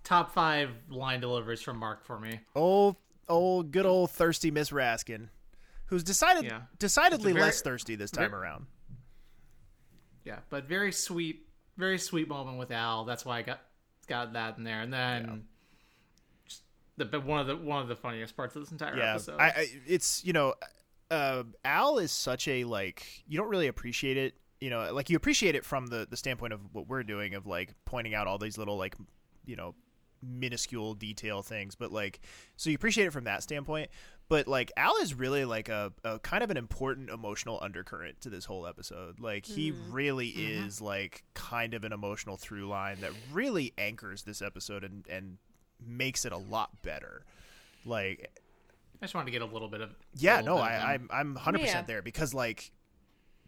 top 0.04 0.32
five 0.32 0.70
line 0.88 1.20
deliveries 1.20 1.62
from 1.62 1.78
Mark 1.78 2.04
for 2.04 2.18
me. 2.18 2.40
Old, 2.54 2.96
old, 3.28 3.70
good 3.70 3.86
old 3.86 4.10
thirsty 4.10 4.50
Miss 4.50 4.70
Raskin, 4.70 5.28
who's 5.86 6.02
decided 6.02 6.44
Yeah. 6.44 6.62
decidedly 6.78 7.32
very- 7.32 7.44
less 7.44 7.62
thirsty 7.62 7.94
this 7.96 8.10
time 8.10 8.30
very- 8.30 8.42
around. 8.42 8.66
Yeah, 10.24 10.40
but 10.50 10.64
very 10.64 10.92
sweet, 10.92 11.48
very 11.76 11.98
sweet 11.98 12.28
moment 12.28 12.58
with 12.58 12.70
Al. 12.70 13.04
That's 13.04 13.24
why 13.24 13.38
I 13.38 13.42
got 13.42 13.60
got 14.06 14.32
that 14.34 14.58
in 14.58 14.64
there, 14.64 14.80
and 14.80 14.92
then 14.92 15.44
just 16.44 16.62
the 16.96 17.06
one 17.20 17.40
of 17.40 17.46
the 17.46 17.56
one 17.56 17.80
of 17.80 17.88
the 17.88 17.96
funniest 17.96 18.36
parts 18.36 18.54
of 18.56 18.62
this 18.62 18.72
entire 18.72 18.96
yeah, 18.96 19.14
episode. 19.14 19.40
I, 19.40 19.46
I, 19.48 19.66
it's 19.86 20.24
you 20.24 20.32
know, 20.32 20.54
uh, 21.10 21.42
Al 21.64 21.98
is 21.98 22.12
such 22.12 22.48
a 22.48 22.64
like 22.64 23.24
you 23.26 23.38
don't 23.38 23.48
really 23.48 23.66
appreciate 23.66 24.16
it. 24.16 24.34
You 24.60 24.70
know, 24.70 24.92
like 24.92 25.10
you 25.10 25.16
appreciate 25.16 25.54
it 25.54 25.64
from 25.64 25.86
the 25.86 26.06
the 26.08 26.16
standpoint 26.16 26.52
of 26.52 26.60
what 26.72 26.86
we're 26.86 27.02
doing 27.02 27.34
of 27.34 27.46
like 27.46 27.74
pointing 27.84 28.14
out 28.14 28.26
all 28.26 28.38
these 28.38 28.58
little 28.58 28.76
like 28.76 28.94
you 29.44 29.56
know 29.56 29.74
minuscule 30.22 30.94
detail 30.94 31.42
things, 31.42 31.74
but 31.74 31.92
like 31.92 32.20
so 32.56 32.70
you 32.70 32.76
appreciate 32.76 33.06
it 33.06 33.12
from 33.12 33.24
that 33.24 33.42
standpoint. 33.42 33.90
But 34.28 34.46
like 34.46 34.70
Al 34.76 34.96
is 34.98 35.12
really 35.12 35.44
like 35.44 35.68
a, 35.68 35.92
a 36.04 36.20
kind 36.20 36.44
of 36.44 36.50
an 36.50 36.56
important 36.56 37.10
emotional 37.10 37.58
undercurrent 37.60 38.20
to 38.20 38.30
this 38.30 38.44
whole 38.44 38.64
episode. 38.66 39.18
Like 39.18 39.44
he 39.44 39.72
really 39.90 40.28
is 40.28 40.80
like 40.80 41.24
kind 41.34 41.74
of 41.74 41.82
an 41.82 41.92
emotional 41.92 42.36
through 42.36 42.68
line 42.68 42.98
that 43.00 43.10
really 43.32 43.72
anchors 43.76 44.22
this 44.22 44.40
episode 44.40 44.84
and 44.84 45.04
and 45.08 45.38
makes 45.84 46.24
it 46.24 46.32
a 46.32 46.36
lot 46.36 46.82
better. 46.82 47.24
Like 47.84 48.30
I 49.00 49.06
just 49.06 49.14
wanted 49.14 49.26
to 49.26 49.32
get 49.32 49.42
a 49.42 49.46
little 49.46 49.68
bit 49.68 49.80
of 49.80 49.90
yeah, 50.14 50.40
no, 50.40 50.56
bit 50.56 50.64
of 50.64 50.70
I, 50.70 50.94
I'm 50.94 51.08
I'm 51.10 51.36
hundred 51.36 51.60
Yeah. 51.60 51.66
percent 51.66 51.86
there 51.86 52.02
because 52.02 52.34
like 52.34 52.70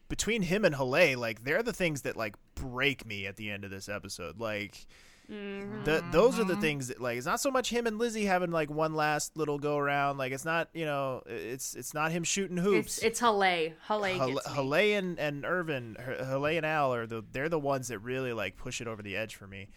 between 0.08 0.42
him 0.42 0.64
and 0.64 0.74
Haleh, 0.74 1.16
like 1.16 1.44
they're 1.44 1.62
the 1.62 1.72
things 1.72 2.02
that 2.02 2.16
like 2.16 2.36
break 2.54 3.06
me 3.06 3.26
at 3.26 3.36
the 3.36 3.50
end 3.50 3.64
of 3.64 3.70
this 3.70 3.88
episode. 3.88 4.38
Like 4.38 4.86
mm-hmm. 5.30 5.84
the, 5.84 6.04
those 6.10 6.38
are 6.38 6.44
the 6.44 6.52
mm-hmm. 6.52 6.62
things 6.62 6.88
that 6.88 7.00
like 7.00 7.16
it's 7.16 7.26
not 7.26 7.40
so 7.40 7.50
much 7.50 7.70
him 7.70 7.86
and 7.86 7.98
Lizzie 7.98 8.24
having 8.24 8.50
like 8.50 8.70
one 8.70 8.94
last 8.94 9.36
little 9.36 9.58
go 9.58 9.78
around. 9.78 10.18
Like 10.18 10.32
it's 10.32 10.44
not 10.44 10.68
you 10.74 10.84
know 10.84 11.22
it's 11.26 11.74
it's 11.74 11.94
not 11.94 12.12
him 12.12 12.24
shooting 12.24 12.56
hoops. 12.56 12.98
It's 12.98 13.04
it's 13.04 13.20
Haleh. 13.20 13.72
Haleh 13.88 14.16
Hal- 14.16 14.32
gets 14.34 14.54
me. 14.54 14.92
And, 14.92 15.18
and 15.18 15.44
Irvin, 15.44 15.96
H- 15.98 16.18
Haleh 16.26 16.58
and 16.58 16.66
Al 16.66 16.94
are 16.94 17.06
the 17.06 17.24
they're 17.32 17.48
the 17.48 17.58
ones 17.58 17.88
that 17.88 17.98
really 17.98 18.32
like 18.32 18.56
push 18.56 18.80
it 18.80 18.86
over 18.86 19.02
the 19.02 19.16
edge 19.16 19.34
for 19.34 19.46
me. 19.46 19.68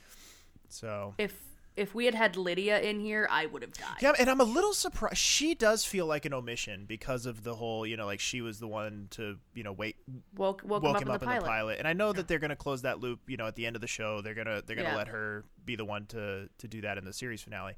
So 0.67 1.13
If 1.17 1.33
if 1.75 1.93
we 1.93 2.05
had 2.05 2.15
had 2.15 2.37
Lydia 2.37 2.79
in 2.79 2.99
here, 2.99 3.27
I 3.29 3.45
would 3.47 3.61
have 3.61 3.73
died. 3.73 3.97
yeah, 4.01 4.13
and 4.17 4.29
I'm 4.29 4.39
a 4.39 4.45
little 4.45 4.73
surprised. 4.73 5.17
She 5.17 5.53
does 5.55 5.83
feel 5.85 6.05
like 6.05 6.25
an 6.25 6.33
omission 6.33 6.85
because 6.87 7.25
of 7.25 7.43
the 7.43 7.55
whole, 7.55 7.85
you 7.85 7.97
know, 7.97 8.05
like 8.05 8.19
she 8.21 8.41
was 8.41 8.59
the 8.59 8.67
one 8.67 9.07
to, 9.11 9.37
you 9.53 9.63
know, 9.63 9.73
wait, 9.73 9.97
Woke 10.35 10.61
woke, 10.63 10.83
him 10.83 11.09
up, 11.09 11.21
in, 11.23 11.29
the, 11.29 11.41
pilot. 11.45 11.77
And 11.79 11.87
I 11.87 11.93
know 11.93 12.13
that 12.13 12.27
they're 12.27 12.39
going 12.39 12.49
to 12.49 12.55
close 12.55 12.83
that 12.83 12.99
loop, 12.99 13.19
you 13.27 13.35
know, 13.37 13.45
at 13.47 13.55
the 13.55 13.65
end 13.65 13.75
of 13.75 13.81
the 13.81 13.87
show. 13.87 14.21
They're 14.21 14.33
gonna 14.33 14.61
they're 14.65 14.75
gonna 14.77 14.89
Yeah. 14.89 14.95
let 14.97 15.09
her 15.09 15.43
be 15.65 15.75
the 15.75 15.85
one 15.85 16.05
to 16.07 16.49
to 16.59 16.67
do 16.67 16.81
that 16.81 16.97
in 16.97 17.03
the 17.05 17.13
series 17.13 17.41
finale. 17.41 17.73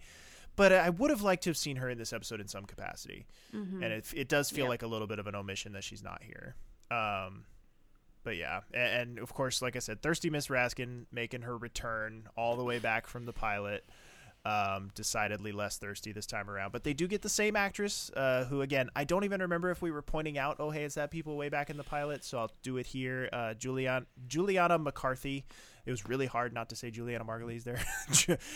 But 0.55 0.71
I 0.73 0.89
would 0.89 1.09
have 1.11 1.21
liked 1.21 1.43
to 1.43 1.49
have 1.51 1.57
seen 1.57 1.75
her 1.77 1.89
in 1.89 1.97
this 1.99 2.11
episode 2.13 2.41
in 2.41 2.47
some 2.47 2.65
capacity, 2.65 3.25
Mhm. 3.53 3.75
and 3.83 3.85
it 3.85 4.13
it 4.15 4.27
does 4.27 4.49
feel 4.49 4.65
Yeah. 4.65 4.69
like 4.69 4.81
a 4.83 4.87
little 4.87 5.07
bit 5.07 5.19
of 5.19 5.27
an 5.27 5.35
omission 5.35 5.71
that 5.73 5.83
she's 5.83 6.01
not 6.03 6.23
here. 6.23 6.55
Um, 6.89 7.45
but 8.27 8.35
yeah, 8.35 8.59
and, 8.73 9.01
and 9.01 9.19
of 9.19 9.33
course, 9.33 9.61
like 9.61 9.77
I 9.77 9.79
said, 9.79 10.01
Thirsty 10.01 10.29
Miss 10.29 10.47
Raskin 10.47 11.05
making 11.13 11.43
her 11.43 11.57
return 11.57 12.27
all 12.35 12.57
the 12.57 12.63
way 12.65 12.77
back 12.77 13.07
from 13.07 13.23
the 13.23 13.31
pilot. 13.31 13.85
Um, 14.45 14.91
decidedly 14.95 15.53
less 15.53 15.77
thirsty 15.77 16.11
this 16.11 16.25
time 16.25 16.49
around, 16.49 16.73
but 16.73 16.83
they 16.83 16.93
do 16.93 17.07
get 17.07 17.21
the 17.21 17.29
same 17.29 17.55
actress, 17.55 18.11
uh, 18.17 18.43
who 18.45 18.61
again 18.61 18.89
I 18.97 19.05
don't 19.05 19.23
even 19.23 19.41
remember 19.41 19.71
if 19.71 19.81
we 19.81 19.91
were 19.91 20.01
pointing 20.01 20.37
out. 20.37 20.57
Oh, 20.59 20.71
hey, 20.71 20.83
it's 20.83 20.95
that 20.95 21.09
people 21.09 21.37
way 21.37 21.47
back 21.47 21.69
in 21.69 21.77
the 21.77 21.85
pilot, 21.85 22.25
so 22.25 22.37
I'll 22.37 22.51
do 22.63 22.75
it 22.75 22.85
here. 22.85 23.29
Uh, 23.31 23.53
Julian 23.53 24.05
Julianna 24.27 24.77
McCarthy. 24.77 25.45
It 25.85 25.91
was 25.91 26.05
really 26.05 26.25
hard 26.25 26.53
not 26.53 26.67
to 26.69 26.75
say 26.75 26.91
Julianna 26.91 27.23
Margulies 27.23 27.63
there. 27.63 27.79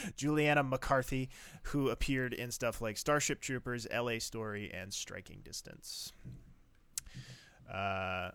Julianna 0.18 0.64
McCarthy, 0.64 1.30
who 1.64 1.88
appeared 1.88 2.34
in 2.34 2.52
stuff 2.52 2.82
like 2.82 2.98
Starship 2.98 3.40
Troopers, 3.40 3.88
L.A. 3.90 4.20
Story, 4.20 4.70
and 4.74 4.94
Striking 4.94 5.40
Distance. 5.46 6.12
Uh, 7.72 8.32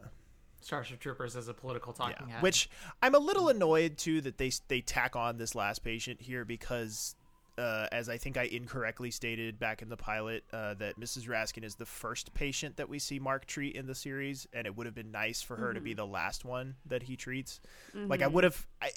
Starship 0.66 0.98
Troopers 0.98 1.36
as 1.36 1.46
a 1.48 1.54
political 1.54 1.92
talking 1.92 2.28
head. 2.28 2.42
which 2.42 2.68
I'm 3.00 3.14
a 3.14 3.18
little 3.20 3.48
annoyed 3.48 3.96
too 3.98 4.20
that 4.22 4.36
they 4.38 4.50
they 4.68 4.80
tack 4.80 5.14
on 5.16 5.38
this 5.38 5.54
last 5.54 5.84
patient 5.84 6.20
here 6.20 6.44
because. 6.44 7.14
Uh, 7.58 7.88
as 7.90 8.10
I 8.10 8.18
think 8.18 8.36
I 8.36 8.42
incorrectly 8.42 9.10
stated 9.10 9.58
back 9.58 9.80
in 9.80 9.88
the 9.88 9.96
pilot, 9.96 10.44
uh, 10.52 10.74
that 10.74 11.00
Mrs. 11.00 11.26
Raskin 11.26 11.64
is 11.64 11.74
the 11.76 11.86
first 11.86 12.34
patient 12.34 12.76
that 12.76 12.86
we 12.90 12.98
see 12.98 13.18
Mark 13.18 13.46
treat 13.46 13.74
in 13.76 13.86
the 13.86 13.94
series, 13.94 14.46
and 14.52 14.66
it 14.66 14.76
would 14.76 14.84
have 14.84 14.94
been 14.94 15.10
nice 15.10 15.40
for 15.40 15.56
her 15.56 15.72
to 15.72 15.80
be 15.80 15.94
Mhm. 15.94 15.96
the 15.96 16.06
last 16.06 16.44
one 16.44 16.76
that 16.84 17.04
he 17.04 17.16
treats. 17.16 17.58
Like 17.94 18.20
I 18.20 18.26
Mhm. 18.26 18.32
would 18.32 18.44
have, 18.44 18.66
I, 18.82 18.90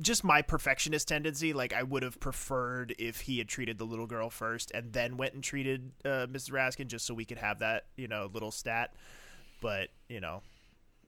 just 0.00 0.24
my 0.24 0.40
perfectionist 0.40 1.06
tendency. 1.08 1.52
Like 1.52 1.74
I 1.74 1.82
would 1.82 2.02
have 2.02 2.18
preferred 2.18 2.94
if 2.98 3.20
he 3.20 3.36
had 3.36 3.48
treated 3.48 3.76
the 3.76 3.84
little 3.84 4.06
girl 4.06 4.30
first 4.30 4.70
and 4.70 4.90
then 4.94 5.18
went 5.18 5.34
and 5.34 5.44
treated 5.44 5.92
uh, 6.06 6.28
Mrs. 6.30 6.50
Raskin, 6.50 6.86
just 6.86 7.04
so 7.04 7.12
we 7.12 7.26
could 7.26 7.36
have 7.36 7.58
that 7.58 7.88
you 7.98 8.08
know 8.08 8.30
little 8.32 8.50
stat. 8.50 8.94
But 9.60 9.90
you 10.08 10.22
know, 10.22 10.40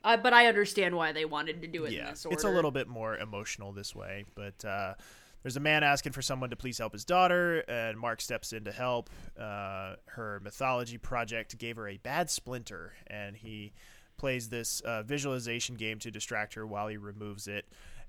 Uh, 0.02 0.16
but 0.16 0.32
I 0.32 0.46
understand 0.46 0.96
why 0.96 1.12
they 1.12 1.24
wanted 1.24 1.60
to 1.62 1.68
do 1.68 1.84
it 1.84 1.92
in 1.92 2.04
this 2.06 2.24
order. 2.24 2.34
it's 2.34 2.44
a 2.44 2.50
little 2.50 2.70
bit 2.70 2.88
more 2.88 3.16
emotional 3.18 3.72
this 3.72 3.94
way, 3.94 4.24
but 4.34 4.64
uh, 4.64 4.94
there's 5.42 5.56
a 5.56 5.60
man 5.60 5.82
asking 5.82 6.12
for 6.12 6.22
someone 6.22 6.50
to 6.50 6.56
please 6.56 6.78
help 6.78 6.92
his 6.92 7.04
daughter, 7.04 7.60
and 7.68 7.98
Mark 7.98 8.20
steps 8.20 8.52
in 8.52 8.64
to 8.64 8.72
help. 8.72 9.10
Uh, 9.38 9.96
her 10.06 10.40
mythology 10.42 10.98
project 10.98 11.56
gave 11.58 11.76
her 11.76 11.88
a 11.88 11.98
bad 11.98 12.30
splinter, 12.30 12.94
and 13.06 13.36
he 13.36 13.72
plays 14.16 14.50
this 14.50 14.80
uh, 14.82 15.02
visualization 15.02 15.76
game 15.76 15.98
to 15.98 16.10
distract 16.10 16.54
her 16.54 16.66
while 16.66 16.88
he 16.88 16.96
removes 16.96 17.48
it. 17.48 17.66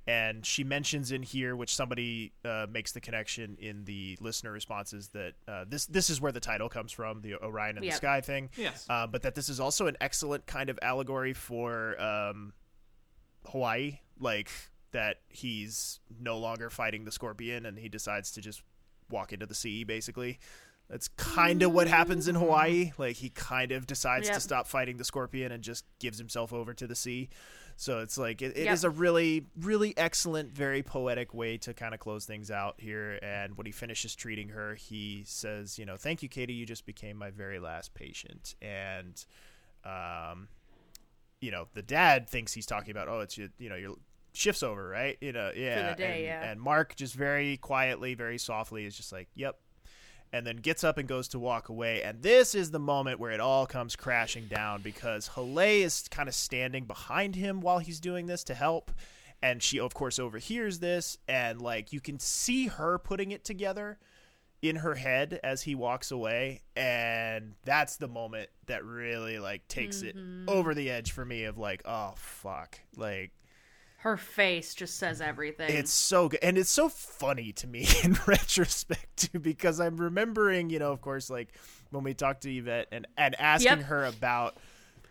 And 0.08 0.44
she 0.46 0.64
mentions 0.64 1.12
in 1.12 1.22
here, 1.22 1.56
which 1.56 1.76
somebody 1.76 2.34
uh, 2.44 2.66
makes 2.70 2.92
the 2.92 3.00
connection 3.00 3.56
in 3.60 3.86
the 3.86 4.18
listener 4.20 4.52
responses, 4.52 5.10
that 5.10 5.34
uh, 5.48 5.66
this 5.70 5.86
this 5.86 6.10
is 6.10 6.20
where 6.20 6.32
the 6.32 6.40
title 6.40 6.70
comes 6.70 6.92
from, 6.92 7.22
the 7.22 7.36
Orion 7.36 7.78
in 7.78 7.84
Yeah. 7.84 7.92
the 7.92 7.98
Sky 7.98 8.22
thing. 8.22 8.50
Yes. 8.58 8.86
Uh, 8.90 9.06
but 9.06 9.22
that 9.22 9.36
this 9.36 9.48
is 9.48 9.60
also 9.60 9.86
an 9.86 9.98
excellent 10.02 10.48
kind 10.48 10.70
of 10.72 10.80
allegory 10.82 11.34
for 11.34 12.02
um, 12.02 12.54
Hawaii, 13.46 14.00
like 14.20 14.50
that 14.92 15.18
he's 15.30 16.00
no 16.20 16.38
longer 16.38 16.70
fighting 16.70 17.06
the 17.06 17.12
scorpion 17.12 17.66
and 17.66 17.78
he 17.78 17.88
decides 17.88 18.32
to 18.32 18.42
just 18.42 18.62
walk 19.10 19.32
into 19.34 19.46
the 19.46 19.56
sea, 19.56 19.84
basically. 19.84 20.40
That's 20.90 21.08
kind 21.10 21.64
of 21.64 21.72
what 21.72 21.88
happens 21.88 22.28
in 22.28 22.36
Hawaii. 22.36 22.92
Like 22.98 23.16
he 23.18 23.30
kind 23.30 23.72
of 23.72 23.88
decides 23.88 24.28
to 24.30 24.40
stop 24.42 24.68
fighting 24.68 24.98
the 24.98 25.06
scorpion 25.06 25.52
and 25.54 25.64
just 25.64 25.86
gives 26.00 26.18
himself 26.18 26.52
over 26.52 26.74
to 26.74 26.86
the 26.88 26.96
sea. 26.96 27.30
So 27.82 27.98
it's 28.02 28.16
like 28.16 28.44
it, 28.44 28.56
it 28.56 28.66
Yep. 28.66 28.74
is 28.76 28.84
a 28.84 28.92
really, 28.92 29.48
really 29.60 29.98
excellent, 29.98 30.52
very 30.52 30.84
poetic 30.84 31.34
way 31.34 31.58
to 31.58 31.74
kind 31.74 31.96
of 31.96 32.00
close 32.00 32.26
things 32.26 32.52
out 32.52 32.76
here. 32.78 33.18
And 33.24 33.58
when 33.58 33.66
he 33.66 33.72
finishes 33.72 34.14
treating 34.14 34.50
her, 34.50 34.76
he 34.76 35.24
says, 35.26 35.80
"You 35.80 35.88
know, 35.88 35.98
thank 35.98 36.22
you, 36.22 36.30
Katie. 36.30 36.54
You 36.54 36.68
just 36.68 36.86
became 36.86 37.18
my 37.18 37.32
very 37.32 37.58
last 37.58 37.96
patient." 37.96 38.54
And 38.62 39.26
um, 39.84 40.48
you 41.40 41.50
know, 41.50 41.70
the 41.74 41.82
dad 41.82 42.30
thinks 42.30 42.54
he's 42.54 42.68
talking 42.68 42.92
about, 42.92 43.08
oh, 43.08 43.22
it's 43.22 43.36
your, 43.36 43.48
you 43.58 43.68
know, 43.68 43.76
your 43.76 43.96
shift's 44.32 44.62
over, 44.62 44.88
right? 44.88 45.18
You 45.20 45.32
know, 45.32 45.52
yeah. 45.56 45.96
day, 45.96 46.14
and, 46.14 46.24
yeah. 46.24 46.52
and 46.52 46.62
Mark 46.62 46.96
just 46.96 47.16
very 47.16 47.58
quietly, 47.58 48.14
very 48.14 48.38
softly 48.38 48.86
is 48.86 48.96
just 48.96 49.12
like, 49.12 49.28
yep. 49.34 49.58
And 50.34 50.48
then 50.48 50.58
gets 50.58 50.84
up 50.84 50.98
and 50.98 51.10
goes 51.10 51.28
to 51.30 51.40
walk 51.40 51.68
away. 51.68 52.04
And 52.04 52.22
this 52.22 52.56
is 52.56 52.72
the 52.72 52.80
moment 52.80 53.20
where 53.20 53.32
it 53.32 53.42
all 53.42 53.66
comes 53.66 53.98
crashing 53.98 54.46
down 54.46 54.82
because 54.82 55.30
Haleh 55.30 55.82
is 55.82 56.08
kind 56.10 56.30
of 56.30 56.36
standing 56.36 56.86
behind 56.86 57.36
him 57.36 57.60
while 57.60 57.80
he's 57.80 58.00
doing 58.00 58.28
this 58.28 58.44
to 58.46 58.54
help. 58.54 58.92
And 59.44 59.62
she, 59.62 59.80
of 59.80 59.94
course, 59.94 60.20
overhears 60.20 60.80
this. 60.80 61.18
And, 61.28 61.62
like, 61.62 61.92
you 61.92 62.00
can 62.00 62.18
see 62.18 62.68
her 62.68 62.98
putting 62.98 63.32
it 63.32 63.44
together 63.44 63.98
in 64.62 64.78
her 64.78 64.96
head 64.96 65.40
as 65.44 65.64
he 65.64 65.74
walks 65.74 66.12
away 66.12 66.62
and 66.76 67.56
that's 67.66 67.98
the 67.98 68.08
moment 68.08 68.48
that 68.68 68.86
really 68.86 69.40
like 69.40 69.68
takes 69.68 70.04
it 70.04 70.16
mm-hmm. 70.16 70.48
over 70.48 70.76
the 70.76 70.90
edge 70.90 71.12
for 71.12 71.26
me 71.26 71.46
of 71.46 71.58
like 71.58 71.82
oh 71.86 72.14
fuck 72.16 72.80
like 72.96 73.32
Her 74.02 74.18
face 74.18 74.74
just 74.74 74.98
says 74.98 75.22
everything. 75.22 75.70
it's 75.70 75.92
so 75.94 76.28
good 76.30 76.40
and 76.42 76.58
it's 76.58 76.72
so 76.72 76.90
funny 76.90 77.52
to 77.54 77.68
me 77.68 77.88
in 78.04 78.18
retrospect 78.26 79.16
too 79.16 79.40
because 79.40 79.80
i'm 79.80 79.96
remembering 79.98 80.70
you 80.72 80.80
know 80.80 80.92
of 80.92 81.02
course 81.02 81.30
like 81.30 81.50
when 81.92 82.04
we 82.04 82.14
talked 82.16 82.42
to 82.42 82.52
yvette 82.52 82.88
and 82.92 83.06
and 83.16 83.40
asking 83.40 83.78
Yep. 83.78 83.82
her 83.84 84.06
about 84.06 84.58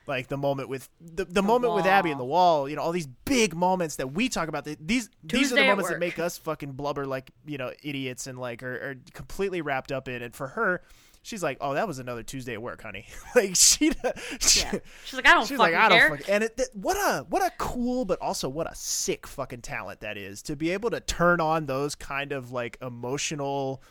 like 0.09 0.26
the 0.26 0.36
moment 0.36 0.68
with 0.68 0.88
the, 1.01 1.24
the, 1.24 1.43
moment 1.43 1.74
with 1.74 1.86
abby 1.86 2.11
and 2.11 2.18
the 2.18 2.24
wall 2.24 2.68
you 2.68 2.74
know 2.74 2.82
all 2.82 2.91
these 2.91 3.07
big 3.07 3.55
moments 3.55 3.95
that 3.97 4.12
we 4.12 4.28
talk 4.28 4.49
about 4.49 4.64
these 4.64 5.09
these 5.22 5.53
are 5.53 5.57
the 5.57 5.64
moments 5.66 5.88
that 5.91 6.01
make 6.01 6.18
us 6.18 6.36
fucking 6.38 6.72
blubber 6.72 7.07
like 7.07 7.30
you 7.46 7.58
know 7.58 7.71
idiots 7.84 8.26
and 8.26 8.41
like 8.41 8.62
are, 8.64 8.75
are 8.75 8.95
completely 9.12 9.61
wrapped 9.61 9.92
up 9.92 10.08
in 10.08 10.21
and 10.21 10.34
for 10.34 10.49
her 10.49 10.83
she's 11.22 11.42
like 11.42 11.59
oh 11.61 11.75
that 11.75 11.87
was 11.87 11.99
another 11.99 12.22
tuesday 12.22 12.55
at 12.55 12.63
work 12.63 12.83
honey. 12.83 13.07
Like 13.34 13.55
she, 13.55 13.92
she 14.41 14.61
Yeah. 14.61 14.79
She's 15.05 15.14
like, 15.14 15.26
I 15.26 15.34
don't 15.34 15.47
she's 15.47 15.57
fucking 15.59 15.75
like, 15.75 15.75
I 15.75 15.88
don't 15.88 16.11
fucking, 16.18 16.34
and 16.34 16.45
it, 16.45 16.57
that, 16.57 16.68
what 16.75 16.97
a 16.97 17.25
what 17.29 17.42
a 17.42 17.51
cool 17.59 18.05
but 18.05 18.21
also 18.21 18.49
what 18.49 18.71
a 18.71 18.75
sick 18.75 19.26
fucking 19.26 19.61
talent 19.63 20.01
that 20.01 20.17
is 20.17 20.42
to 20.42 20.57
be 20.57 20.71
able 20.71 20.91
to 20.91 21.01
turn 21.01 21.41
on 21.41 21.67
those 21.67 21.95
kind 21.95 22.33
of 22.33 22.51
like 22.51 22.76
emotional 22.83 23.83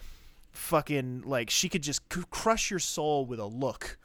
fucking 0.51 1.21
like 1.25 1.49
she 1.49 1.69
could 1.69 1.83
just 1.83 2.01
c- 2.11 2.23
crush 2.31 2.69
your 2.69 2.79
soul 2.79 3.25
with 3.25 3.39
a 3.39 3.45
look. 3.45 3.97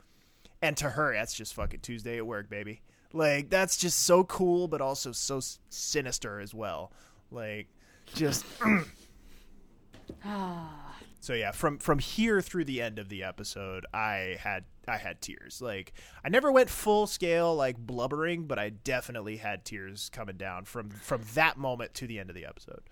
And 0.63 0.77
to 0.79 0.91
her 0.91 1.15
that's 1.15 1.35
just 1.35 1.55
fucking 1.55 1.81
tuesday 1.81 2.19
at 2.19 2.27
work 2.27 2.49
baby. 2.49 2.83
Like 3.13 3.51
that's 3.51 3.77
just 3.77 4.05
so 4.05 4.25
cool 4.25 4.69
but 4.69 4.81
also 4.81 5.11
so 5.13 5.39
s- 5.39 5.59
sinister 5.69 6.39
as 6.41 6.55
well. 6.55 6.93
Like 7.31 7.67
just 8.15 8.45
ah. 10.25 10.84
So 11.25 11.33
yeah 11.33 11.53
from 11.53 11.79
from 11.79 11.99
here 11.99 12.43
through 12.43 12.67
the 12.67 12.83
end 12.83 12.99
of 12.99 13.09
the 13.09 13.23
episode 13.23 13.87
i 13.95 14.37
had 14.39 14.65
i 14.87 14.99
had 14.99 15.23
tears. 15.23 15.63
Like 15.63 15.95
i 16.23 16.29
never 16.29 16.53
went 16.53 16.69
full 16.69 17.07
scale 17.07 17.57
like 17.57 17.79
blubbering 17.79 18.47
but 18.47 18.59
i 18.59 18.69
definitely 18.69 19.39
had 19.39 19.65
tears 19.65 20.11
coming 20.13 20.37
down 20.37 20.67
from 20.67 20.91
from 20.91 21.23
that 21.33 21.57
moment 21.57 21.95
to 21.95 22.07
the 22.07 22.19
end 22.19 22.29
of 22.29 22.37
the 22.37 22.45
episode. 22.45 22.83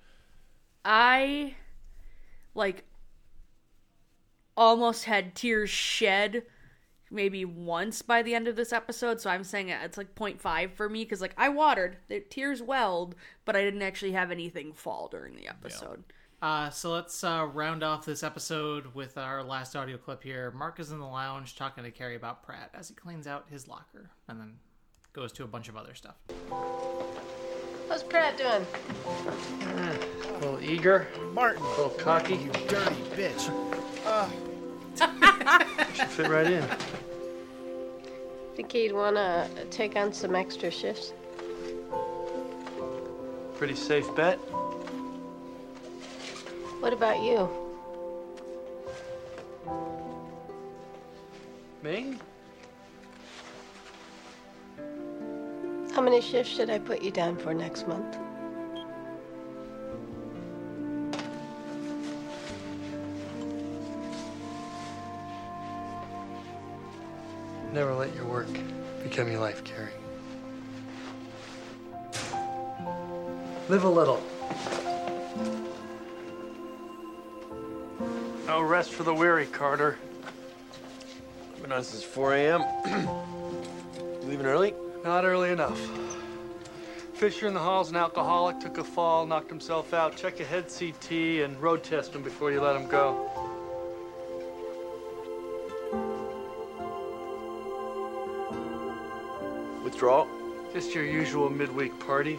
I 0.82 1.56
like 2.54 2.84
almost 4.56 5.04
had 5.04 5.34
tears 5.34 5.68
shed 5.68 6.44
maybe 7.10 7.44
once 7.44 8.00
by 8.00 8.22
the 8.22 8.34
end 8.34 8.48
of 8.48 8.56
this 8.56 8.72
episode. 8.72 9.20
So 9.20 9.28
i'm 9.28 9.44
saying 9.44 9.68
it's 9.68 9.98
like 9.98 10.14
0.5 10.14 10.72
for 10.72 10.88
me 10.88 11.04
because 11.04 11.20
like 11.20 11.34
i 11.36 11.50
watered. 11.50 11.98
The 12.08 12.20
tears 12.20 12.62
welled 12.62 13.14
but 13.44 13.56
i 13.56 13.60
didn't 13.60 13.82
actually 13.82 14.12
have 14.12 14.30
anything 14.30 14.72
fall 14.72 15.08
during 15.08 15.36
the 15.36 15.48
episode 15.48 16.04
Uh, 16.42 16.68
so 16.70 16.90
let's 16.90 17.22
uh, 17.22 17.46
round 17.54 17.84
off 17.84 18.04
this 18.04 18.24
episode 18.24 18.92
with 18.94 19.16
our 19.16 19.44
last 19.44 19.76
audio 19.76 19.96
clip 19.96 20.24
here. 20.24 20.50
Mark 20.50 20.80
is 20.80 20.90
in 20.90 20.98
the 20.98 21.06
lounge 21.06 21.54
talking 21.54 21.84
to 21.84 21.90
Kerry 21.92 22.16
about 22.16 22.42
Pratt 22.42 22.68
as 22.74 22.88
he 22.88 22.96
cleans 22.96 23.28
out 23.28 23.46
his 23.48 23.68
locker 23.68 24.10
and 24.26 24.40
then 24.40 24.54
goes 25.12 25.30
to 25.34 25.44
a 25.44 25.46
bunch 25.46 25.68
of 25.68 25.76
other 25.76 25.94
stuff. 25.94 26.16
How's 27.88 28.02
Pratt 28.02 28.36
doing? 28.36 28.66
A 29.60 30.38
little 30.40 30.60
eager, 30.60 31.06
martin 31.32 31.62
a 31.62 31.68
little 31.68 31.90
cocky. 31.90 32.34
you 32.34 32.50
dirty 32.66 32.96
bitch 33.14 33.48
Should 35.94 36.08
fit 36.08 36.28
right 36.28 36.50
in. 36.50 36.64
Think 38.56 38.72
he'd 38.72 38.92
want 38.92 39.14
to 39.14 39.48
take 39.70 39.94
on 39.94 40.12
some 40.12 40.34
extra 40.34 40.72
shifts? 40.72 41.12
Pretty 43.54 43.76
safe 43.76 44.12
bet. 44.16 44.40
What 46.82 46.92
about 46.92 47.22
you? 47.22 47.48
Me? 51.80 52.16
How 55.94 56.02
many 56.02 56.20
shifts 56.20 56.52
should 56.52 56.70
I 56.70 56.80
put 56.80 57.00
you 57.00 57.12
down 57.12 57.36
for 57.36 57.54
next 57.54 57.86
month? 57.86 58.18
Never 67.72 67.94
let 67.94 68.12
your 68.16 68.24
work 68.24 68.48
become 69.04 69.30
your 69.30 69.38
life, 69.38 69.62
Kerry. 69.62 69.92
Live 73.68 73.84
a 73.84 73.88
little. 73.88 74.20
No 78.52 78.60
rest 78.60 78.92
for 78.92 79.02
the 79.02 79.14
weary, 79.14 79.46
Carter. 79.46 79.96
Been 81.62 81.72
on 81.72 81.82
since 81.82 82.02
4 82.02 82.34
a.m. 82.34 82.62
Leaving 84.24 84.44
early? 84.44 84.74
Not 85.02 85.24
early 85.24 85.48
enough. 85.48 85.80
Fisher 87.14 87.46
in 87.46 87.54
the 87.54 87.60
hall's 87.60 87.88
an 87.88 87.96
alcoholic, 87.96 88.60
took 88.60 88.76
a 88.76 88.84
fall, 88.84 89.24
knocked 89.24 89.48
himself 89.48 89.94
out. 89.94 90.18
Check 90.18 90.38
a 90.40 90.44
head 90.44 90.66
CT 90.68 91.12
and 91.42 91.58
road 91.62 91.82
test 91.82 92.14
him 92.14 92.22
before 92.22 92.52
you 92.52 92.60
let 92.60 92.76
him 92.76 92.86
go. 92.88 93.26
Withdrawal? 99.82 100.28
Just 100.74 100.94
your 100.94 101.06
usual 101.06 101.48
midweek 101.48 101.98
party. 102.00 102.38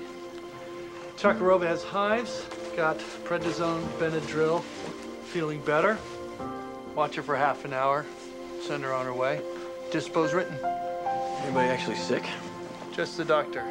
Chakarova 1.17 1.65
has 1.65 1.83
hives, 1.83 2.45
got 2.75 2.99
prednisone, 3.25 3.81
Benadryl, 3.97 4.63
feeling 5.33 5.59
better. 5.61 5.97
Watch 6.93 7.15
her 7.15 7.23
for 7.23 7.35
half 7.35 7.65
an 7.65 7.73
hour, 7.73 8.05
send 8.61 8.83
her 8.83 8.93
on 8.93 9.03
her 9.07 9.13
way. 9.15 9.41
Dispo's 9.89 10.31
written. 10.31 10.55
Anybody 11.41 11.69
actually 11.69 11.95
sick? 11.95 12.23
Just 12.91 13.17
the 13.17 13.25
doctor. 13.25 13.63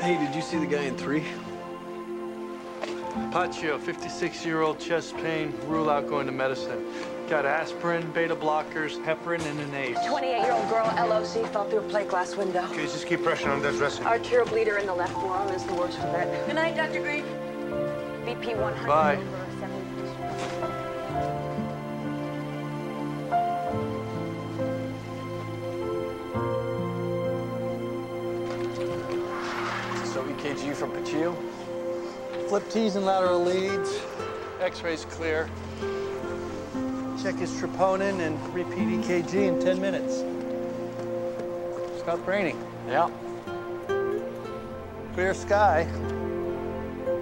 Hey, 0.00 0.16
did 0.16 0.34
you 0.34 0.40
see 0.40 0.56
the 0.56 0.64
guy 0.64 0.84
in 0.84 0.96
three? 0.96 1.24
Paccio, 3.30 3.78
56-year-old 3.78 4.80
chest 4.80 5.18
pain, 5.18 5.52
rule 5.66 5.90
out 5.90 6.08
going 6.08 6.24
to 6.24 6.32
medicine. 6.32 6.82
Got 7.28 7.44
aspirin, 7.44 8.10
beta 8.12 8.34
blockers, 8.34 8.96
heparin, 9.04 9.44
and 9.44 9.60
an 9.60 9.74
ACE. 9.74 9.98
28-year-old 9.98 10.66
girl, 10.70 10.86
LOC, 10.86 11.46
fell 11.52 11.68
through 11.68 11.80
a 11.80 11.82
plate 11.82 12.08
glass 12.08 12.34
window. 12.34 12.64
Okay, 12.70 12.84
just 12.84 13.06
keep 13.06 13.22
pressure 13.22 13.50
on 13.50 13.60
that 13.60 13.76
dressing. 13.76 14.06
Arterial 14.06 14.46
bleeder 14.46 14.78
in 14.78 14.86
the 14.86 14.94
left 14.94 15.12
forearm 15.12 15.48
is 15.48 15.62
the 15.64 15.74
worst 15.74 15.98
for 15.98 16.06
that. 16.06 16.46
Good 16.46 16.54
night, 16.54 16.74
Dr. 16.74 17.02
Greene. 17.02 17.26
BP 18.24 18.56
100 18.56 18.86
Bye. 18.86 19.16
over 19.16 19.46
70. 19.60 19.98
So 30.06 30.24
EKG 30.24 30.74
from 30.74 30.92
Paccio? 30.92 31.36
Flip 32.48 32.66
T's 32.70 32.96
and 32.96 33.04
lateral 33.04 33.44
leads. 33.44 34.00
X-rays 34.62 35.04
clear. 35.04 35.50
Check 37.28 37.40
his 37.40 37.50
troponin 37.60 38.20
and 38.20 38.54
repeat 38.54 38.88
EKG 38.88 39.34
in 39.34 39.60
10 39.60 39.78
minutes. 39.82 40.24
Stop 42.00 42.26
raining. 42.26 42.58
Yeah. 42.88 43.10
Clear 45.12 45.34
sky. 45.34 45.86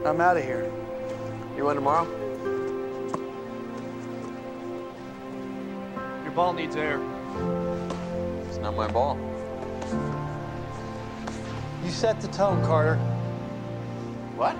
I'm 0.04 0.20
out 0.20 0.36
of 0.36 0.44
here. 0.44 0.70
You 1.56 1.68
in 1.70 1.74
tomorrow? 1.74 2.06
Your 6.22 6.32
ball 6.36 6.52
needs 6.52 6.76
air. 6.76 7.00
It's 8.46 8.58
not 8.58 8.76
my 8.76 8.86
ball. 8.86 9.18
You 11.84 11.90
set 11.90 12.20
the 12.20 12.28
tone, 12.28 12.64
Carter. 12.64 12.94
What? 14.36 14.54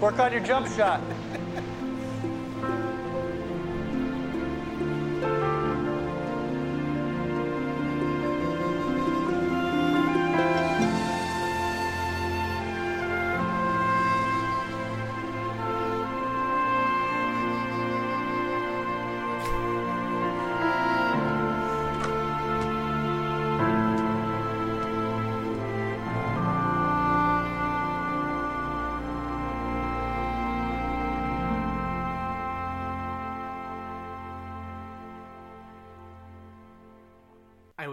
Work 0.00 0.20
on 0.20 0.30
your 0.30 0.42
jump 0.42 0.68
shot. 0.68 1.00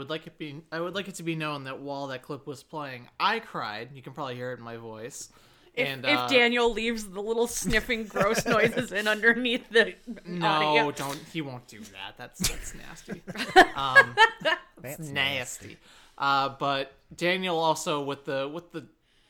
would 0.01 0.09
like 0.09 0.25
it 0.25 0.35
be 0.39 0.61
I 0.71 0.79
would 0.79 0.95
like 0.95 1.07
it 1.07 1.15
to 1.15 1.23
be 1.23 1.35
known 1.35 1.65
that 1.65 1.79
while 1.79 2.07
that 2.07 2.23
clip 2.23 2.47
was 2.47 2.63
playing, 2.63 3.07
I 3.19 3.39
cried. 3.39 3.89
You 3.93 4.01
can 4.01 4.13
probably 4.13 4.35
hear 4.35 4.51
it 4.51 4.57
in 4.57 4.65
my 4.65 4.77
voice. 4.77 5.29
If, 5.75 5.87
and 5.87 6.03
if 6.03 6.17
uh, 6.17 6.27
Daniel 6.27 6.73
leaves 6.73 7.05
the 7.07 7.21
little 7.21 7.45
sniffing 7.45 8.05
gross 8.05 8.43
noises 8.47 8.91
in 8.91 9.07
underneath 9.07 9.69
the 9.69 9.93
no, 10.25 10.47
audio. 10.47 10.91
don't 10.91 11.19
he 11.31 11.41
won't 11.41 11.67
do 11.67 11.79
that. 11.81 12.17
That's 12.17 12.49
that's 12.49 12.73
nasty. 12.73 13.21
Um, 13.75 14.15
that's 14.81 14.99
nasty. 14.99 15.77
Uh, 16.17 16.49
but 16.59 16.93
Daniel 17.15 17.59
also 17.59 18.03
with 18.03 18.25
the 18.25 18.49
with 18.51 18.71
the 18.71 18.85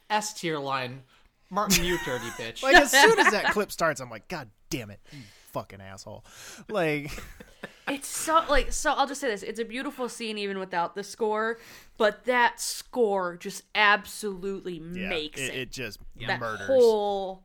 S 0.09 0.33
tier 0.33 0.57
line, 0.57 1.03
Martin, 1.49 1.83
you 1.83 1.97
dirty 2.05 2.25
bitch. 2.39 2.63
Like 2.63 2.75
as 2.75 2.91
soon 2.91 3.19
as 3.19 3.31
that 3.31 3.51
clip 3.51 3.73
starts, 3.73 3.99
I'm 3.99 4.09
like, 4.09 4.29
God 4.29 4.49
damn 4.69 4.89
it, 4.89 5.01
you 5.11 5.19
fucking 5.51 5.81
asshole! 5.81 6.23
Like, 6.69 7.11
It's 7.87 8.07
so 8.07 8.43
like 8.49 8.71
so. 8.71 8.93
I'll 8.93 9.07
just 9.07 9.21
say 9.21 9.27
this: 9.27 9.43
it's 9.43 9.59
a 9.59 9.65
beautiful 9.65 10.07
scene 10.07 10.37
even 10.37 10.59
without 10.59 10.95
the 10.95 11.03
score, 11.03 11.59
but 11.97 12.25
that 12.25 12.59
score 12.59 13.37
just 13.37 13.63
absolutely 13.75 14.81
yeah, 14.93 15.09
makes 15.09 15.39
it, 15.39 15.53
it. 15.53 15.55
it 15.55 15.71
just 15.71 15.99
that 16.27 16.39
murders. 16.39 16.67
whole 16.67 17.43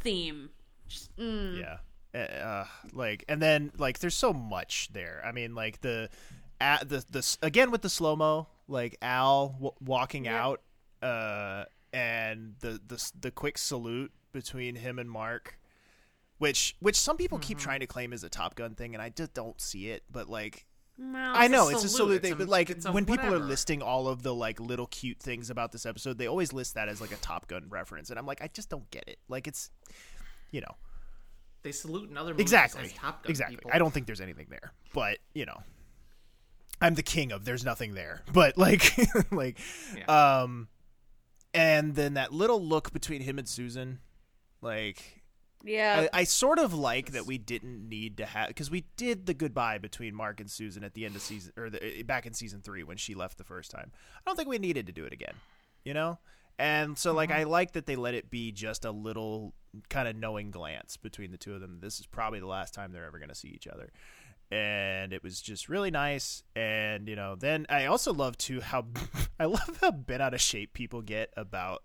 theme. 0.00 0.50
Just, 0.88 1.16
mm. 1.16 1.60
Yeah. 1.60 1.78
Uh, 2.14 2.64
like 2.92 3.24
and 3.28 3.40
then 3.40 3.70
like 3.78 3.98
there's 3.98 4.14
so 4.14 4.32
much 4.32 4.88
there. 4.92 5.22
I 5.24 5.32
mean 5.32 5.54
like 5.54 5.80
the 5.82 6.08
at 6.60 6.88
the 6.88 7.04
the 7.10 7.36
again 7.42 7.70
with 7.70 7.82
the 7.82 7.90
slow 7.90 8.16
mo 8.16 8.48
like 8.66 8.96
Al 9.02 9.48
w- 9.50 9.72
walking 9.80 10.26
out 10.26 10.62
uh 11.02 11.64
and 11.92 12.54
the 12.60 12.80
the 12.86 13.12
the 13.20 13.30
quick 13.30 13.58
salute 13.58 14.10
between 14.32 14.74
him 14.76 14.98
and 14.98 15.10
Mark 15.10 15.57
which 16.38 16.76
which 16.80 16.96
some 16.96 17.16
people 17.16 17.38
keep 17.38 17.58
trying 17.58 17.80
to 17.80 17.86
claim 17.86 18.12
is 18.12 18.24
a 18.24 18.28
Top 18.28 18.54
Gun 18.54 18.74
thing 18.74 18.94
and 18.94 19.02
I 19.02 19.08
just 19.10 19.34
don't 19.34 19.60
see 19.60 19.88
it 19.90 20.04
but 20.10 20.28
like 20.28 20.66
Well, 20.98 21.32
I 21.34 21.48
know 21.48 21.68
it's 21.68 21.84
a 21.84 21.88
salute. 21.88 22.16
It's 22.16 22.22
thing, 22.22 22.32
a- 22.32 22.36
but 22.36 22.48
like 22.48 22.82
when 22.84 23.04
people 23.04 23.32
are 23.34 23.38
listing 23.38 23.82
all 23.82 24.08
of 24.08 24.22
the 24.22 24.34
like 24.34 24.58
little 24.60 24.86
cute 24.86 25.18
things 25.20 25.50
about 25.50 25.72
this 25.72 25.84
episode, 25.86 26.18
they 26.18 26.26
always 26.26 26.52
list 26.52 26.74
that 26.74 26.88
as 26.88 27.00
like 27.00 27.12
a 27.12 27.16
Top 27.16 27.46
Gun 27.48 27.66
reference, 27.68 28.10
and 28.10 28.18
I'm 28.18 28.26
like, 28.26 28.42
I 28.42 28.48
just 28.48 28.68
don't 28.70 28.90
get 28.90 29.04
it. 29.06 29.18
Like 29.28 29.46
it's, 29.46 29.70
you 30.50 30.60
know, 30.60 30.74
They 31.62 31.72
salute 31.72 32.08
another 32.10 32.34
exactly, 32.38 32.84
as 32.86 32.92
Top 32.94 33.22
Gun 33.22 33.30
exactly. 33.30 33.56
people. 33.56 33.70
I 33.74 33.78
don't 33.78 33.92
think 33.92 34.06
there's 34.06 34.20
anything 34.20 34.46
there, 34.50 34.72
but 34.94 35.18
you 35.34 35.44
know, 35.46 35.60
I'm 36.80 36.94
the 36.94 37.02
king 37.02 37.32
of 37.32 37.44
there's 37.44 37.64
nothing 37.64 37.94
there, 37.94 38.22
but 38.32 38.56
like, 38.58 38.96
like, 39.32 39.58
um, 40.08 40.68
and 41.54 41.94
then 41.94 42.14
that 42.14 42.32
little 42.32 42.60
look 42.62 42.92
between 42.92 43.22
him 43.22 43.38
and 43.38 43.48
Susan, 43.48 43.98
like, 44.60 45.17
Yeah. 45.64 46.06
I, 46.12 46.20
I 46.20 46.24
sort 46.24 46.58
of 46.58 46.72
like 46.72 47.12
that 47.12 47.26
we 47.26 47.38
didn't 47.38 47.88
need 47.88 48.18
to 48.18 48.26
have 48.26 48.48
because 48.48 48.70
we 48.70 48.84
did 48.96 49.26
the 49.26 49.34
goodbye 49.34 49.78
between 49.78 50.14
Mark 50.14 50.40
and 50.40 50.50
Susan 50.50 50.84
at 50.84 50.94
the 50.94 51.04
end 51.04 51.16
of 51.16 51.22
season 51.22 51.52
or 51.56 51.70
the, 51.70 51.82
eh, 51.82 52.02
back 52.02 52.26
in 52.26 52.32
season 52.32 52.60
three 52.60 52.82
when 52.82 52.96
she 52.96 53.14
left 53.14 53.38
the 53.38 53.44
first 53.44 53.70
time. 53.70 53.90
I 54.16 54.20
don't 54.26 54.36
think 54.36 54.48
we 54.48 54.58
needed 54.58 54.86
to 54.86 54.92
do 54.92 55.04
it 55.04 55.12
again, 55.12 55.34
you 55.84 55.94
know. 55.94 56.18
And 56.58 56.98
so, 56.98 57.12
like, 57.12 57.30
mm-hmm. 57.30 57.40
I 57.40 57.44
like 57.44 57.72
that 57.72 57.86
they 57.86 57.96
let 57.96 58.14
it 58.14 58.30
be 58.30 58.50
just 58.50 58.84
a 58.84 58.90
little 58.90 59.54
kind 59.88 60.08
of 60.08 60.16
knowing 60.16 60.50
glance 60.50 60.96
between 60.96 61.30
the 61.30 61.38
two 61.38 61.54
of 61.54 61.60
them. 61.60 61.78
This 61.80 62.00
is 62.00 62.06
probably 62.06 62.40
the 62.40 62.46
last 62.46 62.74
time 62.74 62.92
they're 62.92 63.06
ever 63.06 63.18
going 63.18 63.28
to 63.28 63.34
see 63.34 63.48
each 63.48 63.68
other, 63.68 63.92
and 64.50 65.12
it 65.12 65.22
was 65.22 65.40
just 65.40 65.68
really 65.68 65.92
nice. 65.92 66.42
And 66.56 67.08
you 67.08 67.14
know, 67.14 67.36
then 67.36 67.66
I 67.68 67.86
also 67.86 68.12
love 68.12 68.36
too 68.36 68.60
how 68.60 68.86
I 69.40 69.44
love 69.44 69.78
how 69.80 69.92
bent 69.92 70.20
out 70.20 70.34
of 70.34 70.40
shape 70.40 70.72
people 70.72 71.00
get 71.00 71.32
about 71.36 71.84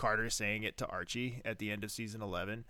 Carter 0.00 0.30
saying 0.30 0.62
it 0.62 0.76
to 0.78 0.86
Archie 0.86 1.42
at 1.44 1.58
the 1.58 1.70
end 1.70 1.84
of 1.84 1.90
season 1.90 2.22
11 2.22 2.64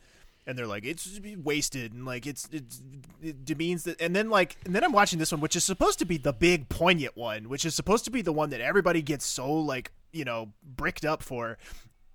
and 0.47 0.59
they're 0.59 0.67
like 0.67 0.85
it's 0.85 1.21
wasted 1.45 1.93
and 1.93 2.05
like 2.05 2.27
it's 2.27 2.49
it's 2.51 2.83
it 3.23 3.45
demeans 3.45 3.85
that 3.85 4.01
and 4.01 4.17
then 4.17 4.31
like 4.31 4.57
and 4.65 4.75
then 4.75 4.83
I'm 4.83 4.91
watching 4.93 5.19
this 5.19 5.31
one 5.31 5.41
which 5.41 5.55
is 5.55 5.63
supposed 5.63 5.99
to 6.01 6.05
be 6.07 6.17
the 6.17 6.33
big 6.33 6.69
poignant 6.69 7.17
one 7.17 7.49
which 7.49 7.65
is 7.65 7.75
supposed 7.75 8.05
to 8.07 8.11
be 8.11 8.23
the 8.23 8.33
one 8.33 8.51
that 8.51 8.61
everybody 8.61 9.03
gets 9.03 9.25
so 9.27 9.53
like 9.53 9.93
you 10.13 10.25
know 10.25 10.49
bricked 10.65 11.05
up 11.05 11.23
for 11.23 11.57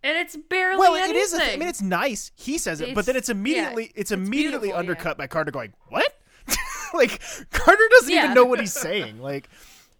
and 0.03 0.17
it's 0.17 0.35
barely 0.35 0.79
well 0.79 0.95
anything. 0.95 1.15
it 1.15 1.19
is 1.19 1.33
a 1.33 1.39
th- 1.39 1.53
I 1.53 1.57
mean 1.57 1.69
it's 1.69 1.81
nice 1.83 2.31
he 2.35 2.57
says 2.57 2.81
it 2.81 2.93
but 2.95 3.05
then 3.05 3.15
it's 3.15 3.29
immediately 3.29 3.83
yeah, 3.83 3.89
it's 3.95 4.11
it's 4.11 4.11
immediately 4.11 4.73
undercut 4.73 5.17
by 5.17 5.27
Carter 5.27 5.51
going 5.51 5.73
what 5.89 6.11
like 6.93 7.21
Carter 7.51 7.87
doesn't 7.91 8.11
Yeah. 8.13 8.23
even 8.25 8.33
know 8.35 8.45
what 8.45 8.59
he's 8.59 8.73
saying 8.87 9.21
like 9.21 9.47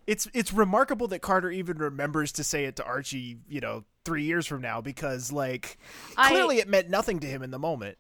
it's 0.08 0.28
it's 0.34 0.52
remarkable 0.52 1.08
that 1.10 1.20
Carter 1.22 1.50
even 1.52 1.78
remembers 1.78 2.32
to 2.34 2.44
say 2.44 2.66
it 2.66 2.76
to 2.78 2.84
Archie 2.84 3.38
you 3.48 3.62
know 3.62 3.84
3 4.06 4.24
years 4.24 4.46
from 4.48 4.62
now 4.62 4.80
because 4.82 5.32
like 5.32 5.78
I- 6.16 6.30
clearly 6.30 6.60
it 6.60 6.68
meant 6.70 6.90
nothing 6.90 7.20
to 7.20 7.28
him 7.28 7.42
in 7.44 7.52
the 7.52 7.60
moment 7.60 7.98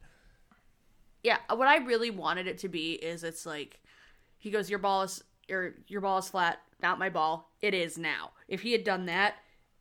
yeah, 1.24 1.38
uh, 1.50 1.56
what 1.56 1.68
I 1.68 1.78
really 1.78 2.12
wanted 2.12 2.46
it 2.46 2.60
to 2.60 2.70
be 2.70 2.94
is 2.94 3.24
it's 3.24 3.48
like 3.48 3.82
he 4.38 4.52
goes, 4.52 4.70
Your 4.70 4.78
ball 4.78 5.02
is 5.02 5.24
your 5.48 5.74
your 5.88 6.02
ball 6.02 6.20
is 6.20 6.30
flat, 6.30 6.60
not 6.84 7.00
my 7.00 7.10
ball. 7.10 7.50
It 7.62 7.74
is 7.74 7.98
now. 7.98 8.34
If 8.48 8.62
he 8.62 8.74
had 8.74 8.84
done 8.84 9.08
that 9.08 9.34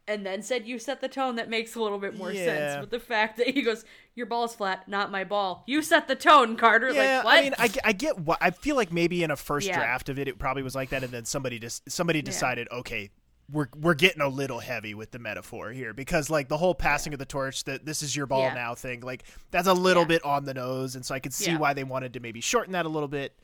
and 0.08 0.24
then 0.24 0.40
said 0.42 0.66
you 0.66 0.78
set 0.78 1.02
the 1.02 1.08
tone, 1.08 1.36
that 1.36 1.50
makes 1.50 1.74
a 1.74 1.82
little 1.82 1.98
bit 1.98 2.16
more 2.16 2.32
Yeah. 2.32 2.44
sense. 2.46 2.80
But 2.80 2.90
the 2.90 2.98
fact 2.98 3.36
that 3.36 3.48
he 3.48 3.60
goes, 3.60 3.84
Your 4.14 4.24
ball 4.24 4.44
is 4.44 4.54
flat, 4.54 4.88
not 4.88 5.10
my 5.10 5.22
ball. 5.24 5.64
You 5.66 5.82
set 5.82 6.08
the 6.08 6.16
tone, 6.16 6.56
Carter. 6.56 6.90
Yeah, 6.92 7.16
like 7.22 7.24
what? 7.26 7.38
I 7.38 7.42
mean, 7.42 7.54
I, 7.58 7.70
I 7.90 7.92
get 7.92 8.18
what 8.20 8.38
I 8.40 8.50
feel 8.50 8.76
like. 8.76 8.90
Maybe 8.90 9.22
in 9.22 9.30
a 9.30 9.36
first 9.36 9.66
Yeah. 9.66 9.76
draft 9.76 10.08
of 10.08 10.18
it, 10.18 10.28
it 10.28 10.38
probably 10.38 10.62
was 10.62 10.74
like 10.74 10.88
that, 10.90 11.04
and 11.04 11.12
then 11.12 11.26
somebody 11.26 11.58
just 11.58 11.82
somebody 11.90 12.22
decided, 12.22 12.68
okay, 12.72 13.10
we're 13.52 13.68
we're 13.78 13.94
getting 13.94 14.22
a 14.22 14.28
little 14.28 14.58
heavy 14.60 14.94
with 14.94 15.10
the 15.10 15.18
metaphor 15.18 15.70
here 15.70 15.92
because 15.92 16.30
like 16.30 16.48
the 16.48 16.56
whole 16.56 16.74
passing 16.74 17.12
of 17.12 17.18
the 17.18 17.26
torch, 17.26 17.64
that 17.64 17.84
this 17.84 18.02
is 18.02 18.14
your 18.16 18.26
ball 18.26 18.40
Yeah. 18.40 18.54
now 18.54 18.74
thing, 18.74 19.00
like 19.00 19.24
that's 19.50 19.68
a 19.68 19.74
little 19.74 20.04
bit 20.04 20.24
on 20.24 20.44
the 20.44 20.54
nose, 20.54 20.96
and 20.96 21.04
so 21.04 21.14
I 21.14 21.18
could 21.20 21.34
see 21.34 21.50
Yeah. 21.52 21.58
why 21.58 21.74
they 21.74 21.84
wanted 21.84 22.14
to 22.14 22.20
maybe 22.20 22.40
shorten 22.40 22.72
that 22.72 22.86
a 22.86 22.88
little 22.88 23.08
bit, 23.08 23.38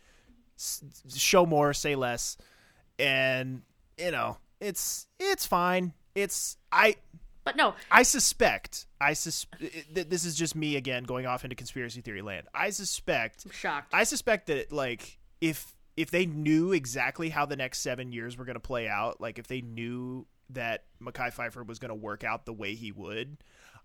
s- 0.58 0.82
show 1.14 1.44
more, 1.44 1.74
say 1.74 1.94
less, 1.96 2.36
and 2.98 3.62
you 3.98 4.10
know, 4.10 4.38
it's 4.60 5.06
it's 5.18 5.46
fine. 5.46 5.92
It's 6.14 6.56
I 6.72 6.96
but 7.44 7.56
no, 7.56 7.74
I 7.90 8.02
suspect. 8.02 8.86
I 9.00 9.14
sus. 9.14 9.46
th- 9.58 10.08
This 10.08 10.24
is 10.24 10.34
just 10.34 10.54
me 10.54 10.76
again 10.76 11.04
going 11.04 11.26
off 11.26 11.44
into 11.44 11.56
conspiracy 11.56 12.00
theory 12.00 12.22
land. 12.22 12.46
I 12.54 12.70
suspect. 12.70 13.44
I'm 13.44 13.50
shocked. 13.50 13.94
I 13.94 14.04
suspect 14.04 14.46
that 14.48 14.72
like 14.72 15.18
if 15.40 15.74
if 15.96 16.10
they 16.10 16.26
knew 16.26 16.72
exactly 16.72 17.28
how 17.30 17.46
the 17.46 17.56
next 17.56 17.80
seven 17.80 18.12
years 18.12 18.36
were 18.38 18.44
going 18.44 18.54
to 18.54 18.60
play 18.60 18.88
out, 18.88 19.20
like 19.20 19.38
if 19.38 19.46
they 19.46 19.60
knew 19.60 20.26
that 20.50 20.84
Mekhi 21.02 21.32
Phifer 21.34 21.66
was 21.66 21.78
going 21.78 21.90
to 21.90 21.94
work 21.94 22.24
out 22.24 22.46
the 22.46 22.52
way 22.52 22.74
he 22.74 22.92
would, 22.92 23.38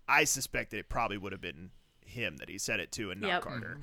I 0.08 0.24
suspect 0.24 0.70
that 0.70 0.78
it 0.78 0.88
probably 0.88 1.18
would 1.18 1.32
have 1.32 1.40
been 1.40 1.70
him 2.04 2.36
that 2.38 2.48
he 2.48 2.58
said 2.58 2.80
it 2.80 2.92
to 2.92 3.10
and 3.10 3.20
not 3.20 3.28
Yep. 3.28 3.42
Carter. 3.42 3.80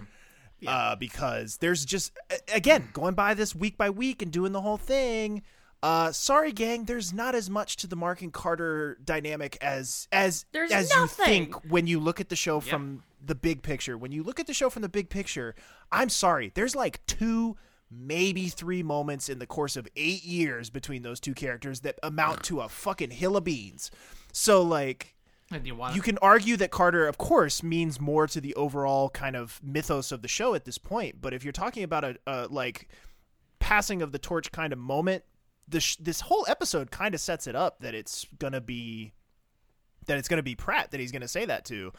Uh, 0.66 0.96
because 0.96 1.58
there's 1.58 1.84
just 1.84 2.14
again 2.54 2.88
going 2.94 3.16
by 3.16 3.34
this 3.34 3.54
week 3.54 3.78
by 3.78 3.90
week 3.90 4.22
and 4.22 4.32
doing 4.32 4.54
the 4.54 4.62
whole 4.62 4.78
thing. 4.78 5.42
Uh, 5.82 6.10
sorry, 6.14 6.54
gang. 6.54 6.86
There's 6.86 7.12
not 7.12 7.36
as 7.36 7.50
much 7.50 7.76
to 7.78 7.88
the 7.88 7.98
Mark 7.98 8.22
and 8.22 8.32
Carter 8.32 8.98
dynamic 9.04 9.58
as 9.62 10.08
as 10.14 10.46
There's 10.54 10.72
as 10.72 10.90
nothing. 10.92 11.26
you 11.26 11.26
think 11.52 11.70
when 11.70 11.86
you 11.86 12.00
look 12.00 12.22
at 12.22 12.30
the 12.30 12.38
show 12.38 12.62
from 12.62 13.04
the 13.22 13.36
big 13.36 13.62
picture. 13.62 13.98
When 13.98 14.14
you 14.14 14.24
look 14.24 14.40
at 14.40 14.48
the 14.48 14.54
show 14.54 14.70
from 14.70 14.84
the 14.84 14.90
big 14.90 15.10
picture, 15.10 15.54
I'm 15.92 16.08
sorry. 16.08 16.54
There's 16.56 16.78
like 16.78 17.06
two, 17.08 17.58
maybe 17.98 18.48
three 18.48 18.84
moments 18.84 19.30
in 19.30 19.40
the 19.40 19.48
course 19.48 19.76
of 19.76 19.88
eight 19.96 20.24
years 20.24 20.70
between 20.70 21.04
those 21.04 21.20
two 21.20 21.34
characters 21.34 21.82
that 21.82 22.00
amount 22.04 22.44
to 22.44 22.62
a 22.62 22.70
fucking 22.70 23.12
hill 23.12 23.38
of 23.38 23.44
beans. 23.44 23.92
So 24.32 24.62
like, 24.62 25.16
you 25.70 25.76
you 25.94 26.02
can 26.02 26.18
argue 26.20 26.58
that 26.58 26.72
Carter, 26.72 27.08
of 27.08 27.18
course, 27.18 27.62
means 27.62 28.00
more 28.02 28.26
to 28.28 28.42
the 28.42 28.56
overall 28.56 29.10
kind 29.10 29.36
of 29.36 29.60
mythos 29.64 30.12
of 30.12 30.22
the 30.22 30.28
show 30.28 30.56
at 30.56 30.66
this 30.66 30.78
point. 30.78 31.22
But 31.22 31.34
if 31.34 31.44
you're 31.44 31.54
talking 31.54 31.84
about 31.84 32.04
a, 32.04 32.16
a 32.26 32.48
like 32.48 32.88
passing 33.60 34.02
of 34.02 34.12
the 34.12 34.20
torch 34.20 34.52
kind 34.52 34.74
of 34.74 34.80
moment, 34.80 35.24
this 35.68 35.96
this 35.98 36.22
whole 36.22 36.46
episode 36.48 36.92
kind 36.92 37.14
of 37.14 37.22
sets 37.22 37.48
it 37.48 37.56
up 37.56 37.80
that 37.82 37.94
it's 37.94 38.26
gonna 38.40 38.62
be 38.62 39.14
that 40.08 40.18
it's 40.18 40.28
gonna 40.28 40.44
be 40.44 40.56
Pratt 40.56 40.92
that 40.92 41.00
he's 41.00 41.12
gonna 41.12 41.28
say 41.28 41.46
that 41.46 41.66
to. 41.66 41.94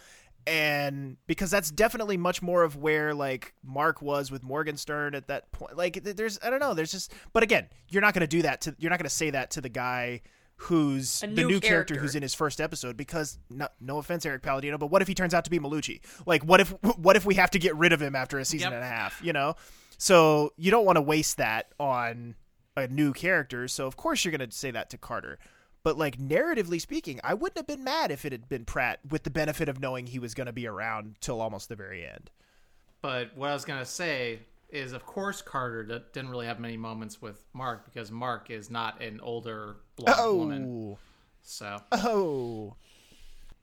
And 0.46 1.16
because 1.26 1.50
that's 1.50 1.70
definitely 1.70 2.16
much 2.16 2.42
more 2.42 2.62
of 2.64 2.76
where 2.76 3.14
like 3.14 3.54
Mark 3.64 4.02
was 4.02 4.30
with 4.30 4.42
Morgenstern 4.42 5.14
at 5.14 5.28
that 5.28 5.50
point. 5.52 5.76
Like 5.76 6.02
there's 6.04 6.38
I 6.42 6.50
don't 6.50 6.60
know, 6.60 6.74
there's 6.74 6.90
just 6.92 7.12
but 7.32 7.42
again, 7.42 7.68
you're 7.88 8.02
not 8.02 8.14
gonna 8.14 8.26
do 8.26 8.42
that 8.42 8.60
to 8.62 8.74
you're 8.78 8.90
not 8.90 8.98
gonna 8.98 9.08
say 9.10 9.30
that 9.30 9.50
to 9.52 9.60
the 9.60 9.68
guy 9.70 10.20
who's 10.56 11.22
A 11.22 11.26
the 11.26 11.32
new 11.32 11.48
new 11.48 11.60
character 11.60 11.68
character. 11.94 11.94
who's 11.96 12.14
in 12.14 12.22
his 12.22 12.34
first 12.34 12.60
episode 12.60 12.96
because 12.96 13.38
no, 13.50 13.66
no 13.80 13.98
offense 13.98 14.24
Erik 14.24 14.42
Palladino 14.42 14.78
but 14.78 14.86
what 14.86 15.02
if 15.02 15.08
he 15.08 15.14
turns 15.14 15.34
out 15.34 15.44
to 15.44 15.50
be 15.50 15.58
Malucci 15.58 16.00
like 16.26 16.44
what 16.44 16.60
if 16.60 16.70
what 16.96 17.16
if 17.16 17.26
we 17.26 17.34
have 17.34 17.50
to 17.50 17.58
get 17.58 17.74
rid 17.74 17.92
of 17.92 18.00
him 18.00 18.14
after 18.14 18.38
a 18.38 18.44
season 18.44 18.70
Yep. 18.70 18.74
and 18.74 18.84
a 18.84 18.86
half 18.86 19.20
you 19.22 19.32
know 19.32 19.56
so 19.98 20.52
you 20.56 20.70
don't 20.70 20.84
want 20.84 20.94
to 20.96 21.02
waste 21.02 21.38
that 21.38 21.72
on 21.80 22.36
a 22.76 22.86
new 22.86 23.12
character 23.12 23.66
so 23.66 23.86
of 23.88 23.96
course 23.96 24.24
you're 24.24 24.30
going 24.36 24.48
to 24.48 24.56
say 24.56 24.70
that 24.70 24.90
to 24.90 24.96
Carter 24.98 25.40
but 25.84 25.96
like 25.96 26.18
narratively 26.18 26.80
speaking 26.80 27.20
I 27.22 27.34
wouldn't 27.34 27.56
have 27.58 27.66
been 27.68 27.84
mad 27.84 28.10
if 28.10 28.24
it 28.24 28.32
had 28.32 28.48
been 28.48 28.64
Pratt 28.64 28.98
with 29.08 29.22
the 29.22 29.30
benefit 29.30 29.68
of 29.68 29.78
knowing 29.80 30.06
he 30.06 30.18
was 30.18 30.34
going 30.34 30.48
to 30.48 30.52
be 30.52 30.66
around 30.66 31.14
till 31.20 31.40
almost 31.40 31.68
the 31.68 31.76
very 31.76 32.04
end 32.04 32.30
But 33.02 33.36
what 33.36 33.50
I 33.50 33.54
was 33.54 33.64
gonna 33.64 33.84
say 33.86 34.40
is, 34.70 34.92
of 34.92 35.06
course, 35.06 35.40
Carter 35.42 35.84
d- 35.84 35.98
didn't 36.12 36.30
really 36.30 36.46
have 36.46 36.58
many 36.58 36.76
moments 36.76 37.22
with 37.22 37.44
Mark 37.52 37.84
because 37.84 38.10
Mark 38.10 38.50
is 38.50 38.70
not 38.70 39.00
an 39.00 39.20
older 39.22 39.76
blonde 39.94 40.38
woman. 40.38 40.64
oh 40.66 40.98
So 41.42 41.76
oh 41.92 42.74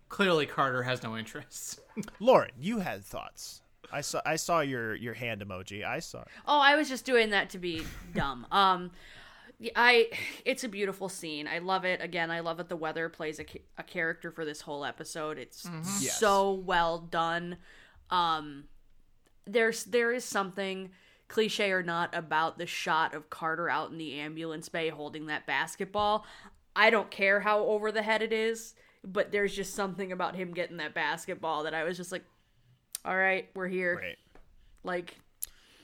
clearly, 0.09 0.45
Carter 0.45 0.83
has 0.83 1.01
no 1.03 1.17
interests. 1.17 1.79
Lauren 2.19 2.51
you 2.59 2.79
had 2.79 3.03
thoughts 3.03 3.61
I 3.91 4.01
saw 4.01 4.21
I 4.25 4.35
saw 4.37 4.61
your 4.61 4.95
your 4.95 5.13
hand 5.15 5.41
emoji 5.41 5.83
I 5.83 5.99
saw 5.99 6.23
Oh, 6.47 6.59
I 6.59 6.75
was 6.75 6.87
just 6.87 7.03
doing 7.03 7.31
that 7.31 7.49
to 7.49 7.57
be 7.57 7.83
dumb. 8.13 8.45
Um, 8.51 8.91
I 9.75 10.09
it's 10.45 10.63
a 10.63 10.69
beautiful 10.69 11.09
scene. 11.09 11.47
I 11.47 11.59
love 11.59 11.85
it. 11.85 12.01
Again, 12.01 12.31
I 12.31 12.39
love 12.41 12.57
that 12.57 12.69
the 12.69 12.75
weather 12.75 13.09
plays 13.09 13.39
a, 13.39 13.45
a 13.77 13.83
character 13.83 14.31
for 14.31 14.45
this 14.45 14.61
whole 14.61 14.83
episode. 14.85 15.37
It's 15.37 15.67
Yes. 15.99 16.17
so 16.19 16.51
well 16.53 16.99
done. 16.99 17.57
Um, 18.09 18.65
there's 19.45 19.83
there 19.85 20.11
is 20.11 20.23
something 20.25 20.91
cliche 21.27 21.71
or 21.71 21.81
not 21.81 22.13
about 22.13 22.57
the 22.57 22.65
shot 22.65 23.13
of 23.15 23.29
Carter 23.29 23.69
out 23.69 23.89
in 23.91 23.97
the 23.97 24.19
ambulance 24.19 24.67
bay 24.69 24.89
holding 24.89 25.27
that 25.27 25.45
basketball. 25.47 26.25
I 26.75 26.89
don't 26.89 27.09
care 27.09 27.39
how 27.39 27.59
over 27.65 27.91
the 27.91 28.01
head 28.01 28.21
it 28.21 28.33
is, 28.33 28.75
but 29.03 29.31
there's 29.31 29.55
just 29.55 29.73
something 29.73 30.11
about 30.11 30.35
him 30.35 30.53
getting 30.53 30.77
that 30.77 30.93
basketball 30.93 31.63
that 31.63 31.73
I 31.73 31.83
was 31.83 31.97
just 31.97 32.11
like, 32.11 32.23
all 33.05 33.15
right, 33.15 33.49
we're 33.55 33.67
here. 33.67 33.95
Right. 34.01 34.17
Like 34.83 35.15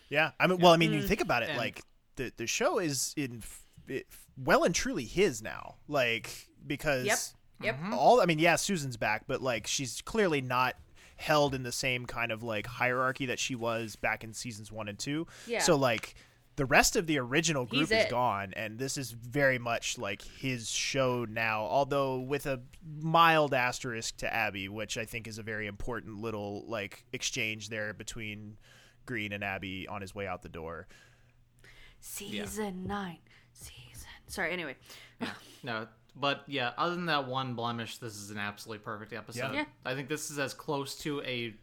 Yeah, 0.09 0.31
I 0.39 0.47
mean, 0.47 0.59
well, 0.59 0.71
I 0.73 0.77
mean, 0.77 0.93
you 0.93 1.01
Mm. 1.01 1.07
think 1.07 1.21
about 1.21 1.43
it, 1.43 1.49
And- 1.49 1.57
like 1.57 1.81
the 2.15 2.31
the 2.37 2.47
show 2.47 2.79
is 2.79 3.13
in 3.17 3.37
f- 3.43 3.63
it, 3.87 4.07
well 4.37 4.63
and 4.63 4.73
truly 4.73 5.05
his 5.05 5.41
now, 5.41 5.75
like 5.87 6.49
because 6.65 7.05
Yep. 7.05 7.17
Yep. 7.59 7.75
Mm-hmm. 7.75 7.93
all 7.93 8.21
I 8.21 8.25
mean, 8.25 8.39
yeah, 8.39 8.55
Susan's 8.55 8.97
back, 8.97 9.23
but 9.27 9.41
like 9.41 9.67
she's 9.67 10.01
clearly 10.01 10.41
not 10.41 10.75
held 11.15 11.55
in 11.55 11.63
the 11.63 11.71
same 11.71 12.05
kind 12.05 12.31
of 12.31 12.43
like 12.43 12.67
hierarchy 12.67 13.25
that 13.25 13.39
she 13.39 13.55
was 13.55 13.95
back 13.95 14.23
in 14.23 14.33
seasons 14.33 14.71
one 14.71 14.87
and 14.87 14.99
two. 14.99 15.25
Yeah. 15.47 15.59
So 15.59 15.75
like 15.75 16.15
the 16.55 16.65
rest 16.65 16.95
of 16.95 17.05
the 17.05 17.19
original 17.19 17.65
group 17.65 17.81
He's 17.81 17.91
is 17.91 18.05
it. 18.05 18.09
gone, 18.09 18.53
and 18.55 18.79
this 18.79 18.97
is 18.97 19.11
very 19.11 19.59
much 19.59 19.97
like 19.97 20.21
his 20.21 20.69
show 20.69 21.25
now, 21.25 21.61
although 21.61 22.19
with 22.19 22.45
a 22.45 22.61
mild 22.99 23.53
asterisk 23.53 24.17
to 24.17 24.33
Abby, 24.33 24.67
which 24.67 24.97
I 24.97 25.05
think 25.05 25.27
is 25.27 25.37
a 25.37 25.43
very 25.43 25.67
important 25.67 26.19
little 26.19 26.65
like 26.67 27.05
exchange 27.13 27.69
there 27.69 27.93
between 27.93 28.57
Greene 29.05 29.33
and 29.33 29.43
Abby 29.43 29.87
on 29.87 30.01
his 30.01 30.13
way 30.13 30.27
out 30.27 30.41
the 30.41 30.49
door. 30.49 30.87
season 31.99 32.85
nine 32.85 33.17
season 33.17 33.26
sorry 34.27 34.51
anyway 34.53 34.75
No, 35.63 35.87
but 36.15 36.43
yeah, 36.47 36.71
other 36.77 36.95
than 36.95 37.07
that 37.07 37.27
one 37.27 37.53
blemish, 37.55 37.97
this 37.97 38.15
is 38.15 38.29
an 38.31 38.37
absolutely 38.37 38.83
perfect 38.83 39.13
episode. 39.13 39.53
Yeah. 39.53 39.65
I 39.85 39.95
think 39.95 40.07
this 40.09 40.29
is 40.31 40.37
as 40.39 40.53
close 40.53 40.95
to 40.99 41.21
a 41.23 41.53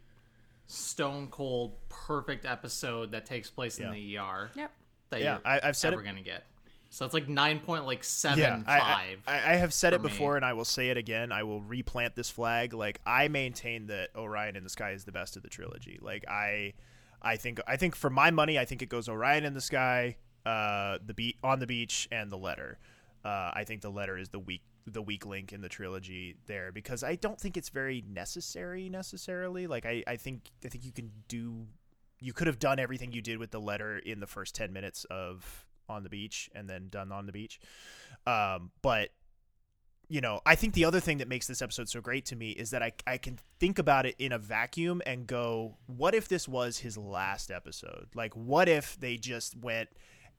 stone 0.67 1.29
cold 1.29 1.73
perfect 1.89 2.45
episode 2.47 3.13
that 3.13 3.27
takes 3.27 3.51
place 3.51 3.79
in 3.79 3.91
the 3.91 4.17
ER. 4.19 4.51
Yep. 4.55 4.71
That 5.11 5.21
Yeah, 5.21 5.33
you're 5.35 5.41
I- 5.45 5.61
I've 5.65 5.77
said 5.77 5.93
ever 5.93 6.03
it- 6.03 6.07
gonna 6.07 6.23
get. 6.23 6.45
So 6.91 7.05
it's 7.05 7.13
like 7.15 7.29
nine 7.29 7.59
point 7.61 7.87
like 7.87 8.05
seven 8.05 8.39
yeah, 8.39 8.63
I- 8.67 8.77
I, 8.77 8.81
five. 8.81 9.23
I, 9.27 9.35
I 9.53 9.57
have 9.57 9.73
said 9.75 9.91
for 9.91 9.97
it 9.97 10.03
me. 10.03 10.09
before, 10.09 10.37
and 10.37 10.45
I 10.45 10.53
will 10.53 10.65
say 10.65 10.91
it 10.91 10.97
again. 10.97 11.33
I 11.33 11.43
will 11.43 11.61
replant 11.61 12.15
this 12.15 12.31
flag. 12.31 12.73
Like 12.73 13.01
I 13.05 13.27
maintain 13.29 13.87
that 13.89 14.11
Orion 14.17 14.55
in 14.57 14.63
the 14.65 14.71
Sky 14.71 14.93
is 14.93 15.05
the 15.05 15.11
best 15.13 15.37
of 15.37 15.43
the 15.43 15.49
trilogy. 15.49 15.99
Like 16.01 16.25
I, 16.29 16.75
I 17.21 17.37
think 17.37 17.61
I 17.67 17.77
think 17.77 17.97
for 17.97 18.11
my 18.11 18.31
money, 18.31 18.59
I 18.61 18.65
think 18.65 18.81
it 18.81 18.89
goes 18.89 19.09
Orion 19.09 19.45
in 19.45 19.55
the 19.55 19.61
Sky, 19.61 20.17
uh, 20.47 20.99
the 21.05 21.15
beat 21.15 21.37
on 21.43 21.59
the 21.59 21.67
beach, 21.67 22.09
and 22.13 22.31
the 22.31 22.39
letter. 22.39 22.79
Uh, 23.25 23.51
I 23.55 23.65
think 23.65 23.81
the 23.81 23.91
letter 23.91 24.19
is 24.19 24.29
the 24.29 24.39
weak 24.39 24.63
the 24.87 25.01
weak 25.01 25.25
link 25.25 25.53
in 25.53 25.63
the 25.63 25.69
trilogy 25.69 26.37
there 26.47 26.71
because 26.71 27.03
I 27.03 27.15
don't 27.15 27.41
think 27.41 27.57
it's 27.57 27.71
very 27.71 28.05
necessary 28.07 28.91
necessarily. 28.91 29.67
Like 29.67 29.87
I, 29.87 30.05
I 30.07 30.17
think 30.17 30.51
I 30.65 30.69
think 30.69 30.85
you 30.85 30.93
can 30.93 31.11
do 31.29 31.67
you 32.21 32.33
could 32.33 32.47
have 32.47 32.59
done 32.59 32.79
everything 32.79 33.13
you 33.13 33.23
did 33.23 33.39
with 33.39 33.51
the 33.51 33.61
letter 33.61 33.99
in 33.99 34.21
the 34.21 34.27
first 34.27 34.55
10 34.55 34.73
minutes 34.73 35.05
of 35.11 35.67
on 35.89 36.03
the 36.03 36.09
beach 36.09 36.49
and 36.55 36.69
then 36.69 36.89
done 36.89 37.13
on 37.13 37.27
the 37.27 37.33
beach 37.33 37.61
um, 38.27 38.71
but 38.83 39.11
you 40.09 40.21
know, 40.21 40.41
I 40.45 40.55
think 40.55 40.75
the 40.75 40.85
other 40.85 41.01
thing 41.01 41.19
that 41.19 41.29
makes 41.29 41.47
this 41.47 41.63
episode 41.63 41.89
so 41.89 42.01
great 42.01 42.27
to 42.27 42.37
me 42.37 42.51
is 42.51 42.71
that 42.71 42.83
I, 42.83 42.93
I 43.07 43.17
can 43.17 43.39
think 43.59 43.79
about 43.79 44.07
it 44.07 44.15
in 44.19 44.33
a 44.33 44.39
vacuum 44.39 45.01
and 45.07 45.27
go, 45.27 45.79
what 45.87 46.15
if 46.15 46.29
this 46.29 46.47
was 46.47 46.79
his 46.79 46.99
last 46.99 47.51
episode? 47.51 48.09
Like, 48.15 48.35
what 48.35 48.69
if 48.69 48.99
they 49.01 49.17
just 49.17 49.57
went 49.57 49.89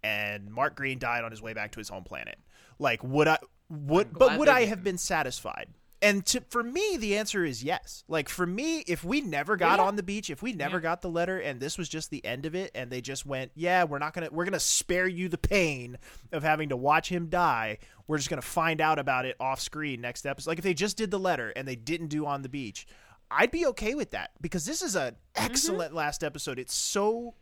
and 0.06 0.52
Mark 0.52 0.76
Greene 0.76 1.00
died 1.00 1.24
on 1.24 1.32
his 1.32 1.42
way 1.42 1.54
back 1.54 1.72
to 1.74 1.80
his 1.80 1.90
home 1.90 2.04
planet? 2.04 2.38
Like, 2.80 3.04
would 3.04 3.28
I, 3.28 3.40
would, 3.70 4.14
but 4.14 4.38
would 4.38 4.48
I 4.50 4.60
didn't. 4.60 4.70
have 4.70 4.84
been 4.84 4.98
satisfied? 4.98 5.68
And 6.02 6.24
to, 6.28 6.42
for 6.50 6.62
me, 6.62 6.98
the 6.98 7.18
answer 7.18 7.44
is 7.44 7.64
yes. 7.64 8.04
Like 8.08 8.30
for 8.30 8.46
me, 8.46 8.80
if 8.82 9.04
we 9.04 9.22
never 9.22 9.56
got 9.56 9.80
Yeah. 9.80 9.86
on 9.86 9.96
the 9.96 10.04
beach, 10.04 10.30
if 10.30 10.44
we 10.44 10.54
never 10.54 10.80
got 10.80 11.02
the 11.02 11.10
letter, 11.10 11.40
and 11.40 11.60
this 11.60 11.78
was 11.78 11.90
just 11.90 12.12
the 12.12 12.24
end 12.24 12.46
of 12.46 12.54
it, 12.54 12.70
and 12.76 12.92
they 12.92 13.02
just 13.02 13.26
went, 13.26 13.52
"Yeah, 13.56 13.86
we're 13.86 13.98
not 13.98 14.14
gonna, 14.14 14.30
we're 14.32 14.46
gonna 14.46 14.60
spare 14.60 15.08
you 15.08 15.30
the 15.30 15.38
pain 15.38 15.98
of 16.32 16.44
having 16.44 16.70
to 16.70 16.78
watch 16.78 17.10
him 17.10 17.28
die. 17.30 17.80
We're 18.08 18.18
just 18.18 18.30
gonna 18.30 18.42
find 18.44 18.82
out 18.82 19.00
about 19.00 19.26
it 19.26 19.36
off 19.40 19.60
screen 19.62 20.02
next 20.02 20.28
episode." 20.28 20.52
Like 20.52 20.60
if 20.60 20.64
they 20.64 20.76
just 20.76 20.96
did 20.98 21.10
the 21.10 21.18
letter 21.18 21.52
and 21.56 21.68
they 21.68 21.78
didn't 21.78 22.10
do 22.10 22.28
on 22.28 22.44
the 22.44 22.50
beach, 22.50 22.86
I'd 23.32 23.50
be 23.52 23.66
okay 23.68 23.96
with 23.96 24.12
that 24.12 24.32
because 24.42 24.66
this 24.66 24.84
is 24.84 24.96
an 24.96 25.16
excellent 25.34 25.96
last 25.96 26.24
episode. 26.24 26.60
It's 26.60 26.76
so 26.76 27.34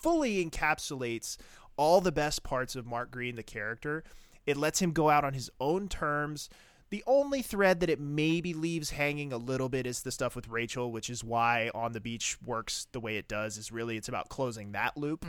fully 0.00 0.44
encapsulates 0.44 1.36
all 1.76 2.00
the 2.00 2.12
best 2.12 2.42
parts 2.42 2.76
of 2.76 2.86
Mark 2.86 3.10
Greene, 3.10 3.36
the 3.36 3.42
character. 3.42 4.04
It 4.46 4.56
lets 4.56 4.80
him 4.80 4.92
go 4.92 5.10
out 5.10 5.24
on 5.24 5.34
his 5.34 5.50
own 5.60 5.88
terms. 5.88 6.48
The 6.90 7.02
only 7.06 7.42
thread 7.42 7.80
that 7.80 7.90
it 7.90 7.98
maybe 8.00 8.54
leaves 8.54 8.90
hanging 8.90 9.32
a 9.32 9.36
little 9.38 9.68
bit 9.68 9.86
is 9.86 10.02
the 10.02 10.12
stuff 10.12 10.36
with 10.36 10.48
Rachel, 10.48 10.92
which 10.92 11.10
is 11.10 11.24
why 11.24 11.70
On 11.74 11.92
the 11.92 12.00
Beach 12.00 12.36
works 12.44 12.86
the 12.92 13.00
way 13.00 13.16
it 13.16 13.26
does. 13.26 13.58
Is 13.58 13.72
really 13.72 13.96
it's 13.96 14.08
about 14.08 14.28
closing 14.28 14.72
that 14.72 14.96
loop. 14.96 15.26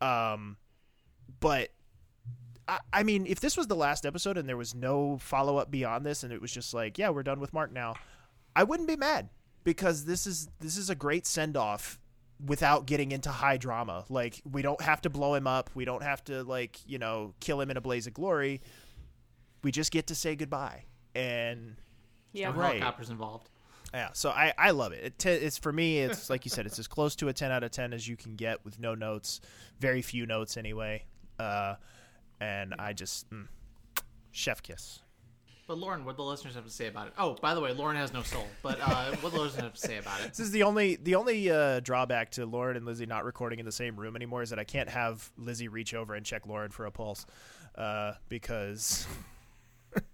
Um, 0.00 0.58
but 1.40 1.70
I, 2.68 2.78
I 2.92 3.02
mean, 3.02 3.26
if 3.26 3.40
this 3.40 3.56
was 3.56 3.66
the 3.66 3.74
last 3.74 4.06
episode 4.06 4.38
and 4.38 4.48
there 4.48 4.56
was 4.56 4.74
no 4.74 5.18
follow 5.18 5.56
up 5.56 5.70
beyond 5.70 6.06
this, 6.06 6.22
and 6.22 6.32
it 6.32 6.40
was 6.40 6.52
just 6.52 6.72
like, 6.72 6.98
yeah, 6.98 7.08
we're 7.08 7.24
done 7.24 7.40
with 7.40 7.52
Mark 7.52 7.72
now, 7.72 7.94
I 8.54 8.62
wouldn't 8.62 8.88
be 8.88 8.96
mad 8.96 9.28
because 9.64 10.04
this 10.04 10.26
is 10.26 10.48
this 10.60 10.76
is 10.76 10.88
a 10.88 10.94
great 10.94 11.26
send 11.26 11.56
off 11.56 11.98
without 12.44 12.86
getting 12.86 13.12
into 13.12 13.30
high 13.30 13.56
drama. 13.56 14.04
Like 14.08 14.42
we 14.50 14.62
don't 14.62 14.80
have 14.80 15.00
to 15.02 15.10
blow 15.10 15.34
him 15.34 15.46
up. 15.46 15.70
We 15.74 15.84
don't 15.84 16.02
have 16.02 16.22
to 16.24 16.42
like 16.44 16.78
you 16.86 16.98
know 16.98 17.34
kill 17.40 17.60
him 17.60 17.70
in 17.70 17.76
a 17.76 17.80
blaze 17.80 18.06
of 18.06 18.14
glory. 18.14 18.60
We 19.62 19.72
just 19.72 19.90
get 19.90 20.08
to 20.08 20.14
say 20.14 20.36
goodbye 20.36 20.84
and 21.14 21.76
Yeah. 22.32 22.50
No 22.50 22.56
right. 22.56 22.72
helicopters 22.74 23.10
involved. 23.10 23.48
yeah. 23.94 24.10
So 24.12 24.30
I 24.30 24.52
I 24.58 24.70
love 24.72 24.92
it. 24.92 25.02
it 25.04 25.18
te- 25.18 25.30
it's 25.30 25.56
for 25.58 25.72
me. 25.72 25.98
It's 26.00 26.28
like 26.28 26.44
you 26.44 26.50
said. 26.50 26.66
It's 26.66 26.78
as 26.78 26.86
close 26.86 27.16
to 27.16 27.28
a 27.28 27.32
ten 27.32 27.50
out 27.50 27.64
of 27.64 27.70
ten 27.70 27.92
as 27.92 28.06
you 28.06 28.16
can 28.16 28.36
get 28.36 28.64
with 28.64 28.78
no 28.78 28.94
notes. 28.94 29.40
Very 29.80 30.02
few 30.02 30.26
notes 30.26 30.56
anyway. 30.56 31.04
Uh, 31.38 31.76
and 32.40 32.74
I 32.78 32.92
just 32.92 33.28
mm, 33.30 33.46
chef 34.30 34.62
kiss. 34.62 35.00
But 35.66 35.78
Lauren, 35.78 36.04
what 36.04 36.16
the 36.16 36.22
listeners 36.22 36.54
have 36.54 36.64
to 36.64 36.70
say 36.70 36.86
about 36.86 37.08
it? 37.08 37.14
Oh, 37.18 37.34
by 37.42 37.52
the 37.54 37.60
way, 37.60 37.72
Lauren 37.72 37.96
has 37.96 38.12
no 38.12 38.22
soul. 38.22 38.46
But 38.62 38.78
uh, 38.80 39.16
what 39.20 39.32
do 39.32 39.38
the 39.38 39.42
listeners 39.42 39.64
have 39.64 39.74
to 39.74 39.80
say 39.80 39.98
about 39.98 40.20
it? 40.20 40.28
This 40.28 40.38
is 40.40 40.52
the 40.52 40.62
only 40.62 40.94
the 40.96 41.16
only 41.16 41.50
uh, 41.50 41.80
drawback 41.80 42.30
to 42.32 42.46
Lauren 42.46 42.76
and 42.76 42.86
Lizzie 42.86 43.06
not 43.06 43.24
recording 43.24 43.58
in 43.58 43.64
the 43.66 43.72
same 43.72 43.96
room 43.96 44.14
anymore 44.14 44.42
is 44.42 44.50
that 44.50 44.58
I 44.60 44.64
can't 44.64 44.88
have 44.88 45.28
Lizzie 45.36 45.66
reach 45.68 45.92
over 45.92 46.14
and 46.14 46.24
check 46.24 46.46
Lauren 46.46 46.70
for 46.70 46.86
a 46.86 46.90
pulse 46.92 47.26
uh, 47.76 48.12
because 48.28 49.06
Still 49.92 50.04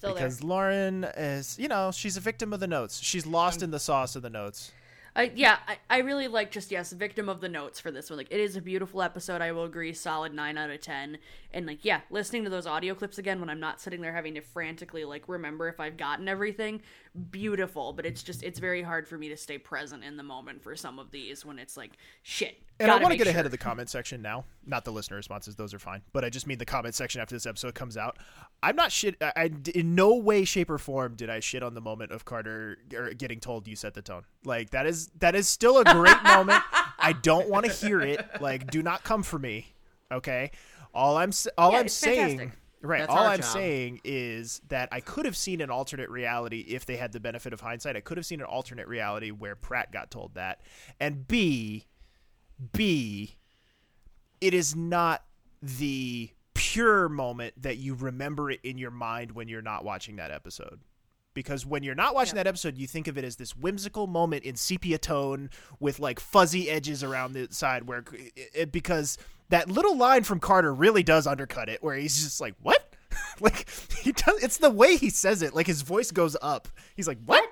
there. 0.02 0.14
because 0.14 0.44
Lauren 0.44 1.02
is 1.16 1.58
you 1.58 1.66
know 1.68 1.90
she's 1.90 2.16
a 2.16 2.20
victim 2.20 2.52
of 2.52 2.60
the 2.60 2.68
notes. 2.68 3.00
She's 3.00 3.26
lost 3.26 3.62
in 3.62 3.70
the 3.72 3.80
sauce 3.80 4.14
of 4.14 4.22
the 4.22 4.30
notes. 4.30 4.70
I, 5.16 5.32
yeah, 5.34 5.56
I, 5.66 5.78
I 5.88 5.98
really 6.00 6.28
like 6.28 6.50
just 6.50 6.70
yes, 6.70 6.92
victim 6.92 7.30
of 7.30 7.40
the 7.40 7.48
notes 7.48 7.80
for 7.80 7.90
this 7.90 8.10
one. 8.10 8.18
Like 8.18 8.28
it 8.30 8.38
is 8.38 8.54
a 8.54 8.60
beautiful 8.60 9.00
episode. 9.00 9.40
I 9.40 9.50
will 9.50 9.64
agree, 9.64 9.94
solid 9.94 10.34
nine 10.34 10.58
out 10.58 10.68
of 10.68 10.82
ten. 10.82 11.16
And 11.54 11.64
like 11.64 11.86
yeah, 11.86 12.02
listening 12.10 12.44
to 12.44 12.50
those 12.50 12.66
audio 12.66 12.94
clips 12.94 13.16
again 13.16 13.40
when 13.40 13.48
I'm 13.48 13.58
not 13.58 13.80
sitting 13.80 14.02
there 14.02 14.12
having 14.12 14.34
to 14.34 14.42
frantically 14.42 15.06
like 15.06 15.26
remember 15.26 15.68
if 15.68 15.80
I've 15.80 15.96
gotten 15.96 16.28
everything, 16.28 16.82
beautiful. 17.16 17.92
But 17.92 18.06
it's 18.06 18.22
just 18.22 18.42
it's 18.42 18.58
very 18.58 18.82
hard 18.82 19.08
for 19.08 19.18
me 19.18 19.28
to 19.30 19.36
stay 19.36 19.58
present 19.58 20.04
in 20.04 20.16
the 20.16 20.22
moment 20.22 20.62
for 20.62 20.76
some 20.76 20.98
of 20.98 21.10
these 21.10 21.44
when 21.44 21.58
it's 21.58 21.76
like 21.76 21.92
shit. 22.22 22.62
And 22.78 22.90
I 22.90 22.96
want 22.96 23.12
to 23.12 23.16
get 23.16 23.26
ahead 23.26 23.46
of 23.46 23.50
the 23.52 23.58
comment 23.58 23.88
section 23.88 24.20
now. 24.20 24.44
Not 24.66 24.84
the 24.84 24.92
listener 24.92 25.16
responses; 25.16 25.56
those 25.56 25.72
are 25.72 25.78
fine. 25.78 26.02
But 26.12 26.24
I 26.24 26.30
just 26.30 26.46
mean 26.46 26.58
the 26.58 26.66
comment 26.66 26.94
section 26.94 27.20
after 27.20 27.34
this 27.34 27.46
episode 27.46 27.74
comes 27.74 27.96
out. 27.96 28.18
I'm 28.62 28.76
not 28.76 28.92
shit. 28.92 29.16
I, 29.20 29.32
I 29.36 29.50
in 29.74 29.94
no 29.94 30.14
way, 30.14 30.44
shape, 30.44 30.68
or 30.70 30.78
form 30.78 31.14
did 31.14 31.30
I 31.30 31.40
shit 31.40 31.62
on 31.62 31.74
the 31.74 31.80
moment 31.80 32.12
of 32.12 32.24
Carter 32.24 32.78
or 32.94 33.14
getting 33.14 33.40
told 33.40 33.66
you 33.66 33.76
set 33.76 33.94
the 33.94 34.02
tone. 34.02 34.24
Like 34.44 34.70
that 34.70 34.86
is 34.86 35.08
that 35.18 35.34
is 35.34 35.48
still 35.48 35.78
a 35.78 35.84
great 35.84 36.22
moment. 36.24 36.62
I 36.98 37.12
don't 37.12 37.48
want 37.48 37.66
to 37.66 37.72
hear 37.72 38.00
it. 38.00 38.24
Like, 38.40 38.70
do 38.70 38.82
not 38.82 39.04
come 39.04 39.22
for 39.22 39.38
me. 39.38 39.72
Okay. 40.10 40.50
All 40.94 41.16
I'm 41.16 41.30
all 41.56 41.72
Yeah, 41.72 41.78
I'm 41.78 41.88
saying. 41.88 42.38
fantastic. 42.38 42.58
Right. 42.82 43.00
That's 43.00 43.10
all 43.12 43.24
I'm 43.26 43.40
job. 43.40 43.50
saying 43.52 44.00
is 44.04 44.60
that 44.68 44.88
I 44.92 45.00
could 45.00 45.24
have 45.24 45.36
seen 45.36 45.60
an 45.60 45.70
alternate 45.70 46.10
reality 46.10 46.60
if 46.60 46.84
they 46.86 46.96
had 46.96 47.12
the 47.12 47.20
benefit 47.20 47.52
of 47.52 47.60
hindsight. 47.60 47.96
I 47.96 48.00
could 48.00 48.16
have 48.16 48.26
seen 48.26 48.40
an 48.40 48.46
alternate 48.46 48.86
reality 48.86 49.30
where 49.30 49.56
Pratt 49.56 49.92
got 49.92 50.10
told 50.10 50.34
that. 50.34 50.60
And 51.00 51.26
B, 51.26 51.86
B, 52.72 53.36
it 54.40 54.54
is 54.54 54.76
not 54.76 55.24
the 55.62 56.30
pure 56.54 57.08
moment 57.08 57.54
that 57.62 57.78
you 57.78 57.94
remember 57.94 58.50
it 58.50 58.60
in 58.62 58.78
your 58.78 58.90
mind 58.90 59.32
when 59.32 59.48
you're 59.48 59.62
not 59.62 59.84
watching 59.84 60.16
that 60.16 60.30
episode. 60.30 60.80
Because 61.34 61.66
when 61.66 61.82
you're 61.82 61.94
not 61.94 62.14
watching 62.14 62.36
that 62.36 62.46
episode, 62.46 62.78
you 62.78 62.86
think 62.86 63.08
of 63.08 63.18
it 63.18 63.24
as 63.24 63.36
this 63.36 63.54
whimsical 63.54 64.06
moment 64.06 64.44
in 64.44 64.56
sepia 64.56 64.96
tone 64.96 65.50
with 65.80 65.98
like 65.98 66.18
fuzzy 66.18 66.70
edges 66.70 67.02
around 67.04 67.34
the 67.34 67.48
side. 67.50 67.86
Where 67.86 68.04
it, 68.12 68.32
it- 68.54 68.72
because 68.72 69.18
that 69.48 69.70
little 69.70 69.96
line 69.96 70.24
from 70.24 70.40
Carter 70.40 70.74
really 70.74 71.02
does 71.02 71.26
undercut 71.26 71.68
it, 71.68 71.82
where 71.82 71.96
he's 71.96 72.22
just 72.22 72.40
like, 72.40 72.54
"What?" 72.62 72.94
like 73.40 73.68
he 74.00 74.12
does. 74.12 74.42
It's 74.42 74.58
the 74.58 74.70
way 74.70 74.96
he 74.96 75.10
says 75.10 75.42
it. 75.42 75.54
Like 75.54 75.66
his 75.66 75.82
voice 75.82 76.10
goes 76.10 76.36
up. 76.42 76.68
He's 76.94 77.08
like, 77.08 77.18
"What?" 77.24 77.48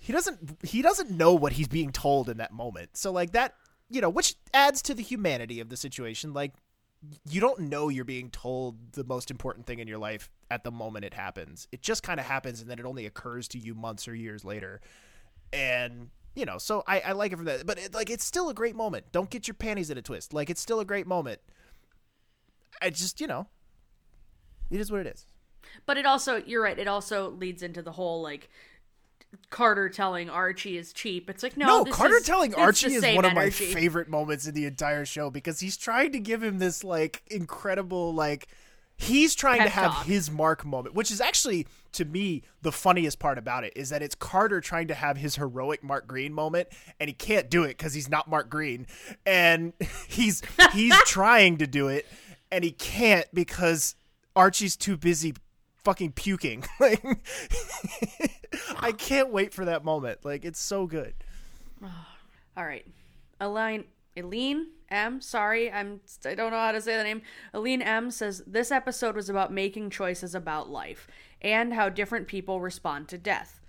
he 0.00 0.12
doesn't 0.12 0.58
he 0.64 0.82
doesn't 0.82 1.10
know 1.10 1.34
what 1.34 1.52
he's 1.52 1.68
being 1.68 1.92
told 1.92 2.28
in 2.28 2.38
that 2.38 2.52
moment 2.52 2.96
so 2.96 3.12
like 3.12 3.32
that 3.32 3.54
you 3.88 4.00
know 4.00 4.08
which 4.08 4.34
adds 4.52 4.82
to 4.82 4.94
the 4.94 5.02
humanity 5.02 5.60
of 5.60 5.68
the 5.68 5.76
situation 5.76 6.32
like 6.32 6.54
you 7.28 7.40
don't 7.40 7.60
know 7.60 7.88
you're 7.88 8.04
being 8.04 8.30
told 8.30 8.92
the 8.92 9.04
most 9.04 9.30
important 9.30 9.66
thing 9.66 9.78
in 9.78 9.86
your 9.86 9.98
life 9.98 10.30
at 10.50 10.64
the 10.64 10.70
moment 10.70 11.04
it 11.04 11.14
happens 11.14 11.68
it 11.70 11.82
just 11.82 12.02
kind 12.02 12.18
of 12.18 12.26
happens 12.26 12.60
and 12.60 12.68
then 12.68 12.78
it 12.78 12.84
only 12.84 13.06
occurs 13.06 13.46
to 13.46 13.58
you 13.58 13.74
months 13.74 14.08
or 14.08 14.14
years 14.14 14.44
later 14.44 14.80
and 15.52 16.08
you 16.40 16.46
know 16.46 16.58
so 16.58 16.82
i, 16.88 17.00
I 17.00 17.12
like 17.12 17.32
it 17.32 17.36
from 17.36 17.44
that 17.44 17.66
but 17.66 17.78
it, 17.78 17.94
like 17.94 18.10
it's 18.10 18.24
still 18.24 18.48
a 18.48 18.54
great 18.54 18.74
moment 18.74 19.04
don't 19.12 19.30
get 19.30 19.46
your 19.46 19.54
panties 19.54 19.90
in 19.90 19.98
a 19.98 20.02
twist 20.02 20.32
like 20.32 20.50
it's 20.50 20.60
still 20.60 20.80
a 20.80 20.84
great 20.84 21.06
moment 21.06 21.40
i 22.82 22.90
just 22.90 23.20
you 23.20 23.26
know 23.26 23.46
it 24.70 24.80
is 24.80 24.90
what 24.90 25.00
it 25.02 25.06
is 25.06 25.26
But 25.86 25.98
it 25.98 26.06
also, 26.06 26.36
you're 26.46 26.62
right. 26.62 26.78
It 26.78 26.88
also 26.88 27.30
leads 27.30 27.62
into 27.62 27.82
the 27.82 27.92
whole 27.92 28.22
like 28.22 28.48
Carter 29.50 29.88
telling 29.88 30.28
Archie 30.30 30.76
is 30.78 30.92
cheap. 30.92 31.28
It's 31.30 31.42
like 31.42 31.56
no, 31.56 31.84
No, 31.84 31.84
Carter 31.92 32.16
is- 32.16 32.24
telling 32.24 32.54
Archie 32.54 32.94
is 32.94 33.02
one 33.14 33.24
of 33.24 33.34
my 33.34 33.42
energy. 33.42 33.66
favorite 33.72 34.08
moments 34.08 34.46
in 34.46 34.54
the 34.54 34.64
entire 34.66 35.04
show 35.04 35.30
because 35.30 35.60
he's 35.60 35.76
trying 35.76 36.12
to 36.12 36.18
give 36.20 36.42
him 36.42 36.58
this 36.58 36.82
like 36.84 37.22
incredible 37.30 38.14
like 38.14 38.48
he's 38.96 39.34
trying 39.34 39.62
to 39.62 39.68
have 39.68 39.92
talk. 39.92 40.06
his 40.06 40.30
mark 40.30 40.64
moment, 40.64 40.94
which 40.94 41.10
is 41.10 41.20
actually 41.20 41.66
to 41.92 42.04
me 42.04 42.42
the 42.62 42.72
funniest 42.72 43.18
part 43.18 43.38
about 43.38 43.64
it 43.64 43.72
is 43.76 43.90
that 43.90 44.02
it's 44.02 44.14
Carter 44.14 44.60
trying 44.60 44.88
to 44.88 44.94
have 44.94 45.16
his 45.16 45.36
heroic 45.36 45.82
Mark 45.82 46.06
Greene 46.06 46.32
moment 46.32 46.68
and 46.98 47.08
he 47.08 47.14
can't 47.14 47.50
do 47.50 47.64
it 47.64 47.78
cuz 47.78 47.94
he's 47.94 48.08
not 48.08 48.28
Mark 48.28 48.48
Greene 48.48 48.86
and 49.26 49.72
he's 50.08 50.42
he's 50.72 50.96
trying 51.06 51.58
to 51.58 51.66
do 51.66 51.88
it 51.88 52.06
and 52.50 52.64
he 52.64 52.72
can't 52.72 53.26
because 53.32 53.94
Archie's 54.34 54.76
too 54.76 54.96
busy 54.96 55.34
fucking 55.84 56.12
puking. 56.12 56.64
Like 56.80 57.02
I 58.80 58.92
can't 58.92 59.30
wait 59.30 59.52
for 59.52 59.66
that 59.66 59.84
moment. 59.84 60.24
Like 60.24 60.44
it's 60.44 60.60
so 60.60 60.86
good. 60.86 61.14
All 61.82 62.64
right, 62.64 62.86
Aline, 63.40 63.84
Eileen 64.18 64.68
M. 64.90 65.20
Sorry, 65.20 65.70
I'm 65.70 66.00
I 66.24 66.34
don't 66.34 66.50
know 66.50 66.58
how 66.58 66.72
to 66.72 66.80
say 66.80 66.96
the 66.96 67.04
name. 67.04 67.22
Aline 67.52 67.82
M. 67.82 68.10
says 68.10 68.42
this 68.46 68.70
episode 68.70 69.14
was 69.14 69.28
about 69.28 69.52
making 69.52 69.90
choices 69.90 70.34
about 70.34 70.70
life 70.70 71.06
and 71.40 71.74
how 71.74 71.88
different 71.88 72.26
people 72.26 72.60
respond 72.60 73.08
to 73.08 73.18
death. 73.18 73.60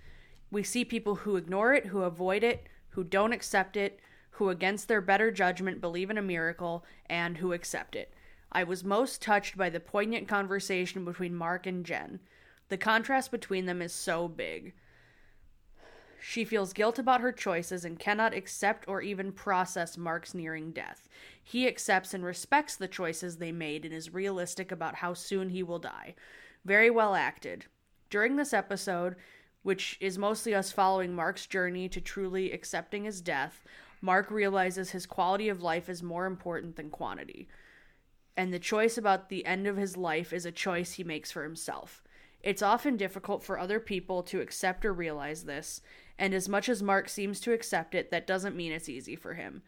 We 0.50 0.62
see 0.62 0.84
people 0.84 1.16
who 1.16 1.36
ignore 1.36 1.72
it, 1.74 1.86
who 1.86 2.02
avoid 2.02 2.44
it, 2.44 2.66
who 2.90 3.04
don't 3.04 3.32
accept 3.32 3.76
it, 3.76 4.00
who 4.32 4.48
against 4.48 4.88
their 4.88 5.00
better 5.00 5.30
judgment 5.30 5.80
believe 5.80 6.10
in 6.10 6.18
a 6.18 6.22
miracle, 6.22 6.84
and 7.06 7.38
who 7.38 7.52
accept 7.52 7.96
it. 7.96 8.12
I 8.50 8.64
was 8.64 8.84
most 8.84 9.22
touched 9.22 9.56
by 9.56 9.70
the 9.70 9.80
poignant 9.80 10.28
conversation 10.28 11.04
between 11.04 11.34
Mark 11.34 11.66
and 11.66 11.86
Jen. 11.86 12.20
The 12.68 12.76
contrast 12.76 13.30
between 13.30 13.66
them 13.66 13.80
is 13.80 13.92
so 13.92 14.28
big. 14.28 14.74
She 16.24 16.44
feels 16.44 16.72
guilt 16.72 17.00
about 17.00 17.20
her 17.20 17.32
choices 17.32 17.84
and 17.84 17.98
cannot 17.98 18.32
accept 18.32 18.86
or 18.86 19.02
even 19.02 19.32
process 19.32 19.98
Mark's 19.98 20.34
nearing 20.34 20.70
death. 20.70 21.08
He 21.42 21.66
accepts 21.66 22.14
and 22.14 22.24
respects 22.24 22.76
the 22.76 22.86
choices 22.86 23.36
they 23.36 23.50
made 23.50 23.84
and 23.84 23.92
is 23.92 24.14
realistic 24.14 24.70
about 24.70 24.94
how 24.94 25.14
soon 25.14 25.48
he 25.48 25.64
will 25.64 25.80
die. 25.80 26.14
Very 26.64 26.90
well 26.90 27.16
acted. 27.16 27.66
During 28.08 28.36
this 28.36 28.52
episode, 28.52 29.16
which 29.64 29.98
is 30.00 30.16
mostly 30.16 30.54
us 30.54 30.70
following 30.70 31.12
Mark's 31.12 31.44
journey 31.44 31.88
to 31.88 32.00
truly 32.00 32.52
accepting 32.52 33.02
his 33.02 33.20
death, 33.20 33.64
Mark 34.00 34.30
realizes 34.30 34.90
his 34.90 35.06
quality 35.06 35.48
of 35.48 35.60
life 35.60 35.88
is 35.88 36.04
more 36.04 36.26
important 36.26 36.76
than 36.76 36.88
quantity. 36.88 37.48
And 38.36 38.54
the 38.54 38.60
choice 38.60 38.96
about 38.96 39.28
the 39.28 39.44
end 39.44 39.66
of 39.66 39.76
his 39.76 39.96
life 39.96 40.32
is 40.32 40.46
a 40.46 40.52
choice 40.52 40.92
he 40.92 41.02
makes 41.02 41.32
for 41.32 41.42
himself. 41.42 42.00
It's 42.42 42.62
often 42.62 42.96
difficult 42.96 43.42
for 43.42 43.58
other 43.58 43.80
people 43.80 44.22
to 44.24 44.40
accept 44.40 44.84
or 44.84 44.92
realize 44.92 45.44
this, 45.44 45.80
and 46.18 46.34
as 46.34 46.48
much 46.48 46.68
as 46.68 46.82
Mark 46.82 47.08
seems 47.08 47.40
to 47.40 47.52
accept 47.52 47.94
it, 47.94 48.10
that 48.10 48.26
doesn't 48.26 48.56
mean 48.56 48.72
it's 48.72 48.88
easy 48.88 49.16
for 49.16 49.34
him. 49.34 49.62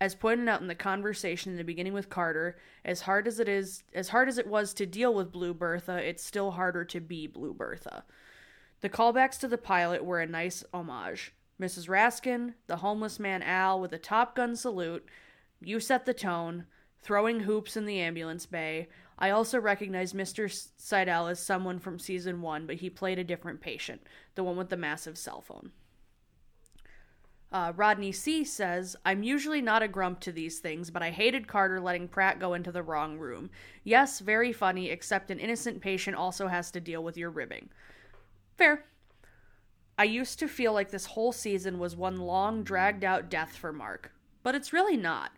As 0.00 0.14
pointed 0.14 0.48
out 0.48 0.60
in 0.60 0.66
the 0.66 0.74
conversation 0.74 1.52
in 1.52 1.58
the 1.58 1.64
beginning 1.64 1.94
with 1.94 2.10
Carter, 2.10 2.58
as 2.84 3.02
hard 3.02 3.26
as 3.26 3.40
it 3.40 3.48
is 3.48 3.82
as 3.94 4.10
hard 4.10 4.28
as 4.28 4.36
it 4.36 4.46
was 4.46 4.74
to 4.74 4.84
deal 4.84 5.14
with 5.14 5.32
Blue 5.32 5.54
Bertha, 5.54 5.96
it's 5.96 6.22
still 6.22 6.50
harder 6.52 6.84
to 6.84 7.00
be 7.00 7.26
Blue 7.26 7.54
Bertha. 7.54 8.04
The 8.82 8.90
callbacks 8.90 9.38
to 9.40 9.48
the 9.48 9.56
pilot 9.56 10.04
were 10.04 10.20
a 10.20 10.26
nice 10.26 10.62
homage. 10.74 11.32
Mrs. 11.60 11.88
Raskin, 11.88 12.54
the 12.66 12.76
homeless 12.76 13.18
man 13.18 13.42
Al 13.42 13.80
with 13.80 13.92
a 13.94 13.98
Top 13.98 14.36
Gun 14.36 14.54
salute, 14.54 15.08
you 15.62 15.80
set 15.80 16.04
the 16.04 16.12
tone, 16.12 16.66
throwing 17.00 17.40
hoops 17.40 17.76
in 17.76 17.86
the 17.86 18.00
ambulance 18.00 18.44
bay. 18.44 18.88
I 19.18 19.30
also 19.30 19.58
recognize 19.58 20.12
Mr. 20.12 20.52
Seidel 20.76 21.28
as 21.28 21.40
someone 21.40 21.78
from 21.78 21.98
season 21.98 22.42
one, 22.42 22.66
but 22.66 22.76
he 22.76 22.90
played 22.90 23.18
a 23.18 23.24
different 23.24 23.62
patient, 23.62 24.02
the 24.34 24.44
one 24.44 24.58
with 24.58 24.68
the 24.68 24.76
massive 24.76 25.16
cell 25.16 25.40
phone. 25.40 25.72
Uh, 27.52 27.72
Rodney 27.76 28.12
C 28.12 28.44
says, 28.44 28.96
I'm 29.04 29.22
usually 29.22 29.62
not 29.62 29.82
a 29.82 29.88
grump 29.88 30.20
to 30.20 30.32
these 30.32 30.58
things, 30.58 30.90
but 30.90 31.02
I 31.02 31.10
hated 31.10 31.46
Carter 31.46 31.80
letting 31.80 32.08
Pratt 32.08 32.40
go 32.40 32.54
into 32.54 32.72
the 32.72 32.82
wrong 32.82 33.18
room. 33.18 33.50
Yes, 33.84 34.18
very 34.18 34.52
funny, 34.52 34.90
except 34.90 35.30
an 35.30 35.38
innocent 35.38 35.80
patient 35.80 36.16
also 36.16 36.48
has 36.48 36.70
to 36.72 36.80
deal 36.80 37.04
with 37.04 37.16
your 37.16 37.30
ribbing. 37.30 37.70
Fair. 38.58 38.84
I 39.96 40.04
used 40.04 40.38
to 40.40 40.48
feel 40.48 40.72
like 40.72 40.90
this 40.90 41.06
whole 41.06 41.32
season 41.32 41.78
was 41.78 41.96
one 41.96 42.16
long, 42.16 42.62
dragged 42.64 43.04
out 43.04 43.30
death 43.30 43.56
for 43.56 43.72
Mark, 43.72 44.12
but 44.42 44.54
it's 44.54 44.72
really 44.72 44.96
not. 44.96 45.30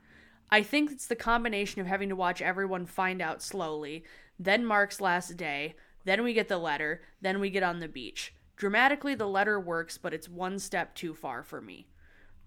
I 0.50 0.62
think 0.62 0.90
it's 0.90 1.06
the 1.06 1.14
combination 1.14 1.80
of 1.80 1.86
having 1.86 2.08
to 2.08 2.16
watch 2.16 2.40
everyone 2.40 2.86
find 2.86 3.20
out 3.20 3.42
slowly, 3.42 4.02
then 4.38 4.64
Mark's 4.64 5.00
last 5.00 5.36
day, 5.36 5.76
then 6.04 6.24
we 6.24 6.32
get 6.32 6.48
the 6.48 6.58
letter, 6.58 7.02
then 7.20 7.38
we 7.38 7.50
get 7.50 7.62
on 7.62 7.80
the 7.80 7.86
beach. 7.86 8.34
Dramatically, 8.56 9.14
the 9.14 9.28
letter 9.28 9.60
works, 9.60 9.98
but 9.98 10.14
it's 10.14 10.28
one 10.28 10.58
step 10.58 10.94
too 10.94 11.14
far 11.14 11.42
for 11.42 11.60
me. 11.60 11.86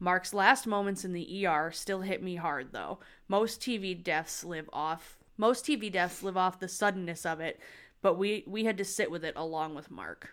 Mark's 0.04 0.34
last 0.34 0.66
moments 0.66 1.06
in 1.06 1.14
the 1.14 1.46
ER 1.46 1.70
still 1.72 2.02
hit 2.02 2.24
me 2.24 2.36
hard, 2.36 2.70
though. 2.72 2.98
Most 3.28 3.62
TV 3.62 4.04
deaths 4.04 4.44
live 4.44 4.68
off. 4.74 5.20
Most 5.38 5.64
TV 5.64 5.92
deaths 5.92 6.24
live 6.24 6.36
off 6.36 6.60
the 6.60 6.68
suddenness 6.68 7.24
of 7.24 7.40
it, 7.40 7.60
but 8.02 8.18
we 8.18 8.44
we 8.48 8.66
had 8.66 8.80
to 8.80 8.84
sit 8.84 9.12
with 9.12 9.24
it 9.24 9.36
along 9.36 9.76
with 9.76 9.92
Mark. 9.92 10.32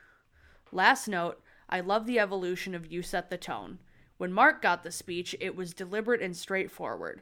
Last 0.73 1.07
note, 1.07 1.43
I 1.69 1.81
love 1.81 2.07
the 2.07 2.19
evolution 2.19 2.75
of 2.75 2.91
You 2.91 3.03
Set 3.03 3.29
the 3.29 3.37
Tone. 3.37 3.79
When 4.17 4.33
Mark 4.33 4.63
got 4.63 4.85
the 4.85 4.91
speech, 4.91 5.37
it 5.39 5.55
was 5.55 5.75
deliberate 5.75 6.23
and 6.23 6.35
straightforward. 6.35 7.21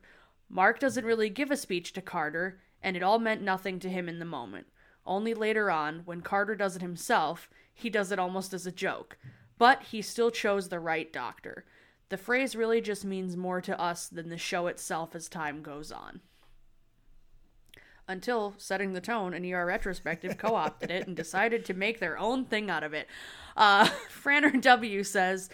Mark 0.49 0.79
doesn't 0.79 1.05
really 1.05 1.29
give 1.29 1.51
a 1.51 1.57
speech 1.57 1.93
to 1.95 2.01
Carter, 2.01 2.61
and 2.81 2.97
it 2.97 3.03
all 3.03 3.19
meant 3.19 3.43
nothing 3.43 3.81
to 3.81 3.91
him 3.91 4.09
in 4.09 4.21
the 4.21 4.25
moment. 4.25 4.69
Only 5.05 5.35
later 5.35 5.69
on, 5.69 6.03
when 6.05 6.21
Carter 6.21 6.55
does 6.55 6.77
it 6.77 6.83
himself, 6.83 7.51
he 7.75 7.91
does 7.91 8.13
it 8.13 8.21
almost 8.21 8.55
as 8.55 8.67
a 8.67 8.73
joke. 8.73 9.19
But 9.59 9.83
he 9.83 10.01
still 10.01 10.31
chose 10.31 10.69
the 10.69 10.79
right 10.79 11.13
doctor. 11.13 11.65
The 12.09 12.17
phrase 12.17 12.55
really 12.55 12.81
just 12.81 13.05
means 13.05 13.37
more 13.37 13.61
to 13.61 13.81
us 13.81 14.09
than 14.09 14.29
the 14.29 14.39
show 14.39 14.69
itself 14.69 15.15
as 15.15 15.29
time 15.29 15.63
goes 15.63 15.91
on. 15.91 16.21
Until 18.09 18.55
setting 18.57 18.93
the 18.93 19.01
tone, 19.01 19.35
an 19.35 19.45
ER 19.53 19.67
retrospective 19.67 20.39
co 20.39 20.55
opted 20.55 20.91
it 20.91 21.07
and 21.07 21.17
decided 21.17 21.65
to 21.65 21.75
make 21.75 21.99
their 21.99 22.17
own 22.19 22.45
thing 22.45 22.71
out 22.71 22.85
of 22.85 22.95
it. 22.95 23.09
Uh, 23.57 23.87
Franner 24.09 24.61
W 24.61 25.03
says, 25.03 25.51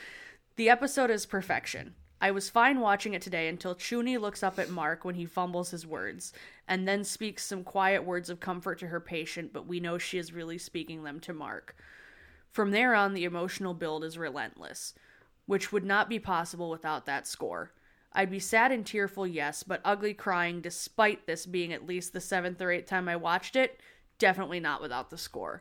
The 0.56 0.68
episode 0.68 1.10
is 1.10 1.24
perfection. 1.24 1.94
I 2.20 2.30
was 2.30 2.48
fine 2.48 2.78
watching 2.78 3.14
it 3.14 3.22
today 3.22 3.48
until 3.48 3.74
Chuny 3.74 4.20
looks 4.20 4.44
up 4.44 4.58
at 4.60 4.70
Mark 4.70 5.04
when 5.04 5.16
he 5.16 5.26
fumbles 5.26 5.72
his 5.72 5.84
words, 5.84 6.32
and 6.68 6.86
then 6.86 7.02
speaks 7.02 7.44
some 7.44 7.64
quiet 7.64 8.04
words 8.04 8.30
of 8.30 8.38
comfort 8.38 8.78
to 8.78 8.86
her 8.88 9.00
patient, 9.00 9.52
but 9.52 9.66
we 9.66 9.80
know 9.80 9.98
she 9.98 10.18
is 10.18 10.32
really 10.32 10.56
speaking 10.56 11.02
them 11.02 11.18
to 11.18 11.32
Mark. 11.32 11.74
From 12.52 12.70
there 12.70 12.94
on, 12.94 13.14
the 13.14 13.24
emotional 13.24 13.74
build 13.74 14.04
is 14.04 14.16
relentless, 14.16 14.94
which 15.52 15.70
would 15.70 15.84
not 15.84 16.08
be 16.08 16.18
possible 16.18 16.70
without 16.70 17.04
that 17.04 17.26
score. 17.26 17.72
I'd 18.14 18.30
be 18.30 18.38
sad 18.38 18.72
and 18.72 18.86
tearful, 18.86 19.26
yes, 19.26 19.62
but 19.62 19.82
ugly 19.84 20.14
crying 20.14 20.62
despite 20.62 21.26
this 21.26 21.44
being 21.44 21.74
at 21.74 21.86
least 21.86 22.14
the 22.14 22.22
seventh 22.22 22.58
or 22.62 22.70
eighth 22.70 22.86
time 22.86 23.06
I 23.06 23.16
watched 23.16 23.54
it, 23.54 23.78
definitely 24.16 24.60
not 24.60 24.80
without 24.80 25.10
the 25.10 25.18
score. 25.18 25.60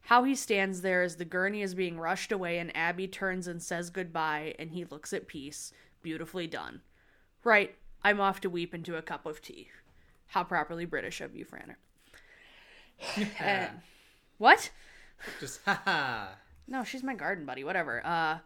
How 0.00 0.24
he 0.24 0.34
stands 0.34 0.82
there 0.82 1.04
as 1.04 1.14
the 1.14 1.24
gurney 1.24 1.62
is 1.62 1.76
being 1.76 1.96
rushed 1.96 2.32
away 2.32 2.58
and 2.58 2.76
Abby 2.76 3.06
turns 3.06 3.46
and 3.46 3.62
says 3.62 3.88
goodbye 3.88 4.56
and 4.58 4.72
he 4.72 4.84
looks 4.84 5.12
at 5.12 5.28
peace. 5.28 5.72
Beautifully 6.02 6.48
done. 6.48 6.80
Right, 7.44 7.76
I'm 8.02 8.20
off 8.20 8.40
to 8.40 8.50
weep 8.50 8.74
into 8.74 8.96
a 8.96 9.02
cup 9.02 9.26
of 9.26 9.40
tea. 9.40 9.68
How 10.26 10.42
properly 10.42 10.86
British 10.86 11.20
of 11.20 11.36
you, 11.36 11.44
Franner. 11.44 11.76
and, 13.38 13.70
what? 14.38 14.72
Just 15.38 15.60
haha. 15.64 16.30
No, 16.66 16.82
she's 16.82 17.04
my 17.04 17.14
garden 17.14 17.46
buddy. 17.46 17.62
Whatever. 17.62 18.04
Uh, 18.04 18.38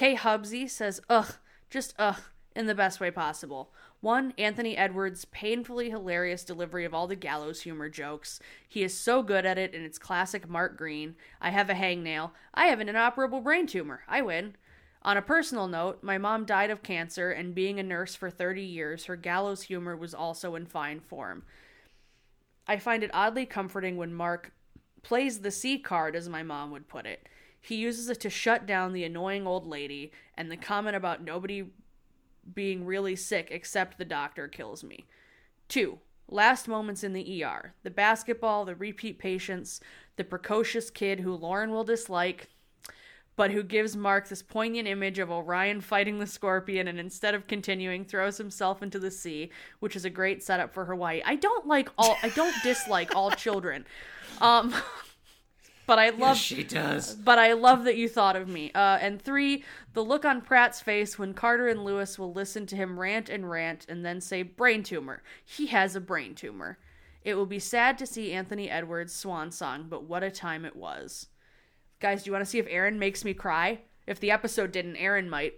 Kay 0.00 0.16
Hubsy 0.16 0.66
says, 0.66 0.98
ugh, 1.10 1.34
just 1.68 1.92
ugh, 1.98 2.22
in 2.56 2.64
the 2.64 2.74
best 2.74 3.00
way 3.00 3.10
possible. 3.10 3.70
One, 4.00 4.32
Anthony 4.38 4.74
Edwards' 4.74 5.26
painfully 5.26 5.90
hilarious 5.90 6.42
delivery 6.42 6.86
of 6.86 6.94
all 6.94 7.06
the 7.06 7.14
gallows 7.14 7.60
humor 7.60 7.90
jokes. 7.90 8.40
He 8.66 8.82
is 8.82 8.98
so 8.98 9.22
good 9.22 9.44
at 9.44 9.58
it, 9.58 9.74
and 9.74 9.84
it's 9.84 9.98
classic 9.98 10.48
Mark 10.48 10.78
Greene. 10.78 11.16
I 11.38 11.50
have 11.50 11.68
a 11.68 11.74
hangnail. 11.74 12.30
I 12.54 12.68
have 12.68 12.80
an 12.80 12.88
inoperable 12.88 13.42
brain 13.42 13.66
tumor. 13.66 14.00
I 14.08 14.22
win. 14.22 14.56
On 15.02 15.18
a 15.18 15.20
personal 15.20 15.68
note, 15.68 16.02
my 16.02 16.16
mom 16.16 16.46
died 16.46 16.70
of 16.70 16.82
cancer, 16.82 17.30
and 17.30 17.54
being 17.54 17.78
a 17.78 17.82
nurse 17.82 18.14
for 18.14 18.30
30 18.30 18.62
years, 18.62 19.04
her 19.04 19.16
gallows 19.16 19.64
humor 19.64 19.98
was 19.98 20.14
also 20.14 20.54
in 20.54 20.64
fine 20.64 21.00
form. 21.00 21.42
I 22.66 22.78
find 22.78 23.02
it 23.02 23.10
oddly 23.12 23.44
comforting 23.44 23.98
when 23.98 24.14
Mark 24.14 24.54
plays 25.02 25.40
the 25.40 25.50
C 25.50 25.78
card, 25.78 26.16
as 26.16 26.26
my 26.26 26.42
mom 26.42 26.70
would 26.70 26.88
put 26.88 27.04
it. 27.04 27.28
He 27.60 27.76
uses 27.76 28.08
it 28.08 28.20
to 28.20 28.30
shut 28.30 28.66
down 28.66 28.92
the 28.92 29.04
annoying 29.04 29.46
old 29.46 29.66
lady, 29.66 30.12
and 30.36 30.50
the 30.50 30.56
comment 30.56 30.96
about 30.96 31.22
nobody 31.22 31.66
being 32.54 32.84
really 32.84 33.16
sick 33.16 33.48
except 33.50 33.98
the 33.98 34.04
doctor 34.04 34.48
kills 34.48 34.82
me. 34.82 35.06
Two, 35.68 35.98
last 36.28 36.68
moments 36.68 37.04
in 37.04 37.12
the 37.12 37.44
ER. 37.44 37.74
The 37.82 37.90
basketball, 37.90 38.64
the 38.64 38.74
repeat 38.74 39.18
patients, 39.18 39.80
the 40.16 40.24
precocious 40.24 40.90
kid 40.90 41.20
who 41.20 41.34
Lauren 41.34 41.70
will 41.70 41.84
dislike, 41.84 42.48
but 43.36 43.50
who 43.50 43.62
gives 43.62 43.96
Mark 43.96 44.28
this 44.28 44.42
poignant 44.42 44.86
image 44.86 45.18
of 45.18 45.30
Orion 45.30 45.80
fighting 45.80 46.18
the 46.18 46.26
scorpion 46.26 46.88
and 46.88 46.98
instead 46.98 47.34
of 47.34 47.46
continuing 47.46 48.04
throws 48.04 48.36
himself 48.36 48.82
into 48.82 48.98
the 48.98 49.10
sea, 49.10 49.50
which 49.78 49.96
is 49.96 50.04
a 50.04 50.10
great 50.10 50.42
setup 50.42 50.74
for 50.74 50.84
Hawaii. 50.84 51.22
I 51.24 51.36
don't 51.36 51.66
like 51.66 51.88
all 51.96 52.18
I 52.22 52.28
don't 52.30 52.54
dislike 52.62 53.16
all 53.16 53.30
children. 53.30 53.86
Um 54.40 54.74
but 55.90 55.98
I 55.98 56.10
love 56.10 56.36
Yes, 56.36 56.38
she 56.38 56.62
does. 56.62 57.16
But 57.16 57.40
I 57.40 57.52
love 57.52 57.82
that 57.82 57.96
you 57.96 58.08
thought 58.08 58.36
of 58.36 58.46
me. 58.46 58.70
Uh, 58.76 58.98
and 59.00 59.20
three, 59.20 59.64
the 59.92 60.04
look 60.04 60.24
on 60.24 60.40
Pratt's 60.40 60.80
face 60.80 61.18
when 61.18 61.34
Carter 61.34 61.66
and 61.66 61.84
Lewis 61.84 62.16
will 62.16 62.32
listen 62.32 62.64
to 62.66 62.76
him 62.76 63.00
rant 63.00 63.28
and 63.28 63.50
rant 63.50 63.86
and 63.88 64.06
then 64.06 64.20
say 64.20 64.44
brain 64.44 64.84
tumor. 64.84 65.20
He 65.44 65.66
has 65.66 65.96
a 65.96 66.00
brain 66.00 66.36
tumor. 66.36 66.78
It 67.24 67.34
will 67.34 67.44
be 67.44 67.58
sad 67.58 67.98
to 67.98 68.06
see 68.06 68.32
Anthony 68.32 68.70
Edwards' 68.70 69.12
swan 69.12 69.50
song, 69.50 69.86
but 69.90 70.04
what 70.04 70.22
a 70.22 70.30
time 70.30 70.64
it 70.64 70.76
was. 70.76 71.26
Guys, 71.98 72.22
do 72.22 72.28
you 72.28 72.32
want 72.34 72.44
to 72.44 72.48
see 72.48 72.60
if 72.60 72.68
Aaron 72.70 73.00
makes 73.00 73.24
me 73.24 73.34
cry? 73.34 73.80
If 74.06 74.20
the 74.20 74.30
episode 74.30 74.70
didn't, 74.70 74.94
Aaron 74.94 75.28
might. 75.28 75.54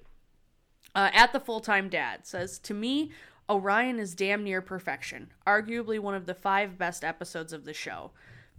Uh, 0.94 1.10
at 1.12 1.34
the 1.34 1.40
full 1.40 1.60
time 1.60 1.90
dad 1.90 2.26
says 2.26 2.58
to 2.60 2.72
me, 2.72 3.10
Orion 3.50 3.98
is 3.98 4.14
damn 4.14 4.44
near 4.44 4.62
perfection. 4.62 5.30
Arguably 5.46 6.00
one 6.00 6.14
of 6.14 6.24
the 6.24 6.34
five 6.34 6.78
best 6.78 7.04
episodes 7.04 7.52
of 7.52 7.66
the 7.66 7.74
show. 7.74 8.12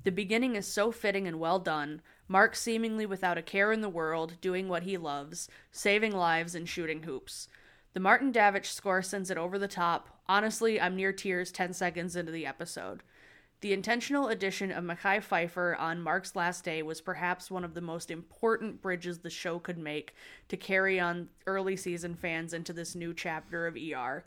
The 0.03 0.11
beginning 0.11 0.55
is 0.55 0.67
so 0.67 0.91
fitting 0.91 1.27
and 1.27 1.39
well 1.39 1.59
done. 1.59 2.01
Mark 2.27 2.55
seemingly 2.55 3.05
without 3.05 3.37
a 3.37 3.41
care 3.41 3.71
in 3.71 3.81
the 3.81 3.89
world, 3.89 4.35
doing 4.41 4.67
what 4.67 4.83
he 4.83 4.97
loves, 4.97 5.47
saving 5.71 6.11
lives 6.13 6.55
and 6.55 6.67
shooting 6.67 7.03
hoops. 7.03 7.47
The 7.93 7.99
Martin 7.99 8.33
Davich 8.33 8.65
score 8.65 9.01
sends 9.01 9.29
it 9.29 9.37
over 9.37 9.57
the 9.57 9.67
top. 9.67 10.21
Honestly, 10.27 10.81
I'm 10.81 10.95
near 10.95 11.13
tears 11.13 11.51
10 11.51 11.73
seconds 11.73 12.15
into 12.15 12.31
the 12.31 12.45
episode. 12.45 13.03
The 13.61 13.71
intentional 13.71 14.27
addition 14.27 14.71
of 14.71 14.83
Mekhi 14.83 15.23
Phifer 15.23 15.79
on 15.79 16.01
Mark's 16.01 16.35
last 16.35 16.65
day 16.65 16.83
was 16.83 16.99
perhaps 16.99 17.49
one 17.49 17.63
of 17.63 17.75
the 17.75 17.81
most 17.81 18.11
important 18.11 18.81
bridges 18.81 19.19
the 19.19 19.29
show 19.29 19.57
could 19.57 19.77
make 19.77 20.13
to 20.49 20.57
carry 20.57 20.99
on 20.99 21.29
early 21.47 21.77
season 21.77 22.15
fans 22.15 22.53
into 22.53 22.73
this 22.73 22.93
new 22.93 23.13
chapter 23.13 23.65
of 23.65 23.77
ER, 23.77 24.25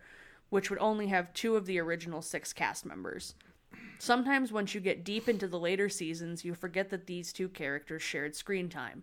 which 0.49 0.71
would 0.71 0.79
only 0.79 1.09
have 1.09 1.35
two 1.35 1.55
of 1.55 1.67
the 1.67 1.79
original 1.79 2.23
six 2.23 2.55
cast 2.55 2.87
members. 2.87 3.35
Sometimes, 3.99 4.53
once 4.53 4.75
you 4.75 4.81
get 4.81 5.05
deep 5.05 5.29
into 5.29 5.49
the 5.49 5.59
later 5.59 5.89
seasons, 5.89 6.45
you 6.45 6.55
forget 6.55 6.91
that 6.91 7.07
these 7.07 7.33
two 7.33 7.49
characters 7.49 8.03
shared 8.03 8.37
screen 8.37 8.69
time. 8.69 9.03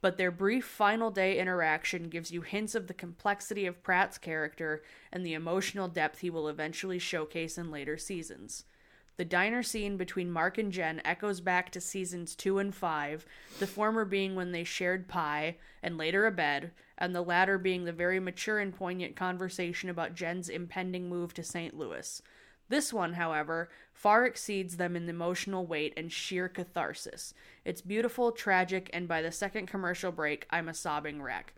But 0.00 0.18
their 0.18 0.30
brief 0.30 0.66
final 0.66 1.10
day 1.10 1.38
interaction 1.38 2.10
gives 2.10 2.30
you 2.30 2.42
hints 2.42 2.74
of 2.74 2.86
the 2.86 2.94
complexity 2.94 3.64
of 3.64 3.82
Pratt's 3.82 4.18
character 4.18 4.82
and 5.10 5.24
the 5.24 5.32
emotional 5.32 5.88
depth 5.88 6.18
he 6.18 6.28
will 6.28 6.48
eventually 6.48 6.98
showcase 6.98 7.56
in 7.56 7.70
later 7.70 7.96
seasons. 7.96 8.64
The 9.16 9.24
diner 9.24 9.62
scene 9.62 9.96
between 9.96 10.30
Mark 10.30 10.58
and 10.58 10.72
Jen 10.72 11.00
echoes 11.04 11.40
back 11.40 11.70
to 11.70 11.80
seasons 11.80 12.34
2 12.34 12.58
and 12.58 12.74
5, 12.74 13.24
the 13.60 13.66
former 13.66 14.04
being 14.04 14.34
when 14.34 14.50
they 14.50 14.64
shared 14.64 15.08
pie 15.08 15.56
and 15.82 15.96
later 15.96 16.26
a 16.26 16.32
bed, 16.32 16.72
and 16.98 17.14
the 17.14 17.22
latter 17.22 17.56
being 17.56 17.84
the 17.84 17.92
very 17.92 18.18
mature 18.18 18.58
and 18.58 18.74
poignant 18.74 19.14
conversation 19.14 19.88
about 19.88 20.14
Jen's 20.14 20.48
impending 20.48 21.08
move 21.08 21.32
to 21.34 21.44
St. 21.44 21.78
Louis. 21.78 22.20
This 22.68 22.92
one, 22.92 23.14
however, 23.14 23.68
far 23.92 24.24
exceeds 24.24 24.76
them 24.76 24.96
in 24.96 25.08
emotional 25.08 25.66
weight 25.66 25.92
and 25.96 26.10
sheer 26.10 26.48
catharsis. 26.48 27.34
It's 27.64 27.80
beautiful, 27.80 28.32
tragic, 28.32 28.88
and 28.92 29.06
by 29.06 29.22
the 29.22 29.32
second 29.32 29.66
commercial 29.66 30.12
break, 30.12 30.46
I'm 30.50 30.68
a 30.68 30.74
sobbing 30.74 31.22
wreck. 31.22 31.54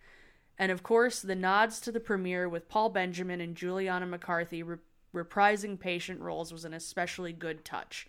And 0.59 0.73
of 0.73 0.83
course, 0.83 1.21
the 1.21 1.35
nods 1.35 1.81
to 1.81 1.93
the 1.93 2.01
premiere 2.01 2.49
with 2.49 2.69
Paul 2.69 2.89
Benjamin 2.89 3.41
and 3.41 3.55
Julianna 3.55 4.07
McCarthy 4.07 4.63
re- 4.63 4.79
reprising 5.15 5.79
patient 5.79 6.21
roles 6.21 6.53
was 6.53 6.65
an 6.65 6.75
especially 6.75 7.33
good 7.33 7.65
touch. 7.65 8.09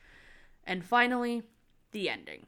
And 0.65 0.83
finally, 0.83 1.43
the 1.91 2.09
ending. 2.09 2.47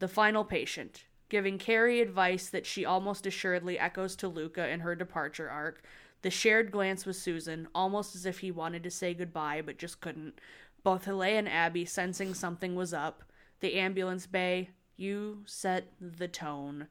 The 0.00 0.08
final 0.08 0.44
patient, 0.44 1.04
giving 1.28 1.58
Kerry 1.58 2.00
advice 2.00 2.48
that 2.50 2.66
she 2.66 2.84
almost 2.84 3.26
assuredly 3.26 3.78
echoes 3.78 4.16
to 4.16 4.28
Luca 4.28 4.68
in 4.68 4.80
her 4.80 4.94
departure 4.94 5.50
arc. 5.50 5.82
The 6.22 6.30
shared 6.30 6.72
glance 6.72 7.06
with 7.06 7.16
Susan, 7.16 7.68
almost 7.74 8.14
as 8.14 8.26
if 8.26 8.40
he 8.40 8.50
wanted 8.50 8.82
to 8.82 8.90
say 8.90 9.14
goodbye 9.14 9.62
but 9.64 9.78
just 9.78 10.00
couldn't. 10.00 10.40
Both 10.82 11.04
Hillel 11.04 11.22
and 11.22 11.48
Abby 11.48 11.84
sensing 11.84 12.34
something 12.34 12.74
was 12.74 12.92
up. 12.92 13.22
The 13.60 13.74
ambulance 13.74 14.26
bay, 14.26 14.70
you 14.96 15.42
set 15.46 15.92
the 16.00 16.28
tone. 16.28 16.88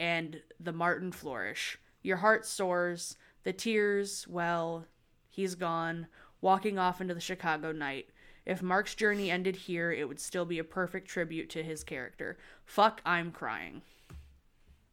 And 0.00 0.42
the 0.60 0.72
Martin 0.72 1.10
flourish. 1.10 1.78
Your 2.02 2.18
heart 2.18 2.46
soars. 2.46 3.16
The 3.44 3.52
tears, 3.52 4.26
well, 4.28 4.86
he's 5.28 5.54
gone, 5.54 6.06
walking 6.40 6.78
off 6.78 7.00
into 7.00 7.14
the 7.14 7.20
Chicago 7.20 7.72
night. 7.72 8.08
If 8.44 8.62
Mark's 8.62 8.94
journey 8.94 9.30
ended 9.30 9.56
here, 9.56 9.92
it 9.92 10.08
would 10.08 10.20
still 10.20 10.44
be 10.44 10.58
a 10.58 10.64
perfect 10.64 11.08
tribute 11.08 11.50
to 11.50 11.62
his 11.62 11.84
character. 11.84 12.38
Fuck, 12.64 13.00
I'm 13.04 13.30
crying. 13.30 13.82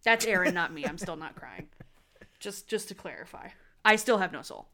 That's 0.03 0.26
Aaron, 0.26 0.53
not 0.53 0.74
me. 0.74 0.86
I'm 0.86 0.98
still 0.98 1.16
not 1.16 1.36
crying. 1.36 1.68
Just 2.40 2.68
just 2.68 2.90
to 2.90 2.94
clarify. 2.94 3.48
I 3.86 3.95
still 3.95 4.18
have 4.18 4.34
no 4.34 4.41
soul. 4.41 4.68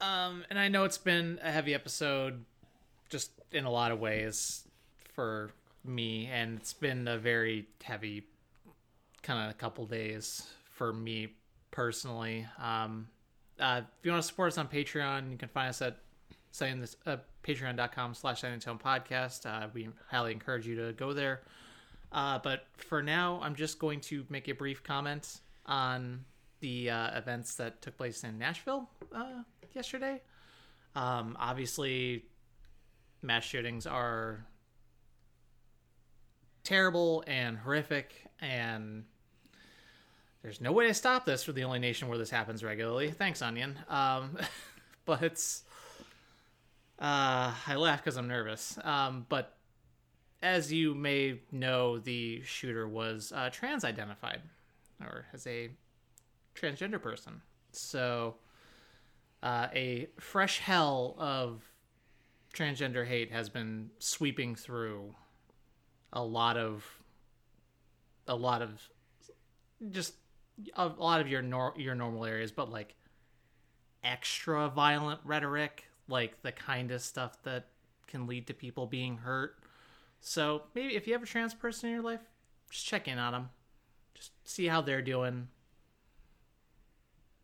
Um, 0.00 0.44
and 0.50 0.58
I 0.58 0.68
know 0.68 0.84
it's 0.84 0.98
been 0.98 1.40
a 1.42 1.50
heavy 1.50 1.74
episode, 1.74 2.44
just 3.08 3.32
in 3.50 3.64
a 3.64 3.70
lot 3.70 3.90
of 3.90 3.98
ways 3.98 4.64
for 5.14 5.50
me, 5.84 6.26
and 6.26 6.58
it's 6.58 6.72
been 6.72 7.08
a 7.08 7.18
very 7.18 7.66
heavy 7.82 8.24
kind 9.22 9.50
of 9.50 9.58
couple 9.58 9.86
days 9.86 10.46
for 10.74 10.92
me 10.92 11.28
personally. 11.70 12.46
Um, 12.58 13.08
uh, 13.58 13.82
if 13.84 14.04
you 14.04 14.10
want 14.10 14.22
to 14.22 14.28
support 14.28 14.52
us 14.52 14.58
on 14.58 14.68
Patreon, 14.68 15.30
you 15.30 15.36
can 15.36 15.48
find 15.48 15.68
us 15.68 15.82
at 15.82 15.98
saying 16.50 16.80
this 16.80 16.96
uh, 17.06 17.16
patreon.com 17.44 18.14
slash 18.14 18.40
Tone 18.40 18.58
podcast. 18.58 19.46
Uh, 19.46 19.68
we 19.72 19.88
highly 20.08 20.32
encourage 20.32 20.66
you 20.66 20.76
to 20.76 20.92
go 20.92 21.12
there. 21.12 21.42
Uh, 22.12 22.38
but 22.42 22.64
for 22.76 23.02
now, 23.02 23.40
I'm 23.42 23.54
just 23.54 23.78
going 23.78 24.00
to 24.02 24.24
make 24.28 24.48
a 24.48 24.52
brief 24.52 24.82
comment 24.82 25.40
on 25.66 26.24
the 26.60 26.90
uh, 26.90 27.18
events 27.18 27.54
that 27.56 27.82
took 27.82 27.96
place 27.96 28.24
in 28.24 28.38
Nashville 28.38 28.88
uh, 29.14 29.42
yesterday. 29.74 30.20
Um, 30.94 31.36
obviously, 31.38 32.24
mass 33.22 33.44
shootings 33.44 33.86
are 33.86 34.44
terrible 36.64 37.24
and 37.26 37.56
horrific, 37.58 38.12
and 38.40 39.04
there's 40.42 40.60
no 40.60 40.72
way 40.72 40.86
to 40.86 40.94
stop 40.94 41.26
this. 41.26 41.46
We're 41.46 41.54
the 41.54 41.64
only 41.64 41.78
nation 41.78 42.08
where 42.08 42.18
this 42.18 42.30
happens 42.30 42.62
regularly. 42.62 43.10
Thanks, 43.10 43.42
Onion. 43.42 43.78
Um, 43.88 44.36
but. 45.04 45.62
Uh, 47.00 47.54
I 47.66 47.76
laugh 47.76 48.04
because 48.04 48.18
I'm 48.18 48.28
nervous. 48.28 48.78
Um, 48.84 49.24
but 49.30 49.56
as 50.42 50.70
you 50.72 50.94
may 50.94 51.40
know, 51.50 51.98
the 51.98 52.42
shooter 52.42 52.86
was 52.86 53.32
uh, 53.34 53.48
trans 53.50 53.84
identified 53.84 54.42
or 55.00 55.26
as 55.32 55.46
a 55.46 55.70
transgender 56.60 57.00
person. 57.00 57.40
So, 57.72 58.36
uh, 59.42 59.68
a 59.74 60.08
fresh 60.18 60.58
hell 60.58 61.14
of 61.18 61.62
transgender 62.54 63.06
hate 63.06 63.30
has 63.30 63.48
been 63.48 63.90
sweeping 63.98 64.54
through 64.54 65.14
a 66.12 66.22
lot 66.22 66.56
of 66.56 66.84
a 68.26 68.34
lot 68.34 68.62
of 68.62 68.88
just 69.90 70.14
a 70.74 70.88
lot 70.88 71.20
of 71.20 71.28
your 71.28 71.42
nor- 71.42 71.74
your 71.76 71.94
normal 71.94 72.24
areas 72.24 72.50
but 72.50 72.70
like 72.70 72.94
extra 74.02 74.68
violent 74.68 75.20
rhetoric 75.24 75.84
like 76.08 76.42
the 76.42 76.52
kind 76.52 76.90
of 76.90 77.00
stuff 77.00 77.40
that 77.44 77.66
can 78.08 78.26
lead 78.26 78.46
to 78.48 78.52
people 78.52 78.86
being 78.86 79.16
hurt. 79.18 79.56
So 80.20 80.62
maybe 80.74 80.96
if 80.96 81.06
you 81.06 81.12
have 81.12 81.22
a 81.22 81.26
trans 81.26 81.54
person 81.54 81.88
in 81.88 81.94
your 81.94 82.04
life 82.04 82.20
just 82.70 82.84
check 82.84 83.08
in 83.08 83.18
on 83.18 83.32
them 83.32 83.50
just 84.14 84.32
see 84.44 84.66
how 84.66 84.80
they're 84.80 85.02
doing 85.02 85.48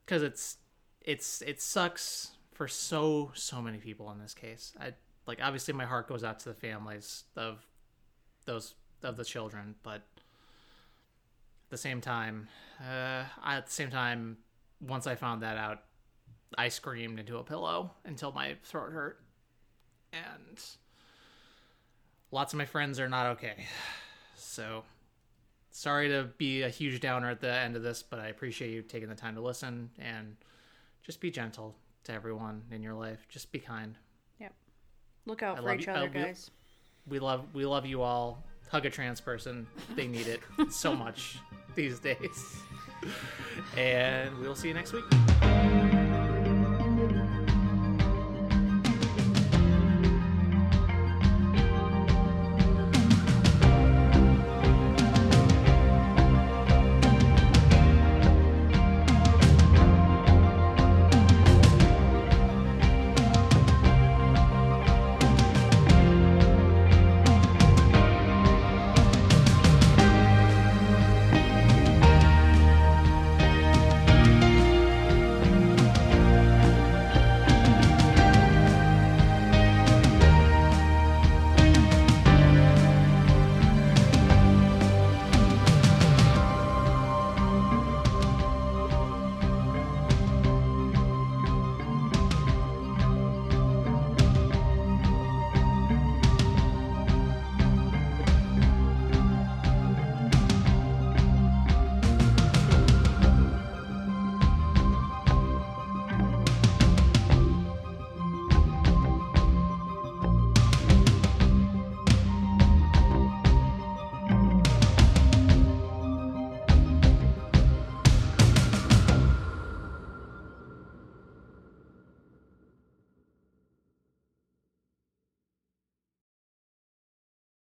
because 0.07 0.23
it's 0.23 0.57
it's 1.03 1.43
it 1.43 1.61
sucks 1.61 2.31
for 2.55 2.67
so 2.69 3.33
so 3.35 3.61
many 3.61 3.79
people 3.79 4.11
in 4.13 4.19
this 4.19 4.33
case. 4.33 4.73
I 4.81 4.95
like 5.27 5.41
obviously 5.43 5.75
my 5.75 5.85
heart 5.85 6.09
goes 6.09 6.25
out 6.25 6.39
to 6.41 6.49
the 6.49 6.55
families 6.55 7.25
of 7.37 7.67
those 8.47 8.75
of 9.03 9.17
the 9.17 9.25
children 9.25 9.75
but 9.83 9.97
at 9.97 11.71
the 11.71 11.77
same 11.77 12.01
time 12.01 12.49
uh, 12.81 13.25
at 13.45 13.67
the 13.67 13.73
same 13.73 13.91
time 13.91 14.39
once 14.81 15.07
i 15.07 15.15
found 15.15 15.43
that 15.43 15.57
out 15.59 15.83
i 16.57 16.69
screamed 16.69 17.19
into 17.19 17.39
a 17.39 17.45
pillow 17.45 17.91
until 18.05 18.33
my 18.33 18.57
throat 18.65 18.93
hurt. 18.93 19.21
And 20.13 20.63
lots 22.31 22.53
of 22.53 22.59
my 22.59 22.65
friends 22.65 23.01
are 23.01 23.09
not 23.09 23.27
okay. 23.33 23.67
So 24.37 24.85
sorry 25.77 26.09
to 26.09 26.25
be 26.39 26.63
a 26.63 26.69
huge 26.71 27.01
downer 27.01 27.29
at 27.29 27.41
the 27.41 27.53
end 27.53 27.77
of 27.77 27.83
this 27.83 28.03
but 28.03 28.19
i 28.19 28.29
appreciate 28.29 28.71
you 28.73 28.81
taking 28.81 29.09
the 29.11 29.15
time 29.15 29.35
to 29.35 29.41
listen 29.43 29.91
and 29.99 30.35
just 31.03 31.21
be 31.21 31.31
gentle 31.31 31.77
to 32.05 32.13
everyone 32.13 32.63
in 32.71 32.83
your 32.83 32.95
life. 32.95 33.27
Just 33.29 33.51
be 33.53 33.59
kind. 33.59 33.97
Yep. 34.41 34.53
Look 35.27 35.43
out 35.43 35.59
I 35.59 35.63
for 35.63 35.75
each 35.75 35.87
you- 35.87 35.93
other, 35.93 36.07
uh, 36.07 36.11
we- 36.13 36.21
guys. 36.21 36.51
we 37.07 37.19
love 37.19 37.45
we 37.53 37.65
love 37.67 37.85
you 37.85 38.03
all. 38.03 38.45
Hug 38.71 38.87
a 38.87 38.91
trans 38.91 39.21
person. 39.21 39.67
They 39.97 40.07
need 40.09 40.27
it 40.29 40.41
so 40.71 40.95
much 40.97 41.39
these 41.75 41.99
days. 42.01 42.61
And 43.77 44.37
we'll 44.39 44.55
see 44.57 44.69
you 44.69 44.75
next 44.75 44.93
week 44.93 45.05